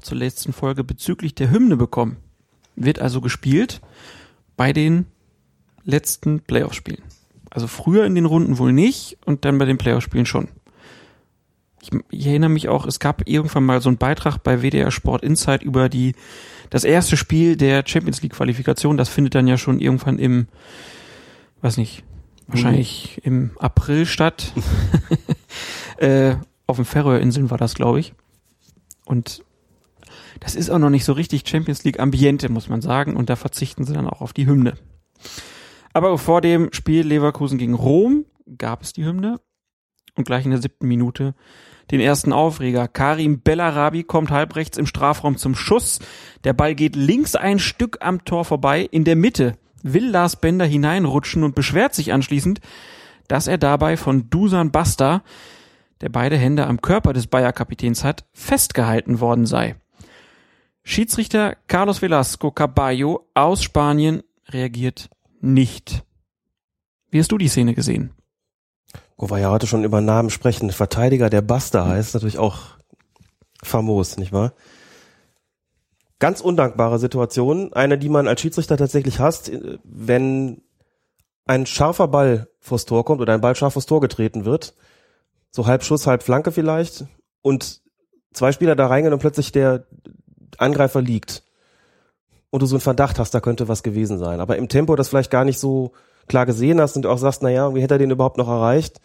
Auch 0.00 0.02
zur 0.02 0.16
letzten 0.16 0.52
Folge 0.52 0.82
bezüglich 0.82 1.34
der 1.34 1.50
Hymne 1.50 1.76
bekommen. 1.76 2.16
Wird 2.76 3.00
also 3.00 3.20
gespielt 3.20 3.80
bei 4.56 4.72
den 4.72 5.06
letzten 5.84 6.40
Playoff-Spielen. 6.40 7.02
Also 7.50 7.66
früher 7.66 8.06
in 8.06 8.14
den 8.14 8.24
Runden 8.24 8.58
wohl 8.58 8.72
nicht 8.72 9.18
und 9.24 9.44
dann 9.44 9.58
bei 9.58 9.64
den 9.64 9.78
Playoff-Spielen 9.78 10.26
schon. 10.26 10.48
Ich, 11.82 11.90
ich 12.10 12.26
erinnere 12.26 12.50
mich 12.50 12.68
auch, 12.68 12.86
es 12.86 13.00
gab 13.00 13.28
irgendwann 13.28 13.64
mal 13.64 13.80
so 13.80 13.88
einen 13.88 13.98
Beitrag 13.98 14.38
bei 14.38 14.62
WDR 14.62 14.90
Sport 14.90 15.22
Insight 15.22 15.62
über 15.62 15.88
die 15.88 16.14
das 16.68 16.84
erste 16.84 17.16
Spiel 17.16 17.56
der 17.56 17.82
Champions 17.86 18.22
League 18.22 18.34
Qualifikation. 18.34 18.96
Das 18.96 19.08
findet 19.08 19.34
dann 19.34 19.46
ja 19.46 19.58
schon 19.58 19.80
irgendwann 19.80 20.18
im, 20.18 20.46
weiß 21.62 21.76
nicht, 21.78 22.04
wahrscheinlich 22.46 23.20
im 23.24 23.50
April 23.58 24.06
statt. 24.06 24.52
äh, 25.96 26.36
auf 26.66 26.76
den 26.76 26.84
Färöerinseln 26.84 27.50
war 27.50 27.58
das, 27.58 27.74
glaube 27.74 28.00
ich. 28.00 28.14
Und 29.04 29.42
das 30.38 30.54
ist 30.54 30.70
auch 30.70 30.78
noch 30.78 30.90
nicht 30.90 31.04
so 31.04 31.12
richtig 31.12 31.48
Champions 31.48 31.82
League 31.84 31.98
Ambiente, 31.98 32.48
muss 32.50 32.68
man 32.68 32.80
sagen. 32.80 33.16
Und 33.16 33.28
da 33.28 33.36
verzichten 33.36 33.84
sie 33.84 33.92
dann 33.92 34.08
auch 34.08 34.20
auf 34.20 34.32
die 34.32 34.46
Hymne. 34.46 34.74
Aber 35.92 36.16
vor 36.18 36.40
dem 36.40 36.72
Spiel 36.72 37.06
Leverkusen 37.06 37.58
gegen 37.58 37.74
Rom 37.74 38.24
gab 38.56 38.82
es 38.82 38.92
die 38.92 39.04
Hymne. 39.04 39.40
Und 40.14 40.24
gleich 40.24 40.44
in 40.44 40.50
der 40.50 40.62
siebten 40.62 40.86
Minute 40.86 41.34
den 41.90 42.00
ersten 42.00 42.32
Aufreger. 42.32 42.88
Karim 42.88 43.40
Bellarabi 43.40 44.04
kommt 44.04 44.30
halbrechts 44.30 44.78
im 44.78 44.86
Strafraum 44.86 45.36
zum 45.36 45.54
Schuss. 45.54 45.98
Der 46.44 46.52
Ball 46.52 46.74
geht 46.74 46.96
links 46.96 47.34
ein 47.34 47.58
Stück 47.58 47.98
am 48.00 48.24
Tor 48.24 48.44
vorbei. 48.44 48.88
In 48.90 49.04
der 49.04 49.16
Mitte 49.16 49.56
will 49.82 50.08
Lars 50.08 50.36
Bender 50.36 50.66
hineinrutschen 50.66 51.42
und 51.42 51.54
beschwert 51.54 51.94
sich 51.94 52.12
anschließend, 52.12 52.60
dass 53.28 53.46
er 53.46 53.58
dabei 53.58 53.96
von 53.96 54.30
Dusan 54.30 54.70
Basta, 54.70 55.22
der 56.00 56.08
beide 56.08 56.36
Hände 56.36 56.66
am 56.66 56.80
Körper 56.80 57.12
des 57.12 57.26
Bayer-Kapitäns 57.26 58.04
hat, 58.04 58.24
festgehalten 58.32 59.20
worden 59.20 59.46
sei. 59.46 59.76
Schiedsrichter 60.82 61.56
Carlos 61.66 62.02
Velasco 62.02 62.50
Caballo 62.50 63.28
aus 63.34 63.62
Spanien 63.62 64.22
reagiert 64.48 65.10
nicht. 65.40 66.04
Wie 67.10 67.18
hast 67.18 67.32
du 67.32 67.38
die 67.38 67.48
Szene 67.48 67.74
gesehen? 67.74 68.12
Ja 69.20 69.50
heute 69.50 69.66
schon 69.66 69.84
über 69.84 70.00
Namen 70.00 70.30
sprechen, 70.30 70.70
Verteidiger 70.70 71.28
der 71.28 71.42
Basta 71.42 71.86
heißt 71.86 72.14
natürlich 72.14 72.38
auch 72.38 72.78
famos, 73.62 74.16
nicht 74.16 74.32
wahr? 74.32 74.54
Ganz 76.18 76.40
undankbare 76.40 76.98
Situation, 76.98 77.72
eine, 77.72 77.98
die 77.98 78.08
man 78.08 78.28
als 78.28 78.40
Schiedsrichter 78.40 78.76
tatsächlich 78.76 79.18
hasst, 79.18 79.50
äh, 79.50 79.78
wenn 79.84 80.62
ein 81.46 81.66
scharfer 81.66 82.08
Ball 82.08 82.48
vors 82.60 82.84
Tor 82.86 83.04
kommt 83.04 83.20
oder 83.20 83.34
ein 83.34 83.40
Ball 83.40 83.56
scharf 83.56 83.74
vors 83.74 83.86
Tor 83.86 84.00
getreten 84.00 84.44
wird, 84.44 84.74
so 85.50 85.66
halb 85.66 85.82
Schuss, 85.84 86.06
halb 86.06 86.22
Flanke 86.22 86.52
vielleicht, 86.52 87.04
und 87.42 87.82
zwei 88.32 88.52
Spieler 88.52 88.76
da 88.76 88.86
reingehen 88.86 89.12
und 89.12 89.20
plötzlich 89.20 89.52
der 89.52 89.86
Angreifer 90.58 91.00
liegt. 91.02 91.42
Und 92.50 92.62
du 92.62 92.66
so 92.66 92.76
einen 92.76 92.80
Verdacht 92.80 93.18
hast, 93.18 93.32
da 93.32 93.40
könnte 93.40 93.68
was 93.68 93.82
gewesen 93.82 94.18
sein. 94.18 94.40
Aber 94.40 94.56
im 94.56 94.68
Tempo 94.68 94.96
das 94.96 95.08
vielleicht 95.08 95.30
gar 95.30 95.44
nicht 95.44 95.58
so 95.58 95.92
klar 96.26 96.46
gesehen 96.46 96.80
hast 96.80 96.96
und 96.96 97.06
auch 97.06 97.18
sagst, 97.18 97.42
naja, 97.42 97.74
wie 97.74 97.82
hätte 97.82 97.94
er 97.94 97.98
den 97.98 98.10
überhaupt 98.10 98.38
noch 98.38 98.48
erreicht? 98.48 99.00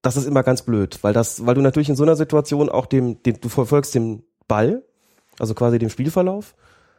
Das 0.00 0.16
ist 0.16 0.26
immer 0.26 0.42
ganz 0.42 0.62
blöd, 0.62 0.98
weil 1.02 1.12
das, 1.12 1.46
weil 1.46 1.54
du 1.54 1.60
natürlich 1.60 1.88
in 1.88 1.96
so 1.96 2.02
einer 2.02 2.16
Situation 2.16 2.68
auch 2.68 2.86
dem, 2.86 3.22
dem 3.22 3.40
du 3.40 3.48
verfolgst 3.48 3.94
dem 3.94 4.22
Ball, 4.48 4.82
also 5.38 5.54
quasi 5.54 5.78
dem 5.78 5.90
Spielverlauf, 5.90 6.54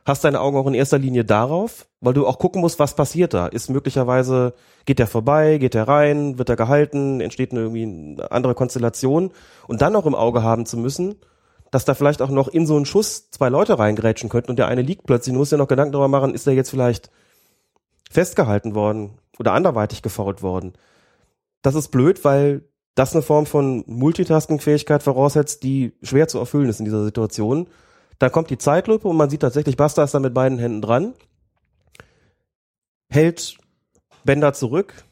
hast 0.06 0.24
deine 0.24 0.42
Augen 0.42 0.58
auch 0.58 0.68
in 0.68 0.74
erster 0.74 0.98
Linie 0.98 1.26
darauf, 1.26 1.88
weil 2.02 2.14
du 2.14 2.28
auch 2.28 2.40
gucken 2.40 2.62
musst, 2.62 2.80
was 2.80 2.96
passiert 2.96 3.34
da. 3.34 3.48
Ist 3.48 3.70
möglicherweise, 3.70 4.54
geht 4.86 5.00
der 5.00 5.08
vorbei, 5.08 5.58
geht 5.58 5.74
der 5.74 5.88
rein, 5.88 6.38
wird 6.38 6.50
er 6.50 6.56
gehalten, 6.56 7.22
entsteht 7.22 7.52
eine, 7.52 7.62
irgendwie 7.62 7.84
eine 7.84 8.32
andere 8.32 8.56
Konstellation 8.56 9.32
und 9.68 9.82
dann 9.82 9.94
noch 9.94 10.06
im 10.06 10.16
Auge 10.16 10.44
haben 10.44 10.66
zu 10.66 10.78
müssen, 10.78 11.16
dass 11.74 11.86
da 11.86 11.96
vielleicht 11.96 12.22
auch 12.22 12.30
noch 12.30 12.50
in 12.50 12.68
so 12.68 12.76
einen 12.76 12.86
Schuss 12.86 13.32
zwei 13.32 13.50
Leute 13.50 13.80
reingrätschen 13.80 14.30
könnten 14.30 14.52
und 14.52 14.60
der 14.60 14.68
eine 14.68 14.84
liegt 14.84 15.08
plötzlich. 15.08 15.34
Du 15.34 15.40
musst 15.40 15.52
dir 15.52 15.58
noch 15.58 15.68
Gedanken 15.68 15.92
darüber 15.92 16.08
machen, 16.08 16.36
ist 16.36 16.46
der 16.46 16.54
jetzt 16.54 16.70
vielleicht 16.70 17.10
festgehalten 18.12 18.76
worden 18.76 19.18
oder 19.40 19.54
anderweitig 19.54 20.04
gefault 20.04 20.44
worden. 20.44 20.74
Das 21.64 21.74
ist 21.74 21.88
blöd, 21.88 22.24
weil 22.24 22.70
das 22.94 23.14
eine 23.14 23.24
Form 23.24 23.48
von 23.48 23.84
Multitasking-Fähigkeit 23.88 25.02
voraussetzt, 25.02 25.64
die 25.64 25.94
schwer 26.04 26.28
zu 26.28 26.38
erfüllen 26.38 26.70
ist 26.70 26.78
in 26.78 26.86
dieser 26.86 27.04
Situation. 27.04 27.68
Dann 28.20 28.32
kommt 28.32 28.52
die 28.52 28.60
Zeitlupe 28.60 29.08
und 29.08 29.18
man 29.18 29.32
sieht 29.32 29.42
tatsächlich, 29.42 29.76
Basta 29.76 30.04
ist 30.04 30.14
da 30.14 30.20
mit 30.20 30.36
beiden 30.36 30.60
Händen 30.60 30.84
dran, 30.84 31.16
hält 33.10 33.58
Bender 34.24 34.54
zurück. 34.54 35.06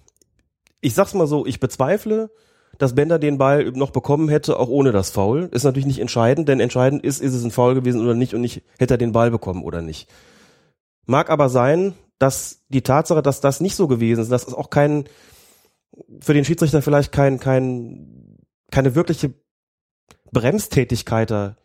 Ich 0.79 0.93
sag's 0.93 1.15
mal 1.15 1.25
so, 1.25 1.43
ich 1.47 1.59
bezweifle, 1.59 2.29
dass 2.81 2.95
Bender 2.95 3.19
den 3.19 3.37
Ball 3.37 3.71
noch 3.71 3.91
bekommen 3.91 4.29
hätte, 4.29 4.57
auch 4.57 4.69
ohne 4.69 4.91
das 4.91 5.09
Foul. 5.11 5.49
Ist 5.51 5.63
natürlich 5.63 5.85
nicht 5.85 5.99
entscheidend, 5.99 6.49
denn 6.49 6.59
entscheidend 6.59 7.03
ist, 7.03 7.21
ist 7.21 7.33
es 7.33 7.43
ein 7.43 7.51
Foul 7.51 7.75
gewesen 7.75 8.01
oder 8.01 8.15
nicht 8.15 8.33
und 8.33 8.41
nicht, 8.41 8.63
hätte 8.79 8.95
er 8.95 8.97
den 8.97 9.11
Ball 9.11 9.31
bekommen 9.31 9.63
oder 9.63 9.81
nicht. 9.81 10.09
Mag 11.05 11.29
aber 11.29 11.49
sein, 11.49 11.93
dass 12.19 12.61
die 12.69 12.81
Tatsache, 12.81 13.21
dass 13.21 13.41
das 13.41 13.61
nicht 13.61 13.75
so 13.75 13.87
gewesen 13.87 14.21
ist, 14.21 14.31
dass 14.31 14.47
es 14.47 14.53
auch 14.53 14.69
kein, 14.69 15.05
für 16.19 16.33
den 16.33 16.45
Schiedsrichter 16.45 16.81
vielleicht 16.81 17.11
kein, 17.11 17.39
kein, 17.39 18.37
keine 18.71 18.95
wirkliche 18.95 19.33
Bremstätigkeit 20.31 21.31
da 21.31 21.55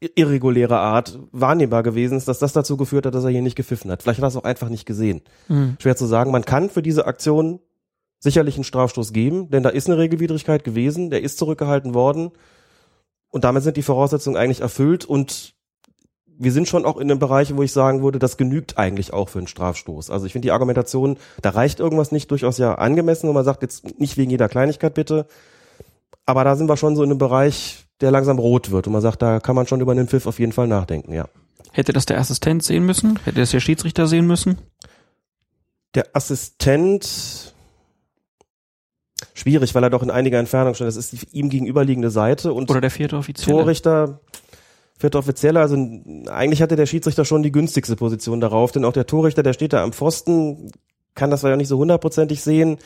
irregulärer 0.00 0.80
Art 0.80 1.18
wahrnehmbar 1.30 1.82
gewesen 1.82 2.16
ist, 2.16 2.26
dass 2.26 2.38
das 2.38 2.52
dazu 2.52 2.76
geführt 2.76 3.06
hat, 3.06 3.14
dass 3.14 3.24
er 3.24 3.30
hier 3.30 3.42
nicht 3.42 3.56
gepfiffen 3.56 3.90
hat. 3.90 4.02
Vielleicht 4.02 4.18
hat 4.18 4.24
er 4.24 4.28
es 4.28 4.36
auch 4.36 4.44
einfach 4.44 4.68
nicht 4.68 4.84
gesehen. 4.84 5.22
Mhm. 5.48 5.76
Schwer 5.80 5.96
zu 5.96 6.06
sagen. 6.06 6.32
Man 6.32 6.44
kann 6.44 6.70
für 6.70 6.82
diese 6.82 7.06
Aktion 7.06 7.60
sicherlich 8.22 8.54
einen 8.54 8.64
Strafstoß 8.64 9.12
geben, 9.12 9.50
denn 9.50 9.64
da 9.64 9.68
ist 9.68 9.88
eine 9.88 9.98
Regelwidrigkeit 9.98 10.62
gewesen, 10.62 11.10
der 11.10 11.22
ist 11.22 11.38
zurückgehalten 11.38 11.92
worden 11.92 12.30
und 13.30 13.42
damit 13.42 13.64
sind 13.64 13.76
die 13.76 13.82
Voraussetzungen 13.82 14.36
eigentlich 14.36 14.60
erfüllt 14.60 15.04
und 15.04 15.54
wir 16.38 16.52
sind 16.52 16.68
schon 16.68 16.84
auch 16.84 16.98
in 16.98 17.10
einem 17.10 17.18
Bereich, 17.18 17.54
wo 17.56 17.62
ich 17.62 17.72
sagen 17.72 18.02
würde, 18.02 18.20
das 18.20 18.36
genügt 18.36 18.78
eigentlich 18.78 19.12
auch 19.12 19.28
für 19.28 19.38
einen 19.38 19.48
Strafstoß. 19.48 20.10
Also 20.10 20.24
ich 20.24 20.32
finde 20.32 20.46
die 20.46 20.52
Argumentation, 20.52 21.16
da 21.42 21.50
reicht 21.50 21.80
irgendwas 21.80 22.12
nicht, 22.12 22.30
durchaus 22.30 22.58
ja 22.58 22.76
angemessen, 22.76 23.28
wo 23.28 23.32
man 23.32 23.44
sagt, 23.44 23.62
jetzt 23.62 23.98
nicht 23.98 24.16
wegen 24.16 24.30
jeder 24.30 24.48
Kleinigkeit 24.48 24.94
bitte, 24.94 25.26
aber 26.24 26.44
da 26.44 26.54
sind 26.54 26.68
wir 26.68 26.76
schon 26.76 26.94
so 26.94 27.02
in 27.02 27.10
einem 27.10 27.18
Bereich, 27.18 27.86
der 28.00 28.12
langsam 28.12 28.38
rot 28.38 28.70
wird 28.70 28.86
und 28.86 28.92
man 28.92 29.02
sagt, 29.02 29.20
da 29.20 29.40
kann 29.40 29.56
man 29.56 29.66
schon 29.66 29.80
über 29.80 29.92
einen 29.92 30.06
Pfiff 30.06 30.26
auf 30.26 30.38
jeden 30.38 30.52
Fall 30.52 30.68
nachdenken, 30.68 31.12
ja. 31.12 31.26
Hätte 31.72 31.92
das 31.92 32.06
der 32.06 32.20
Assistent 32.20 32.62
sehen 32.62 32.86
müssen? 32.86 33.18
Hätte 33.24 33.40
das 33.40 33.50
der 33.50 33.60
Schiedsrichter 33.60 34.06
sehen 34.06 34.26
müssen? 34.26 34.58
Der 35.94 36.06
Assistent 36.14 37.51
schwierig, 39.34 39.74
weil 39.74 39.82
er 39.82 39.90
doch 39.90 40.02
in 40.02 40.10
einiger 40.10 40.38
Entfernung 40.38 40.74
stand. 40.74 40.88
Das 40.88 40.96
ist 40.96 41.12
die 41.12 41.38
ihm 41.38 41.48
gegenüberliegende 41.48 42.10
Seite 42.10 42.52
und 42.52 42.70
Oder 42.70 42.80
der 42.80 42.90
vierte 42.90 43.16
Offizielle? 43.16 43.58
Torrichter, 43.58 44.20
vierter 44.98 45.18
Offizieller, 45.18 45.60
also 45.60 45.76
eigentlich 46.30 46.62
hatte 46.62 46.76
der 46.76 46.86
Schiedsrichter 46.86 47.24
schon 47.24 47.42
die 47.42 47.52
günstigste 47.52 47.96
Position 47.96 48.40
darauf, 48.40 48.72
denn 48.72 48.84
auch 48.84 48.92
der 48.92 49.06
Torrichter, 49.06 49.42
der 49.42 49.52
steht 49.52 49.72
da 49.72 49.82
am 49.82 49.92
Pfosten, 49.92 50.70
kann 51.14 51.30
das 51.30 51.42
ja 51.42 51.56
nicht 51.56 51.68
so 51.68 51.78
hundertprozentig 51.78 52.42
sehen. 52.42 52.78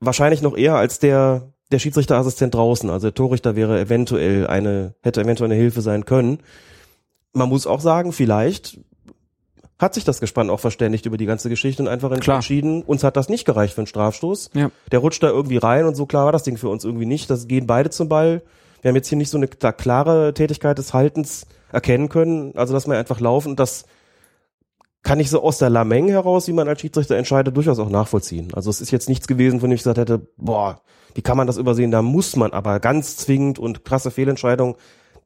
Wahrscheinlich 0.00 0.42
noch 0.42 0.56
eher 0.56 0.76
als 0.76 0.98
der, 0.98 1.52
der 1.70 1.78
Schiedsrichterassistent 1.78 2.54
draußen. 2.54 2.90
Also 2.90 3.08
der 3.08 3.14
Torrichter 3.14 3.56
wäre 3.56 3.80
eventuell 3.80 4.46
eine, 4.46 4.94
hätte 5.02 5.20
eventuell 5.20 5.50
eine 5.50 5.60
Hilfe 5.60 5.80
sein 5.80 6.04
können. 6.04 6.38
Man 7.32 7.48
muss 7.48 7.66
auch 7.66 7.80
sagen, 7.80 8.12
vielleicht 8.12 8.80
hat 9.78 9.94
sich 9.94 10.04
das 10.04 10.20
Gespann 10.20 10.50
auch 10.50 10.60
verständigt 10.60 11.06
über 11.06 11.16
die 11.16 11.26
ganze 11.26 11.48
Geschichte 11.48 11.82
und 11.82 11.88
einfach 11.88 12.10
Klar. 12.20 12.36
entschieden, 12.36 12.82
uns 12.82 13.04
hat 13.04 13.16
das 13.16 13.28
nicht 13.28 13.44
gereicht 13.44 13.74
für 13.74 13.82
einen 13.82 13.86
Strafstoß. 13.86 14.50
Ja. 14.54 14.70
Der 14.90 14.98
rutscht 14.98 15.22
da 15.22 15.28
irgendwie 15.28 15.56
rein 15.58 15.84
und 15.84 15.94
so 15.94 16.04
klar 16.06 16.24
war 16.24 16.32
das 16.32 16.42
Ding 16.42 16.56
für 16.56 16.68
uns 16.68 16.84
irgendwie 16.84 17.06
nicht. 17.06 17.30
Das 17.30 17.46
gehen 17.46 17.66
beide 17.66 17.90
zum 17.90 18.08
Ball. 18.08 18.42
Wir 18.82 18.88
haben 18.90 18.96
jetzt 18.96 19.08
hier 19.08 19.18
nicht 19.18 19.30
so 19.30 19.36
eine 19.38 19.46
kla- 19.46 19.72
klare 19.72 20.34
Tätigkeit 20.34 20.78
des 20.78 20.94
Haltens 20.94 21.46
erkennen 21.72 22.08
können. 22.08 22.52
Also 22.56 22.74
dass 22.74 22.86
wir 22.88 22.98
einfach 22.98 23.20
laufen 23.20 23.50
und 23.50 23.60
das 23.60 23.84
kann 25.02 25.20
ich 25.20 25.30
so 25.30 25.42
aus 25.42 25.58
der 25.58 25.70
Lameng 25.70 26.08
heraus, 26.08 26.48
wie 26.48 26.52
man 26.52 26.68
als 26.68 26.80
Schiedsrichter 26.80 27.16
entscheidet, 27.16 27.56
durchaus 27.56 27.78
auch 27.78 27.88
nachvollziehen. 27.88 28.48
Also 28.54 28.68
es 28.70 28.80
ist 28.80 28.90
jetzt 28.90 29.08
nichts 29.08 29.28
gewesen, 29.28 29.60
von 29.60 29.70
dem 29.70 29.74
ich 29.76 29.80
gesagt 29.80 29.98
hätte, 29.98 30.26
boah, 30.36 30.82
wie 31.14 31.22
kann 31.22 31.36
man 31.36 31.46
das 31.46 31.56
übersehen? 31.56 31.90
Da 31.92 32.02
muss 32.02 32.34
man 32.36 32.52
aber 32.52 32.80
ganz 32.80 33.16
zwingend 33.16 33.58
und 33.58 33.84
krasse 33.84 34.10
Fehlentscheidung. 34.10 34.76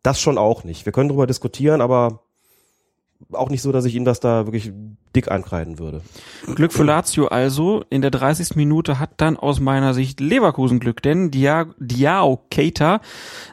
Das 0.02 0.20
schon 0.20 0.36
auch 0.36 0.62
nicht. 0.64 0.84
Wir 0.84 0.92
können 0.92 1.08
darüber 1.08 1.26
diskutieren, 1.26 1.80
aber 1.80 2.20
auch 3.34 3.50
nicht 3.50 3.62
so, 3.62 3.72
dass 3.72 3.84
ich 3.84 3.94
Ihnen 3.94 4.04
das 4.04 4.20
da 4.20 4.46
wirklich 4.46 4.72
dick 5.14 5.30
ankreiden 5.30 5.78
würde. 5.78 6.02
Glück 6.54 6.72
für 6.72 6.84
Lazio 6.84 7.28
also. 7.28 7.84
In 7.90 8.02
der 8.02 8.10
30. 8.10 8.56
Minute 8.56 8.98
hat 8.98 9.10
dann 9.18 9.36
aus 9.36 9.60
meiner 9.60 9.94
Sicht 9.94 10.20
Leverkusen 10.20 10.80
Glück, 10.80 11.02
denn 11.02 11.30
Dia 11.30 11.66
Diao 11.78 12.44
Keita 12.50 13.00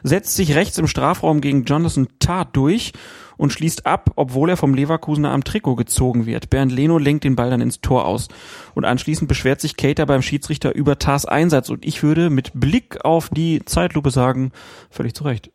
setzt 0.02 0.36
sich 0.36 0.54
rechts 0.54 0.78
im 0.78 0.86
Strafraum 0.86 1.40
gegen 1.40 1.64
Jonathan 1.64 2.08
Tah 2.18 2.44
durch 2.44 2.92
und 3.40 3.54
schließt 3.54 3.86
ab, 3.86 4.12
obwohl 4.16 4.50
er 4.50 4.58
vom 4.58 4.74
Leverkusener 4.74 5.32
am 5.32 5.44
Trikot 5.44 5.76
gezogen 5.76 6.26
wird. 6.26 6.50
Bernd 6.50 6.72
Leno 6.72 6.98
lenkt 6.98 7.24
den 7.24 7.36
Ball 7.36 7.48
dann 7.48 7.62
ins 7.62 7.80
Tor 7.80 8.04
aus. 8.04 8.28
Und 8.74 8.84
anschließend 8.84 9.28
beschwert 9.28 9.62
sich 9.62 9.78
Keita 9.78 10.04
beim 10.04 10.20
Schiedsrichter 10.20 10.74
über 10.74 10.98
Tahs 10.98 11.24
Einsatz. 11.24 11.70
Und 11.70 11.86
ich 11.86 12.02
würde 12.02 12.28
mit 12.28 12.52
Blick 12.52 13.02
auf 13.02 13.30
die 13.30 13.64
Zeitlupe 13.64 14.10
sagen, 14.10 14.52
völlig 14.90 15.14
zu 15.14 15.24
Recht. 15.24 15.50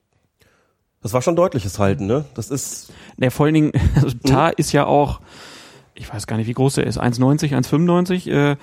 Das 1.06 1.14
war 1.14 1.22
schon 1.22 1.36
deutliches 1.36 1.78
Halten, 1.78 2.08
ne? 2.08 2.26
Das 2.34 2.50
ist, 2.50 2.92
Der 3.18 3.30
vor 3.30 3.46
allen 3.46 3.54
Dingen, 3.54 3.72
also 3.96 4.18
Tah 4.24 4.50
ist 4.50 4.72
ja 4.72 4.88
auch, 4.88 5.22
ich 5.94 6.12
weiß 6.12 6.26
gar 6.26 6.36
nicht, 6.36 6.48
wie 6.48 6.54
groß 6.54 6.80
er 6.80 6.88
ist, 6.88 7.00
1,90, 7.00 7.56
1,95, 7.56 8.32
äh, 8.32 8.56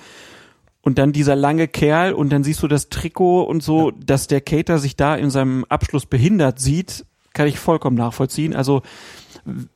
und 0.81 0.97
dann 0.97 1.13
dieser 1.13 1.37
lange 1.37 1.69
Kerl 1.69 2.11
und 2.11 2.31
dann 2.33 2.43
siehst 2.43 2.61
du 2.61 2.67
das 2.67 2.89
Trikot 2.89 3.43
und 3.43 3.63
so, 3.63 3.91
dass 3.91 4.27
der 4.27 4.41
Cater 4.41 4.77
sich 4.77 4.97
da 4.97 5.15
in 5.15 5.29
seinem 5.29 5.63
Abschluss 5.69 6.05
behindert 6.05 6.59
sieht, 6.59 7.05
kann 7.31 7.47
ich 7.47 7.59
vollkommen 7.59 7.95
nachvollziehen. 7.95 8.53
Also 8.53 8.81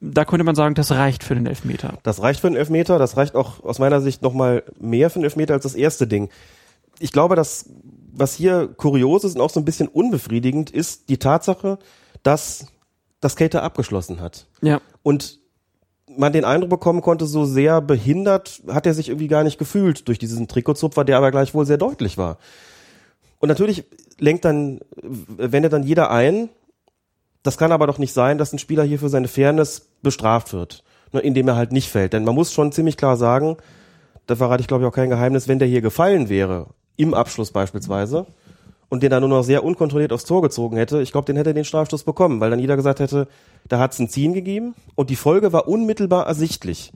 da 0.02 0.26
könnte 0.26 0.44
man 0.44 0.56
sagen, 0.56 0.76
das 0.76 0.92
reicht 0.92 1.24
für 1.24 1.36
den 1.36 1.46
Elfmeter. 1.46 1.94
das 2.04 2.22
reicht 2.22 2.42
für 2.42 2.48
einen 2.48 2.58
Elfmeter, 2.58 3.00
das 3.00 3.16
reicht 3.16 3.36
auch 3.36 3.64
aus 3.64 3.80
meiner 3.80 4.02
Sicht 4.02 4.22
nochmal 4.22 4.64
mehr 4.78 5.10
für 5.10 5.20
einen 5.20 5.24
Elfmeter 5.24 5.54
als 5.54 5.64
das 5.64 5.74
erste 5.74 6.06
Ding. 6.06 6.28
Ich 7.00 7.14
glaube, 7.14 7.38
dass, 7.38 7.70
was 8.12 8.34
hier 8.34 8.68
kurios 8.68 9.24
ist 9.24 9.36
und 9.36 9.42
auch 9.42 9.52
so 9.52 9.62
ein 9.62 9.66
bisschen 9.66 9.88
unbefriedigend, 9.88 10.70
ist 10.70 11.08
die 11.08 11.18
Tatsache, 11.18 11.80
dass 12.28 12.66
das 13.22 13.32
Skater 13.34 13.64
abgeschlossen 13.64 14.20
hat. 14.20 14.48
Ja. 14.62 14.82
Und 15.02 15.40
man 16.18 16.34
den 16.34 16.44
Eindruck 16.44 16.70
bekommen 16.70 17.02
konnte, 17.02 17.26
so 17.26 17.46
sehr 17.46 17.80
behindert 17.80 18.62
hat 18.68 18.86
er 18.86 18.94
sich 18.94 19.08
irgendwie 19.08 19.30
gar 19.30 19.46
nicht 19.46 19.58
gefühlt 19.58 20.10
durch 20.10 20.20
diesen 20.20 20.50
Trikotzupfer, 20.50 21.06
der 21.06 21.18
aber 21.18 21.32
gleichwohl 21.32 21.66
sehr 21.66 21.78
deutlich 21.78 22.18
war. 22.18 22.38
Und 23.40 23.48
natürlich 23.48 23.86
lenkt 24.20 24.44
dann, 24.44 24.82
wendet 25.02 25.72
dann 25.72 25.84
jeder 25.84 26.12
ein, 26.12 26.50
das 27.44 27.58
kann 27.58 27.72
aber 27.72 27.88
doch 27.88 27.98
nicht 27.98 28.14
sein, 28.14 28.38
dass 28.38 28.52
ein 28.52 28.60
Spieler 28.60 28.84
hier 28.84 29.00
für 29.00 29.10
seine 29.10 29.30
Fairness 29.30 29.88
bestraft 30.02 30.52
wird, 30.52 30.84
ne, 31.14 31.22
indem 31.22 31.48
er 31.48 31.56
halt 31.56 31.72
nicht 31.72 31.90
fällt. 31.90 32.12
Denn 32.12 32.26
man 32.26 32.36
muss 32.36 32.52
schon 32.52 32.74
ziemlich 32.74 32.98
klar 32.98 33.16
sagen, 33.16 33.56
da 34.26 34.36
verrate 34.36 34.60
ich 34.60 34.68
glaube 34.68 34.84
ich 34.84 34.90
auch 34.90 34.96
kein 34.96 35.10
Geheimnis, 35.10 35.48
wenn 35.48 35.60
der 35.60 35.68
hier 35.70 35.82
gefallen 35.82 36.28
wäre, 36.28 36.68
im 36.98 37.14
Abschluss 37.14 37.52
beispielsweise, 37.52 38.28
und 38.90 39.04
den 39.04 39.10
dann 39.10 39.22
nur 39.22 39.30
noch 39.30 39.44
sehr 39.44 39.64
unkontrolliert 39.64 40.14
aufs 40.14 40.26
Tor 40.26 40.42
gezogen 40.42 40.78
hätte, 40.78 41.02
ich 41.02 41.12
glaube, 41.12 41.26
den 41.26 41.36
hätte 41.36 41.54
den 41.54 41.66
Strafstoß 41.66 42.04
bekommen, 42.04 42.40
weil 42.40 42.50
dann 42.50 42.60
jeder 42.60 42.76
gesagt 42.76 43.00
hätte, 43.00 43.28
da 43.68 43.80
hat 43.80 43.94
es 43.94 44.00
ein 44.00 44.10
Ziehen 44.10 44.34
gegeben 44.34 44.76
und 44.96 45.10
die 45.10 45.16
Folge 45.16 45.52
war 45.54 45.68
unmittelbar 45.68 46.26
ersichtlich. 46.26 46.94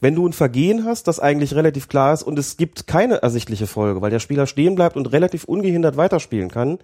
Wenn 0.00 0.14
du 0.14 0.26
ein 0.26 0.32
Vergehen 0.32 0.84
hast, 0.84 1.06
das 1.08 1.20
eigentlich 1.20 1.54
relativ 1.54 1.88
klar 1.88 2.14
ist 2.14 2.22
und 2.22 2.38
es 2.38 2.56
gibt 2.56 2.86
keine 2.86 3.22
ersichtliche 3.22 3.66
Folge, 3.66 4.00
weil 4.00 4.10
der 4.10 4.18
Spieler 4.18 4.46
stehen 4.46 4.74
bleibt 4.74 4.96
und 4.96 5.12
relativ 5.12 5.44
ungehindert 5.44 5.96
weiterspielen 5.96 6.50
kann, 6.50 6.78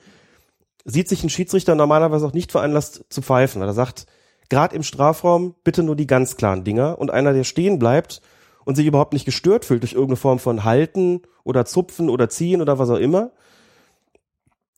sieht 0.85 1.09
sich 1.09 1.25
ein 1.25 1.31
Schiedsrichter 1.31 1.75
normalerweise 1.75 2.27
auch 2.27 2.35
nicht 2.35 2.53
veranlasst 2.53 3.05
zu 3.09 3.23
pfeifen, 3.23 3.61
weil 3.61 3.69
er 3.69 3.75
sagt, 3.75 4.07
gerade 4.51 4.77
im 4.77 4.83
Strafraum 4.83 5.55
bitte 5.65 5.83
nur 5.83 5.97
die 5.97 6.07
ganz 6.07 6.37
klaren 6.37 6.63
Dinger 6.63 6.99
und 6.99 7.11
einer, 7.11 7.33
der 7.33 7.45
stehen 7.45 7.79
bleibt 7.79 8.21
und 8.65 8.77
sich 8.77 8.87
überhaupt 8.87 9.15
nicht 9.15 9.25
gestört 9.25 9.65
fühlt 9.65 9.83
durch 9.83 9.95
irgendeine 9.95 10.17
Form 10.17 10.39
von 10.39 10.63
Halten 10.63 11.23
oder 11.43 11.65
Zupfen 11.65 12.11
oder 12.11 12.29
Ziehen 12.29 12.61
oder 12.61 12.79
was 12.79 12.91
auch 12.91 12.99
immer 12.99 13.31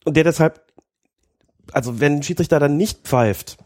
und 0.09 0.17
der 0.17 0.25
deshalb, 0.25 0.61
also 1.73 2.01
wenn 2.01 2.17
ein 2.17 2.23
Schiedsrichter 2.23 2.59
dann 2.59 2.77
nicht 2.77 3.07
pfeift, 3.07 3.59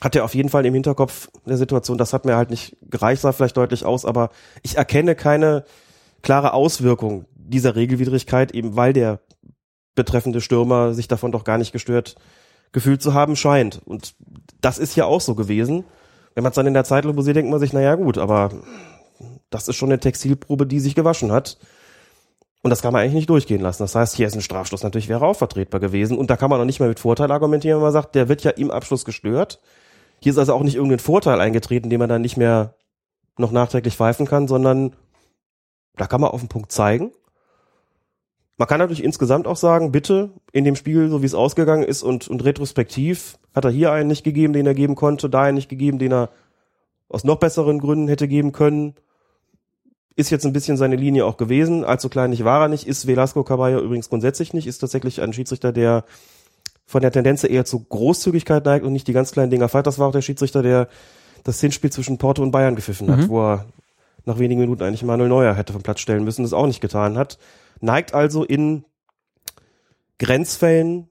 hat 0.00 0.14
er 0.14 0.24
auf 0.24 0.34
jeden 0.34 0.50
Fall 0.50 0.66
im 0.66 0.74
Hinterkopf 0.74 1.30
eine 1.46 1.56
Situation, 1.56 1.98
das 1.98 2.12
hat 2.12 2.26
mir 2.26 2.36
halt 2.36 2.50
nicht 2.50 2.76
gereicht, 2.82 3.22
sah 3.22 3.32
vielleicht 3.32 3.56
deutlich 3.56 3.84
aus, 3.84 4.04
aber 4.04 4.30
ich 4.62 4.76
erkenne 4.76 5.14
keine 5.14 5.64
klare 6.22 6.52
Auswirkung 6.52 7.24
dieser 7.34 7.74
Regelwidrigkeit, 7.74 8.52
eben 8.52 8.76
weil 8.76 8.92
der 8.92 9.20
betreffende 9.94 10.40
Stürmer 10.40 10.92
sich 10.92 11.08
davon 11.08 11.32
doch 11.32 11.44
gar 11.44 11.58
nicht 11.58 11.72
gestört 11.72 12.16
gefühlt 12.72 13.00
zu 13.00 13.14
haben 13.14 13.36
scheint. 13.36 13.80
Und 13.84 14.14
das 14.60 14.78
ist 14.78 14.96
ja 14.96 15.06
auch 15.06 15.20
so 15.20 15.34
gewesen. 15.34 15.84
Wenn 16.34 16.42
man 16.42 16.50
es 16.50 16.56
dann 16.56 16.66
in 16.66 16.74
der 16.74 16.84
Zeitlupe 16.84 17.22
sieht, 17.22 17.36
denkt 17.36 17.50
man 17.50 17.60
sich, 17.60 17.72
naja 17.72 17.94
gut, 17.94 18.18
aber 18.18 18.50
das 19.50 19.68
ist 19.68 19.76
schon 19.76 19.90
eine 19.90 20.00
Textilprobe, 20.00 20.66
die 20.66 20.80
sich 20.80 20.94
gewaschen 20.94 21.30
hat. 21.30 21.56
Und 22.64 22.70
das 22.70 22.80
kann 22.80 22.94
man 22.94 23.02
eigentlich 23.02 23.12
nicht 23.12 23.28
durchgehen 23.28 23.60
lassen. 23.60 23.82
Das 23.82 23.94
heißt, 23.94 24.16
hier 24.16 24.26
ist 24.26 24.34
ein 24.34 24.40
Strafstoß 24.40 24.84
natürlich 24.84 25.10
wäre 25.10 25.26
auch 25.26 25.36
vertretbar 25.36 25.80
gewesen. 25.80 26.16
Und 26.16 26.30
da 26.30 26.38
kann 26.38 26.48
man 26.48 26.58
auch 26.58 26.64
nicht 26.64 26.80
mehr 26.80 26.88
mit 26.88 26.98
Vorteil 26.98 27.30
argumentieren, 27.30 27.76
wenn 27.76 27.82
man 27.84 27.92
sagt, 27.92 28.14
der 28.14 28.30
wird 28.30 28.42
ja 28.42 28.52
im 28.52 28.70
Abschluss 28.70 29.04
gestört. 29.04 29.60
Hier 30.22 30.32
ist 30.32 30.38
also 30.38 30.54
auch 30.54 30.62
nicht 30.62 30.76
irgendein 30.76 30.98
Vorteil 30.98 31.42
eingetreten, 31.42 31.90
den 31.90 31.98
man 31.98 32.08
dann 32.08 32.22
nicht 32.22 32.38
mehr 32.38 32.74
noch 33.36 33.52
nachträglich 33.52 33.96
pfeifen 33.96 34.26
kann, 34.26 34.48
sondern 34.48 34.96
da 35.96 36.06
kann 36.06 36.22
man 36.22 36.30
auf 36.30 36.40
den 36.40 36.48
Punkt 36.48 36.72
zeigen. 36.72 37.12
Man 38.56 38.66
kann 38.66 38.78
natürlich 38.78 39.04
insgesamt 39.04 39.46
auch 39.46 39.58
sagen, 39.58 39.92
bitte 39.92 40.30
in 40.52 40.64
dem 40.64 40.76
Spiel, 40.76 41.10
so 41.10 41.20
wie 41.20 41.26
es 41.26 41.34
ausgegangen 41.34 41.82
ist 41.82 42.02
und, 42.02 42.28
und 42.28 42.44
retrospektiv, 42.46 43.36
hat 43.54 43.66
er 43.66 43.72
hier 43.72 43.92
einen 43.92 44.08
nicht 44.08 44.24
gegeben, 44.24 44.54
den 44.54 44.66
er 44.66 44.74
geben 44.74 44.94
konnte, 44.94 45.28
da 45.28 45.42
einen 45.42 45.56
nicht 45.56 45.68
gegeben, 45.68 45.98
den 45.98 46.14
er 46.14 46.30
aus 47.10 47.24
noch 47.24 47.36
besseren 47.36 47.78
Gründen 47.78 48.08
hätte 48.08 48.26
geben 48.26 48.52
können. 48.52 48.94
Ist 50.16 50.30
jetzt 50.30 50.46
ein 50.46 50.52
bisschen 50.52 50.76
seine 50.76 50.96
Linie 50.96 51.26
auch 51.26 51.36
gewesen. 51.36 51.84
Allzu 51.84 52.08
klein 52.08 52.30
nicht 52.30 52.44
war 52.44 52.62
er 52.62 52.68
nicht. 52.68 52.86
Ist 52.86 53.06
Velasco 53.06 53.42
Caballo 53.42 53.80
übrigens 53.80 54.08
grundsätzlich 54.08 54.52
nicht. 54.54 54.66
Ist 54.66 54.78
tatsächlich 54.78 55.20
ein 55.20 55.32
Schiedsrichter, 55.32 55.72
der 55.72 56.04
von 56.86 57.00
der 57.00 57.10
Tendenz 57.10 57.42
eher 57.44 57.64
zu 57.64 57.80
Großzügigkeit 57.80 58.64
neigt 58.64 58.84
und 58.84 58.92
nicht 58.92 59.08
die 59.08 59.12
ganz 59.12 59.32
kleinen 59.32 59.50
Dinger 59.50 59.68
feiert. 59.68 59.86
Das 59.86 59.98
war 59.98 60.08
auch 60.08 60.12
der 60.12 60.22
Schiedsrichter, 60.22 60.62
der 60.62 60.88
das 61.42 61.60
Hinspiel 61.60 61.90
zwischen 61.90 62.18
Porto 62.18 62.42
und 62.42 62.52
Bayern 62.52 62.76
gepfiffen 62.76 63.10
hat, 63.10 63.20
Mhm. 63.20 63.28
wo 63.28 63.42
er 63.42 63.64
nach 64.24 64.38
wenigen 64.38 64.60
Minuten 64.60 64.82
eigentlich 64.82 65.02
Manuel 65.02 65.28
Neuer 65.28 65.54
hätte 65.54 65.72
vom 65.72 65.82
Platz 65.82 66.00
stellen 66.00 66.24
müssen, 66.24 66.42
das 66.42 66.52
auch 66.52 66.66
nicht 66.66 66.80
getan 66.80 67.18
hat. 67.18 67.38
Neigt 67.80 68.14
also 68.14 68.44
in 68.44 68.84
Grenzfällen 70.18 71.08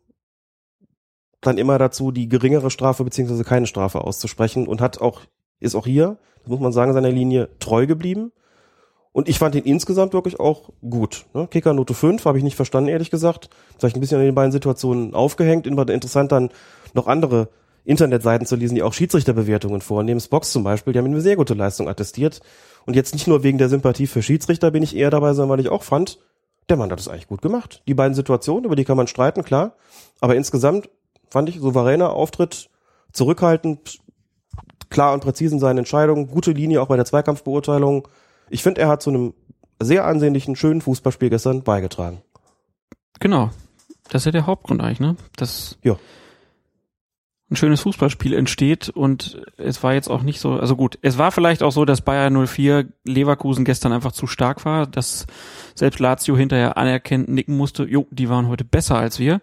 dann 1.41 1.57
immer 1.57 1.77
dazu, 1.77 2.11
die 2.11 2.29
geringere 2.29 2.71
Strafe 2.71 3.03
beziehungsweise 3.03 3.43
keine 3.43 3.67
Strafe 3.67 4.01
auszusprechen 4.01 4.67
und 4.67 4.79
hat 4.79 5.01
auch, 5.01 5.21
ist 5.59 5.75
auch 5.75 5.85
hier, 5.85 6.17
das 6.39 6.47
muss 6.47 6.61
man 6.61 6.71
sagen, 6.71 6.93
seiner 6.93 7.11
Linie 7.11 7.49
treu 7.59 7.85
geblieben. 7.85 8.31
Und 9.13 9.29
ich 9.29 9.39
fand 9.39 9.55
ihn 9.55 9.63
insgesamt 9.63 10.13
wirklich 10.13 10.39
auch 10.39 10.71
gut. 10.81 11.25
Ne? 11.33 11.47
Kicker 11.47 11.73
Note 11.73 11.93
5, 11.93 12.25
habe 12.25 12.39
ich 12.39 12.43
nicht 12.43 12.55
verstanden, 12.55 12.89
ehrlich 12.89 13.11
gesagt. 13.11 13.49
Vielleicht 13.77 13.95
ein 13.95 14.01
bisschen 14.01 14.19
an 14.19 14.25
den 14.25 14.35
beiden 14.35 14.51
Situationen 14.51 15.13
aufgehängt. 15.13 15.67
Immer 15.67 15.87
interessant 15.87 16.31
dann 16.31 16.49
noch 16.93 17.07
andere 17.07 17.49
Internetseiten 17.85 18.47
zu 18.47 18.55
lesen, 18.55 18.75
die 18.75 18.83
auch 18.83 18.93
Schiedsrichterbewertungen 18.93 19.81
vornehmen. 19.81 20.21
Box 20.29 20.51
zum 20.51 20.63
Beispiel, 20.63 20.93
die 20.93 20.99
haben 20.99 21.05
eine 21.05 21.21
sehr 21.21 21.35
gute 21.35 21.53
Leistung 21.53 21.87
attestiert. 21.87 22.41
Und 22.85 22.95
jetzt 22.95 23.13
nicht 23.13 23.27
nur 23.27 23.43
wegen 23.43 23.59
der 23.59 23.69
Sympathie 23.69 24.07
für 24.07 24.23
Schiedsrichter 24.23 24.71
bin 24.71 24.83
ich 24.83 24.95
eher 24.95 25.11
dabei, 25.11 25.33
sondern 25.33 25.57
weil 25.57 25.63
ich 25.63 25.69
auch 25.69 25.83
fand, 25.83 26.17
der 26.69 26.77
Mann 26.77 26.91
hat 26.91 26.99
es 26.99 27.07
eigentlich 27.07 27.27
gut 27.27 27.41
gemacht. 27.41 27.83
Die 27.87 27.93
beiden 27.93 28.15
Situationen, 28.15 28.65
über 28.65 28.75
die 28.75 28.85
kann 28.85 28.97
man 28.97 29.07
streiten, 29.07 29.43
klar. 29.43 29.75
Aber 30.21 30.35
insgesamt 30.35 30.89
fand 31.29 31.49
ich 31.49 31.59
souveräner 31.59 32.13
Auftritt, 32.13 32.69
zurückhaltend, 33.11 33.99
klar 34.89 35.13
und 35.13 35.21
präzise 35.21 35.55
in 35.55 35.59
seinen 35.59 35.79
Entscheidungen, 35.79 36.27
gute 36.27 36.51
Linie 36.51 36.81
auch 36.81 36.87
bei 36.87 36.95
der 36.95 37.05
Zweikampfbeurteilung. 37.05 38.07
Ich 38.49 38.63
finde, 38.63 38.81
er 38.81 38.87
hat 38.87 39.01
zu 39.01 39.09
einem 39.09 39.33
sehr 39.81 40.05
ansehnlichen, 40.05 40.55
schönen 40.55 40.81
Fußballspiel 40.81 41.29
gestern 41.29 41.63
beigetragen. 41.63 42.21
Genau. 43.19 43.49
Das 44.09 44.21
ist 44.21 44.25
ja 44.25 44.31
der 44.31 44.45
Hauptgrund 44.47 44.81
eigentlich, 44.81 44.99
ne? 44.99 45.15
Dass 45.35 45.77
Ja. 45.81 45.95
ein 47.49 47.55
schönes 47.55 47.81
Fußballspiel 47.81 48.33
entsteht 48.33 48.89
und 48.89 49.41
es 49.57 49.83
war 49.83 49.93
jetzt 49.93 50.07
auch 50.09 50.23
nicht 50.23 50.39
so, 50.39 50.53
also 50.53 50.75
gut, 50.75 50.97
es 51.01 51.17
war 51.17 51.31
vielleicht 51.31 51.61
auch 51.63 51.71
so, 51.71 51.85
dass 51.85 52.01
Bayern 52.01 52.47
04 52.47 52.87
Leverkusen 53.03 53.63
gestern 53.65 53.91
einfach 53.93 54.11
zu 54.11 54.25
stark 54.27 54.65
war, 54.65 54.87
dass 54.87 55.27
selbst 55.75 55.99
Lazio 55.99 56.35
hinterher 56.35 56.77
anerkennt 56.77 57.29
nicken 57.29 57.55
musste, 57.57 57.83
jo, 57.83 58.07
die 58.11 58.29
waren 58.29 58.47
heute 58.47 58.63
besser 58.63 58.97
als 58.97 59.19
wir. 59.19 59.41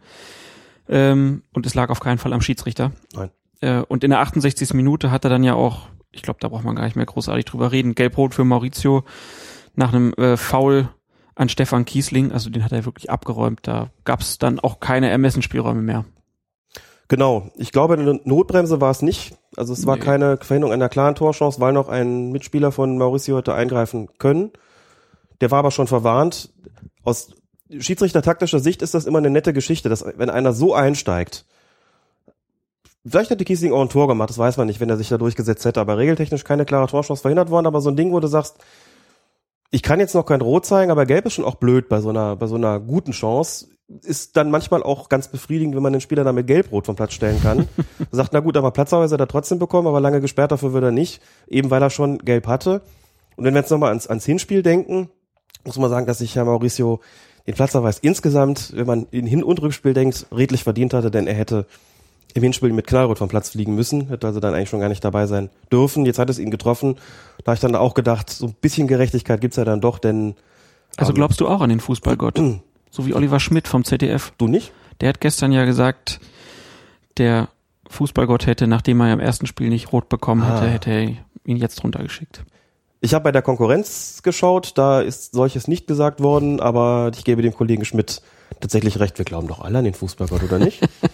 Ähm, 0.88 1.42
und 1.52 1.66
es 1.66 1.74
lag 1.74 1.88
auf 1.90 2.00
keinen 2.00 2.18
Fall 2.18 2.32
am 2.32 2.40
Schiedsrichter. 2.40 2.92
Nein. 3.14 3.30
Äh, 3.60 3.82
und 3.82 4.02
in 4.02 4.10
der 4.10 4.20
68. 4.20 4.74
Minute 4.74 5.10
hat 5.12 5.24
er 5.24 5.30
dann 5.30 5.44
ja 5.44 5.54
auch, 5.54 5.88
ich 6.12 6.22
glaube, 6.22 6.40
da 6.40 6.48
braucht 6.48 6.64
man 6.64 6.76
gar 6.76 6.84
nicht 6.84 6.96
mehr 6.96 7.06
großartig 7.06 7.44
drüber 7.44 7.72
reden, 7.72 7.94
Gelb-Rot 7.94 8.34
für 8.34 8.44
Maurizio 8.44 9.04
nach 9.74 9.92
einem 9.92 10.12
äh, 10.14 10.36
Foul 10.36 10.88
an 11.34 11.48
Stefan 11.48 11.84
Kiesling, 11.84 12.32
also 12.32 12.50
den 12.50 12.64
hat 12.64 12.72
er 12.72 12.84
wirklich 12.84 13.10
abgeräumt. 13.10 13.60
Da 13.62 13.90
gab 14.04 14.20
es 14.20 14.38
dann 14.38 14.60
auch 14.60 14.80
keine 14.80 15.08
Ermessensspielräume 15.08 15.80
mehr. 15.80 16.04
Genau. 17.08 17.50
Ich 17.56 17.72
glaube, 17.72 17.94
eine 17.94 18.20
Notbremse 18.24 18.80
war 18.80 18.90
es 18.90 19.02
nicht. 19.02 19.34
Also 19.56 19.72
es 19.72 19.86
war 19.86 19.96
Nee. 19.96 20.02
keine 20.02 20.36
Verhinderung 20.36 20.72
einer 20.72 20.88
klaren 20.88 21.14
Torchance, 21.14 21.60
weil 21.60 21.72
noch 21.72 21.88
ein 21.88 22.30
Mitspieler 22.30 22.70
von 22.72 22.98
Mauricio 22.98 23.36
hätte 23.38 23.54
eingreifen 23.54 24.08
können. 24.18 24.50
Der 25.40 25.50
war 25.50 25.60
aber 25.60 25.70
schon 25.70 25.86
verwarnt. 25.88 26.52
Aus 27.02 27.32
Schiedsrichter-taktischer 27.76 28.60
Sicht 28.60 28.82
ist 28.82 28.94
das 28.94 29.06
immer 29.06 29.18
eine 29.18 29.30
nette 29.30 29.52
Geschichte, 29.52 29.88
dass 29.88 30.04
wenn 30.16 30.30
einer 30.30 30.52
so 30.52 30.74
einsteigt, 30.74 31.46
vielleicht 33.06 33.30
hätte 33.30 33.44
Kiesling 33.44 33.72
auch 33.72 33.82
ein 33.82 33.88
Tor 33.88 34.08
gemacht, 34.08 34.30
das 34.30 34.38
weiß 34.38 34.56
man 34.56 34.66
nicht, 34.66 34.80
wenn 34.80 34.90
er 34.90 34.96
sich 34.96 35.08
da 35.08 35.18
durchgesetzt 35.18 35.64
hätte, 35.64 35.80
aber 35.80 35.98
regeltechnisch 35.98 36.44
keine 36.44 36.64
klare 36.64 36.86
Torchance 36.86 37.22
verhindert 37.22 37.50
worden, 37.50 37.66
aber 37.66 37.80
so 37.80 37.90
ein 37.90 37.96
Ding, 37.96 38.12
wo 38.12 38.20
du 38.20 38.28
sagst, 38.28 38.58
ich 39.70 39.82
kann 39.82 40.00
jetzt 40.00 40.14
noch 40.14 40.26
kein 40.26 40.40
Rot 40.40 40.66
zeigen, 40.66 40.90
aber 40.90 41.06
Gelb 41.06 41.26
ist 41.26 41.34
schon 41.34 41.44
auch 41.44 41.54
blöd 41.54 41.88
bei 41.88 42.00
so 42.00 42.10
einer, 42.10 42.36
bei 42.36 42.46
so 42.46 42.56
einer 42.56 42.80
guten 42.80 43.12
Chance. 43.12 43.68
Ist 44.02 44.36
dann 44.36 44.50
manchmal 44.50 44.82
auch 44.82 45.08
ganz 45.08 45.28
befriedigend, 45.28 45.74
wenn 45.74 45.82
man 45.82 45.92
den 45.92 46.00
Spieler 46.00 46.22
dann 46.22 46.36
mit 46.36 46.46
Gelb-Rot 46.46 46.86
vom 46.86 46.96
Platz 46.96 47.12
stellen 47.12 47.40
kann. 47.42 47.68
Sagt, 48.12 48.32
na 48.32 48.40
gut, 48.40 48.56
aber 48.56 48.70
Platzauer 48.70 49.08
hat 49.08 49.20
er 49.20 49.28
trotzdem 49.28 49.58
bekommen, 49.58 49.88
aber 49.88 50.00
lange 50.00 50.20
gesperrt 50.20 50.52
dafür 50.52 50.72
wird 50.72 50.84
er 50.84 50.90
nicht, 50.90 51.20
eben 51.48 51.70
weil 51.70 51.82
er 51.82 51.90
schon 51.90 52.18
Gelb 52.18 52.46
hatte. 52.46 52.82
Und 53.36 53.44
wenn 53.44 53.54
wir 53.54 53.60
jetzt 53.60 53.70
nochmal 53.70 53.90
ans, 53.90 54.06
ans 54.06 54.24
Hinspiel 54.24 54.62
denken, 54.62 55.08
muss 55.64 55.78
man 55.78 55.90
sagen, 55.90 56.06
dass 56.06 56.18
sich 56.18 56.36
Herr 56.36 56.44
Mauricio 56.44 57.00
den 57.46 57.54
Platzverweis 57.54 57.98
insgesamt, 57.98 58.72
wenn 58.76 58.86
man 58.86 59.06
in 59.10 59.26
Hin- 59.26 59.42
und 59.42 59.60
Rückspiel 59.60 59.94
denkt, 59.94 60.26
redlich 60.32 60.62
verdient 60.62 60.94
hatte, 60.94 61.10
denn 61.10 61.26
er 61.26 61.34
hätte 61.34 61.66
im 62.34 62.42
Hinspiel 62.42 62.72
mit 62.72 62.86
Knallrot 62.86 63.18
vom 63.18 63.28
Platz 63.28 63.50
fliegen 63.50 63.74
müssen, 63.74 64.08
hätte 64.08 64.26
also 64.26 64.40
dann 64.40 64.54
eigentlich 64.54 64.68
schon 64.68 64.80
gar 64.80 64.88
nicht 64.88 65.04
dabei 65.04 65.26
sein 65.26 65.50
dürfen. 65.72 66.06
Jetzt 66.06 66.18
hat 66.18 66.30
es 66.30 66.38
ihn 66.38 66.50
getroffen. 66.50 66.96
Da 67.44 67.50
habe 67.50 67.54
ich 67.54 67.60
dann 67.60 67.74
auch 67.74 67.94
gedacht, 67.94 68.30
so 68.30 68.46
ein 68.46 68.54
bisschen 68.60 68.86
Gerechtigkeit 68.86 69.40
gibt's 69.40 69.56
ja 69.56 69.64
dann 69.64 69.80
doch, 69.80 69.98
denn 69.98 70.34
Also 70.96 71.10
Ähm, 71.12 71.16
glaubst 71.16 71.40
du 71.40 71.48
auch 71.48 71.60
an 71.60 71.70
den 71.70 71.80
Fußballgott? 71.80 72.38
so 72.90 73.06
wie 73.06 73.14
Oliver 73.14 73.40
Schmidt 73.40 73.68
vom 73.68 73.84
ZDF. 73.84 74.32
du 74.38 74.46
nicht? 74.48 74.72
Der 75.00 75.08
hat 75.10 75.20
gestern 75.20 75.50
ja 75.52 75.64
gesagt, 75.64 76.20
der 77.16 77.48
Fußballgott 77.88 78.46
hätte, 78.46 78.66
nachdem 78.66 79.00
er 79.00 79.12
im 79.12 79.20
ersten 79.20 79.46
Spiel 79.46 79.68
nicht 79.68 79.92
rot 79.92 80.08
bekommen 80.08 80.42
hätte, 80.44 80.66
Ah. 80.66 80.68
hätte 80.68 80.90
er 80.90 81.02
ihn 81.44 81.56
jetzt 81.56 81.82
runtergeschickt. 81.82 82.44
Ich 83.00 83.14
habe 83.14 83.24
bei 83.24 83.32
der 83.32 83.40
Konkurrenz 83.42 84.20
geschaut, 84.22 84.72
da 84.76 85.00
ist 85.00 85.32
solches 85.32 85.66
nicht 85.68 85.86
gesagt 85.86 86.20
worden, 86.20 86.60
aber 86.60 87.10
ich 87.16 87.24
gebe 87.24 87.40
dem 87.40 87.54
Kollegen 87.54 87.84
Schmidt 87.86 88.20
tatsächlich 88.60 89.00
recht. 89.00 89.16
Wir 89.16 89.24
glauben 89.24 89.48
doch 89.48 89.60
alle 89.60 89.78
an 89.78 89.84
den 89.84 89.94
Fußballgott, 89.94 90.42
oder 90.42 90.58
nicht? 90.58 90.80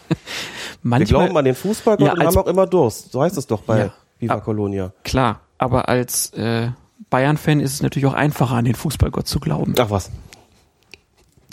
Wir 0.86 0.90
Manchmal, 0.90 1.22
glauben 1.24 1.36
an 1.36 1.44
den 1.44 1.54
Fußballgott 1.56 2.06
Ja, 2.06 2.12
und 2.12 2.24
haben 2.24 2.36
auch 2.36 2.46
immer 2.46 2.66
Durst. 2.66 3.10
So 3.10 3.20
heißt 3.20 3.36
es 3.36 3.48
doch 3.48 3.62
bei 3.62 3.78
Ja. 3.78 3.92
Viva. 4.20 4.40
Colonia. 4.40 4.92
klar, 5.02 5.40
aber 5.58 5.88
als 5.88 6.30
äh, 6.34 6.70
Bayern-Fan 7.10 7.58
ist 7.60 7.74
es 7.74 7.82
natürlich 7.82 8.06
auch 8.06 8.14
einfacher, 8.14 8.54
an 8.54 8.64
den 8.64 8.76
Fußballgott 8.76 9.26
zu 9.26 9.40
glauben. 9.40 9.74
Ach 9.78 9.90
was. 9.90 10.10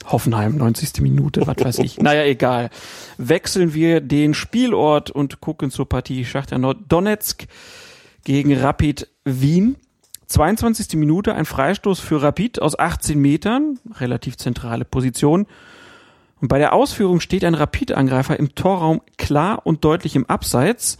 Hoffenheim, 0.06 0.58
90. 0.58 1.02
Minute, 1.02 1.48
was 1.48 1.56
weiß 1.60 1.80
ich. 1.80 2.00
Naja, 2.00 2.24
egal. 2.26 2.70
Wechseln 3.18 3.74
wir 3.74 4.02
den 4.02 4.34
Spielort 4.34 5.10
und 5.10 5.42
gucken 5.42 5.72
zur 5.72 5.90
Partie 5.90 6.26
Schachter 6.26 6.60
Donetsk 6.60 7.46
gegen 8.24 8.56
Rapid 8.56 9.08
Wien. 9.24 9.78
22. 10.28 10.96
Minute, 10.96 11.34
ein 11.36 11.46
Freistoß 11.46 12.00
für 12.00 12.22
Rapid 12.22 12.62
aus 12.62 12.78
18 12.78 13.20
Metern, 13.20 13.80
relativ 14.00 14.38
zentrale 14.38 14.86
Position. 14.86 15.48
Und 16.44 16.50
bei 16.50 16.58
der 16.58 16.74
Ausführung 16.74 17.22
steht 17.22 17.46
ein 17.46 17.54
Rapid-Angreifer 17.54 18.38
im 18.38 18.54
Torraum 18.54 19.02
klar 19.18 19.66
und 19.66 19.86
deutlich 19.86 20.18
im 20.18 20.26
Abseits. 20.30 20.98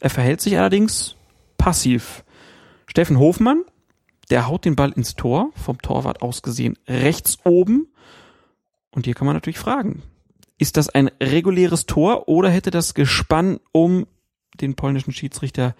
Er 0.00 0.10
verhält 0.10 0.40
sich 0.40 0.58
allerdings 0.58 1.14
passiv. 1.58 2.24
Steffen 2.88 3.16
Hofmann, 3.16 3.62
der 4.30 4.48
haut 4.48 4.64
den 4.64 4.74
Ball 4.74 4.90
ins 4.90 5.14
Tor, 5.14 5.52
vom 5.54 5.80
Torwart 5.80 6.22
aus 6.22 6.42
gesehen 6.42 6.76
rechts 6.88 7.38
oben. 7.44 7.86
Und 8.90 9.04
hier 9.04 9.14
kann 9.14 9.26
man 9.26 9.36
natürlich 9.36 9.60
fragen, 9.60 10.02
ist 10.58 10.76
das 10.76 10.88
ein 10.88 11.08
reguläres 11.22 11.86
Tor 11.86 12.28
oder 12.28 12.50
hätte 12.50 12.72
das 12.72 12.94
Gespann 12.94 13.60
um 13.70 14.08
den 14.60 14.74
polnischen 14.74 15.12
Schiedsrichter 15.12 15.76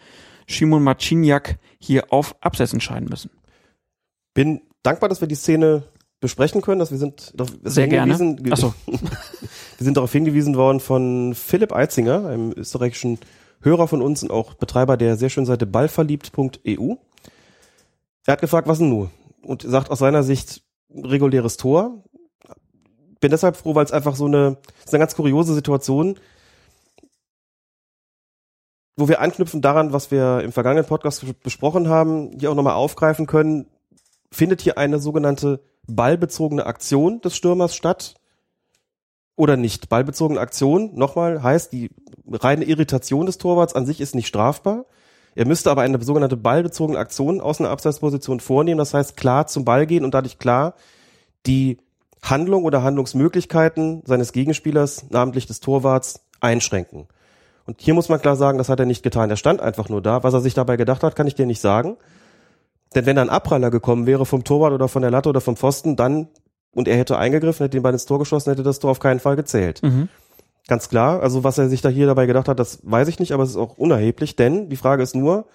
Szymon 0.48 0.84
Marciniak 0.84 1.58
hier 1.80 2.12
auf 2.12 2.36
Abseits 2.44 2.74
entscheiden 2.74 3.08
müssen? 3.08 3.32
Bin 4.34 4.60
dankbar, 4.84 5.08
dass 5.08 5.20
wir 5.20 5.26
die 5.26 5.34
Szene 5.34 5.82
besprechen 6.20 6.60
können, 6.62 6.78
dass 6.78 6.90
wir 6.90 6.98
sind 6.98 7.32
darauf 7.34 7.54
Sehr 7.64 7.88
gerne. 7.88 8.14
hingewiesen- 8.14 8.52
Ach 8.52 8.56
so. 8.58 8.74
Wir 9.78 9.84
sind 9.86 9.96
darauf 9.96 10.12
hingewiesen 10.12 10.56
worden 10.56 10.78
von 10.78 11.34
Philipp 11.34 11.72
Eitzinger, 11.72 12.26
einem 12.26 12.52
österreichischen 12.52 13.18
Hörer 13.62 13.88
von 13.88 14.02
uns 14.02 14.22
und 14.22 14.30
auch 14.30 14.52
Betreiber 14.52 14.98
der 14.98 15.16
sehr 15.16 15.30
schönen 15.30 15.46
Seite 15.46 15.64
ballverliebt.eu. 15.66 16.96
Er 18.26 18.32
hat 18.32 18.42
gefragt, 18.42 18.68
was 18.68 18.76
denn 18.78 18.90
nun? 18.90 19.10
Und 19.42 19.62
sagt 19.62 19.90
aus 19.90 20.00
seiner 20.00 20.22
Sicht 20.22 20.62
reguläres 20.94 21.56
Tor. 21.56 22.04
Bin 23.20 23.30
deshalb 23.30 23.56
froh, 23.56 23.74
weil 23.74 23.86
es 23.86 23.92
einfach 23.92 24.16
so 24.16 24.26
eine, 24.26 24.58
ist 24.84 24.92
eine 24.92 24.98
ganz 25.00 25.14
kuriose 25.14 25.54
Situation, 25.54 26.18
wo 28.96 29.08
wir 29.08 29.20
anknüpfen 29.20 29.62
daran, 29.62 29.92
was 29.94 30.10
wir 30.10 30.40
im 30.44 30.52
vergangenen 30.52 30.86
Podcast 30.86 31.24
besprochen 31.42 31.88
haben, 31.88 32.32
hier 32.38 32.50
auch 32.50 32.54
nochmal 32.54 32.74
aufgreifen 32.74 33.26
können. 33.26 33.66
Findet 34.30 34.60
hier 34.60 34.76
eine 34.78 34.98
sogenannte 34.98 35.60
ballbezogene 35.86 36.66
Aktion 36.66 37.20
des 37.20 37.36
Stürmers 37.36 37.74
statt? 37.74 38.14
oder 39.40 39.56
nicht. 39.56 39.88
Ballbezogene 39.88 40.38
Aktion, 40.38 40.90
nochmal, 40.94 41.42
heißt, 41.42 41.72
die 41.72 41.90
reine 42.30 42.64
Irritation 42.66 43.24
des 43.24 43.38
Torwarts 43.38 43.74
an 43.74 43.86
sich 43.86 44.02
ist 44.02 44.14
nicht 44.14 44.26
strafbar. 44.26 44.84
Er 45.34 45.46
müsste 45.46 45.70
aber 45.70 45.80
eine 45.80 46.02
sogenannte 46.02 46.36
ballbezogene 46.36 46.98
Aktion 46.98 47.40
aus 47.40 47.58
einer 47.58 47.70
Abseitsposition 47.70 48.40
vornehmen, 48.40 48.76
das 48.76 48.92
heißt 48.92 49.16
klar 49.16 49.46
zum 49.46 49.64
Ball 49.64 49.86
gehen 49.86 50.04
und 50.04 50.12
dadurch 50.12 50.38
klar 50.38 50.74
die 51.46 51.78
Handlung 52.22 52.64
oder 52.64 52.82
Handlungsmöglichkeiten 52.82 54.02
seines 54.04 54.32
Gegenspielers, 54.32 55.06
namentlich 55.08 55.46
des 55.46 55.60
Torwarts, 55.60 56.20
einschränken. 56.40 57.06
Und 57.64 57.80
hier 57.80 57.94
muss 57.94 58.10
man 58.10 58.20
klar 58.20 58.36
sagen, 58.36 58.58
das 58.58 58.68
hat 58.68 58.80
er 58.80 58.86
nicht 58.86 59.02
getan. 59.02 59.30
Er 59.30 59.36
stand 59.36 59.62
einfach 59.62 59.88
nur 59.88 60.02
da. 60.02 60.22
Was 60.22 60.34
er 60.34 60.40
sich 60.40 60.52
dabei 60.52 60.76
gedacht 60.76 61.02
hat, 61.02 61.16
kann 61.16 61.26
ich 61.26 61.34
dir 61.34 61.46
nicht 61.46 61.60
sagen. 61.60 61.96
Denn 62.94 63.06
wenn 63.06 63.16
da 63.16 63.22
ein 63.22 63.30
Abpraller 63.30 63.70
gekommen 63.70 64.06
wäre 64.06 64.26
vom 64.26 64.44
Torwart 64.44 64.72
oder 64.72 64.88
von 64.88 65.02
der 65.02 65.10
Latte 65.10 65.28
oder 65.28 65.40
vom 65.40 65.56
Pfosten, 65.56 65.96
dann 65.96 66.28
und 66.72 66.88
er 66.88 66.96
hätte 66.96 67.18
eingegriffen, 67.18 67.64
hätte 67.64 67.76
den 67.76 67.82
Ball 67.82 67.92
ins 67.92 68.06
Tor 68.06 68.18
geschossen, 68.18 68.50
hätte 68.50 68.62
das 68.62 68.78
Tor 68.78 68.92
auf 68.92 69.00
keinen 69.00 69.20
Fall 69.20 69.36
gezählt. 69.36 69.82
Mhm. 69.82 70.08
Ganz 70.68 70.88
klar. 70.88 71.20
Also 71.20 71.42
was 71.42 71.58
er 71.58 71.68
sich 71.68 71.80
da 71.80 71.88
hier 71.88 72.06
dabei 72.06 72.26
gedacht 72.26 72.48
hat, 72.48 72.60
das 72.60 72.78
weiß 72.82 73.08
ich 73.08 73.18
nicht, 73.18 73.32
aber 73.32 73.42
es 73.42 73.50
ist 73.50 73.56
auch 73.56 73.76
unerheblich, 73.76 74.36
denn 74.36 74.68
die 74.68 74.76
Frage 74.76 75.02
ist 75.02 75.16
nur, 75.16 75.46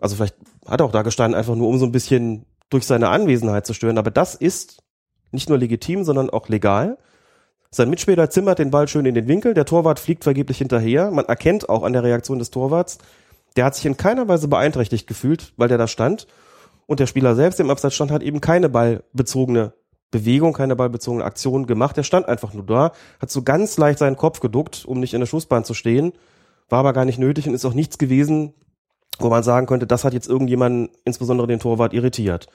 also 0.00 0.16
vielleicht 0.16 0.36
hat 0.66 0.80
er 0.80 0.86
auch 0.86 0.92
da 0.92 1.02
gestanden, 1.02 1.38
einfach 1.38 1.54
nur 1.54 1.68
um 1.68 1.78
so 1.78 1.86
ein 1.86 1.92
bisschen 1.92 2.44
durch 2.68 2.86
seine 2.86 3.10
Anwesenheit 3.10 3.66
zu 3.66 3.74
stören, 3.74 3.98
aber 3.98 4.10
das 4.10 4.34
ist 4.34 4.82
nicht 5.30 5.48
nur 5.48 5.58
legitim, 5.58 6.04
sondern 6.04 6.30
auch 6.30 6.48
legal. 6.48 6.98
Sein 7.70 7.88
Mitspieler 7.90 8.28
zimmert 8.28 8.58
den 8.58 8.70
Ball 8.70 8.88
schön 8.88 9.06
in 9.06 9.14
den 9.14 9.28
Winkel, 9.28 9.54
der 9.54 9.64
Torwart 9.64 9.98
fliegt 9.98 10.24
vergeblich 10.24 10.58
hinterher. 10.58 11.10
Man 11.10 11.24
erkennt 11.24 11.68
auch 11.68 11.84
an 11.84 11.92
der 11.92 12.02
Reaktion 12.02 12.38
des 12.38 12.50
Torwarts, 12.50 12.98
der 13.56 13.64
hat 13.64 13.74
sich 13.74 13.86
in 13.86 13.96
keiner 13.96 14.28
Weise 14.28 14.48
beeinträchtigt 14.48 15.06
gefühlt, 15.06 15.52
weil 15.56 15.68
der 15.68 15.78
da 15.78 15.86
stand. 15.86 16.26
Und 16.86 17.00
der 17.00 17.06
Spieler 17.06 17.34
selbst, 17.34 17.60
im 17.60 17.70
Abseits 17.70 17.94
stand, 17.94 18.10
hat 18.10 18.22
eben 18.22 18.40
keine 18.40 18.68
ballbezogene 18.68 19.72
Bewegung, 20.10 20.52
keine 20.52 20.76
ballbezogene 20.76 21.24
Aktion 21.24 21.66
gemacht. 21.66 21.96
Der 21.96 22.02
stand 22.02 22.28
einfach 22.28 22.52
nur 22.54 22.64
da, 22.64 22.92
hat 23.20 23.30
so 23.30 23.42
ganz 23.42 23.76
leicht 23.78 23.98
seinen 23.98 24.16
Kopf 24.16 24.40
geduckt, 24.40 24.84
um 24.86 25.00
nicht 25.00 25.14
in 25.14 25.20
der 25.20 25.26
Schussbahn 25.26 25.64
zu 25.64 25.74
stehen, 25.74 26.12
war 26.68 26.80
aber 26.80 26.92
gar 26.92 27.04
nicht 27.04 27.18
nötig 27.18 27.48
und 27.48 27.54
ist 27.54 27.64
auch 27.64 27.74
nichts 27.74 27.98
gewesen, 27.98 28.54
wo 29.18 29.28
man 29.28 29.42
sagen 29.42 29.66
könnte, 29.66 29.86
das 29.86 30.04
hat 30.04 30.12
jetzt 30.12 30.28
irgendjemanden, 30.28 30.90
insbesondere 31.04 31.46
den 31.46 31.60
Torwart, 31.60 31.92
irritiert. 31.92 32.48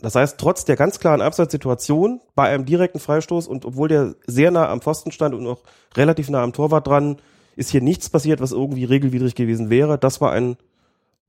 Das 0.00 0.14
heißt, 0.16 0.38
trotz 0.38 0.64
der 0.64 0.76
ganz 0.76 0.98
klaren 0.98 1.20
Abseitssituation 1.20 2.20
bei 2.34 2.48
einem 2.48 2.64
direkten 2.64 2.98
Freistoß 2.98 3.46
und 3.46 3.64
obwohl 3.64 3.88
der 3.88 4.14
sehr 4.26 4.50
nah 4.50 4.68
am 4.68 4.80
Pfosten 4.80 5.12
stand 5.12 5.34
und 5.34 5.46
auch 5.46 5.62
relativ 5.96 6.30
nah 6.30 6.42
am 6.42 6.52
Torwart 6.52 6.86
dran, 6.86 7.18
ist 7.56 7.70
hier 7.70 7.80
nichts 7.80 8.10
passiert, 8.10 8.40
was 8.40 8.52
irgendwie 8.52 8.84
regelwidrig 8.84 9.34
gewesen 9.34 9.70
wäre. 9.70 9.98
Das 9.98 10.20
war 10.20 10.32
ein 10.32 10.56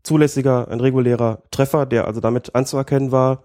zulässiger, 0.03 0.67
ein 0.69 0.79
regulärer 0.79 1.41
Treffer, 1.51 1.85
der 1.85 2.05
also 2.05 2.21
damit 2.21 2.55
anzuerkennen 2.55 3.11
war. 3.11 3.43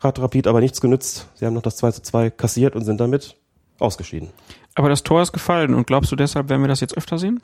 Hat 0.00 0.18
Rapid 0.18 0.46
aber 0.46 0.60
nichts 0.60 0.80
genützt. 0.80 1.28
Sie 1.34 1.44
haben 1.44 1.54
noch 1.54 1.62
das 1.62 1.76
2 1.76 1.92
zu 1.92 2.02
2 2.02 2.30
kassiert 2.30 2.76
und 2.76 2.84
sind 2.84 3.00
damit 3.00 3.36
ausgeschieden. 3.78 4.30
Aber 4.74 4.88
das 4.88 5.02
Tor 5.02 5.22
ist 5.22 5.32
gefallen 5.32 5.74
und 5.74 5.86
glaubst 5.86 6.12
du 6.12 6.16
deshalb, 6.16 6.48
werden 6.48 6.62
wir 6.62 6.68
das 6.68 6.80
jetzt 6.80 6.96
öfter 6.96 7.18
sehen? 7.18 7.42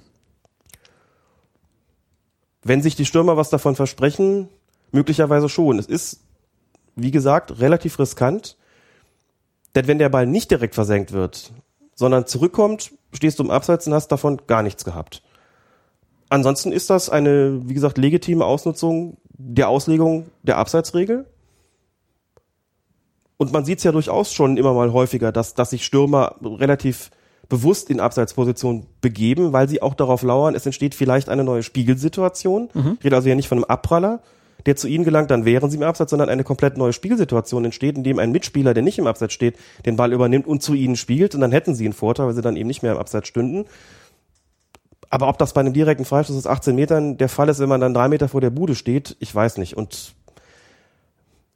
Wenn 2.63 2.81
sich 2.81 2.97
die 2.97 3.07
Stürmer 3.07 3.37
was 3.37 3.51
davon 3.51 3.77
versprechen, 3.77 4.49
möglicherweise 4.93 5.49
schon. 5.49 5.79
Es 5.79 5.87
ist, 5.87 6.21
wie 6.97 7.11
gesagt, 7.11 7.61
relativ 7.61 7.99
riskant. 7.99 8.57
Denn 9.75 9.89
wenn 9.89 9.99
der 9.99 10.09
Ball 10.09 10.27
nicht 10.27 10.51
direkt 10.51 10.75
versenkt 10.75 11.13
wird, 11.13 11.53
sondern 11.95 12.27
zurückkommt, 12.27 12.93
stehst 13.15 13.39
du 13.39 13.45
im 13.45 13.51
Abseits 13.51 13.87
und 13.87 13.95
hast 13.95 14.09
davon 14.09 14.43
gar 14.47 14.63
nichts 14.63 14.85
gehabt. 14.85 15.23
Ansonsten 16.29 16.73
ist 16.73 16.91
das 16.91 17.11
eine, 17.11 17.61
wie 17.65 17.75
gesagt, 17.75 17.99
legitime 17.99 18.45
Ausnutzung 18.45 19.19
der 19.29 19.69
Auslegung 19.69 20.27
der 20.43 20.59
Abseitsregel. 20.59 21.27
Und 23.37 23.53
man 23.53 23.65
sieht 23.65 23.79
es 23.79 23.85
ja 23.85 23.93
durchaus 23.93 24.33
schon 24.33 24.57
immer 24.57 24.75
mal 24.75 24.93
häufiger, 24.93 25.33
dass, 25.33 25.55
dass 25.55 25.71
sich 25.71 25.85
Stürmer 25.85 26.37
relativ 26.43 27.11
bewusst 27.49 27.91
in 27.91 28.01
Abseitsposition 28.01 28.87
begeben, 29.01 29.53
weil 29.53 29.69
sie 29.69 29.83
auch 29.83 29.95
darauf 29.95 30.23
lauern, 30.23 30.55
es 30.55 30.67
entsteht 30.67 30.95
vielleicht 30.95 31.29
eine 31.29 31.45
neue 31.45 31.63
Spiegelsituation. 31.63 32.71
Mhm. 32.73 32.97
Ich 32.99 33.05
rede 33.05 33.17
also 33.17 33.29
ja 33.29 33.35
nicht 33.35 33.49
von 33.49 33.59
einem 33.59 33.65
Abpraller, 33.65 34.21
der 34.67 34.77
zu 34.77 34.89
ihnen 34.89 35.05
gelangt, 35.05 35.31
dann 35.31 35.45
wären 35.45 35.71
sie 35.71 35.77
im 35.77 35.83
Abseits, 35.83 36.11
sondern 36.11 36.29
eine 36.29 36.45
komplett 36.45 36.77
neue 36.77 36.93
Spielsituation 36.93 37.65
entsteht, 37.65 37.97
in 37.97 38.05
dem 38.05 38.19
ein 38.19 38.33
Mitspieler, 38.33 38.75
der 38.75 38.83
nicht 38.83 38.99
im 38.99 39.07
Abseits 39.07 39.35
steht, 39.35 39.57
den 39.85 39.97
Ball 39.97 40.13
übernimmt 40.13 40.47
und 40.47 40.63
zu 40.63 40.75
ihnen 40.75 40.97
spielt 40.97 41.35
und 41.35 41.41
dann 41.41 41.53
hätten 41.53 41.75
sie 41.75 41.85
einen 41.85 41.93
Vorteil, 41.93 42.27
weil 42.27 42.35
sie 42.35 42.43
dann 42.43 42.57
eben 42.57 42.67
nicht 42.67 42.83
mehr 42.83 42.93
im 42.93 42.99
Abseits 42.99 43.29
stünden. 43.29 43.67
Aber 45.11 45.29
ob 45.29 45.39
das 45.39 45.53
bei 45.53 45.61
einem 45.61 45.73
direkten 45.73 46.05
Freistoß 46.05 46.37
aus 46.37 46.47
18 46.47 46.75
Metern 46.75 47.17
der 47.19 47.29
Fall 47.29 47.49
ist, 47.49 47.61
wenn 47.61 47.69
man 47.69 47.81
dann 47.81 47.95
drei 47.95 48.09
Meter 48.09 48.29
vor 48.29 48.41
der 48.41 48.51
Bude 48.51 48.75
steht, 48.75 49.17
ich 49.21 49.33
weiß 49.35 49.59
nicht. 49.59 49.77
Und 49.77 50.15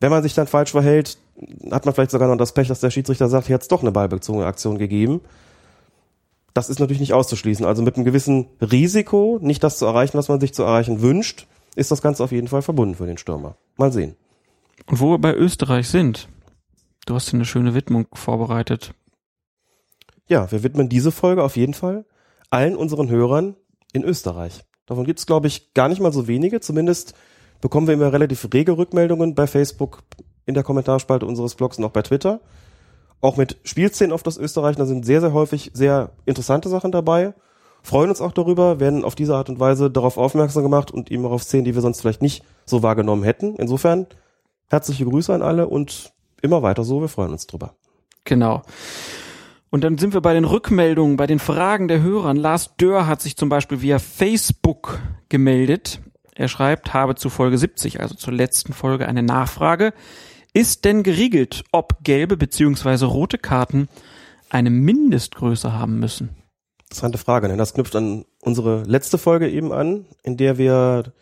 wenn 0.00 0.10
man 0.10 0.22
sich 0.22 0.34
dann 0.34 0.46
falsch 0.46 0.70
verhält, 0.70 1.18
hat 1.70 1.84
man 1.84 1.94
vielleicht 1.94 2.10
sogar 2.10 2.28
noch 2.28 2.36
das 2.36 2.52
Pech, 2.52 2.68
dass 2.68 2.80
der 2.80 2.90
Schiedsrichter 2.90 3.28
sagt, 3.28 3.46
hier 3.46 3.54
hat 3.54 3.62
es 3.62 3.68
doch 3.68 3.82
eine 3.82 3.90
ballbezogene 3.90 4.46
Aktion 4.46 4.78
gegeben. 4.78 5.20
Das 6.54 6.68
ist 6.68 6.78
natürlich 6.78 7.00
nicht 7.00 7.14
auszuschließen. 7.14 7.66
Also 7.66 7.82
mit 7.82 7.96
einem 7.96 8.04
gewissen 8.04 8.46
Risiko, 8.60 9.38
nicht 9.40 9.62
das 9.62 9.78
zu 9.78 9.86
erreichen, 9.86 10.18
was 10.18 10.28
man 10.28 10.40
sich 10.40 10.54
zu 10.54 10.62
erreichen 10.62 11.02
wünscht, 11.02 11.46
ist 11.78 11.90
das 11.90 12.02
Ganze 12.02 12.24
auf 12.24 12.32
jeden 12.32 12.48
Fall 12.48 12.62
verbunden 12.62 12.96
für 12.96 13.06
den 13.06 13.18
Stürmer. 13.18 13.56
Mal 13.76 13.92
sehen. 13.92 14.16
Und 14.86 15.00
wo 15.00 15.10
wir 15.10 15.18
bei 15.18 15.34
Österreich 15.34 15.88
sind, 15.88 16.28
du 17.06 17.14
hast 17.14 17.32
eine 17.32 17.44
schöne 17.44 17.74
Widmung 17.74 18.06
vorbereitet. 18.12 18.94
Ja, 20.26 20.50
wir 20.50 20.62
widmen 20.62 20.88
diese 20.88 21.12
Folge 21.12 21.42
auf 21.42 21.56
jeden 21.56 21.74
Fall 21.74 22.04
allen 22.50 22.76
unseren 22.76 23.08
Hörern 23.08 23.56
in 23.92 24.02
Österreich. 24.02 24.64
Davon 24.86 25.04
gibt 25.04 25.18
es, 25.18 25.26
glaube 25.26 25.46
ich, 25.46 25.74
gar 25.74 25.88
nicht 25.88 26.00
mal 26.00 26.12
so 26.12 26.26
wenige. 26.26 26.60
Zumindest 26.60 27.14
bekommen 27.60 27.86
wir 27.86 27.94
immer 27.94 28.12
relativ 28.12 28.48
rege 28.52 28.76
Rückmeldungen 28.76 29.34
bei 29.34 29.46
Facebook, 29.46 30.02
in 30.46 30.54
der 30.54 30.62
Kommentarspalte 30.62 31.26
unseres 31.26 31.54
Blogs 31.54 31.78
und 31.78 31.84
auch 31.84 31.90
bei 31.90 32.02
Twitter. 32.02 32.40
Auch 33.20 33.36
mit 33.36 33.58
Spielszenen 33.64 34.12
auf 34.12 34.22
das 34.22 34.38
Österreich, 34.38 34.76
da 34.76 34.86
sind 34.86 35.04
sehr, 35.04 35.20
sehr 35.20 35.32
häufig 35.32 35.70
sehr 35.74 36.12
interessante 36.24 36.68
Sachen 36.68 36.90
dabei 36.90 37.34
freuen 37.82 38.10
uns 38.10 38.20
auch 38.20 38.32
darüber, 38.32 38.80
werden 38.80 39.04
auf 39.04 39.14
diese 39.14 39.34
Art 39.34 39.48
und 39.48 39.60
Weise 39.60 39.90
darauf 39.90 40.18
aufmerksam 40.18 40.62
gemacht 40.62 40.90
und 40.90 41.10
eben 41.10 41.24
auch 41.26 41.32
auf 41.32 41.42
Szenen, 41.42 41.64
die 41.64 41.74
wir 41.74 41.82
sonst 41.82 42.00
vielleicht 42.00 42.22
nicht 42.22 42.44
so 42.66 42.82
wahrgenommen 42.82 43.22
hätten. 43.22 43.56
Insofern 43.56 44.06
herzliche 44.68 45.04
Grüße 45.04 45.34
an 45.34 45.42
alle 45.42 45.68
und 45.68 46.12
immer 46.42 46.62
weiter 46.62 46.84
so, 46.84 47.00
wir 47.00 47.08
freuen 47.08 47.32
uns 47.32 47.46
drüber. 47.46 47.74
Genau. 48.24 48.62
Und 49.70 49.84
dann 49.84 49.98
sind 49.98 50.14
wir 50.14 50.20
bei 50.20 50.32
den 50.32 50.44
Rückmeldungen, 50.44 51.16
bei 51.16 51.26
den 51.26 51.38
Fragen 51.38 51.88
der 51.88 52.02
Hörer. 52.02 52.34
Lars 52.34 52.74
Dörr 52.76 53.06
hat 53.06 53.20
sich 53.20 53.36
zum 53.36 53.48
Beispiel 53.48 53.82
via 53.82 53.98
Facebook 53.98 55.00
gemeldet. 55.28 56.00
Er 56.34 56.48
schreibt, 56.48 56.94
habe 56.94 57.16
zu 57.16 57.28
Folge 57.28 57.58
70, 57.58 58.00
also 58.00 58.14
zur 58.14 58.32
letzten 58.32 58.72
Folge, 58.72 59.06
eine 59.06 59.22
Nachfrage. 59.22 59.92
Ist 60.54 60.84
denn 60.84 61.02
geregelt, 61.02 61.64
ob 61.72 62.02
gelbe 62.02 62.36
bzw. 62.36 63.04
rote 63.04 63.38
Karten 63.38 63.88
eine 64.48 64.70
Mindestgröße 64.70 65.72
haben 65.72 65.98
müssen? 65.98 66.30
Interessante 66.88 67.18
Frage. 67.18 67.48
Denn 67.48 67.58
das 67.58 67.74
knüpft 67.74 67.94
an 67.96 68.24
unsere 68.40 68.82
letzte 68.84 69.18
Folge 69.18 69.48
eben 69.48 69.72
an, 69.72 70.06
in 70.22 70.36
der 70.36 70.56
wir 70.56 71.12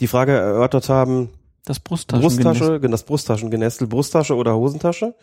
die 0.00 0.06
Frage 0.06 0.32
erörtert 0.32 0.88
haben, 0.88 1.30
das 1.64 1.78
Brusttaschengenestel. 1.78 2.44
Brusttasche, 2.44 2.90
das 2.90 3.02
Brusttaschengenestel, 3.04 3.86
Brusttasche 3.86 4.34
oder 4.34 4.56
Hosentasche. 4.56 5.14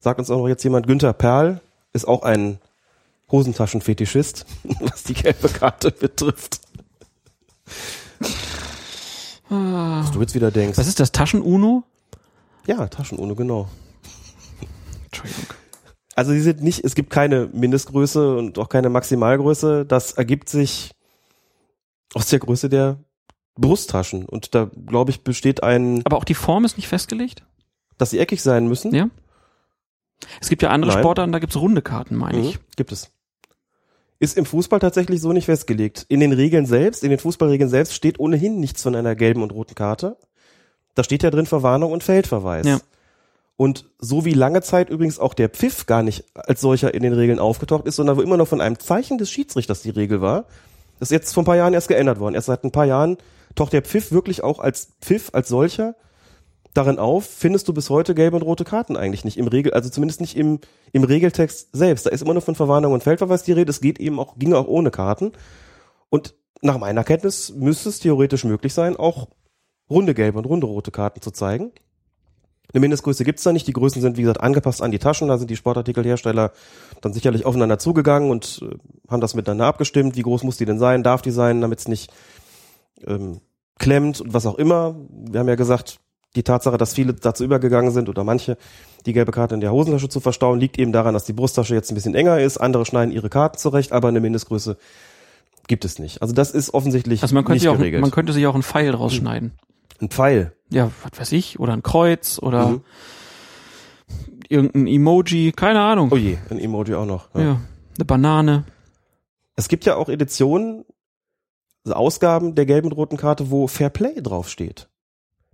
Sagt 0.00 0.18
uns 0.18 0.30
auch 0.30 0.38
noch 0.38 0.48
jetzt 0.48 0.64
jemand, 0.64 0.86
Günther 0.86 1.12
Perl 1.12 1.60
ist 1.92 2.06
auch 2.06 2.22
ein 2.22 2.58
Hosentaschenfetischist, 3.30 4.46
was 4.80 5.04
die 5.04 5.14
gelbe 5.14 5.48
Karte 5.48 5.90
betrifft. 5.90 6.60
Ah. 9.48 10.00
Was 10.02 10.10
du 10.10 10.20
jetzt 10.20 10.34
wieder 10.34 10.50
denkst. 10.50 10.76
Was 10.76 10.88
ist 10.88 11.00
das, 11.00 11.12
Taschen-Uno? 11.12 11.84
Ja, 12.66 12.86
Taschen-Uno, 12.88 13.34
genau. 13.34 13.68
Entschuldigung. 15.06 15.46
Also 16.14 16.32
sie 16.32 16.40
sind 16.40 16.62
nicht, 16.62 16.84
es 16.84 16.94
gibt 16.94 17.10
keine 17.10 17.48
Mindestgröße 17.52 18.36
und 18.36 18.58
auch 18.58 18.68
keine 18.68 18.88
Maximalgröße. 18.88 19.84
Das 19.84 20.12
ergibt 20.12 20.48
sich 20.48 20.92
aus 22.14 22.28
der 22.28 22.38
Größe 22.38 22.68
der 22.68 22.98
Brusttaschen. 23.56 24.24
Und 24.24 24.54
da, 24.54 24.70
glaube 24.86 25.10
ich, 25.10 25.22
besteht 25.22 25.62
ein. 25.62 26.02
Aber 26.04 26.16
auch 26.16 26.24
die 26.24 26.34
Form 26.34 26.64
ist 26.64 26.76
nicht 26.76 26.88
festgelegt? 26.88 27.44
Dass 27.98 28.10
sie 28.10 28.18
eckig 28.18 28.42
sein 28.42 28.68
müssen? 28.68 28.94
Ja. 28.94 29.08
Es 30.40 30.48
gibt 30.48 30.62
ja 30.62 30.70
andere 30.70 30.92
Nein. 30.92 31.02
Sportarten, 31.02 31.32
da 31.32 31.38
gibt's 31.38 31.56
runde 31.56 31.82
Karten, 31.82 32.16
meine 32.16 32.38
mhm, 32.38 32.44
ich. 32.44 32.58
Gibt 32.76 32.92
es. 32.92 33.10
Ist 34.20 34.38
im 34.38 34.46
Fußball 34.46 34.78
tatsächlich 34.78 35.20
so 35.20 35.32
nicht 35.32 35.46
festgelegt. 35.46 36.06
In 36.08 36.20
den 36.20 36.32
Regeln 36.32 36.66
selbst, 36.66 37.02
in 37.02 37.10
den 37.10 37.18
Fußballregeln 37.18 37.68
selbst 37.68 37.94
steht 37.94 38.18
ohnehin 38.20 38.60
nichts 38.60 38.82
von 38.82 38.94
einer 38.94 39.14
gelben 39.16 39.42
und 39.42 39.52
roten 39.52 39.74
Karte. 39.74 40.16
Da 40.94 41.02
steht 41.02 41.24
ja 41.24 41.30
drin 41.30 41.46
Verwarnung 41.46 41.92
und 41.92 42.04
Feldverweis. 42.04 42.66
Ja. 42.66 42.80
Und 43.56 43.88
so 43.98 44.24
wie 44.24 44.32
lange 44.32 44.62
Zeit 44.62 44.90
übrigens 44.90 45.18
auch 45.18 45.34
der 45.34 45.48
Pfiff 45.48 45.86
gar 45.86 46.02
nicht 46.02 46.24
als 46.34 46.60
solcher 46.60 46.92
in 46.92 47.02
den 47.02 47.12
Regeln 47.12 47.38
aufgetaucht 47.38 47.86
ist, 47.86 47.96
sondern 47.96 48.16
wo 48.16 48.22
immer 48.22 48.36
noch 48.36 48.48
von 48.48 48.60
einem 48.60 48.78
Zeichen 48.78 49.18
des 49.18 49.30
Schiedsrichters 49.30 49.82
die 49.82 49.90
Regel 49.90 50.20
war, 50.20 50.46
das 50.98 51.10
ist 51.10 51.12
jetzt 51.12 51.34
vor 51.34 51.42
ein 51.42 51.46
paar 51.46 51.56
Jahren 51.56 51.74
erst 51.74 51.88
geändert 51.88 52.18
worden. 52.18 52.34
Erst 52.34 52.46
seit 52.46 52.64
ein 52.64 52.72
paar 52.72 52.86
Jahren 52.86 53.16
taucht 53.54 53.72
der 53.72 53.82
Pfiff 53.82 54.12
wirklich 54.12 54.42
auch 54.42 54.58
als 54.58 54.92
Pfiff, 55.00 55.30
als 55.32 55.48
solcher 55.48 55.94
darin 56.72 56.98
auf, 56.98 57.24
findest 57.24 57.68
du 57.68 57.72
bis 57.72 57.88
heute 57.88 58.14
gelbe 58.14 58.36
und 58.36 58.42
rote 58.42 58.64
Karten 58.64 58.96
eigentlich 58.96 59.24
nicht 59.24 59.36
im 59.36 59.46
Regel, 59.46 59.72
also 59.72 59.88
zumindest 59.90 60.20
nicht 60.20 60.36
im, 60.36 60.58
im 60.92 61.04
Regeltext 61.04 61.68
selbst. 61.72 62.06
Da 62.06 62.10
ist 62.10 62.22
immer 62.22 62.32
nur 62.32 62.42
von 62.42 62.56
Verwarnung 62.56 62.92
und 62.92 63.04
Feldverweis 63.04 63.44
die 63.44 63.52
Rede. 63.52 63.70
Es 63.70 63.80
geht 63.80 64.00
eben 64.00 64.18
auch, 64.18 64.36
ging 64.38 64.52
auch 64.54 64.66
ohne 64.66 64.90
Karten. 64.90 65.32
Und 66.10 66.34
nach 66.62 66.78
meiner 66.78 67.04
Kenntnis 67.04 67.52
müsste 67.54 67.90
es 67.90 68.00
theoretisch 68.00 68.44
möglich 68.44 68.74
sein, 68.74 68.96
auch 68.96 69.28
runde 69.88 70.14
gelbe 70.14 70.38
und 70.38 70.46
runde 70.46 70.66
rote 70.66 70.90
Karten 70.90 71.20
zu 71.20 71.30
zeigen. 71.30 71.70
Eine 72.72 72.80
Mindestgröße 72.80 73.24
gibt's 73.24 73.42
da 73.42 73.52
nicht. 73.52 73.66
Die 73.66 73.72
Größen 73.72 74.02
sind, 74.02 74.16
wie 74.16 74.22
gesagt, 74.22 74.40
angepasst 74.40 74.82
an 74.82 74.90
die 74.90 74.98
Taschen. 74.98 75.28
Da 75.28 75.38
sind 75.38 75.50
die 75.50 75.56
Sportartikelhersteller 75.56 76.52
dann 77.00 77.12
sicherlich 77.12 77.44
aufeinander 77.44 77.78
zugegangen 77.78 78.30
und 78.30 78.60
äh, 78.62 79.10
haben 79.10 79.20
das 79.20 79.34
miteinander 79.34 79.66
abgestimmt. 79.66 80.16
Wie 80.16 80.22
groß 80.22 80.42
muss 80.42 80.56
die 80.56 80.64
denn 80.64 80.78
sein? 80.78 81.02
Darf 81.02 81.22
die 81.22 81.30
sein, 81.30 81.60
damit 81.60 81.80
es 81.80 81.88
nicht 81.88 82.10
ähm, 83.06 83.40
klemmt 83.78 84.20
und 84.20 84.34
was 84.34 84.46
auch 84.46 84.56
immer. 84.56 84.96
Wir 85.10 85.40
haben 85.40 85.48
ja 85.48 85.54
gesagt, 85.54 86.00
die 86.36 86.42
Tatsache, 86.42 86.78
dass 86.78 86.94
viele 86.94 87.14
dazu 87.14 87.44
übergegangen 87.44 87.92
sind 87.92 88.08
oder 88.08 88.24
manche 88.24 88.56
die 89.06 89.12
gelbe 89.12 89.32
Karte 89.32 89.54
in 89.54 89.60
der 89.60 89.72
Hosentasche 89.72 90.08
zu 90.08 90.20
verstauen, 90.20 90.58
liegt 90.58 90.78
eben 90.78 90.92
daran, 90.92 91.14
dass 91.14 91.24
die 91.24 91.32
Brusttasche 91.32 91.74
jetzt 91.74 91.90
ein 91.90 91.94
bisschen 91.94 92.14
enger 92.14 92.40
ist. 92.40 92.56
Andere 92.56 92.86
schneiden 92.86 93.12
ihre 93.12 93.28
Karten 93.28 93.58
zurecht, 93.58 93.92
aber 93.92 94.08
eine 94.08 94.20
Mindestgröße 94.20 94.76
gibt 95.68 95.84
es 95.84 95.98
nicht. 95.98 96.22
Also 96.22 96.34
das 96.34 96.50
ist 96.50 96.74
offensichtlich 96.74 97.22
also 97.22 97.34
man 97.34 97.44
könnte 97.44 97.62
nicht 97.62 97.68
auch, 97.68 97.78
geregelt. 97.78 98.02
Man 98.02 98.10
könnte 98.10 98.32
sich 98.32 98.46
auch 98.46 98.54
einen 98.54 98.62
Pfeil 98.62 98.94
rausschneiden. 98.94 99.52
Ein 100.00 100.10
Pfeil? 100.10 100.56
Ja, 100.70 100.90
was 101.02 101.20
weiß 101.20 101.32
ich, 101.32 101.60
oder 101.60 101.72
ein 101.72 101.82
Kreuz 101.82 102.38
oder 102.40 102.68
mhm. 102.68 102.84
irgendein 104.48 104.86
Emoji, 104.86 105.52
keine 105.52 105.80
Ahnung. 105.80 106.10
Oh 106.12 106.16
je, 106.16 106.38
ein 106.50 106.58
Emoji 106.58 106.94
auch 106.94 107.06
noch. 107.06 107.34
Ja. 107.34 107.40
ja, 107.40 107.60
eine 107.96 108.04
Banane. 108.04 108.64
Es 109.56 109.68
gibt 109.68 109.84
ja 109.84 109.96
auch 109.96 110.08
Editionen, 110.08 110.84
also 111.84 111.94
Ausgaben 111.94 112.54
der 112.54 112.66
gelben 112.66 112.88
und 112.88 112.96
roten 112.96 113.16
Karte, 113.16 113.50
wo 113.50 113.66
Fair 113.66 113.90
Play 113.90 114.20
draufsteht. 114.20 114.88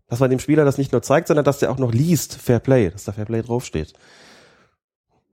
Dass 0.07 0.21
man 0.21 0.31
dem 0.31 0.41
Spieler 0.41 0.65
das 0.65 0.79
nicht 0.79 0.93
nur 0.93 1.03
zeigt, 1.03 1.29
sondern 1.29 1.45
dass 1.45 1.59
der 1.59 1.71
auch 1.71 1.79
noch 1.79 1.93
liest 1.93 2.35
Fair 2.35 2.59
Play, 2.59 2.91
dass 2.91 3.05
da 3.05 3.13
Fair 3.13 3.27
Play 3.27 3.43
draufsteht. 3.43 3.93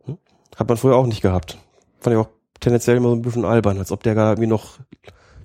Hm? 0.05 0.17
Hat 0.55 0.67
man 0.67 0.77
früher 0.77 0.95
auch 0.95 1.07
nicht 1.07 1.21
gehabt. 1.21 1.57
Fand 1.99 2.13
ich 2.13 2.19
auch 2.19 2.29
tendenziell 2.59 2.97
immer 2.97 3.09
so 3.09 3.15
ein 3.15 3.21
bisschen 3.21 3.45
albern, 3.45 3.77
als 3.77 3.91
ob 3.91 4.03
der 4.03 4.15
gar 4.15 4.31
irgendwie 4.31 4.47
noch 4.47 4.79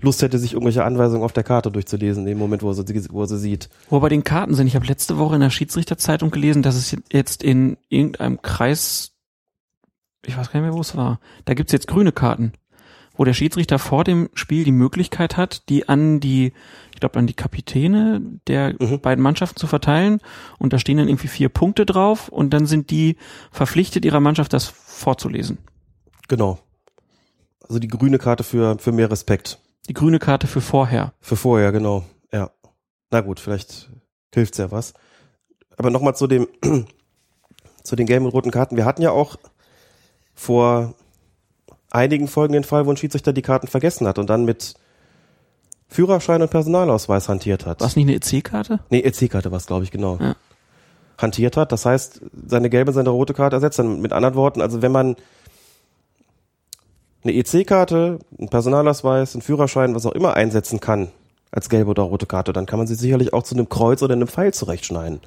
Lust 0.03 0.21
hätte, 0.23 0.39
sich 0.39 0.53
irgendwelche 0.53 0.85
Anweisungen 0.85 1.23
auf 1.25 1.33
der 1.33 1.45
Karte 1.45 1.71
durchzulesen, 1.71 2.23
in 2.25 2.27
dem 2.31 2.39
Moment, 2.39 2.63
wo 2.63 2.69
er 2.71 2.75
sie, 2.75 3.13
wo 3.13 3.23
er 3.23 3.27
sie 3.29 3.39
sieht. 3.39 3.69
Wo 3.89 4.01
bei 4.01 4.09
den 4.09 4.25
Karten 4.25 4.55
sind, 4.55 4.67
ich 4.67 4.75
habe 4.75 4.87
letzte 4.87 5.17
Woche 5.19 5.37
in 5.37 5.41
der 5.41 5.51
Schiedsrichterzeitung 5.51 6.31
gelesen, 6.31 6.63
dass 6.63 6.75
es 6.75 6.97
jetzt 7.13 7.43
in 7.43 7.77
irgendeinem 7.89 8.43
Kreis, 8.43 9.13
ich 10.27 10.37
weiß 10.37 10.51
gar 10.51 10.61
nicht 10.61 10.69
mehr, 10.69 10.77
wo 10.77 10.81
es 10.81 10.97
war, 10.97 11.21
da 11.45 11.55
gibt's 11.55 11.73
jetzt 11.73 11.87
grüne 11.89 12.13
Karten, 12.13 12.53
wo 13.17 13.25
der 13.25 13.35
Schiedsrichter 13.35 13.79
vor 13.79 14.05
dem 14.05 14.29
Spiel 14.35 14.65
die 14.65 14.73
Möglichkeit 14.73 15.37
hat, 15.37 15.69
die 15.69 15.89
an 15.89 16.19
die, 16.21 16.53
ich 16.95 17.01
glaube, 17.01 17.19
an 17.19 17.27
die 17.27 17.35
Kapitäne 17.35 18.21
der 18.47 18.75
Mhm. 18.81 19.01
beiden 19.01 19.23
Mannschaften 19.23 19.59
zu 19.59 19.67
verteilen 19.67 20.21
und 20.59 20.73
da 20.73 20.79
stehen 20.79 20.97
dann 20.97 21.09
irgendwie 21.09 21.29
vier 21.29 21.49
Punkte 21.49 21.85
drauf 21.87 22.29
und 22.29 22.51
dann 22.55 22.67
sind 22.67 22.91
die 22.91 23.17
verpflichtet, 23.51 24.05
ihrer 24.05 24.21
Mannschaft 24.21 24.53
das 24.53 24.67
vorzulesen. 24.67 25.59
Genau. 26.29 26.59
Also 27.69 27.79
die 27.79 27.89
grüne 27.89 28.19
Karte 28.19 28.45
für, 28.45 28.79
für 28.79 28.93
mehr 28.93 29.11
Respekt. 29.11 29.59
Die 29.89 29.95
grüne 29.95 30.19
Karte 30.19 30.47
für 30.47 30.61
vorher. 30.61 31.13
Für 31.21 31.37
vorher, 31.37 31.73
genau. 31.73 32.05
Ja. 32.33 32.51
Na 33.11 33.21
gut, 33.21 33.41
vielleicht 33.41 33.91
hilft's 34.33 34.59
ja 34.59 34.71
was. 34.71 34.95
Aber 35.77 35.91
nochmal 35.91 36.15
zu 36.15 36.27
dem, 36.27 36.47
zu 37.83 37.97
den 37.97 38.07
gelben 38.07 38.27
und 38.27 38.33
roten 38.33 38.51
Karten. 38.51 38.77
Wir 38.77 38.85
hatten 38.85 39.03
ja 39.03 39.11
auch 39.11 39.37
vor 40.35 40.95
einigen 41.91 42.29
Folgen 42.29 42.53
den 42.53 42.65
Fall, 42.65 42.87
wo 42.87 42.91
ein 42.91 42.97
Schiedsrichter 42.97 43.33
die 43.33 43.43
Karten 43.43 43.67
vergessen 43.67 44.07
hat 44.07 44.19
und 44.19 44.31
dann 44.31 44.45
mit 44.45 44.75
Führerschein 45.89 46.41
und 46.41 46.51
Personalausweis 46.51 47.29
hantiert 47.29 47.67
hat. 47.67 47.81
War 47.81 47.87
es 47.87 47.97
nicht 47.97 48.09
eine 48.09 48.17
EC-Karte? 48.17 48.81
Nee, 48.89 49.01
EC-Karte 49.01 49.51
war 49.51 49.59
es, 49.59 49.67
glaube 49.67 49.85
ich, 49.85 49.91
genau. 49.91 50.17
Ja. 50.19 50.37
Hantiert 51.19 51.57
hat. 51.57 51.71
Das 51.71 51.85
heißt, 51.85 52.23
seine 52.47 52.71
gelbe, 52.71 52.93
seine 52.93 53.11
rote 53.11 53.35
Karte 53.35 53.57
ersetzt. 53.57 53.79
Dann 53.79 54.01
mit 54.01 54.13
anderen 54.13 54.35
Worten, 54.35 54.63
also 54.63 54.81
wenn 54.81 54.93
man 54.93 55.17
eine 57.25 57.35
EC-Karte, 57.35 58.19
einen 58.39 58.49
Personalausweis, 58.49 59.35
einen 59.35 59.43
Führerschein, 59.43 59.95
was 59.95 60.07
auch 60.07 60.13
immer 60.13 60.35
einsetzen 60.35 60.81
kann 60.81 61.13
als 61.51 61.69
gelbe 61.69 61.91
oder 61.91 62.03
rote 62.03 62.27
Karte, 62.27 62.53
dann 62.53 62.67
kann 62.67 62.79
man 62.79 62.87
sie 62.87 62.95
sicherlich 62.95 63.33
auch 63.33 63.43
zu 63.43 63.55
einem 63.55 63.69
Kreuz 63.69 64.03
oder 64.03 64.15
einem 64.15 64.27
Pfeil 64.27 64.55
zurechtschneiden. 64.55 65.21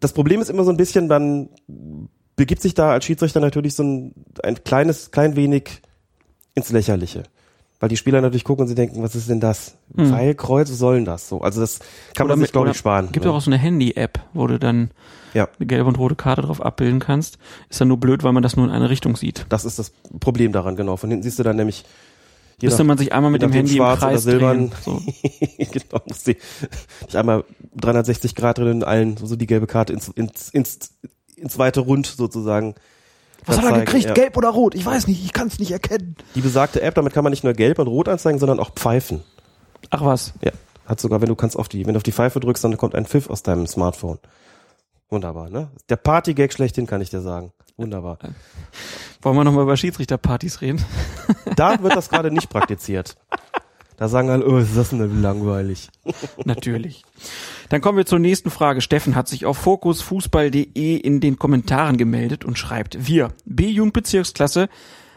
Das 0.00 0.12
Problem 0.12 0.40
ist 0.40 0.50
immer 0.50 0.64
so 0.64 0.70
ein 0.70 0.76
bisschen, 0.76 1.08
dann 1.08 1.48
begibt 2.36 2.62
sich 2.62 2.74
da 2.74 2.92
als 2.92 3.04
Schiedsrichter 3.04 3.40
natürlich 3.40 3.74
so 3.74 3.84
ein, 3.84 4.14
ein 4.42 4.62
kleines, 4.64 5.10
klein 5.10 5.36
wenig 5.36 5.82
ins 6.54 6.70
Lächerliche. 6.70 7.22
Weil 7.80 7.88
die 7.88 7.96
Spieler 7.96 8.20
natürlich 8.20 8.42
gucken 8.42 8.62
und 8.62 8.68
sie 8.68 8.74
denken, 8.74 9.02
was 9.02 9.14
ist 9.14 9.28
denn 9.30 9.38
das? 9.38 9.76
Hm. 9.94 10.08
Pfeil, 10.08 10.34
Kreuz, 10.34 10.68
was 10.68 10.78
soll 10.78 10.96
denn 10.96 11.04
das? 11.04 11.28
So, 11.28 11.40
also 11.42 11.60
das 11.60 11.78
kann 12.14 12.26
man 12.26 12.40
sich, 12.40 12.50
glaube 12.50 12.64
oder 12.64 12.70
ich, 12.72 12.76
sparen. 12.78 13.10
Gibt 13.12 13.24
ne? 13.24 13.30
auch 13.30 13.36
auch 13.36 13.40
so 13.40 13.50
eine 13.50 13.58
Handy-App, 13.58 14.18
wo 14.34 14.48
du 14.48 14.58
dann 14.58 14.90
Ja. 15.32 15.48
eine 15.58 15.66
gelbe 15.66 15.88
und 15.88 15.98
rote 15.98 16.16
Karte 16.16 16.42
drauf 16.42 16.60
abbilden 16.60 16.98
kannst. 16.98 17.38
Ist 17.68 17.80
dann 17.80 17.88
nur 17.88 17.98
blöd, 17.98 18.24
weil 18.24 18.32
man 18.32 18.42
das 18.42 18.56
nur 18.56 18.66
in 18.66 18.72
eine 18.72 18.90
Richtung 18.90 19.14
sieht. 19.14 19.46
Das 19.48 19.64
ist 19.64 19.78
das 19.78 19.92
Problem 20.18 20.50
daran, 20.50 20.74
genau. 20.74 20.96
Von 20.96 21.10
hinten 21.10 21.22
siehst 21.22 21.38
du 21.38 21.44
dann 21.44 21.54
nämlich 21.56 21.84
je 22.60 22.66
Müsste 22.68 22.82
man 22.82 22.98
sich 22.98 23.12
einmal 23.12 23.30
mit 23.30 23.42
dem 23.42 23.52
Handy 23.52 23.72
im 23.72 23.76
schwarz 23.76 24.02
oder 24.02 24.10
Kreis 24.10 24.22
silbern. 24.24 24.70
drehen. 24.70 24.72
So. 24.84 25.00
genau, 25.58 26.02
musst 26.06 26.26
du 26.26 26.34
dich 26.34 27.16
einmal 27.16 27.44
360 27.76 28.34
Grad 28.34 28.58
drin 28.58 28.68
in 28.68 28.84
allen, 28.84 29.16
so 29.16 29.36
die 29.36 29.46
gelbe 29.46 29.68
Karte 29.68 29.92
ins, 29.92 30.08
ins, 30.08 30.48
ins, 30.50 30.90
ins 31.36 31.58
weite 31.58 31.80
Rund 31.80 32.06
sozusagen. 32.06 32.74
Was 33.46 33.58
hat 33.58 33.64
er 33.64 33.80
gekriegt? 33.80 34.06
ja. 34.06 34.14
Gelb 34.14 34.36
oder 34.36 34.50
rot? 34.50 34.74
Ich 34.74 34.84
weiß 34.84 35.06
nicht, 35.06 35.24
ich 35.24 35.32
kann 35.32 35.48
es 35.48 35.58
nicht 35.58 35.70
erkennen. 35.70 36.16
Die 36.34 36.40
besagte 36.40 36.82
App, 36.82 36.94
damit 36.94 37.12
kann 37.12 37.24
man 37.24 37.30
nicht 37.30 37.44
nur 37.44 37.52
gelb 37.54 37.78
und 37.78 37.86
rot 37.86 38.08
anzeigen, 38.08 38.38
sondern 38.38 38.60
auch 38.60 38.70
pfeifen. 38.74 39.22
Ach 39.90 40.04
was. 40.04 40.34
Ja. 40.42 40.52
Hat 40.86 41.00
sogar, 41.00 41.20
wenn 41.20 41.28
du 41.28 41.34
kannst 41.34 41.56
auf 41.56 41.68
die, 41.68 41.86
wenn 41.86 41.94
du 41.94 41.98
auf 41.98 42.02
die 42.02 42.12
Pfeife 42.12 42.40
drückst, 42.40 42.64
dann 42.64 42.76
kommt 42.76 42.94
ein 42.94 43.06
Pfiff 43.06 43.30
aus 43.30 43.42
deinem 43.42 43.66
Smartphone. 43.66 44.18
Wunderbar, 45.10 45.48
ne? 45.50 45.70
Der 45.88 45.96
Partygag 45.96 46.52
schlechthin, 46.52 46.86
kann 46.86 47.00
ich 47.00 47.10
dir 47.10 47.20
sagen. 47.20 47.52
Wunderbar. 47.76 48.18
Wollen 49.22 49.36
wir 49.36 49.44
nochmal 49.44 49.62
über 49.64 49.76
Schiedsrichterpartys 49.76 50.60
reden? 50.60 50.84
Da 51.56 51.82
wird 51.82 51.96
das 51.96 52.08
gerade 52.10 52.30
nicht 52.30 52.50
praktiziert. 52.50 53.16
Da 53.98 54.06
sagen 54.06 54.30
alle, 54.30 54.46
oh, 54.46 54.58
ist 54.58 54.76
das 54.76 54.90
denn 54.90 55.22
langweilig. 55.22 55.88
Natürlich. 56.44 57.02
Dann 57.68 57.80
kommen 57.80 57.98
wir 57.98 58.06
zur 58.06 58.18
nächsten 58.18 58.50
Frage. 58.50 58.80
Steffen 58.80 59.14
hat 59.14 59.28
sich 59.28 59.44
auf 59.44 59.58
fokusfußball.de 59.58 60.96
in 60.96 61.20
den 61.20 61.38
Kommentaren 61.38 61.96
gemeldet 61.98 62.44
und 62.44 62.58
schreibt, 62.58 63.06
wir, 63.06 63.28
B-Jugendbezirksklasse, 63.44 64.68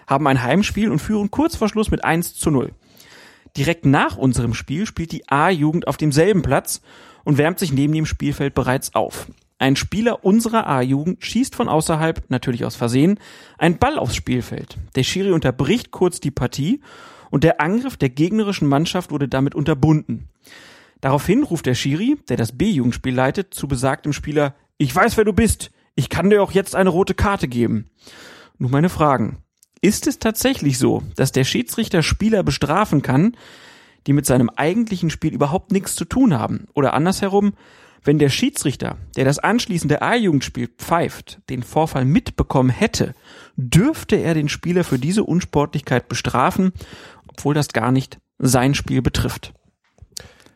haben 0.06 0.28
ein 0.28 0.44
Heimspiel 0.44 0.92
und 0.92 1.00
führen 1.00 1.32
kurz 1.32 1.56
vor 1.56 1.70
Schluss 1.70 1.92
mit 1.92 2.04
1 2.04 2.36
zu 2.36 2.52
0. 2.52 2.74
Direkt 3.56 3.86
nach 3.86 4.18
unserem 4.18 4.54
Spiel 4.54 4.86
spielt 4.86 5.12
die 5.12 5.28
A-Jugend 5.30 5.88
auf 5.88 5.98
demselben 5.98 6.42
Platz 6.42 6.82
und 7.24 7.38
wärmt 7.38 7.60
sich 7.60 7.72
neben 7.72 7.94
dem 7.94 8.06
Spielfeld 8.06 8.54
bereits 8.54 8.96
auf. 8.96 9.28
Ein 9.58 9.76
Spieler 9.76 10.26
unserer 10.26 10.68
A-Jugend 10.68 11.24
schießt 11.24 11.56
von 11.56 11.70
außerhalb, 11.70 12.24
natürlich 12.30 12.66
aus 12.66 12.76
Versehen, 12.76 13.20
einen 13.58 13.78
Ball 13.78 14.00
aufs 14.00 14.16
Spielfeld. 14.16 14.78
Der 14.96 15.04
Schiri 15.04 15.32
unterbricht 15.32 15.92
kurz 15.92 16.20
die 16.20 16.32
Partie 16.32 16.82
und 17.30 17.44
der 17.44 17.62
Angriff 17.62 17.96
der 17.96 18.10
gegnerischen 18.10 18.68
Mannschaft 18.68 19.12
wurde 19.12 19.28
damit 19.28 19.54
unterbunden. 19.54 20.30
Daraufhin 21.02 21.44
ruft 21.44 21.66
der 21.66 21.76
Schiri, 21.76 22.18
der 22.30 22.38
das 22.38 22.58
B-Jugendspiel 22.58 23.14
leitet, 23.14 23.54
zu 23.54 23.68
besagtem 23.68 24.14
Spieler, 24.14 24.56
ich 24.78 24.96
weiß, 24.96 25.18
wer 25.18 25.26
du 25.26 25.34
bist. 25.34 25.72
Ich 25.96 26.10
kann 26.10 26.30
dir 26.30 26.42
auch 26.42 26.52
jetzt 26.52 26.76
eine 26.76 26.90
rote 26.90 27.14
Karte 27.14 27.48
geben. 27.48 27.90
Nun 28.58 28.72
meine 28.72 28.90
Fragen. 28.90 29.44
Ist 29.82 30.06
es 30.06 30.20
tatsächlich 30.20 30.78
so, 30.78 31.04
dass 31.16 31.32
der 31.32 31.44
Schiedsrichter 31.44 32.04
Spieler 32.04 32.44
bestrafen 32.44 33.02
kann, 33.02 33.36
die 34.08 34.14
mit 34.14 34.26
seinem 34.26 34.50
eigentlichen 34.50 35.10
Spiel 35.10 35.34
überhaupt 35.34 35.72
nichts 35.72 35.96
zu 35.96 36.06
tun 36.06 36.38
haben? 36.38 36.68
Oder 36.74 36.94
andersherum, 36.94 37.54
wenn 38.04 38.20
der 38.20 38.30
Schiedsrichter, 38.30 38.98
der 39.16 39.26
das 39.26 39.40
anschließende 39.40 40.02
A-Jugendspiel 40.02 40.68
pfeift, 40.68 41.40
den 41.50 41.64
Vorfall 41.64 42.06
mitbekommen 42.06 42.70
hätte, 42.70 43.14
dürfte 43.56 44.16
er 44.16 44.34
den 44.34 44.50
Spieler 44.50 44.84
für 44.84 45.00
diese 45.00 45.24
Unsportlichkeit 45.24 46.08
bestrafen, 46.08 46.74
obwohl 47.28 47.54
das 47.54 47.70
gar 47.70 47.92
nicht 47.92 48.20
sein 48.38 48.74
Spiel 48.74 49.02
betrifft. 49.02 49.54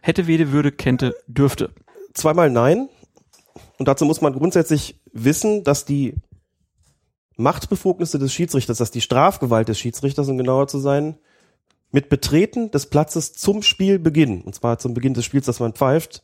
Hätte, 0.06 0.28
Wede, 0.28 0.52
würde, 0.52 0.72
Kente, 0.72 1.16
dürfte. 1.26 1.72
Zweimal 2.14 2.52
nein. 2.52 2.90
Und 3.80 3.88
dazu 3.88 4.06
muss 4.06 4.22
man 4.22 4.34
grundsätzlich 4.34 5.02
wissen, 5.14 5.64
dass 5.64 5.84
die 5.84 6.14
Machtbefugnisse 7.38 8.20
des 8.20 8.32
Schiedsrichters, 8.32 8.78
dass 8.78 8.92
die 8.92 9.02
Strafgewalt 9.02 9.68
des 9.68 9.80
Schiedsrichters, 9.80 10.30
um 10.30 10.38
genauer 10.38 10.68
zu 10.68 10.78
sein, 10.78 11.18
mit 11.90 12.08
Betreten 12.10 12.70
des 12.70 12.86
Platzes 12.86 13.34
zum 13.34 13.64
Spielbeginn, 13.64 14.44
und 14.44 14.54
zwar 14.54 14.78
zum 14.78 14.94
Beginn 14.94 15.16
des 15.16 15.26
Spiels, 15.26 15.48
das 15.48 15.60
man 15.60 15.74
pfeift, 15.74 16.24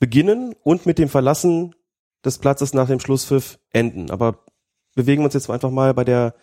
beginnen 0.00 0.56
und 0.64 0.86
mit 0.86 0.98
dem 0.98 1.08
Verlassen 1.08 1.76
des 2.24 2.38
Platzes 2.38 2.74
nach 2.74 2.88
dem 2.88 2.98
Schlusspfiff 2.98 3.60
enden. 3.70 4.10
Aber 4.10 4.40
bewegen 4.96 5.22
wir 5.22 5.26
uns 5.26 5.34
jetzt 5.34 5.50
einfach 5.50 5.70
mal 5.70 5.94
bei 5.94 6.02
der 6.02 6.34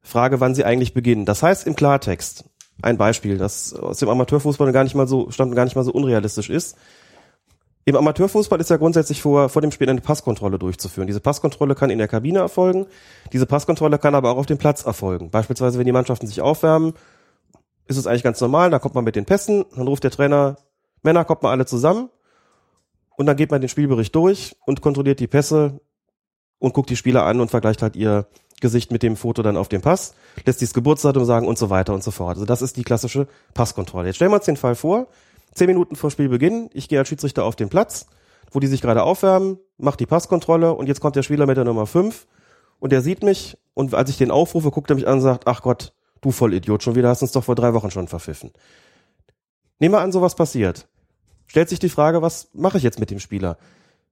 Frage, 0.00 0.40
wann 0.40 0.54
sie 0.54 0.64
eigentlich 0.64 0.94
beginnen. 0.94 1.26
Das 1.26 1.42
heißt 1.42 1.66
im 1.66 1.76
Klartext, 1.76 2.46
ein 2.82 2.98
Beispiel, 2.98 3.38
das 3.38 3.72
aus 3.74 3.98
dem 3.98 4.08
Amateurfußball 4.08 4.72
gar 4.72 4.84
nicht 4.84 4.94
mal 4.94 5.08
so, 5.08 5.30
stammt 5.30 5.54
gar 5.54 5.64
nicht 5.64 5.76
mal 5.76 5.84
so 5.84 5.92
unrealistisch 5.92 6.50
ist. 6.50 6.76
Im 7.88 7.94
Amateurfußball 7.94 8.60
ist 8.60 8.68
ja 8.68 8.78
grundsätzlich 8.78 9.22
vor, 9.22 9.48
vor 9.48 9.62
dem 9.62 9.70
Spiel 9.70 9.88
eine 9.88 10.00
Passkontrolle 10.00 10.58
durchzuführen. 10.58 11.06
Diese 11.06 11.20
Passkontrolle 11.20 11.76
kann 11.76 11.88
in 11.88 11.98
der 11.98 12.08
Kabine 12.08 12.40
erfolgen. 12.40 12.86
Diese 13.32 13.46
Passkontrolle 13.46 13.98
kann 13.98 14.16
aber 14.16 14.32
auch 14.32 14.38
auf 14.38 14.46
dem 14.46 14.58
Platz 14.58 14.84
erfolgen. 14.84 15.30
Beispielsweise, 15.30 15.78
wenn 15.78 15.86
die 15.86 15.92
Mannschaften 15.92 16.26
sich 16.26 16.40
aufwärmen, 16.40 16.94
ist 17.86 17.96
es 17.96 18.08
eigentlich 18.08 18.24
ganz 18.24 18.40
normal. 18.40 18.70
Da 18.70 18.80
kommt 18.80 18.96
man 18.96 19.04
mit 19.04 19.14
den 19.14 19.24
Pässen, 19.24 19.64
dann 19.76 19.86
ruft 19.86 20.02
der 20.02 20.10
Trainer, 20.10 20.56
Männer, 21.04 21.24
kommt 21.24 21.44
mal 21.44 21.52
alle 21.52 21.64
zusammen. 21.64 22.10
Und 23.16 23.26
dann 23.26 23.36
geht 23.36 23.52
man 23.52 23.60
den 23.60 23.68
Spielbericht 23.68 24.14
durch 24.16 24.56
und 24.66 24.82
kontrolliert 24.82 25.20
die 25.20 25.28
Pässe 25.28 25.80
und 26.58 26.74
guckt 26.74 26.90
die 26.90 26.96
Spieler 26.96 27.24
an 27.24 27.40
und 27.40 27.52
vergleicht 27.52 27.82
halt 27.82 27.94
ihr 27.94 28.26
Gesicht 28.60 28.90
mit 28.90 29.04
dem 29.04 29.16
Foto 29.16 29.42
dann 29.42 29.56
auf 29.56 29.68
dem 29.68 29.80
Pass, 29.80 30.14
lässt 30.44 30.60
dieses 30.60 30.74
Geburtsdatum 30.74 31.24
sagen 31.24 31.46
und 31.46 31.58
so 31.58 31.70
weiter 31.70 31.94
und 31.94 32.02
so 32.02 32.10
fort. 32.10 32.36
Also 32.36 32.44
das 32.44 32.62
ist 32.62 32.76
die 32.76 32.84
klassische 32.84 33.26
Passkontrolle. 33.54 34.08
Jetzt 34.08 34.16
stellen 34.16 34.30
wir 34.30 34.36
uns 34.36 34.44
den 34.44 34.56
Fall 34.56 34.74
vor, 34.74 35.08
zehn 35.54 35.66
Minuten 35.66 35.96
vor 35.96 36.10
Spielbeginn, 36.10 36.70
ich 36.74 36.88
gehe 36.88 36.98
als 36.98 37.08
Schiedsrichter 37.08 37.44
auf 37.44 37.56
den 37.56 37.68
Platz, 37.68 38.06
wo 38.52 38.60
die 38.60 38.66
sich 38.66 38.82
gerade 38.82 39.02
aufwärmen, 39.02 39.58
mache 39.78 39.96
die 39.96 40.06
Passkontrolle 40.06 40.74
und 40.74 40.86
jetzt 40.86 41.00
kommt 41.00 41.16
der 41.16 41.22
Spieler 41.22 41.46
mit 41.46 41.56
der 41.56 41.64
Nummer 41.64 41.86
5 41.86 42.26
und 42.78 42.92
der 42.92 43.02
sieht 43.02 43.22
mich 43.22 43.58
und 43.74 43.94
als 43.94 44.10
ich 44.10 44.18
den 44.18 44.30
aufrufe, 44.30 44.70
guckt 44.70 44.90
er 44.90 44.96
mich 44.96 45.06
an 45.06 45.14
und 45.14 45.20
sagt, 45.20 45.46
ach 45.46 45.62
Gott, 45.62 45.92
du 46.20 46.30
Vollidiot, 46.30 46.82
schon 46.82 46.94
wieder 46.94 47.08
hast 47.08 47.22
uns 47.22 47.32
doch 47.32 47.44
vor 47.44 47.54
drei 47.54 47.74
Wochen 47.74 47.90
schon 47.90 48.08
verpfiffen. 48.08 48.52
Nehmen 49.78 49.94
wir 49.94 50.00
an, 50.00 50.12
sowas 50.12 50.34
passiert. 50.34 50.88
Stellt 51.46 51.68
sich 51.68 51.78
die 51.78 51.88
Frage, 51.88 52.22
was 52.22 52.50
mache 52.52 52.78
ich 52.78 52.82
jetzt 52.82 52.98
mit 52.98 53.10
dem 53.10 53.20
Spieler? 53.20 53.58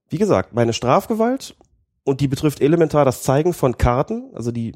Wie 0.08 0.18
gesagt, 0.18 0.54
meine 0.54 0.72
Strafgewalt 0.72 1.56
und 2.04 2.20
die 2.20 2.28
betrifft 2.28 2.60
elementar 2.60 3.04
das 3.04 3.22
Zeigen 3.22 3.54
von 3.54 3.78
Karten, 3.78 4.30
also 4.34 4.52
die 4.52 4.74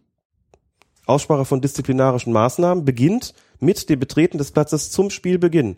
Aussprache 1.09 1.45
von 1.45 1.61
disziplinarischen 1.61 2.33
Maßnahmen, 2.33 2.85
beginnt 2.85 3.35
mit 3.61 3.89
dem 3.89 3.99
Betreten 3.99 4.39
des 4.39 4.53
Platzes 4.53 4.91
zum 4.91 5.11
Spielbeginn. 5.11 5.77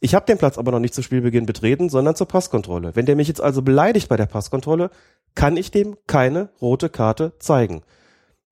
Ich 0.00 0.14
habe 0.14 0.26
den 0.26 0.38
Platz 0.38 0.58
aber 0.58 0.70
noch 0.70 0.80
nicht 0.80 0.94
zu 0.94 1.02
Spielbeginn 1.02 1.46
betreten, 1.46 1.88
sondern 1.88 2.14
zur 2.14 2.28
Passkontrolle. 2.28 2.94
Wenn 2.94 3.06
der 3.06 3.16
mich 3.16 3.28
jetzt 3.28 3.40
also 3.40 3.62
beleidigt 3.62 4.08
bei 4.08 4.16
der 4.16 4.26
Passkontrolle, 4.26 4.90
kann 5.34 5.56
ich 5.56 5.70
dem 5.70 5.96
keine 6.06 6.50
rote 6.60 6.88
Karte 6.88 7.32
zeigen. 7.38 7.82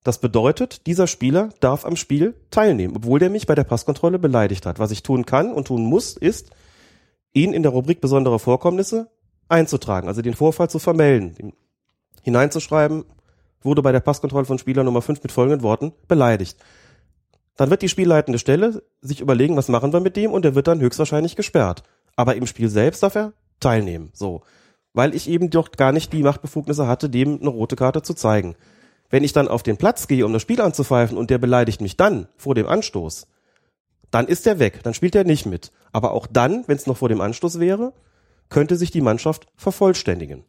Das 0.03 0.19
bedeutet, 0.19 0.85
dieser 0.87 1.07
Spieler 1.07 1.49
darf 1.59 1.85
am 1.85 1.95
Spiel 1.95 2.35
teilnehmen, 2.51 2.97
obwohl 2.97 3.19
der 3.19 3.29
mich 3.29 3.47
bei 3.47 3.55
der 3.55 3.63
Passkontrolle 3.63 4.19
beleidigt 4.19 4.65
hat. 4.65 4.79
Was 4.79 4.91
ich 4.91 5.03
tun 5.03 5.25
kann 5.25 5.53
und 5.53 5.67
tun 5.67 5.83
muss, 5.83 6.17
ist, 6.17 6.51
ihn 7.31 7.53
in 7.53 7.63
der 7.63 7.71
Rubrik 7.71 8.01
besondere 8.01 8.39
Vorkommnisse 8.39 9.09
einzutragen, 9.47 10.07
also 10.07 10.21
den 10.21 10.33
Vorfall 10.33 10.69
zu 10.69 10.79
vermelden, 10.79 11.53
hineinzuschreiben, 12.21 13.05
wurde 13.63 13.81
bei 13.81 13.91
der 13.91 13.99
Passkontrolle 13.99 14.45
von 14.45 14.57
Spieler 14.57 14.83
Nummer 14.83 15.01
5 15.01 15.23
mit 15.23 15.31
folgenden 15.31 15.63
Worten 15.63 15.93
beleidigt. 16.07 16.57
Dann 17.55 17.69
wird 17.69 17.81
die 17.81 17.89
spielleitende 17.89 18.39
Stelle 18.39 18.83
sich 19.01 19.21
überlegen, 19.21 19.55
was 19.55 19.69
machen 19.69 19.93
wir 19.93 19.99
mit 19.99 20.15
dem 20.15 20.31
und 20.31 20.43
der 20.43 20.55
wird 20.55 20.67
dann 20.67 20.79
höchstwahrscheinlich 20.79 21.35
gesperrt. 21.35 21.83
Aber 22.15 22.35
im 22.35 22.47
Spiel 22.47 22.69
selbst 22.69 23.03
darf 23.03 23.15
er 23.15 23.33
teilnehmen. 23.59 24.09
So. 24.13 24.41
Weil 24.93 25.15
ich 25.15 25.29
eben 25.29 25.49
doch 25.49 25.71
gar 25.71 25.91
nicht 25.91 26.13
die 26.13 26.23
Machtbefugnisse 26.23 26.87
hatte, 26.87 27.09
dem 27.09 27.39
eine 27.39 27.49
rote 27.49 27.75
Karte 27.75 28.01
zu 28.01 28.13
zeigen. 28.13 28.55
Wenn 29.09 29.23
ich 29.23 29.33
dann 29.33 29.47
auf 29.47 29.63
den 29.63 29.77
Platz 29.77 30.07
gehe, 30.07 30.25
um 30.25 30.33
das 30.33 30.41
Spiel 30.41 30.61
anzupfeifen 30.61 31.17
und 31.17 31.29
der 31.29 31.37
beleidigt 31.37 31.81
mich 31.81 31.97
dann 31.97 32.27
vor 32.37 32.55
dem 32.55 32.67
Anstoß, 32.67 33.27
dann 34.09 34.27
ist 34.27 34.45
er 34.45 34.59
weg, 34.59 34.81
dann 34.83 34.93
spielt 34.93 35.15
er 35.15 35.23
nicht 35.23 35.45
mit. 35.45 35.71
Aber 35.91 36.11
auch 36.11 36.27
dann, 36.27 36.63
wenn 36.67 36.77
es 36.77 36.87
noch 36.87 36.97
vor 36.97 37.09
dem 37.09 37.21
Anstoß 37.21 37.59
wäre, 37.59 37.93
könnte 38.49 38.75
sich 38.75 38.91
die 38.91 39.01
Mannschaft 39.01 39.47
vervollständigen. 39.55 40.45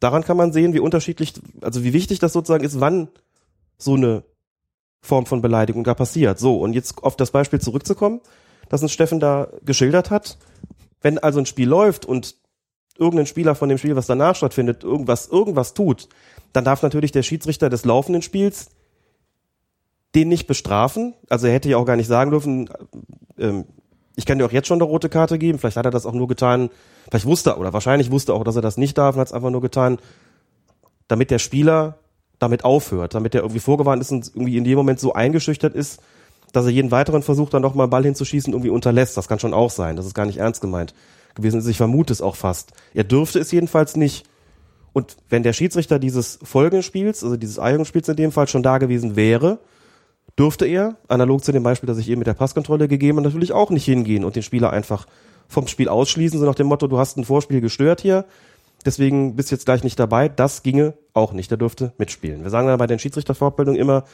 Daran 0.00 0.24
kann 0.24 0.36
man 0.36 0.52
sehen, 0.52 0.72
wie 0.72 0.80
unterschiedlich, 0.80 1.34
also 1.60 1.84
wie 1.84 1.92
wichtig 1.92 2.18
das 2.18 2.32
sozusagen 2.32 2.64
ist, 2.64 2.80
wann 2.80 3.08
so 3.78 3.94
eine 3.94 4.24
Form 5.02 5.26
von 5.26 5.42
Beleidigung 5.42 5.84
da 5.84 5.94
passiert. 5.94 6.38
So, 6.38 6.58
und 6.58 6.72
jetzt 6.72 7.02
auf 7.02 7.16
das 7.16 7.30
Beispiel 7.30 7.60
zurückzukommen, 7.60 8.20
das 8.68 8.82
uns 8.82 8.92
Steffen 8.92 9.20
da 9.20 9.48
geschildert 9.64 10.10
hat. 10.10 10.38
Wenn 11.02 11.18
also 11.18 11.38
ein 11.38 11.46
Spiel 11.46 11.68
läuft 11.68 12.04
und 12.04 12.36
irgendein 12.98 13.26
Spieler 13.26 13.54
von 13.54 13.68
dem 13.68 13.78
Spiel, 13.78 13.96
was 13.96 14.06
danach 14.06 14.36
stattfindet, 14.36 14.84
irgendwas, 14.84 15.28
irgendwas 15.28 15.74
tut, 15.74 16.08
dann 16.52 16.64
darf 16.64 16.82
natürlich 16.82 17.12
der 17.12 17.22
Schiedsrichter 17.22 17.70
des 17.70 17.84
laufenden 17.84 18.22
Spiels 18.22 18.70
den 20.14 20.28
nicht 20.28 20.46
bestrafen. 20.46 21.14
Also 21.28 21.46
er 21.46 21.54
hätte 21.54 21.68
ja 21.68 21.76
auch 21.76 21.84
gar 21.84 21.96
nicht 21.96 22.08
sagen 22.08 22.30
dürfen, 22.30 22.68
ähm, 23.38 23.64
ich 24.16 24.26
kann 24.26 24.38
dir 24.38 24.46
auch 24.46 24.52
jetzt 24.52 24.68
schon 24.68 24.78
eine 24.78 24.84
rote 24.84 25.08
Karte 25.08 25.38
geben. 25.38 25.58
Vielleicht 25.58 25.76
hat 25.76 25.84
er 25.86 25.90
das 25.90 26.06
auch 26.06 26.12
nur 26.12 26.28
getan, 26.28 26.70
vielleicht 27.08 27.26
wusste 27.26 27.50
er 27.50 27.60
oder 27.60 27.72
wahrscheinlich 27.72 28.10
wusste 28.10 28.32
er 28.32 28.36
auch, 28.36 28.44
dass 28.44 28.56
er 28.56 28.62
das 28.62 28.76
nicht 28.76 28.98
darf 28.98 29.14
und 29.14 29.20
hat 29.20 29.28
es 29.28 29.32
einfach 29.32 29.50
nur 29.50 29.60
getan, 29.60 29.98
damit 31.08 31.30
der 31.30 31.38
Spieler 31.38 31.98
damit 32.38 32.64
aufhört, 32.64 33.14
damit 33.14 33.34
er 33.34 33.42
irgendwie 33.42 33.60
vorgewarnt 33.60 34.00
ist 34.02 34.10
und 34.10 34.28
irgendwie 34.34 34.56
in 34.56 34.64
dem 34.64 34.76
Moment 34.76 35.00
so 35.00 35.12
eingeschüchtert 35.12 35.74
ist, 35.74 36.00
dass 36.52 36.64
er 36.64 36.72
jeden 36.72 36.90
weiteren 36.90 37.22
Versuch 37.22 37.50
dann 37.50 37.62
nochmal 37.62 37.88
Ball 37.88 38.04
hinzuschießen 38.04 38.52
irgendwie 38.52 38.70
unterlässt. 38.70 39.16
Das 39.16 39.28
kann 39.28 39.38
schon 39.38 39.54
auch 39.54 39.70
sein. 39.70 39.96
Das 39.96 40.06
ist 40.06 40.14
gar 40.14 40.26
nicht 40.26 40.38
ernst 40.38 40.60
gemeint 40.60 40.94
gewesen 41.34 41.60
ist. 41.60 41.66
Ich 41.68 41.76
vermute 41.76 42.12
es 42.12 42.22
auch 42.22 42.36
fast. 42.36 42.72
Er 42.94 43.04
dürfte 43.04 43.38
es 43.38 43.52
jedenfalls 43.52 43.96
nicht. 43.96 44.26
Und 44.92 45.16
wenn 45.28 45.44
der 45.44 45.52
Schiedsrichter 45.52 45.98
dieses 46.00 46.40
Folgenspiels, 46.42 47.22
also 47.22 47.36
dieses 47.36 47.58
Eignungsspiels 47.58 48.08
in 48.08 48.16
dem 48.16 48.32
Fall 48.32 48.48
schon 48.48 48.64
da 48.64 48.78
gewesen 48.78 49.14
wäre, 49.14 49.60
dürfte 50.40 50.64
er, 50.66 50.96
analog 51.08 51.44
zu 51.44 51.52
dem 51.52 51.62
Beispiel, 51.62 51.86
das 51.86 51.98
ich 51.98 52.08
eben 52.08 52.20
mit 52.20 52.26
der 52.26 52.34
Passkontrolle 52.34 52.88
gegeben 52.88 53.18
habe, 53.18 53.26
natürlich 53.26 53.52
auch 53.52 53.68
nicht 53.68 53.84
hingehen 53.84 54.24
und 54.24 54.36
den 54.36 54.42
Spieler 54.42 54.70
einfach 54.72 55.06
vom 55.48 55.66
Spiel 55.66 55.88
ausschließen, 55.88 56.40
so 56.40 56.46
nach 56.46 56.54
dem 56.54 56.66
Motto, 56.66 56.86
du 56.86 56.96
hast 56.98 57.18
ein 57.18 57.24
Vorspiel 57.24 57.60
gestört 57.60 58.00
hier, 58.00 58.24
deswegen 58.86 59.36
bist 59.36 59.50
du 59.50 59.54
jetzt 59.54 59.66
gleich 59.66 59.84
nicht 59.84 59.98
dabei. 59.98 60.30
Das 60.30 60.62
ginge 60.62 60.94
auch 61.12 61.32
nicht, 61.34 61.50
der 61.50 61.58
dürfte 61.58 61.92
mitspielen. 61.98 62.42
Wir 62.42 62.48
sagen 62.48 62.68
dann 62.68 62.78
bei 62.78 62.86
den 62.86 62.98
Schiedsrichterfortbildungen 62.98 63.78
immer, 63.78 64.04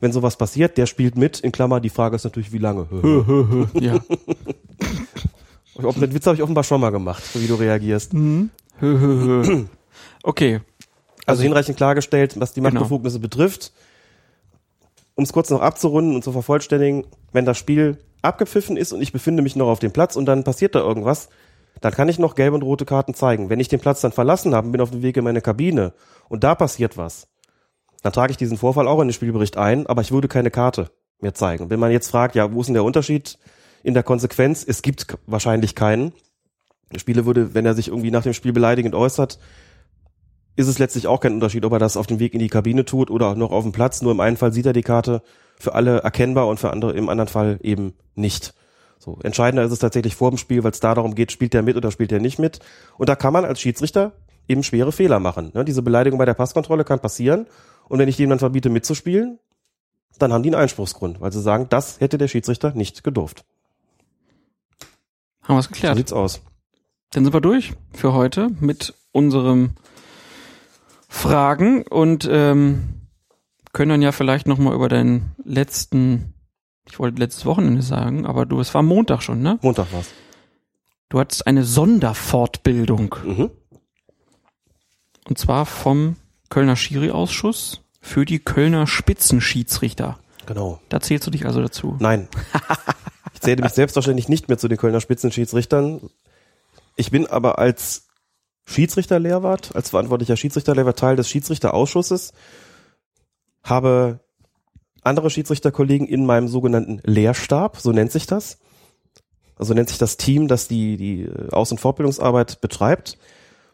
wenn 0.00 0.10
sowas 0.12 0.36
passiert, 0.36 0.76
der 0.76 0.86
spielt 0.86 1.16
mit, 1.16 1.38
in 1.38 1.52
Klammer, 1.52 1.78
die 1.78 1.90
Frage 1.90 2.16
ist 2.16 2.24
natürlich, 2.24 2.52
wie 2.52 2.58
lange. 2.58 2.88
ja. 3.74 3.98
Den 5.78 6.14
Witz 6.14 6.26
habe 6.26 6.36
ich 6.36 6.42
offenbar 6.42 6.64
schon 6.64 6.80
mal 6.80 6.90
gemacht, 6.90 7.22
wie 7.34 7.46
du 7.46 7.54
reagierst. 7.54 8.12
Mhm. 8.12 8.50
okay. 10.24 10.60
Also 11.26 11.42
hinreichend 11.42 11.76
klargestellt, 11.76 12.40
was 12.40 12.52
die 12.52 12.60
Genau. 12.60 12.72
Machtbefugnisse 12.72 13.20
betrifft. 13.20 13.72
Um 15.16 15.24
es 15.24 15.32
kurz 15.32 15.50
noch 15.50 15.62
abzurunden 15.62 16.14
und 16.14 16.22
zu 16.22 16.30
vervollständigen, 16.30 17.06
wenn 17.32 17.44
das 17.44 17.58
Spiel 17.58 17.98
abgepfiffen 18.22 18.76
ist 18.76 18.92
und 18.92 19.02
ich 19.02 19.12
befinde 19.12 19.42
mich 19.42 19.56
noch 19.56 19.68
auf 19.68 19.78
dem 19.78 19.92
Platz 19.92 20.14
und 20.14 20.26
dann 20.26 20.44
passiert 20.44 20.74
da 20.74 20.80
irgendwas, 20.80 21.28
dann 21.80 21.92
kann 21.92 22.08
ich 22.08 22.18
noch 22.18 22.34
gelbe 22.34 22.54
und 22.54 22.62
rote 22.62 22.84
Karten 22.84 23.14
zeigen. 23.14 23.50
Wenn 23.50 23.60
ich 23.60 23.68
den 23.68 23.80
Platz 23.80 24.00
dann 24.00 24.12
verlassen 24.12 24.54
habe 24.54 24.66
und 24.66 24.72
bin 24.72 24.80
auf 24.80 24.90
dem 24.90 25.02
Weg 25.02 25.16
in 25.16 25.24
meine 25.24 25.40
Kabine 25.40 25.92
und 26.28 26.44
da 26.44 26.54
passiert 26.54 26.96
was, 26.96 27.28
dann 28.02 28.12
trage 28.12 28.30
ich 28.30 28.36
diesen 28.36 28.58
Vorfall 28.58 28.88
auch 28.88 29.00
in 29.00 29.08
den 29.08 29.14
Spielbericht 29.14 29.56
ein, 29.56 29.86
aber 29.86 30.02
ich 30.02 30.12
würde 30.12 30.28
keine 30.28 30.50
Karte 30.50 30.90
mehr 31.20 31.34
zeigen. 31.34 31.70
Wenn 31.70 31.80
man 31.80 31.92
jetzt 31.92 32.10
fragt, 32.10 32.34
ja, 32.34 32.52
wo 32.52 32.60
ist 32.60 32.66
denn 32.66 32.74
der 32.74 32.84
Unterschied 32.84 33.38
in 33.82 33.94
der 33.94 34.02
Konsequenz? 34.02 34.64
Es 34.66 34.82
gibt 34.82 35.06
wahrscheinlich 35.26 35.74
keinen. 35.74 36.12
Der 36.92 36.98
Spieler 36.98 37.26
würde, 37.26 37.54
wenn 37.54 37.66
er 37.66 37.74
sich 37.74 37.88
irgendwie 37.88 38.10
nach 38.10 38.22
dem 38.22 38.34
Spiel 38.34 38.52
beleidigend 38.52 38.94
äußert, 38.94 39.38
ist 40.56 40.68
es 40.68 40.78
letztlich 40.78 41.06
auch 41.06 41.20
kein 41.20 41.34
Unterschied, 41.34 41.64
ob 41.64 41.72
er 41.72 41.78
das 41.78 41.96
auf 41.96 42.06
dem 42.06 42.18
Weg 42.18 42.34
in 42.34 42.40
die 42.40 42.48
Kabine 42.48 42.84
tut 42.84 43.10
oder 43.10 43.34
noch 43.34 43.52
auf 43.52 43.62
dem 43.62 43.72
Platz. 43.72 44.02
Nur 44.02 44.12
im 44.12 44.20
einen 44.20 44.36
Fall 44.36 44.52
sieht 44.52 44.66
er 44.66 44.72
die 44.72 44.82
Karte 44.82 45.22
für 45.58 45.74
alle 45.74 45.98
erkennbar 45.98 46.48
und 46.48 46.58
für 46.58 46.70
andere 46.70 46.92
im 46.92 47.08
anderen 47.08 47.28
Fall 47.28 47.58
eben 47.62 47.94
nicht. 48.14 48.54
So, 48.98 49.18
entscheidender 49.22 49.64
ist 49.64 49.72
es 49.72 49.78
tatsächlich 49.78 50.16
vor 50.16 50.30
dem 50.30 50.38
Spiel, 50.38 50.64
weil 50.64 50.72
es 50.72 50.80
da 50.80 50.94
darum 50.94 51.14
geht, 51.14 51.30
spielt 51.30 51.52
der 51.54 51.62
mit 51.62 51.76
oder 51.76 51.90
spielt 51.90 52.10
der 52.10 52.20
nicht 52.20 52.38
mit. 52.38 52.60
Und 52.96 53.08
da 53.08 53.14
kann 53.16 53.32
man 53.32 53.44
als 53.44 53.60
Schiedsrichter 53.60 54.12
eben 54.48 54.62
schwere 54.62 54.92
Fehler 54.92 55.20
machen. 55.20 55.50
Ne? 55.54 55.64
Diese 55.64 55.82
Beleidigung 55.82 56.18
bei 56.18 56.24
der 56.24 56.34
Passkontrolle 56.34 56.84
kann 56.84 57.00
passieren. 57.00 57.46
Und 57.88 57.98
wenn 57.98 58.08
ich 58.08 58.16
dem 58.16 58.30
dann 58.30 58.38
verbiete 58.38 58.70
mitzuspielen, 58.70 59.38
dann 60.18 60.32
haben 60.32 60.42
die 60.42 60.48
einen 60.48 60.60
Einspruchsgrund, 60.62 61.20
weil 61.20 61.32
sie 61.32 61.42
sagen, 61.42 61.66
das 61.68 62.00
hätte 62.00 62.16
der 62.16 62.28
Schiedsrichter 62.28 62.72
nicht 62.72 63.04
gedurft. 63.04 63.44
Haben 65.42 65.56
wir 65.56 65.60
es 65.60 65.66
So 65.66 65.72
geklärt. 65.72 65.96
sieht's 65.96 66.12
aus. 66.12 66.40
Dann 67.12 67.24
sind 67.24 67.32
wir 67.32 67.40
durch 67.40 67.74
für 67.92 68.12
heute 68.14 68.48
mit 68.60 68.94
unserem 69.12 69.72
Fragen 71.16 71.82
und 71.82 72.28
ähm, 72.30 73.08
können 73.72 73.90
dann 73.90 74.02
ja 74.02 74.12
vielleicht 74.12 74.46
noch 74.46 74.58
mal 74.58 74.74
über 74.74 74.88
deinen 74.88 75.34
letzten, 75.44 76.34
ich 76.88 76.98
wollte 76.98 77.18
letztes 77.18 77.44
Wochenende 77.46 77.82
sagen, 77.82 78.26
aber 78.26 78.46
du, 78.46 78.60
es 78.60 78.72
war 78.74 78.82
Montag 78.82 79.22
schon, 79.22 79.40
ne? 79.42 79.58
Montag 79.62 79.92
war's. 79.92 80.08
Du 81.08 81.18
hattest 81.20 81.46
eine 81.46 81.64
Sonderfortbildung 81.64 83.14
Mhm. 83.24 83.50
und 85.28 85.38
zwar 85.38 85.66
vom 85.66 86.16
Kölner 86.50 86.76
Schiri-Ausschuss 86.76 87.82
für 88.00 88.24
die 88.24 88.38
Kölner 88.38 88.86
Spitzenschiedsrichter. 88.86 90.18
Genau. 90.46 90.80
Da 90.88 91.00
zählst 91.00 91.26
du 91.26 91.30
dich 91.30 91.44
also 91.46 91.60
dazu. 91.60 91.96
Nein. 91.98 92.28
Ich 93.34 93.40
zähle 93.40 93.62
mich 93.62 93.72
selbstverständlich 93.72 94.28
nicht 94.28 94.48
mehr 94.48 94.58
zu 94.58 94.68
den 94.68 94.78
Kölner 94.78 95.00
Spitzenschiedsrichtern. 95.00 96.00
Ich 96.94 97.10
bin 97.10 97.26
aber 97.26 97.58
als 97.58 98.05
Schiedsrichterlehrwart, 98.66 99.74
als 99.74 99.90
verantwortlicher 99.90 100.36
Schiedsrichterlehrwart 100.36 100.98
Teil 100.98 101.16
des 101.16 101.30
Schiedsrichterausschusses, 101.30 102.32
habe 103.62 104.20
andere 105.02 105.30
Schiedsrichterkollegen 105.30 106.06
in 106.06 106.26
meinem 106.26 106.48
sogenannten 106.48 107.00
Lehrstab, 107.04 107.78
so 107.78 107.92
nennt 107.92 108.12
sich 108.12 108.26
das. 108.26 108.58
Also 109.56 109.72
nennt 109.72 109.88
sich 109.88 109.98
das 109.98 110.16
Team, 110.16 110.48
das 110.48 110.68
die, 110.68 110.96
die 110.96 111.22
äh, 111.22 111.50
Aus- 111.50 111.70
und 111.70 111.78
Fortbildungsarbeit 111.78 112.60
betreibt. 112.60 113.16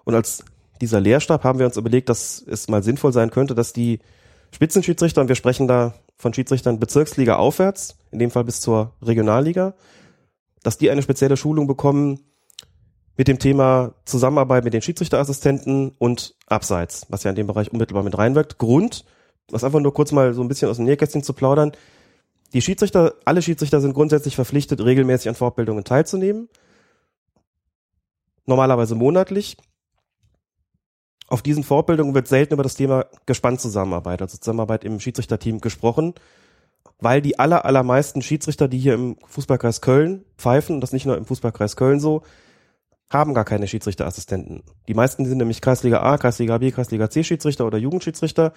Und 0.05 0.15
als 0.15 0.45
dieser 0.81 1.01
Lehrstab 1.01 1.43
haben 1.43 1.59
wir 1.59 1.67
uns 1.67 1.77
überlegt, 1.77 2.09
dass 2.09 2.45
es 2.47 2.69
mal 2.69 2.83
sinnvoll 2.83 3.13
sein 3.13 3.31
könnte, 3.31 3.55
dass 3.55 3.73
die 3.73 4.01
Spitzenschiedsrichter, 4.53 5.21
und 5.23 5.29
wir 5.29 5.35
sprechen 5.35 5.67
da 5.67 5.95
von 6.17 6.35
Schiedsrichtern 6.35 6.79
Bezirksliga 6.79 7.37
aufwärts, 7.37 7.97
in 8.11 8.19
dem 8.19 8.31
Fall 8.31 8.45
bis 8.45 8.61
zur 8.61 8.93
Regionalliga, 9.03 9.75
dass 10.63 10.79
die 10.79 10.91
eine 10.91 11.03
spezielle 11.03 11.37
Schulung 11.37 11.67
bekommen 11.67 12.21
mit 13.17 13.29
dem 13.29 13.39
Thema 13.39 13.95
Zusammenarbeit 14.05 14.65
mit 14.65 14.75
den 14.75 14.83
Schiedsrichterassistenten 14.83 15.95
und 15.99 16.35
Abseits, 16.47 17.07
was 17.09 17.25
ja 17.25 17.31
in 17.31 17.37
dem 17.37 17.47
Bereich 17.47 17.71
unmittelbar 17.73 18.03
mit 18.03 18.17
reinwirkt. 18.17 18.59
Grund, 18.59 19.05
was 19.51 19.65
einfach 19.65 19.81
nur 19.81 19.93
kurz 19.93 20.13
mal 20.13 20.33
so 20.35 20.43
ein 20.43 20.49
bisschen 20.49 20.71
aus 20.71 20.77
dem 20.77 20.87
Nähkästchen 20.87 21.23
zu 21.23 21.33
plaudern, 21.33 21.73
die 22.53 22.61
Schiedsrichter, 22.61 23.15
alle 23.25 23.41
Schiedsrichter 23.41 23.81
sind 23.81 23.95
grundsätzlich 23.95 24.37
verpflichtet, 24.37 24.85
regelmäßig 24.85 25.29
an 25.29 25.35
Fortbildungen 25.35 25.85
teilzunehmen. 25.85 26.49
Normalerweise 28.45 28.95
monatlich. 28.95 29.57
Auf 31.29 31.41
diesen 31.41 31.65
Fortbildungen 31.65 32.15
wird 32.15 32.29
selten 32.29 32.53
über 32.53 32.63
das 32.63 32.75
Thema 32.75 33.07
Gespannzusammenarbeit, 33.25 34.21
also 34.21 34.37
Zusammenarbeit 34.37 34.85
im 34.85 35.01
Schiedsrichterteam 35.01 35.63
gesprochen, 35.63 36.15
weil 36.99 37.23
die 37.23 37.39
aller, 37.39 37.65
allermeisten 37.65 38.21
Schiedsrichter, 38.21 38.69
die 38.69 38.79
hier 38.79 38.95
im 38.95 39.17
Fußballkreis 39.27 39.81
Köln 39.81 40.27
pfeifen, 40.37 40.75
und 40.75 40.81
das 40.83 40.93
nicht 40.93 41.07
nur 41.07 41.17
im 41.17 41.25
Fußballkreis 41.25 41.77
Köln 41.77 42.01
so, 42.01 42.23
haben 43.13 43.35
gar 43.35 43.45
keine 43.45 43.67
Schiedsrichterassistenten. 43.67 44.63
Die 44.89 44.95
meisten 44.95 45.25
sind 45.25 45.39
nämlich 45.39 45.61
Kreisliga 45.61 46.03
A, 46.03 46.19
Kreisliga 46.19 46.59
B, 46.59 46.71
Kreisliga 46.71 47.11
C 47.11 47.25
Schiedsrichter 47.25 47.67
oder 47.67 47.79
Jugendschiedsrichter. 47.79 48.53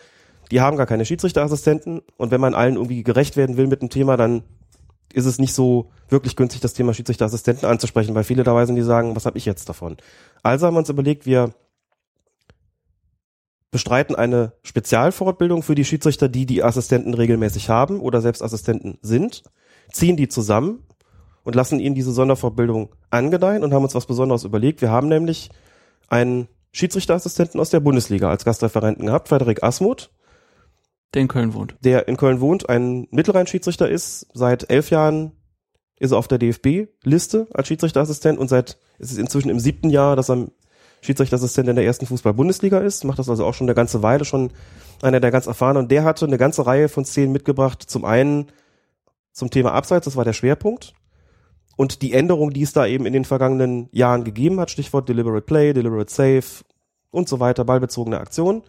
Die 0.52 0.62
haben 0.62 0.78
gar 0.78 0.86
keine 0.86 1.06
Schiedsrichterassistenten 1.06 2.02
und 2.18 2.32
wenn 2.32 2.42
man 2.42 2.54
allen 2.54 2.76
irgendwie 2.76 3.04
gerecht 3.04 3.36
werden 3.36 3.58
will 3.58 3.68
mit 3.68 3.82
dem 3.82 3.90
Thema, 3.90 4.16
dann 4.16 4.44
ist 5.14 5.26
es 5.26 5.40
nicht 5.40 5.54
so 5.54 5.92
wirklich 6.10 6.36
günstig, 6.36 6.62
das 6.62 6.74
Thema 6.74 6.94
Schiedsrichterassistenten 6.94 7.68
anzusprechen, 7.68 8.14
weil 8.16 8.24
viele 8.24 8.44
dabei 8.44 8.66
sind, 8.66 8.76
die 8.76 8.82
sagen, 8.82 9.16
was 9.16 9.26
habe 9.26 9.38
ich 9.38 9.46
jetzt 9.46 9.70
davon? 9.70 9.98
Also 10.44 10.68
haben 10.68 10.76
wir 10.76 10.80
uns 10.80 10.90
überlegt, 10.90 11.26
wir 11.26 11.54
bestreiten 13.72 14.16
eine 14.16 14.54
Spezialfortbildung 14.64 15.64
für 15.64 15.76
die 15.76 15.86
Schiedsrichter, 15.86 16.30
die 16.30 16.46
die 16.46 16.64
Assistenten 16.64 17.14
regelmäßig 17.14 17.70
haben 17.70 18.00
oder 18.00 18.22
selbst 18.22 18.42
Assistenten 18.42 19.00
sind, 19.02 19.44
ziehen 19.92 20.16
die 20.16 20.28
zusammen 20.28 20.84
und 21.46 21.56
lassen 21.56 21.80
ihnen 21.80 21.96
diese 21.96 22.12
Sonderfortbildung 22.12 22.90
angedeihen 23.10 23.64
und 23.64 23.74
haben 23.74 23.84
uns 23.84 23.96
was 23.96 24.08
Besonderes 24.08 24.44
überlegt. 24.44 24.82
Wir 24.82 24.90
haben 24.90 25.08
nämlich 25.08 25.50
einen 26.10 26.50
Schiedsrichterassistenten 26.74 27.60
aus 27.62 27.70
der 27.70 27.80
Bundesliga 27.80 28.30
als 28.30 28.44
Gastreferenten 28.44 29.06
gehabt, 29.06 29.30
Frederik 29.30 29.64
Asmuth, 29.64 30.12
Der 31.14 31.22
in 31.22 31.30
Köln 31.30 31.54
wohnt. 31.54 31.76
der 31.82 32.10
in 32.10 32.18
Köln 32.18 32.42
wohnt, 32.42 32.68
ein 32.68 33.08
Mittelrhein-Schiedsrichter 33.12 33.88
ist. 33.88 34.28
Seit 34.34 34.70
elf 34.70 34.90
Jahren 34.90 35.32
ist 35.98 36.12
er 36.12 36.18
auf 36.18 36.28
der 36.28 36.40
DFB-Liste 36.40 37.48
als 37.54 37.70
Schiedsrichterassistent 37.70 38.38
und 38.38 38.50
seit 38.50 38.78
es 39.00 39.12
ist 39.12 39.18
inzwischen 39.18 39.50
im 39.50 39.60
siebten 39.60 39.90
Jahr, 39.90 40.16
dass 40.16 40.30
er 40.30 40.48
Schiedsrichterassistent 41.02 41.70
in 41.70 41.76
der 41.76 41.86
ersten 41.86 42.08
Fußball-Bundesliga 42.08 42.80
ist, 42.80 43.04
macht 43.04 43.20
das 43.20 43.30
also 43.30 43.46
auch 43.46 43.54
schon 43.54 43.68
eine 43.68 43.76
ganze 43.76 44.02
Weile, 44.02 44.26
schon 44.26 44.52
einer 45.02 45.20
der 45.20 45.32
ganz 45.32 45.46
erfahrenen. 45.46 45.84
Und 45.84 45.92
der 45.92 46.04
hatte 46.04 46.26
eine 46.26 46.38
ganze 46.38 46.66
Reihe 46.66 46.90
von 46.90 47.06
Szenen 47.06 47.32
mitgebracht. 47.32 47.84
Zum 47.84 48.04
einen 48.04 48.48
zum 49.32 49.52
Thema 49.52 49.74
Abseits, 49.74 50.06
das 50.06 50.16
war 50.16 50.26
der 50.26 50.34
Schwerpunkt. 50.34 50.94
Und 51.76 52.02
die 52.02 52.14
Änderung, 52.14 52.52
die 52.52 52.62
es 52.62 52.74
da 52.74 52.86
eben 52.86 53.06
in 53.06 53.14
den 53.14 53.26
vergangenen 53.26 53.90
Jahren 53.92 54.24
gegeben 54.24 54.60
hat, 54.60 54.72
Stichwort 54.72 55.10
Deliberate 55.10 55.46
Play, 55.46 55.74
Deliberate 55.74 56.12
Save 56.12 56.64
und 57.12 57.28
so 57.28 57.40
weiter, 57.40 57.66
ballbezogene 57.66 58.20
Aktion. 58.20 58.64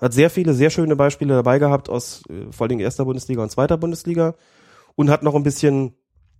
Hat 0.00 0.12
sehr 0.12 0.30
viele, 0.30 0.54
sehr 0.54 0.70
schöne 0.70 0.96
Beispiele 0.96 1.34
dabei 1.34 1.58
gehabt 1.58 1.88
aus 1.88 2.22
äh, 2.28 2.50
vor 2.52 2.64
allen 2.64 2.70
Dingen 2.70 2.80
erster 2.80 3.04
Bundesliga 3.04 3.42
und 3.42 3.50
zweiter 3.50 3.76
Bundesliga. 3.76 4.34
Und 4.94 5.10
hat 5.10 5.22
noch 5.22 5.34
ein 5.34 5.42
bisschen 5.42 5.94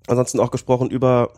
ansonsten 0.06 0.40
auch 0.40 0.50
gesprochen 0.50 0.90
über 0.90 1.32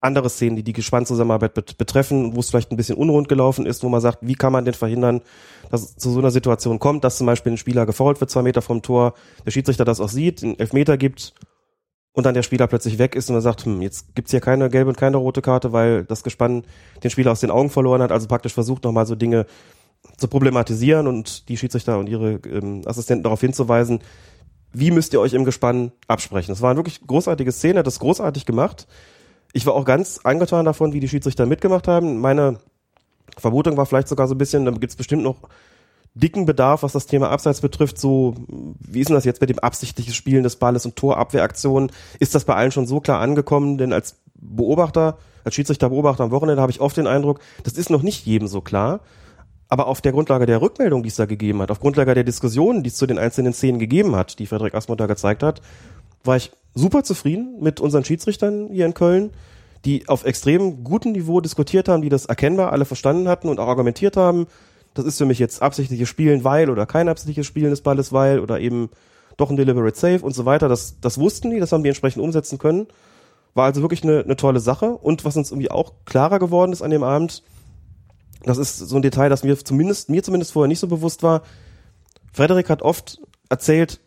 andere 0.00 0.28
Szenen, 0.28 0.56
die 0.56 0.62
die 0.62 0.72
Gespannzusammenarbeit 0.72 1.54
bet 1.54 1.78
betreffen, 1.78 2.36
wo 2.36 2.40
es 2.40 2.50
vielleicht 2.50 2.70
ein 2.70 2.76
bisschen 2.76 2.96
unrund 2.96 3.28
gelaufen 3.28 3.66
ist, 3.66 3.82
wo 3.82 3.88
man 3.88 4.00
sagt, 4.00 4.18
wie 4.20 4.34
kann 4.34 4.52
man 4.52 4.64
denn 4.64 4.74
verhindern, 4.74 5.22
dass 5.70 5.82
es 5.82 5.96
zu 5.96 6.10
so 6.10 6.18
einer 6.18 6.30
Situation 6.30 6.78
kommt, 6.78 7.02
dass 7.04 7.16
zum 7.16 7.26
Beispiel 7.26 7.52
ein 7.52 7.58
Spieler 7.58 7.86
gefault 7.86 8.20
wird, 8.20 8.30
zwei 8.30 8.42
Meter 8.42 8.62
vom 8.62 8.82
Tor, 8.82 9.14
der 9.44 9.50
Schiedsrichter 9.50 9.84
das 9.84 10.00
auch 10.00 10.08
sieht, 10.08 10.42
einen 10.42 10.58
Elfmeter 10.58 10.96
gibt 10.98 11.34
und 12.16 12.24
dann 12.24 12.32
der 12.32 12.42
Spieler 12.42 12.66
plötzlich 12.66 12.98
weg 12.98 13.14
ist 13.14 13.28
und 13.28 13.36
er 13.36 13.42
sagt, 13.42 13.66
hm, 13.66 13.82
jetzt 13.82 14.14
gibt's 14.14 14.30
hier 14.30 14.40
keine 14.40 14.70
gelbe 14.70 14.88
und 14.88 14.96
keine 14.96 15.18
rote 15.18 15.42
Karte, 15.42 15.74
weil 15.74 16.04
das 16.04 16.22
Gespann 16.22 16.64
den 17.04 17.10
Spieler 17.10 17.30
aus 17.30 17.40
den 17.40 17.50
Augen 17.50 17.68
verloren 17.68 18.00
hat, 18.00 18.10
also 18.10 18.26
praktisch 18.26 18.54
versucht 18.54 18.84
nochmal 18.84 19.04
so 19.04 19.14
Dinge 19.14 19.44
zu 20.16 20.26
problematisieren 20.26 21.08
und 21.08 21.46
die 21.50 21.58
Schiedsrichter 21.58 21.98
und 21.98 22.08
ihre 22.08 22.40
ähm, 22.46 22.80
Assistenten 22.86 23.22
darauf 23.22 23.42
hinzuweisen, 23.42 24.00
wie 24.72 24.90
müsst 24.90 25.12
ihr 25.12 25.20
euch 25.20 25.34
im 25.34 25.44
Gespann 25.44 25.92
absprechen. 26.08 26.52
Das 26.52 26.62
war 26.62 26.70
eine 26.70 26.78
wirklich 26.78 27.06
großartige 27.06 27.52
Szene, 27.52 27.80
hat 27.80 27.86
das 27.86 27.98
großartig 27.98 28.46
gemacht. 28.46 28.86
Ich 29.52 29.66
war 29.66 29.74
auch 29.74 29.84
ganz 29.84 30.20
angetan 30.24 30.64
davon, 30.64 30.94
wie 30.94 31.00
die 31.00 31.08
Schiedsrichter 31.10 31.44
mitgemacht 31.44 31.86
haben. 31.86 32.18
Meine 32.18 32.60
Vermutung 33.36 33.76
war 33.76 33.84
vielleicht 33.84 34.08
sogar 34.08 34.26
so 34.26 34.34
ein 34.34 34.38
bisschen, 34.38 34.64
da 34.64 34.70
gibt's 34.70 34.96
bestimmt 34.96 35.22
noch 35.22 35.36
dicken 36.16 36.46
Bedarf, 36.46 36.82
was 36.82 36.92
das 36.92 37.06
Thema 37.06 37.30
Abseits 37.30 37.60
betrifft. 37.60 37.98
So, 37.98 38.34
wie 38.80 39.00
ist 39.00 39.08
denn 39.08 39.14
das 39.14 39.24
jetzt 39.24 39.40
mit 39.40 39.50
dem 39.50 39.58
absichtlichen 39.58 40.14
Spielen 40.14 40.42
des 40.42 40.56
Balles 40.56 40.86
und 40.86 40.96
Torabwehraktionen? 40.96 41.92
Ist 42.18 42.34
das 42.34 42.44
bei 42.44 42.54
allen 42.54 42.72
schon 42.72 42.86
so 42.86 43.00
klar 43.00 43.20
angekommen? 43.20 43.78
Denn 43.78 43.92
als 43.92 44.16
Beobachter, 44.34 45.18
als 45.44 45.54
Schiedsrichterbeobachter 45.54 46.24
am 46.24 46.30
Wochenende 46.30 46.62
habe 46.62 46.72
ich 46.72 46.80
oft 46.80 46.96
den 46.96 47.06
Eindruck, 47.06 47.40
das 47.64 47.74
ist 47.74 47.90
noch 47.90 48.02
nicht 48.02 48.26
jedem 48.26 48.48
so 48.48 48.62
klar. 48.62 49.00
Aber 49.68 49.88
auf 49.88 50.00
der 50.00 50.12
Grundlage 50.12 50.46
der 50.46 50.62
Rückmeldung, 50.62 51.02
die 51.02 51.08
es 51.08 51.16
da 51.16 51.26
gegeben 51.26 51.60
hat, 51.60 51.70
auf 51.70 51.80
Grundlage 51.80 52.14
der 52.14 52.24
Diskussionen, 52.24 52.82
die 52.82 52.88
es 52.88 52.96
zu 52.96 53.06
den 53.06 53.18
einzelnen 53.18 53.52
Szenen 53.52 53.78
gegeben 53.78 54.16
hat, 54.16 54.38
die 54.38 54.46
Frederik 54.46 54.74
Asmuth 54.74 55.00
da 55.00 55.06
gezeigt 55.06 55.42
hat, 55.42 55.60
war 56.24 56.36
ich 56.36 56.52
super 56.74 57.02
zufrieden 57.02 57.58
mit 57.60 57.80
unseren 57.80 58.04
Schiedsrichtern 58.04 58.68
hier 58.70 58.86
in 58.86 58.94
Köln, 58.94 59.30
die 59.84 60.08
auf 60.08 60.24
extrem 60.24 60.82
gutem 60.82 61.12
Niveau 61.12 61.40
diskutiert 61.40 61.88
haben, 61.88 62.02
die 62.02 62.08
das 62.08 62.26
erkennbar 62.26 62.72
alle 62.72 62.84
verstanden 62.84 63.28
hatten 63.28 63.48
und 63.48 63.60
auch 63.60 63.68
argumentiert 63.68 64.16
haben. 64.16 64.46
Das 64.96 65.04
ist 65.04 65.18
für 65.18 65.26
mich 65.26 65.38
jetzt 65.38 65.62
absichtliches 65.62 66.08
Spielen, 66.08 66.44
weil 66.44 66.70
oder 66.70 66.86
kein 66.86 67.08
absichtliches 67.08 67.46
Spielen 67.46 67.70
des 67.70 67.82
Balles, 67.82 68.12
weil 68.12 68.40
oder 68.40 68.60
eben 68.60 68.90
doch 69.36 69.50
ein 69.50 69.56
Deliberate 69.56 69.98
Save 69.98 70.20
und 70.20 70.34
so 70.34 70.44
weiter. 70.46 70.68
Das, 70.68 71.00
das 71.00 71.18
wussten 71.18 71.50
die, 71.50 71.60
das 71.60 71.72
haben 71.72 71.82
die 71.82 71.90
entsprechend 71.90 72.22
umsetzen 72.22 72.58
können. 72.58 72.86
War 73.54 73.66
also 73.66 73.82
wirklich 73.82 74.02
eine, 74.02 74.20
eine 74.20 74.36
tolle 74.36 74.60
Sache. 74.60 74.90
Und 74.90 75.24
was 75.24 75.36
uns 75.36 75.50
irgendwie 75.50 75.70
auch 75.70 75.92
klarer 76.04 76.38
geworden 76.38 76.72
ist 76.72 76.82
an 76.82 76.90
dem 76.90 77.02
Abend, 77.02 77.42
das 78.42 78.58
ist 78.58 78.78
so 78.78 78.96
ein 78.96 79.02
Detail, 79.02 79.28
das 79.28 79.44
mir 79.44 79.58
zumindest, 79.58 80.08
mir 80.08 80.22
zumindest 80.22 80.52
vorher 80.52 80.68
nicht 80.68 80.78
so 80.78 80.88
bewusst 80.88 81.22
war. 81.22 81.42
Frederik 82.32 82.70
hat 82.70 82.82
oft 82.82 83.20
erzählt, 83.48 84.00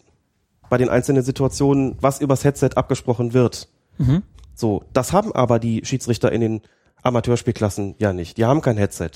bei 0.70 0.78
den 0.78 0.90
einzelnen 0.90 1.24
Situationen, 1.24 1.98
was 2.00 2.22
übers 2.22 2.44
Headset 2.44 2.72
abgesprochen 2.76 3.34
wird. 3.34 3.70
Mhm. 3.98 4.24
So, 4.56 4.84
das 4.94 5.14
haben 5.14 5.32
aber 5.34 5.60
die 5.60 5.84
Schiedsrichter 5.84 6.32
in 6.32 6.42
den 6.42 6.62
Amateurspielklassen 7.02 7.96
ja 7.98 8.14
nicht. 8.14 8.38
Die 8.38 8.46
haben 8.46 8.62
kein 8.62 8.78
Headset. 8.78 9.12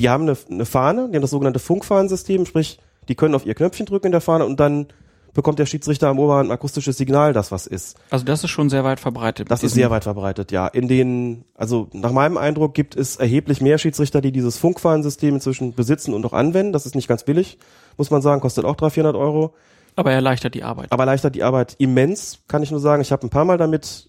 Die 0.00 0.08
haben 0.08 0.22
eine, 0.22 0.36
eine 0.50 0.64
Fahne, 0.64 1.08
die 1.10 1.16
haben 1.16 1.22
das 1.22 1.30
sogenannte 1.30 1.60
Funkfahnensystem, 1.60 2.46
sprich, 2.46 2.80
die 3.08 3.14
können 3.14 3.34
auf 3.34 3.46
ihr 3.46 3.54
Knöpfchen 3.54 3.86
drücken 3.86 4.06
in 4.06 4.12
der 4.12 4.20
Fahne 4.20 4.46
und 4.46 4.58
dann 4.58 4.86
bekommt 5.34 5.58
der 5.58 5.66
Schiedsrichter 5.66 6.08
am 6.08 6.18
Oberhand 6.18 6.48
ein 6.48 6.52
akustisches 6.52 6.96
Signal, 6.96 7.32
das 7.32 7.52
was 7.52 7.66
ist. 7.66 7.96
Also 8.10 8.24
das 8.24 8.42
ist 8.42 8.50
schon 8.50 8.68
sehr 8.70 8.82
weit 8.82 8.98
verbreitet. 8.98 9.50
Das 9.50 9.62
ist 9.62 9.74
sehr 9.74 9.90
weit 9.90 10.04
verbreitet, 10.04 10.52
ja. 10.52 10.66
In 10.66 10.88
den, 10.88 11.44
also 11.54 11.88
nach 11.92 12.12
meinem 12.12 12.36
Eindruck 12.36 12.74
gibt 12.74 12.96
es 12.96 13.16
erheblich 13.16 13.60
mehr 13.60 13.78
Schiedsrichter, 13.78 14.20
die 14.20 14.32
dieses 14.32 14.58
Funkfahnensystem 14.58 15.34
inzwischen 15.34 15.74
besitzen 15.74 16.14
und 16.14 16.24
auch 16.26 16.32
anwenden. 16.32 16.72
Das 16.72 16.86
ist 16.86 16.94
nicht 16.94 17.06
ganz 17.06 17.24
billig, 17.24 17.58
muss 17.96 18.10
man 18.10 18.22
sagen, 18.22 18.40
kostet 18.40 18.64
auch 18.64 18.74
300, 18.74 18.94
400 18.94 19.16
Euro. 19.16 19.54
Aber 19.96 20.12
erleichtert 20.12 20.54
die 20.54 20.64
Arbeit. 20.64 20.90
Aber 20.90 21.02
erleichtert 21.02 21.34
die 21.34 21.42
Arbeit 21.42 21.76
immens, 21.78 22.40
kann 22.48 22.62
ich 22.62 22.70
nur 22.70 22.80
sagen. 22.80 23.02
Ich 23.02 23.12
habe 23.12 23.26
ein 23.26 23.30
paar 23.30 23.44
Mal 23.44 23.58
damit 23.58 24.08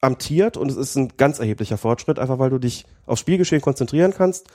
amtiert 0.00 0.56
und 0.56 0.70
es 0.70 0.76
ist 0.76 0.96
ein 0.96 1.12
ganz 1.16 1.38
erheblicher 1.38 1.78
Fortschritt, 1.78 2.18
einfach 2.18 2.38
weil 2.38 2.50
du 2.50 2.58
dich 2.58 2.86
aufs 3.06 3.20
Spielgeschehen 3.20 3.62
konzentrieren 3.62 4.12
kannst 4.16 4.48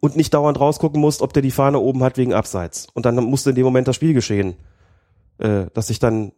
und 0.00 0.16
nicht 0.16 0.34
dauernd 0.34 0.60
rausgucken 0.60 1.00
musst, 1.00 1.22
ob 1.22 1.32
der 1.32 1.42
die 1.42 1.50
Fahne 1.50 1.78
oben 1.78 2.02
hat 2.02 2.16
wegen 2.16 2.34
Abseits. 2.34 2.86
Und 2.94 3.06
dann 3.06 3.16
musst 3.16 3.46
du 3.46 3.50
in 3.50 3.56
dem 3.56 3.64
Moment 3.64 3.88
das 3.88 3.96
Spielgeschehen, 3.96 4.56
äh, 5.38 5.66
dass 5.74 5.88
sich 5.88 5.98
dann 5.98 6.32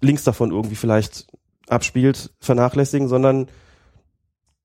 links 0.00 0.24
davon 0.24 0.50
irgendwie 0.50 0.76
vielleicht 0.76 1.26
abspielt, 1.68 2.34
vernachlässigen, 2.40 3.08
sondern 3.08 3.48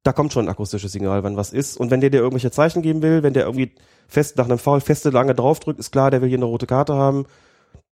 da 0.03 0.13
kommt 0.13 0.34
schon 0.34 0.45
ein 0.45 0.49
akustisches 0.49 0.91
Signal, 0.91 1.23
wenn 1.23 1.38
was 1.38 1.51
ist. 1.51 1.77
Und 1.77 1.91
wenn 1.91 2.01
der 2.01 2.09
dir 2.09 2.19
irgendwelche 2.19 2.51
Zeichen 2.51 2.81
geben 2.81 3.01
will, 3.01 3.23
wenn 3.23 3.34
der 3.34 3.45
irgendwie 3.45 3.76
fest 4.07 4.38
nach 4.38 4.45
einem 4.45 4.59
Foul 4.59 4.81
feste 4.81 5.09
lange 5.09 5.35
draufdrückt, 5.35 5.80
ist 5.80 5.91
klar, 5.91 6.09
der 6.09 6.21
will 6.21 6.30
hier 6.30 6.38
eine 6.38 6.45
rote 6.45 6.67
Karte 6.67 6.93
haben. 6.93 7.26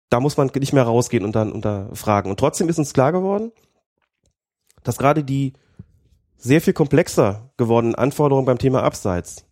Da 0.10 0.20
muss 0.20 0.36
man 0.36 0.52
nicht 0.54 0.74
mehr 0.74 0.84
rausgehen 0.84 1.24
und 1.24 1.36
dann 1.36 1.52
unter 1.52 1.90
fragen. 1.94 2.30
Und 2.30 2.40
trotzdem 2.40 2.70
ist 2.70 2.80
uns 2.80 2.94
klar 2.94 3.12
geworden, 3.12 3.52
dass 4.84 4.98
gerade 4.98 5.24
die 5.24 5.54
sehr 6.38 6.60
viel 6.60 6.74
komplexer 6.74 7.52
gewordenen 7.58 7.96
Anforderungen 7.96 8.46
beim 8.46 8.58
Thema 8.58 8.84
Abseits 8.84 9.46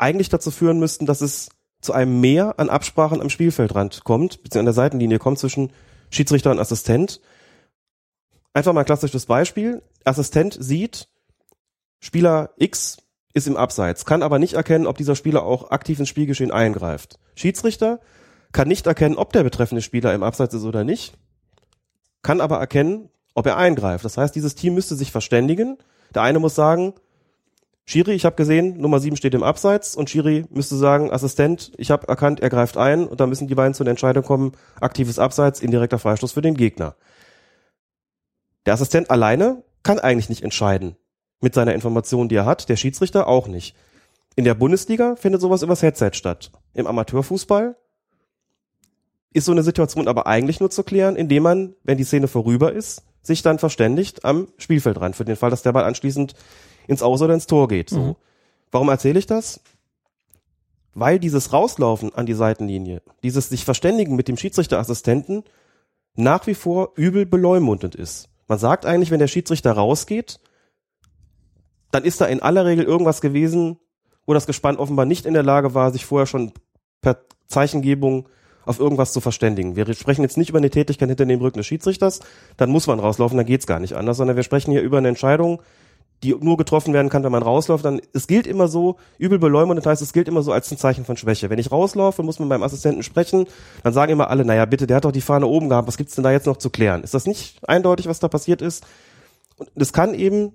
eigentlich 0.00 0.28
dazu 0.28 0.50
führen 0.50 0.78
müssten, 0.78 1.06
dass 1.06 1.20
es 1.20 1.50
zu 1.80 1.92
einem 1.92 2.20
Mehr 2.20 2.58
an 2.58 2.68
Absprachen 2.68 3.20
am 3.20 3.30
Spielfeldrand 3.30 4.04
kommt, 4.04 4.42
beziehungsweise 4.42 4.58
an 4.58 4.64
der 4.66 4.74
Seitenlinie 4.74 5.18
kommt 5.18 5.38
zwischen 5.38 5.72
Schiedsrichter 6.10 6.50
und 6.50 6.58
Assistent. 6.58 7.20
Einfach 8.52 8.72
mal 8.72 8.80
ein 8.80 8.86
klassisches 8.86 9.26
Beispiel. 9.26 9.82
Assistent 10.04 10.56
sieht, 10.58 11.08
Spieler 12.00 12.50
X 12.56 12.98
ist 13.32 13.46
im 13.46 13.56
Abseits, 13.56 14.04
kann 14.04 14.22
aber 14.22 14.38
nicht 14.38 14.54
erkennen, 14.54 14.86
ob 14.86 14.96
dieser 14.96 15.14
Spieler 15.14 15.44
auch 15.44 15.70
aktiv 15.70 15.98
ins 15.98 16.08
Spielgeschehen 16.08 16.50
eingreift. 16.50 17.18
Schiedsrichter 17.36 18.00
kann 18.52 18.68
nicht 18.68 18.86
erkennen, 18.86 19.16
ob 19.16 19.32
der 19.32 19.44
betreffende 19.44 19.82
Spieler 19.82 20.12
im 20.14 20.22
Abseits 20.22 20.54
ist 20.54 20.64
oder 20.64 20.82
nicht, 20.82 21.14
kann 22.22 22.40
aber 22.40 22.58
erkennen, 22.58 23.08
ob 23.34 23.46
er 23.46 23.56
eingreift. 23.56 24.04
Das 24.04 24.16
heißt, 24.16 24.34
dieses 24.34 24.56
Team 24.56 24.74
müsste 24.74 24.96
sich 24.96 25.12
verständigen. 25.12 25.78
Der 26.14 26.22
eine 26.22 26.40
muss 26.40 26.56
sagen, 26.56 26.94
Schiri, 27.90 28.12
ich 28.12 28.24
habe 28.24 28.36
gesehen, 28.36 28.80
Nummer 28.80 29.00
7 29.00 29.16
steht 29.16 29.34
im 29.34 29.42
Abseits 29.42 29.96
und 29.96 30.08
Schiri 30.08 30.44
müsste 30.48 30.76
sagen, 30.76 31.10
Assistent, 31.10 31.72
ich 31.76 31.90
habe 31.90 32.06
erkannt, 32.06 32.38
er 32.38 32.48
greift 32.48 32.76
ein 32.76 33.04
und 33.08 33.18
dann 33.18 33.28
müssen 33.28 33.48
die 33.48 33.56
beiden 33.56 33.74
zu 33.74 33.82
der 33.82 33.90
Entscheidung 33.90 34.22
kommen, 34.22 34.52
aktives 34.80 35.18
Abseits, 35.18 35.58
indirekter 35.58 35.98
Freistoß 35.98 36.30
für 36.30 36.40
den 36.40 36.54
Gegner. 36.54 36.94
Der 38.64 38.74
Assistent 38.74 39.10
alleine 39.10 39.64
kann 39.82 39.98
eigentlich 39.98 40.28
nicht 40.28 40.44
entscheiden 40.44 40.94
mit 41.40 41.52
seiner 41.52 41.74
Information, 41.74 42.28
die 42.28 42.36
er 42.36 42.44
hat, 42.44 42.68
der 42.68 42.76
Schiedsrichter 42.76 43.26
auch 43.26 43.48
nicht. 43.48 43.74
In 44.36 44.44
der 44.44 44.54
Bundesliga 44.54 45.16
findet 45.16 45.40
sowas 45.40 45.62
übers 45.62 45.82
Headset 45.82 46.12
statt. 46.12 46.52
Im 46.74 46.86
Amateurfußball 46.86 47.74
ist 49.32 49.46
so 49.46 49.50
eine 49.50 49.64
Situation 49.64 50.06
aber 50.06 50.28
eigentlich 50.28 50.60
nur 50.60 50.70
zu 50.70 50.84
klären, 50.84 51.16
indem 51.16 51.42
man, 51.42 51.74
wenn 51.82 51.98
die 51.98 52.04
Szene 52.04 52.28
vorüber 52.28 52.72
ist, 52.72 53.02
sich 53.20 53.42
dann 53.42 53.58
verständigt 53.58 54.24
am 54.24 54.46
Spielfeldrand 54.58 55.16
für 55.16 55.24
den 55.24 55.34
Fall, 55.34 55.50
dass 55.50 55.62
der 55.62 55.72
Ball 55.72 55.84
anschließend 55.84 56.36
ins 56.90 57.02
Aus 57.02 57.22
oder 57.22 57.34
ins 57.34 57.46
Tor 57.46 57.68
geht. 57.68 57.90
So. 57.90 58.00
Mhm. 58.00 58.16
Warum 58.70 58.88
erzähle 58.88 59.18
ich 59.18 59.26
das? 59.26 59.60
Weil 60.92 61.20
dieses 61.20 61.52
Rauslaufen 61.52 62.14
an 62.14 62.26
die 62.26 62.34
Seitenlinie, 62.34 63.00
dieses 63.22 63.48
sich 63.48 63.64
verständigen 63.64 64.16
mit 64.16 64.28
dem 64.28 64.36
Schiedsrichterassistenten 64.36 65.44
nach 66.16 66.48
wie 66.48 66.54
vor 66.54 66.92
übel 66.96 67.24
beleumundend 67.26 67.94
ist. 67.94 68.28
Man 68.48 68.58
sagt 68.58 68.84
eigentlich, 68.84 69.12
wenn 69.12 69.20
der 69.20 69.28
Schiedsrichter 69.28 69.72
rausgeht, 69.72 70.40
dann 71.92 72.02
ist 72.02 72.20
da 72.20 72.26
in 72.26 72.42
aller 72.42 72.66
Regel 72.66 72.84
irgendwas 72.84 73.20
gewesen, 73.20 73.78
wo 74.26 74.34
das 74.34 74.46
Gespann 74.46 74.76
offenbar 74.76 75.06
nicht 75.06 75.26
in 75.26 75.34
der 75.34 75.44
Lage 75.44 75.74
war, 75.74 75.92
sich 75.92 76.04
vorher 76.04 76.26
schon 76.26 76.52
per 77.00 77.18
Zeichengebung 77.46 78.28
auf 78.66 78.80
irgendwas 78.80 79.12
zu 79.12 79.20
verständigen. 79.20 79.76
Wir 79.76 79.92
sprechen 79.94 80.22
jetzt 80.22 80.36
nicht 80.36 80.50
über 80.50 80.58
eine 80.58 80.70
Tätigkeit 80.70 81.08
hinter 81.08 81.26
dem 81.26 81.40
Rücken 81.40 81.58
des 81.58 81.66
Schiedsrichters, 81.66 82.20
dann 82.56 82.70
muss 82.70 82.88
man 82.88 82.98
rauslaufen, 82.98 83.36
dann 83.36 83.46
geht's 83.46 83.66
gar 83.66 83.80
nicht 83.80 83.94
anders, 83.94 84.16
sondern 84.16 84.36
wir 84.36 84.42
sprechen 84.42 84.72
hier 84.72 84.82
über 84.82 84.98
eine 84.98 85.08
Entscheidung, 85.08 85.62
die 86.22 86.34
nur 86.34 86.56
getroffen 86.56 86.92
werden 86.92 87.08
kann, 87.08 87.24
wenn 87.24 87.32
man 87.32 87.42
rausläuft, 87.42 87.84
dann 87.84 88.00
es 88.12 88.26
gilt 88.26 88.46
immer 88.46 88.68
so, 88.68 88.96
übel 89.18 89.38
beleumundend 89.38 89.86
heißt, 89.86 90.02
es 90.02 90.12
gilt 90.12 90.28
immer 90.28 90.42
so 90.42 90.52
als 90.52 90.70
ein 90.70 90.76
Zeichen 90.76 91.04
von 91.04 91.16
Schwäche. 91.16 91.48
Wenn 91.48 91.58
ich 91.58 91.72
rauslaufe, 91.72 92.22
muss 92.22 92.38
man 92.38 92.48
beim 92.48 92.62
Assistenten 92.62 93.02
sprechen, 93.02 93.46
dann 93.82 93.94
sagen 93.94 94.12
immer 94.12 94.28
alle, 94.28 94.44
naja, 94.44 94.66
bitte, 94.66 94.86
der 94.86 94.98
hat 94.98 95.04
doch 95.04 95.12
die 95.12 95.22
Fahne 95.22 95.46
oben 95.46 95.70
gehabt, 95.70 95.88
was 95.88 95.96
gibt's 95.96 96.14
denn 96.14 96.24
da 96.24 96.30
jetzt 96.30 96.46
noch 96.46 96.58
zu 96.58 96.68
klären? 96.68 97.02
Ist 97.02 97.14
das 97.14 97.26
nicht 97.26 97.66
eindeutig, 97.68 98.06
was 98.06 98.20
da 98.20 98.28
passiert 98.28 98.60
ist? 98.60 98.86
Und 99.56 99.70
es 99.76 99.92
kann 99.92 100.12
eben 100.14 100.52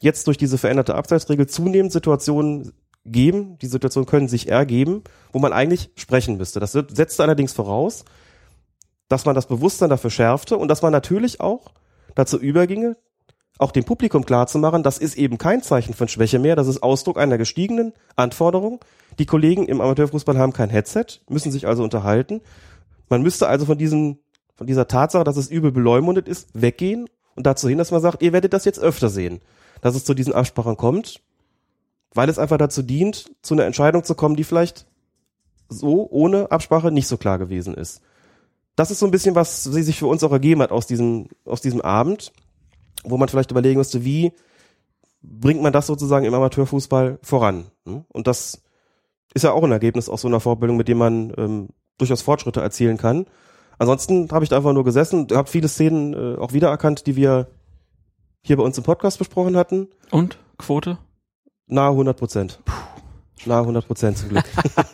jetzt 0.00 0.26
durch 0.26 0.38
diese 0.38 0.56
veränderte 0.56 0.94
Abseitsregel 0.94 1.46
zunehmend 1.46 1.92
Situationen 1.92 2.72
geben, 3.04 3.58
die 3.58 3.66
Situationen 3.66 4.06
können 4.06 4.28
sich 4.28 4.48
ergeben, 4.48 5.04
wo 5.32 5.38
man 5.38 5.52
eigentlich 5.52 5.90
sprechen 5.96 6.36
müsste. 6.36 6.60
Das 6.60 6.72
setzt 6.72 7.20
allerdings 7.20 7.52
voraus, 7.52 8.04
dass 9.08 9.24
man 9.24 9.34
das 9.34 9.46
Bewusstsein 9.46 9.90
dafür 9.90 10.10
schärfte 10.10 10.56
und 10.56 10.68
dass 10.68 10.82
man 10.82 10.92
natürlich 10.92 11.40
auch 11.40 11.72
dazu 12.14 12.38
überginge, 12.38 12.96
auch 13.60 13.72
dem 13.72 13.84
Publikum 13.84 14.24
klarzumachen, 14.24 14.82
das 14.82 14.98
ist 14.98 15.16
eben 15.16 15.36
kein 15.36 15.62
Zeichen 15.62 15.94
von 15.94 16.08
Schwäche 16.08 16.38
mehr, 16.38 16.56
das 16.56 16.66
ist 16.66 16.82
Ausdruck 16.82 17.18
einer 17.18 17.36
gestiegenen 17.36 17.92
Anforderung. 18.16 18.80
Die 19.18 19.26
Kollegen 19.26 19.66
im 19.66 19.80
Amateurfußball 19.80 20.38
haben 20.38 20.52
kein 20.52 20.70
Headset, 20.70 21.04
müssen 21.28 21.52
sich 21.52 21.66
also 21.66 21.82
unterhalten. 21.82 22.40
Man 23.08 23.22
müsste 23.22 23.48
also 23.48 23.66
von 23.66 23.76
diesem, 23.76 24.18
von 24.54 24.66
dieser 24.66 24.88
Tatsache, 24.88 25.24
dass 25.24 25.36
es 25.36 25.50
übel 25.50 25.72
beleumundet 25.72 26.26
ist, 26.26 26.48
weggehen 26.54 27.08
und 27.34 27.46
dazu 27.46 27.68
hin, 27.68 27.76
dass 27.76 27.90
man 27.90 28.00
sagt, 28.00 28.22
ihr 28.22 28.32
werdet 28.32 28.54
das 28.54 28.64
jetzt 28.64 28.80
öfter 28.80 29.10
sehen, 29.10 29.40
dass 29.82 29.94
es 29.94 30.04
zu 30.04 30.14
diesen 30.14 30.32
Absprachen 30.32 30.76
kommt, 30.76 31.20
weil 32.14 32.28
es 32.28 32.38
einfach 32.38 32.58
dazu 32.58 32.82
dient, 32.82 33.30
zu 33.42 33.54
einer 33.54 33.66
Entscheidung 33.66 34.04
zu 34.04 34.14
kommen, 34.14 34.36
die 34.36 34.44
vielleicht 34.44 34.86
so 35.68 36.08
ohne 36.10 36.50
Absprache 36.50 36.90
nicht 36.90 37.08
so 37.08 37.18
klar 37.18 37.38
gewesen 37.38 37.74
ist. 37.74 38.00
Das 38.74 38.90
ist 38.90 39.00
so 39.00 39.06
ein 39.06 39.12
bisschen, 39.12 39.34
was 39.34 39.64
sie 39.64 39.82
sich 39.82 39.98
für 39.98 40.06
uns 40.06 40.24
auch 40.24 40.32
ergeben 40.32 40.62
hat 40.62 40.72
aus 40.72 40.86
diesem, 40.86 41.28
aus 41.44 41.60
diesem 41.60 41.82
Abend 41.82 42.32
wo 43.04 43.16
man 43.16 43.28
vielleicht 43.28 43.50
überlegen 43.50 43.78
müsste, 43.78 44.04
wie 44.04 44.32
bringt 45.22 45.62
man 45.62 45.72
das 45.72 45.86
sozusagen 45.86 46.24
im 46.24 46.34
Amateurfußball 46.34 47.18
voran? 47.22 47.66
Hm? 47.86 48.04
Und 48.08 48.26
das 48.26 48.62
ist 49.34 49.42
ja 49.42 49.52
auch 49.52 49.62
ein 49.62 49.72
Ergebnis 49.72 50.08
aus 50.08 50.22
so 50.22 50.28
einer 50.28 50.40
Vorbildung, 50.40 50.76
mit 50.76 50.88
dem 50.88 50.98
man 50.98 51.32
ähm, 51.36 51.68
durchaus 51.98 52.22
Fortschritte 52.22 52.60
erzielen 52.60 52.96
kann. 52.96 53.26
Ansonsten 53.78 54.30
habe 54.30 54.44
ich 54.44 54.50
da 54.50 54.56
einfach 54.56 54.72
nur 54.72 54.84
gesessen, 54.84 55.26
habe 55.32 55.48
viele 55.48 55.68
Szenen 55.68 56.14
äh, 56.14 56.38
auch 56.38 56.52
wiedererkannt, 56.52 57.06
die 57.06 57.16
wir 57.16 57.48
hier 58.42 58.56
bei 58.56 58.62
uns 58.62 58.76
im 58.78 58.84
Podcast 58.84 59.18
besprochen 59.18 59.56
hatten. 59.56 59.88
Und 60.10 60.38
Quote? 60.58 60.98
Nahe 61.66 61.90
100 61.90 62.18
Prozent. 62.18 62.60
Nahe 63.46 63.60
100 63.60 63.86
Prozent 63.86 64.18
zum 64.18 64.30
Glück. 64.30 64.44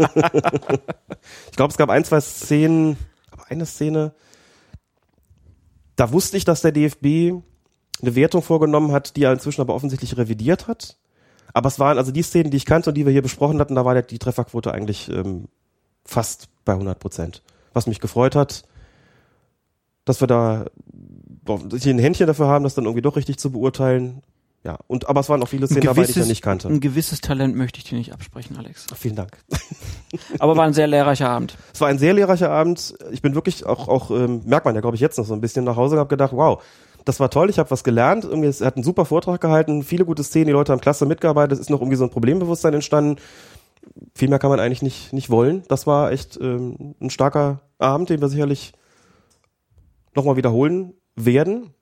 ich 1.51 1.57
glaube, 1.57 1.71
es 1.71 1.77
gab 1.77 1.91
ein, 1.91 2.05
zwei 2.05 2.21
Szenen, 2.21 2.97
aber 3.31 3.51
eine 3.51 3.67
Szene, 3.67 4.15
da 5.97 6.13
wusste 6.13 6.37
ich, 6.37 6.45
dass 6.45 6.61
der 6.61 6.73
DFB 6.73 7.43
eine 8.03 8.15
Wertung 8.15 8.43
vorgenommen 8.43 8.93
hat, 8.93 9.17
die 9.17 9.25
er 9.25 9.33
inzwischen 9.33 9.61
aber 9.61 9.75
offensichtlich 9.75 10.17
revidiert 10.17 10.69
hat. 10.69 10.97
Aber 11.53 11.69
es 11.69 11.79
waren 11.79 11.99
also 11.99 12.13
die 12.13 12.23
Szenen, 12.23 12.51
die 12.51 12.59
ich 12.59 12.67
kannte 12.67 12.91
und 12.91 12.95
die 12.95 13.07
wir 13.07 13.13
hier 13.13 13.23
besprochen 13.23 13.59
hatten, 13.61 13.75
da 13.75 13.85
war 13.85 14.01
die 14.03 14.19
Trefferquote 14.19 14.73
eigentlich 14.73 15.09
ähm, 15.09 15.49
fast 16.05 16.49
bei 16.65 16.73
100 16.73 16.99
Prozent. 16.99 17.43
Was 17.73 17.87
mich 17.87 18.01
gefreut 18.01 18.35
hat, 18.35 18.65
dass 20.05 20.21
wir 20.21 20.27
da 20.27 20.67
ein 21.49 21.99
Händchen 21.99 22.27
dafür 22.27 22.49
haben, 22.49 22.65
das 22.65 22.75
dann 22.75 22.85
irgendwie 22.85 23.03
doch 23.03 23.17
richtig 23.17 23.39
zu 23.39 23.53
beurteilen. 23.53 24.23
Ja, 24.65 24.79
und 24.89 25.09
aber 25.09 25.21
es 25.21 25.29
waren 25.29 25.41
auch 25.43 25.49
viele 25.49 25.67
Szenen 25.67 25.83
dabei, 25.83 26.05
die 26.05 26.11
ich 26.11 26.17
ja 26.17 26.25
nicht 26.25 26.43
kannte. 26.43 26.67
Ein 26.67 26.81
gewisses 26.81 27.21
Talent 27.21 27.55
möchte 27.55 27.79
ich 27.79 27.85
dir 27.85 27.97
nicht 27.97 28.13
absprechen, 28.13 28.57
Alex. 28.57 28.87
Vielen 28.97 29.15
Dank. 29.15 29.39
aber 30.41 30.57
war 30.57 30.65
ein 30.65 30.73
sehr 30.73 30.89
lehrreicher 30.89 31.31
Abend. 31.31 31.57
Es 31.73 31.81
war 31.81 31.89
ein 31.89 31.99
sehr 31.99 32.15
lehrreicher 32.15 32.51
Abend. 32.51 32.95
Ich 33.13 33.23
bin 33.23 33.37
wirklich 33.37 33.65
auch, 33.65 33.87
auch 33.87 34.11
ähm, 34.11 34.43
merkt 34.45 34.65
man 34.65 34.75
ja, 34.75 34.81
glaube 34.81 34.97
ich, 34.97 35.01
jetzt 35.01 35.19
noch 35.19 35.25
so 35.25 35.35
ein 35.35 35.41
bisschen 35.41 35.65
nach 35.65 35.77
Hause 35.77 35.95
und 35.95 36.01
habe 36.01 36.09
gedacht, 36.09 36.33
wow, 36.33 36.61
das 37.07 37.21
war 37.21 37.31
toll, 37.31 37.49
ich 37.49 37.59
habe 37.59 37.71
was 37.71 37.85
gelernt. 37.85 38.25
Irgendwie, 38.25 38.49
er 38.49 38.67
hat 38.67 38.77
einen 38.77 38.85
super 38.85 39.05
Vortrag 39.05 39.41
gehalten, 39.41 39.85
viele 39.85 40.05
gute 40.05 40.25
Szenen, 40.25 40.47
die 40.47 40.53
Leute 40.53 40.73
haben 40.73 40.81
klasse 40.81 41.07
mitgearbeitet, 41.07 41.53
es 41.53 41.61
ist 41.61 41.71
noch 41.71 41.81
irgendwie 41.81 41.97
so 41.97 42.05
ein 42.05 42.11
Problembewusstsein 42.11 42.75
entstanden. 42.75 43.21
Viel 44.15 44.29
mehr 44.29 44.41
kann 44.41 44.51
man 44.51 44.59
eigentlich 44.59 44.83
nicht, 44.83 45.13
nicht 45.13 45.31
wollen. 45.31 45.63
Das 45.69 45.87
war 45.87 46.11
echt 46.11 46.37
ähm, 46.43 46.97
ein 47.01 47.09
starker 47.09 47.61
Abend, 47.79 48.11
den 48.11 48.21
wir 48.21 48.29
sicherlich 48.29 48.73
nochmal 50.17 50.37
wiederholen 50.37 50.95
werden. 51.15 51.73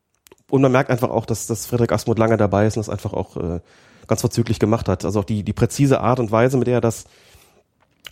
Und 0.51 0.60
man 0.60 0.70
merkt 0.70 0.90
einfach 0.90 1.09
auch, 1.09 1.24
dass, 1.24 1.46
dass 1.46 1.64
Friedrich 1.64 1.90
Asmuth 1.90 2.18
lange 2.18 2.36
dabei 2.36 2.66
ist 2.66 2.76
und 2.76 2.86
das 2.86 2.90
einfach 2.92 3.14
auch 3.14 3.38
äh, 3.38 3.60
ganz 4.06 4.20
verzüglich 4.20 4.59
gemacht 4.59 4.90
hat. 4.90 5.06
Also 5.06 5.20
auch 5.20 5.24
die, 5.24 5.42
die 5.42 5.55
präzise 5.55 6.01
Art 6.01 6.20
und 6.20 6.30
Weise, 6.32 6.59
mit 6.59 6.66
der 6.66 6.74
er 6.74 6.80
das 6.82 7.06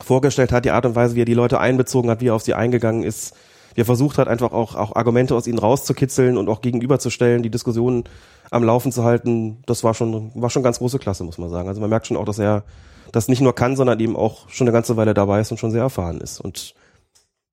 vorgestellt 0.01 0.51
hat, 0.51 0.65
die 0.65 0.71
Art 0.71 0.87
und 0.87 0.97
Weise, 0.97 1.15
wie 1.15 1.21
er 1.21 1.27
die 1.27 1.35
Leute 1.35 1.61
einbezogen 1.61 2.09
hat, 2.09 2.23
wie 2.23 2.29
er 2.29 2.35
auf 2.35 2.43
sie 2.43 2.55
eingegangen 2.55 3.03
ist, 3.03 3.37
der 3.77 3.85
versucht 3.85 4.19
hat, 4.19 4.29
einfach 4.29 4.53
auch, 4.53 4.75
auch 4.75 4.97
Argumente 4.97 5.35
aus 5.35 5.47
ihnen 5.47 5.59
rauszukitzeln 5.59 6.37
und 6.37 6.49
auch 6.49 6.61
gegenüberzustellen, 6.61 7.43
die 7.43 7.51
Diskussionen 7.51 8.05
am 8.51 8.65
Laufen 8.65 8.93
zu 8.93 9.05
halten, 9.05 9.63
das 9.67 9.83
war 9.83 9.95
schon, 9.95 10.31
war 10.35 10.51
schon 10.51 10.63
ganz 10.63 10.79
große 10.79 10.99
Klasse, 10.99 11.25
muss 11.25 11.39
man 11.39 11.49
sagen. 11.49 11.69
Also 11.69 11.81
man 11.81 11.91
merkt 11.91 12.07
schon 12.07 12.17
auch, 12.17 12.25
dass 12.25 12.39
er 12.39 12.65
das 13.13 13.29
nicht 13.29 13.41
nur 13.41 13.55
kann, 13.55 13.77
sondern 13.77 14.01
eben 14.01 14.17
auch 14.17 14.49
schon 14.49 14.67
eine 14.67 14.73
ganze 14.73 14.97
Weile 14.97 15.15
dabei 15.15 15.41
ist 15.41 15.51
und 15.51 15.59
schon 15.59 15.71
sehr 15.71 15.83
erfahren 15.83 16.21
ist. 16.21 16.41
Und 16.41 16.75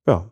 ja, 0.06 0.30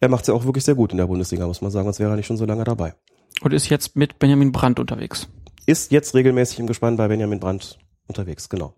er 0.00 0.08
macht 0.08 0.22
es 0.22 0.28
ja 0.28 0.34
auch 0.34 0.44
wirklich 0.44 0.64
sehr 0.64 0.74
gut 0.74 0.92
in 0.92 0.98
der 0.98 1.06
Bundesliga, 1.06 1.46
muss 1.46 1.60
man 1.60 1.70
sagen, 1.70 1.84
sonst 1.84 2.00
wäre 2.00 2.10
er 2.10 2.16
nicht 2.16 2.26
schon 2.26 2.36
so 2.36 2.46
lange 2.46 2.64
dabei. 2.64 2.94
Und 3.42 3.52
ist 3.52 3.68
jetzt 3.68 3.96
mit 3.96 4.18
Benjamin 4.18 4.52
Brandt 4.52 4.80
unterwegs. 4.80 5.28
Ist 5.66 5.92
jetzt 5.92 6.14
regelmäßig 6.14 6.58
im 6.58 6.66
Gespann 6.66 6.96
bei 6.96 7.08
Benjamin 7.08 7.40
Brandt 7.40 7.78
unterwegs, 8.06 8.48
genau. 8.48 8.74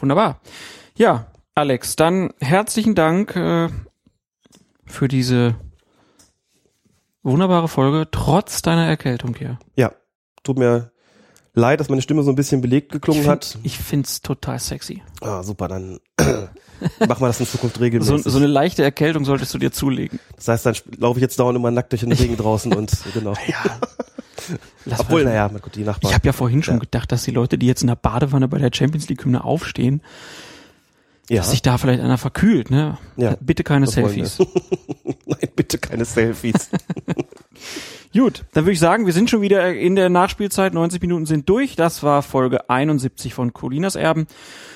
Wunderbar. 0.00 0.40
Ja, 0.96 1.26
Alex, 1.54 1.96
dann 1.96 2.32
herzlichen 2.40 2.94
Dank 2.94 3.34
äh, 3.36 3.68
für 4.90 5.08
diese 5.08 5.54
wunderbare 7.22 7.68
Folge, 7.68 8.08
trotz 8.10 8.62
deiner 8.62 8.86
Erkältung 8.86 9.34
hier. 9.36 9.58
Ja, 9.76 9.92
tut 10.42 10.58
mir 10.58 10.90
leid, 11.54 11.80
dass 11.80 11.88
meine 11.88 12.02
Stimme 12.02 12.22
so 12.22 12.30
ein 12.30 12.36
bisschen 12.36 12.60
belegt 12.60 12.92
geklungen 12.92 13.20
ich 13.20 13.26
find, 13.26 13.44
hat. 13.44 13.58
Ich 13.62 13.78
find's 13.78 14.20
total 14.22 14.58
sexy. 14.58 15.02
Ah, 15.20 15.42
super, 15.42 15.68
dann 15.68 16.00
machen 16.18 17.20
wir 17.20 17.26
das 17.26 17.40
in 17.40 17.46
Zukunft 17.46 17.80
regelmäßig. 17.80 18.22
So, 18.24 18.30
so 18.30 18.38
eine 18.38 18.46
leichte 18.46 18.82
Erkältung 18.82 19.24
solltest 19.24 19.52
du 19.52 19.58
dir 19.58 19.70
zulegen. 19.72 20.18
Das 20.36 20.48
heißt, 20.48 20.66
dann 20.66 20.74
laufe 20.98 21.18
ich 21.18 21.22
jetzt 21.22 21.38
dauernd 21.38 21.56
immer 21.56 21.70
nackt 21.70 21.92
durch 21.92 22.00
den 22.00 22.12
Regen 22.12 22.36
draußen 22.36 22.72
und 22.72 22.90
genau. 23.14 23.34
Ja. 23.46 23.78
Lass 24.86 25.00
Obwohl, 25.00 25.24
naja, 25.24 25.48
gut, 25.48 25.74
die 25.76 25.84
Nachbarn. 25.84 26.10
Ich 26.10 26.14
habe 26.14 26.26
ja 26.26 26.32
vorhin 26.32 26.62
schon 26.62 26.74
Ja. 26.76 26.80
gedacht, 26.80 27.12
dass 27.12 27.24
die 27.24 27.30
Leute, 27.30 27.58
die 27.58 27.66
jetzt 27.66 27.82
in 27.82 27.88
der 27.88 27.96
Badewanne 27.96 28.48
bei 28.48 28.58
der 28.58 28.70
Champions 28.72 29.08
League 29.08 29.22
Hymne 29.24 29.44
aufstehen, 29.44 30.00
ja. 31.30 31.36
dass 31.38 31.50
sich 31.50 31.62
da 31.62 31.78
vielleicht 31.78 32.00
einer 32.00 32.18
verkühlt, 32.18 32.70
ne? 32.70 32.98
Ja. 33.16 33.36
Bitte 33.40 33.62
keine. 33.62 33.86
Selfies. 33.86 34.38
Nein, 35.26 35.48
bitte 35.54 35.78
keine 35.78 36.04
Selfies. 36.04 36.70
Gut, 38.12 38.44
dann 38.52 38.64
würde 38.64 38.72
ich 38.72 38.80
sagen, 38.80 39.06
wir 39.06 39.12
sind 39.12 39.30
schon 39.30 39.40
wieder 39.40 39.72
in 39.72 39.94
der 39.94 40.08
Nachspielzeit. 40.08 40.74
90 40.74 41.00
Minuten 41.00 41.26
sind 41.26 41.48
durch. 41.48 41.76
Das 41.76 42.02
war 42.02 42.22
Folge 42.22 42.68
71 42.68 43.32
von 43.34 43.52
Colinas 43.52 43.94
Erben. 43.94 44.26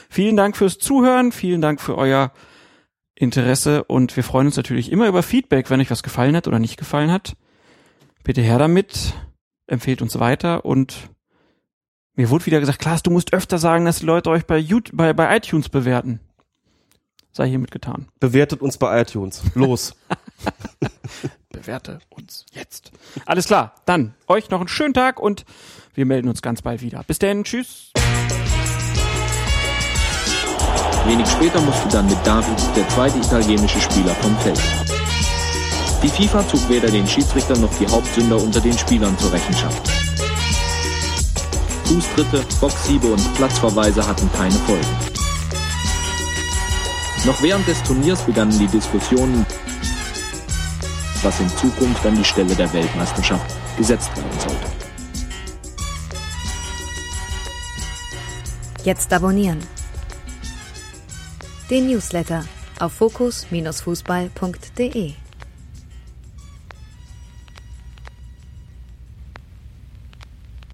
Vielen 0.09 0.37
Dank 0.37 0.57
fürs 0.57 0.79
Zuhören. 0.79 1.33
Vielen 1.33 1.61
Dank 1.61 1.81
für 1.81 1.99
euer 1.99 2.31
Interesse. 3.17 3.83
Und 3.83 4.15
wir 4.15 4.23
freuen 4.23 4.47
uns 4.47 4.57
natürlich 4.57 4.93
immer 4.93 5.09
über 5.09 5.25
Feedback, 5.25 5.71
wenn 5.71 5.81
euch 5.81 5.91
was 5.91 6.05
gefallen 6.05 6.37
hat 6.37 6.47
oder 6.47 6.61
nicht 6.61 6.77
gefallen 6.77 7.11
hat. 7.11 7.37
Bitte 8.23 8.41
her 8.43 8.59
damit. 8.59 9.15
Empfehlt 9.67 10.03
uns 10.03 10.21
weiter. 10.21 10.65
Und 10.65 11.11
mir 12.15 12.31
wurde 12.31 12.47
wieder 12.47 12.61
gesagt, 12.61 12.79
Klaas, 12.79 13.03
du 13.03 13.11
musst 13.11 13.33
öfter 13.33 13.59
sagen, 13.59 13.85
dass 13.85 13.99
die 13.99 14.07
Leute 14.07 14.31
euch 14.31 14.47
bei, 14.47 14.59
YouTube, 14.59 14.97
bei, 14.97 15.13
bei 15.13 15.37
iTunes 15.37 15.69
bewerten. 15.69 16.21
Sei 17.37 17.49
hiermit 17.49 17.73
getan. 17.73 18.07
Bewertet 18.21 18.63
uns 18.63 18.79
bei 18.79 19.01
iTunes. 19.01 19.43
Los. 19.55 19.97
bewerte 21.51 21.99
uns 22.11 22.47
jetzt. 22.53 22.93
Alles 23.27 23.47
klar, 23.47 23.75
dann 23.87 24.15
euch 24.29 24.51
noch 24.51 24.61
einen 24.61 24.69
schönen 24.69 24.95
Tag 24.95 25.19
und 25.19 25.45
wir 25.95 26.07
melden 26.07 26.29
uns 26.29 26.43
ganz 26.43 26.63
bald 26.63 26.81
wieder. 26.81 27.03
Bis 27.03 27.19
dann, 27.19 27.43
tschüss. 27.43 27.91
Wenig 31.07 31.27
später 31.27 31.61
musste 31.61 31.89
dann 31.89 32.07
mit 32.07 32.19
David 32.25 32.77
der 32.77 32.89
zweite 32.89 33.19
italienische 33.19 33.81
Spieler 33.81 34.15
vom 34.15 34.37
Feld. 34.39 34.61
Die 36.05 36.09
FIFA 36.09 36.47
zog 36.47 36.69
weder 36.69 36.89
den 36.89 37.07
Schiedsrichter 37.07 37.59
noch 37.59 37.75
die 37.79 37.89
Hauptsünder 37.89 38.37
unter 38.37 38.61
den 38.61 38.79
Spielern 38.79 39.19
zur 39.19 39.33
Rechenschaft. 39.33 39.89
Fußtritte, 41.85 42.45
Boxhiebe 42.61 43.09
und 43.09 43.35
Platzverweise 43.35 44.07
hatten 44.07 44.31
keine 44.33 44.53
Folgen. 44.53 45.14
Noch 47.25 47.43
während 47.43 47.67
des 47.67 47.83
Turniers 47.83 48.21
begannen 48.23 48.59
die 48.59 48.67
Diskussionen, 48.67 49.47
was 51.23 51.41
in 51.41 51.49
Zukunft 51.49 52.05
an 52.05 52.17
die 52.17 52.25
Stelle 52.25 52.55
der 52.55 52.71
Weltmeisterschaft 52.73 53.57
gesetzt 53.79 54.15
werden 54.15 54.39
sollte. 54.39 54.67
Jetzt 58.85 59.11
abonnieren. 59.11 59.59
Den 61.71 61.89
Newsletter 61.89 62.45
auf 62.79 62.93
fokus-fußball.de 62.93 65.15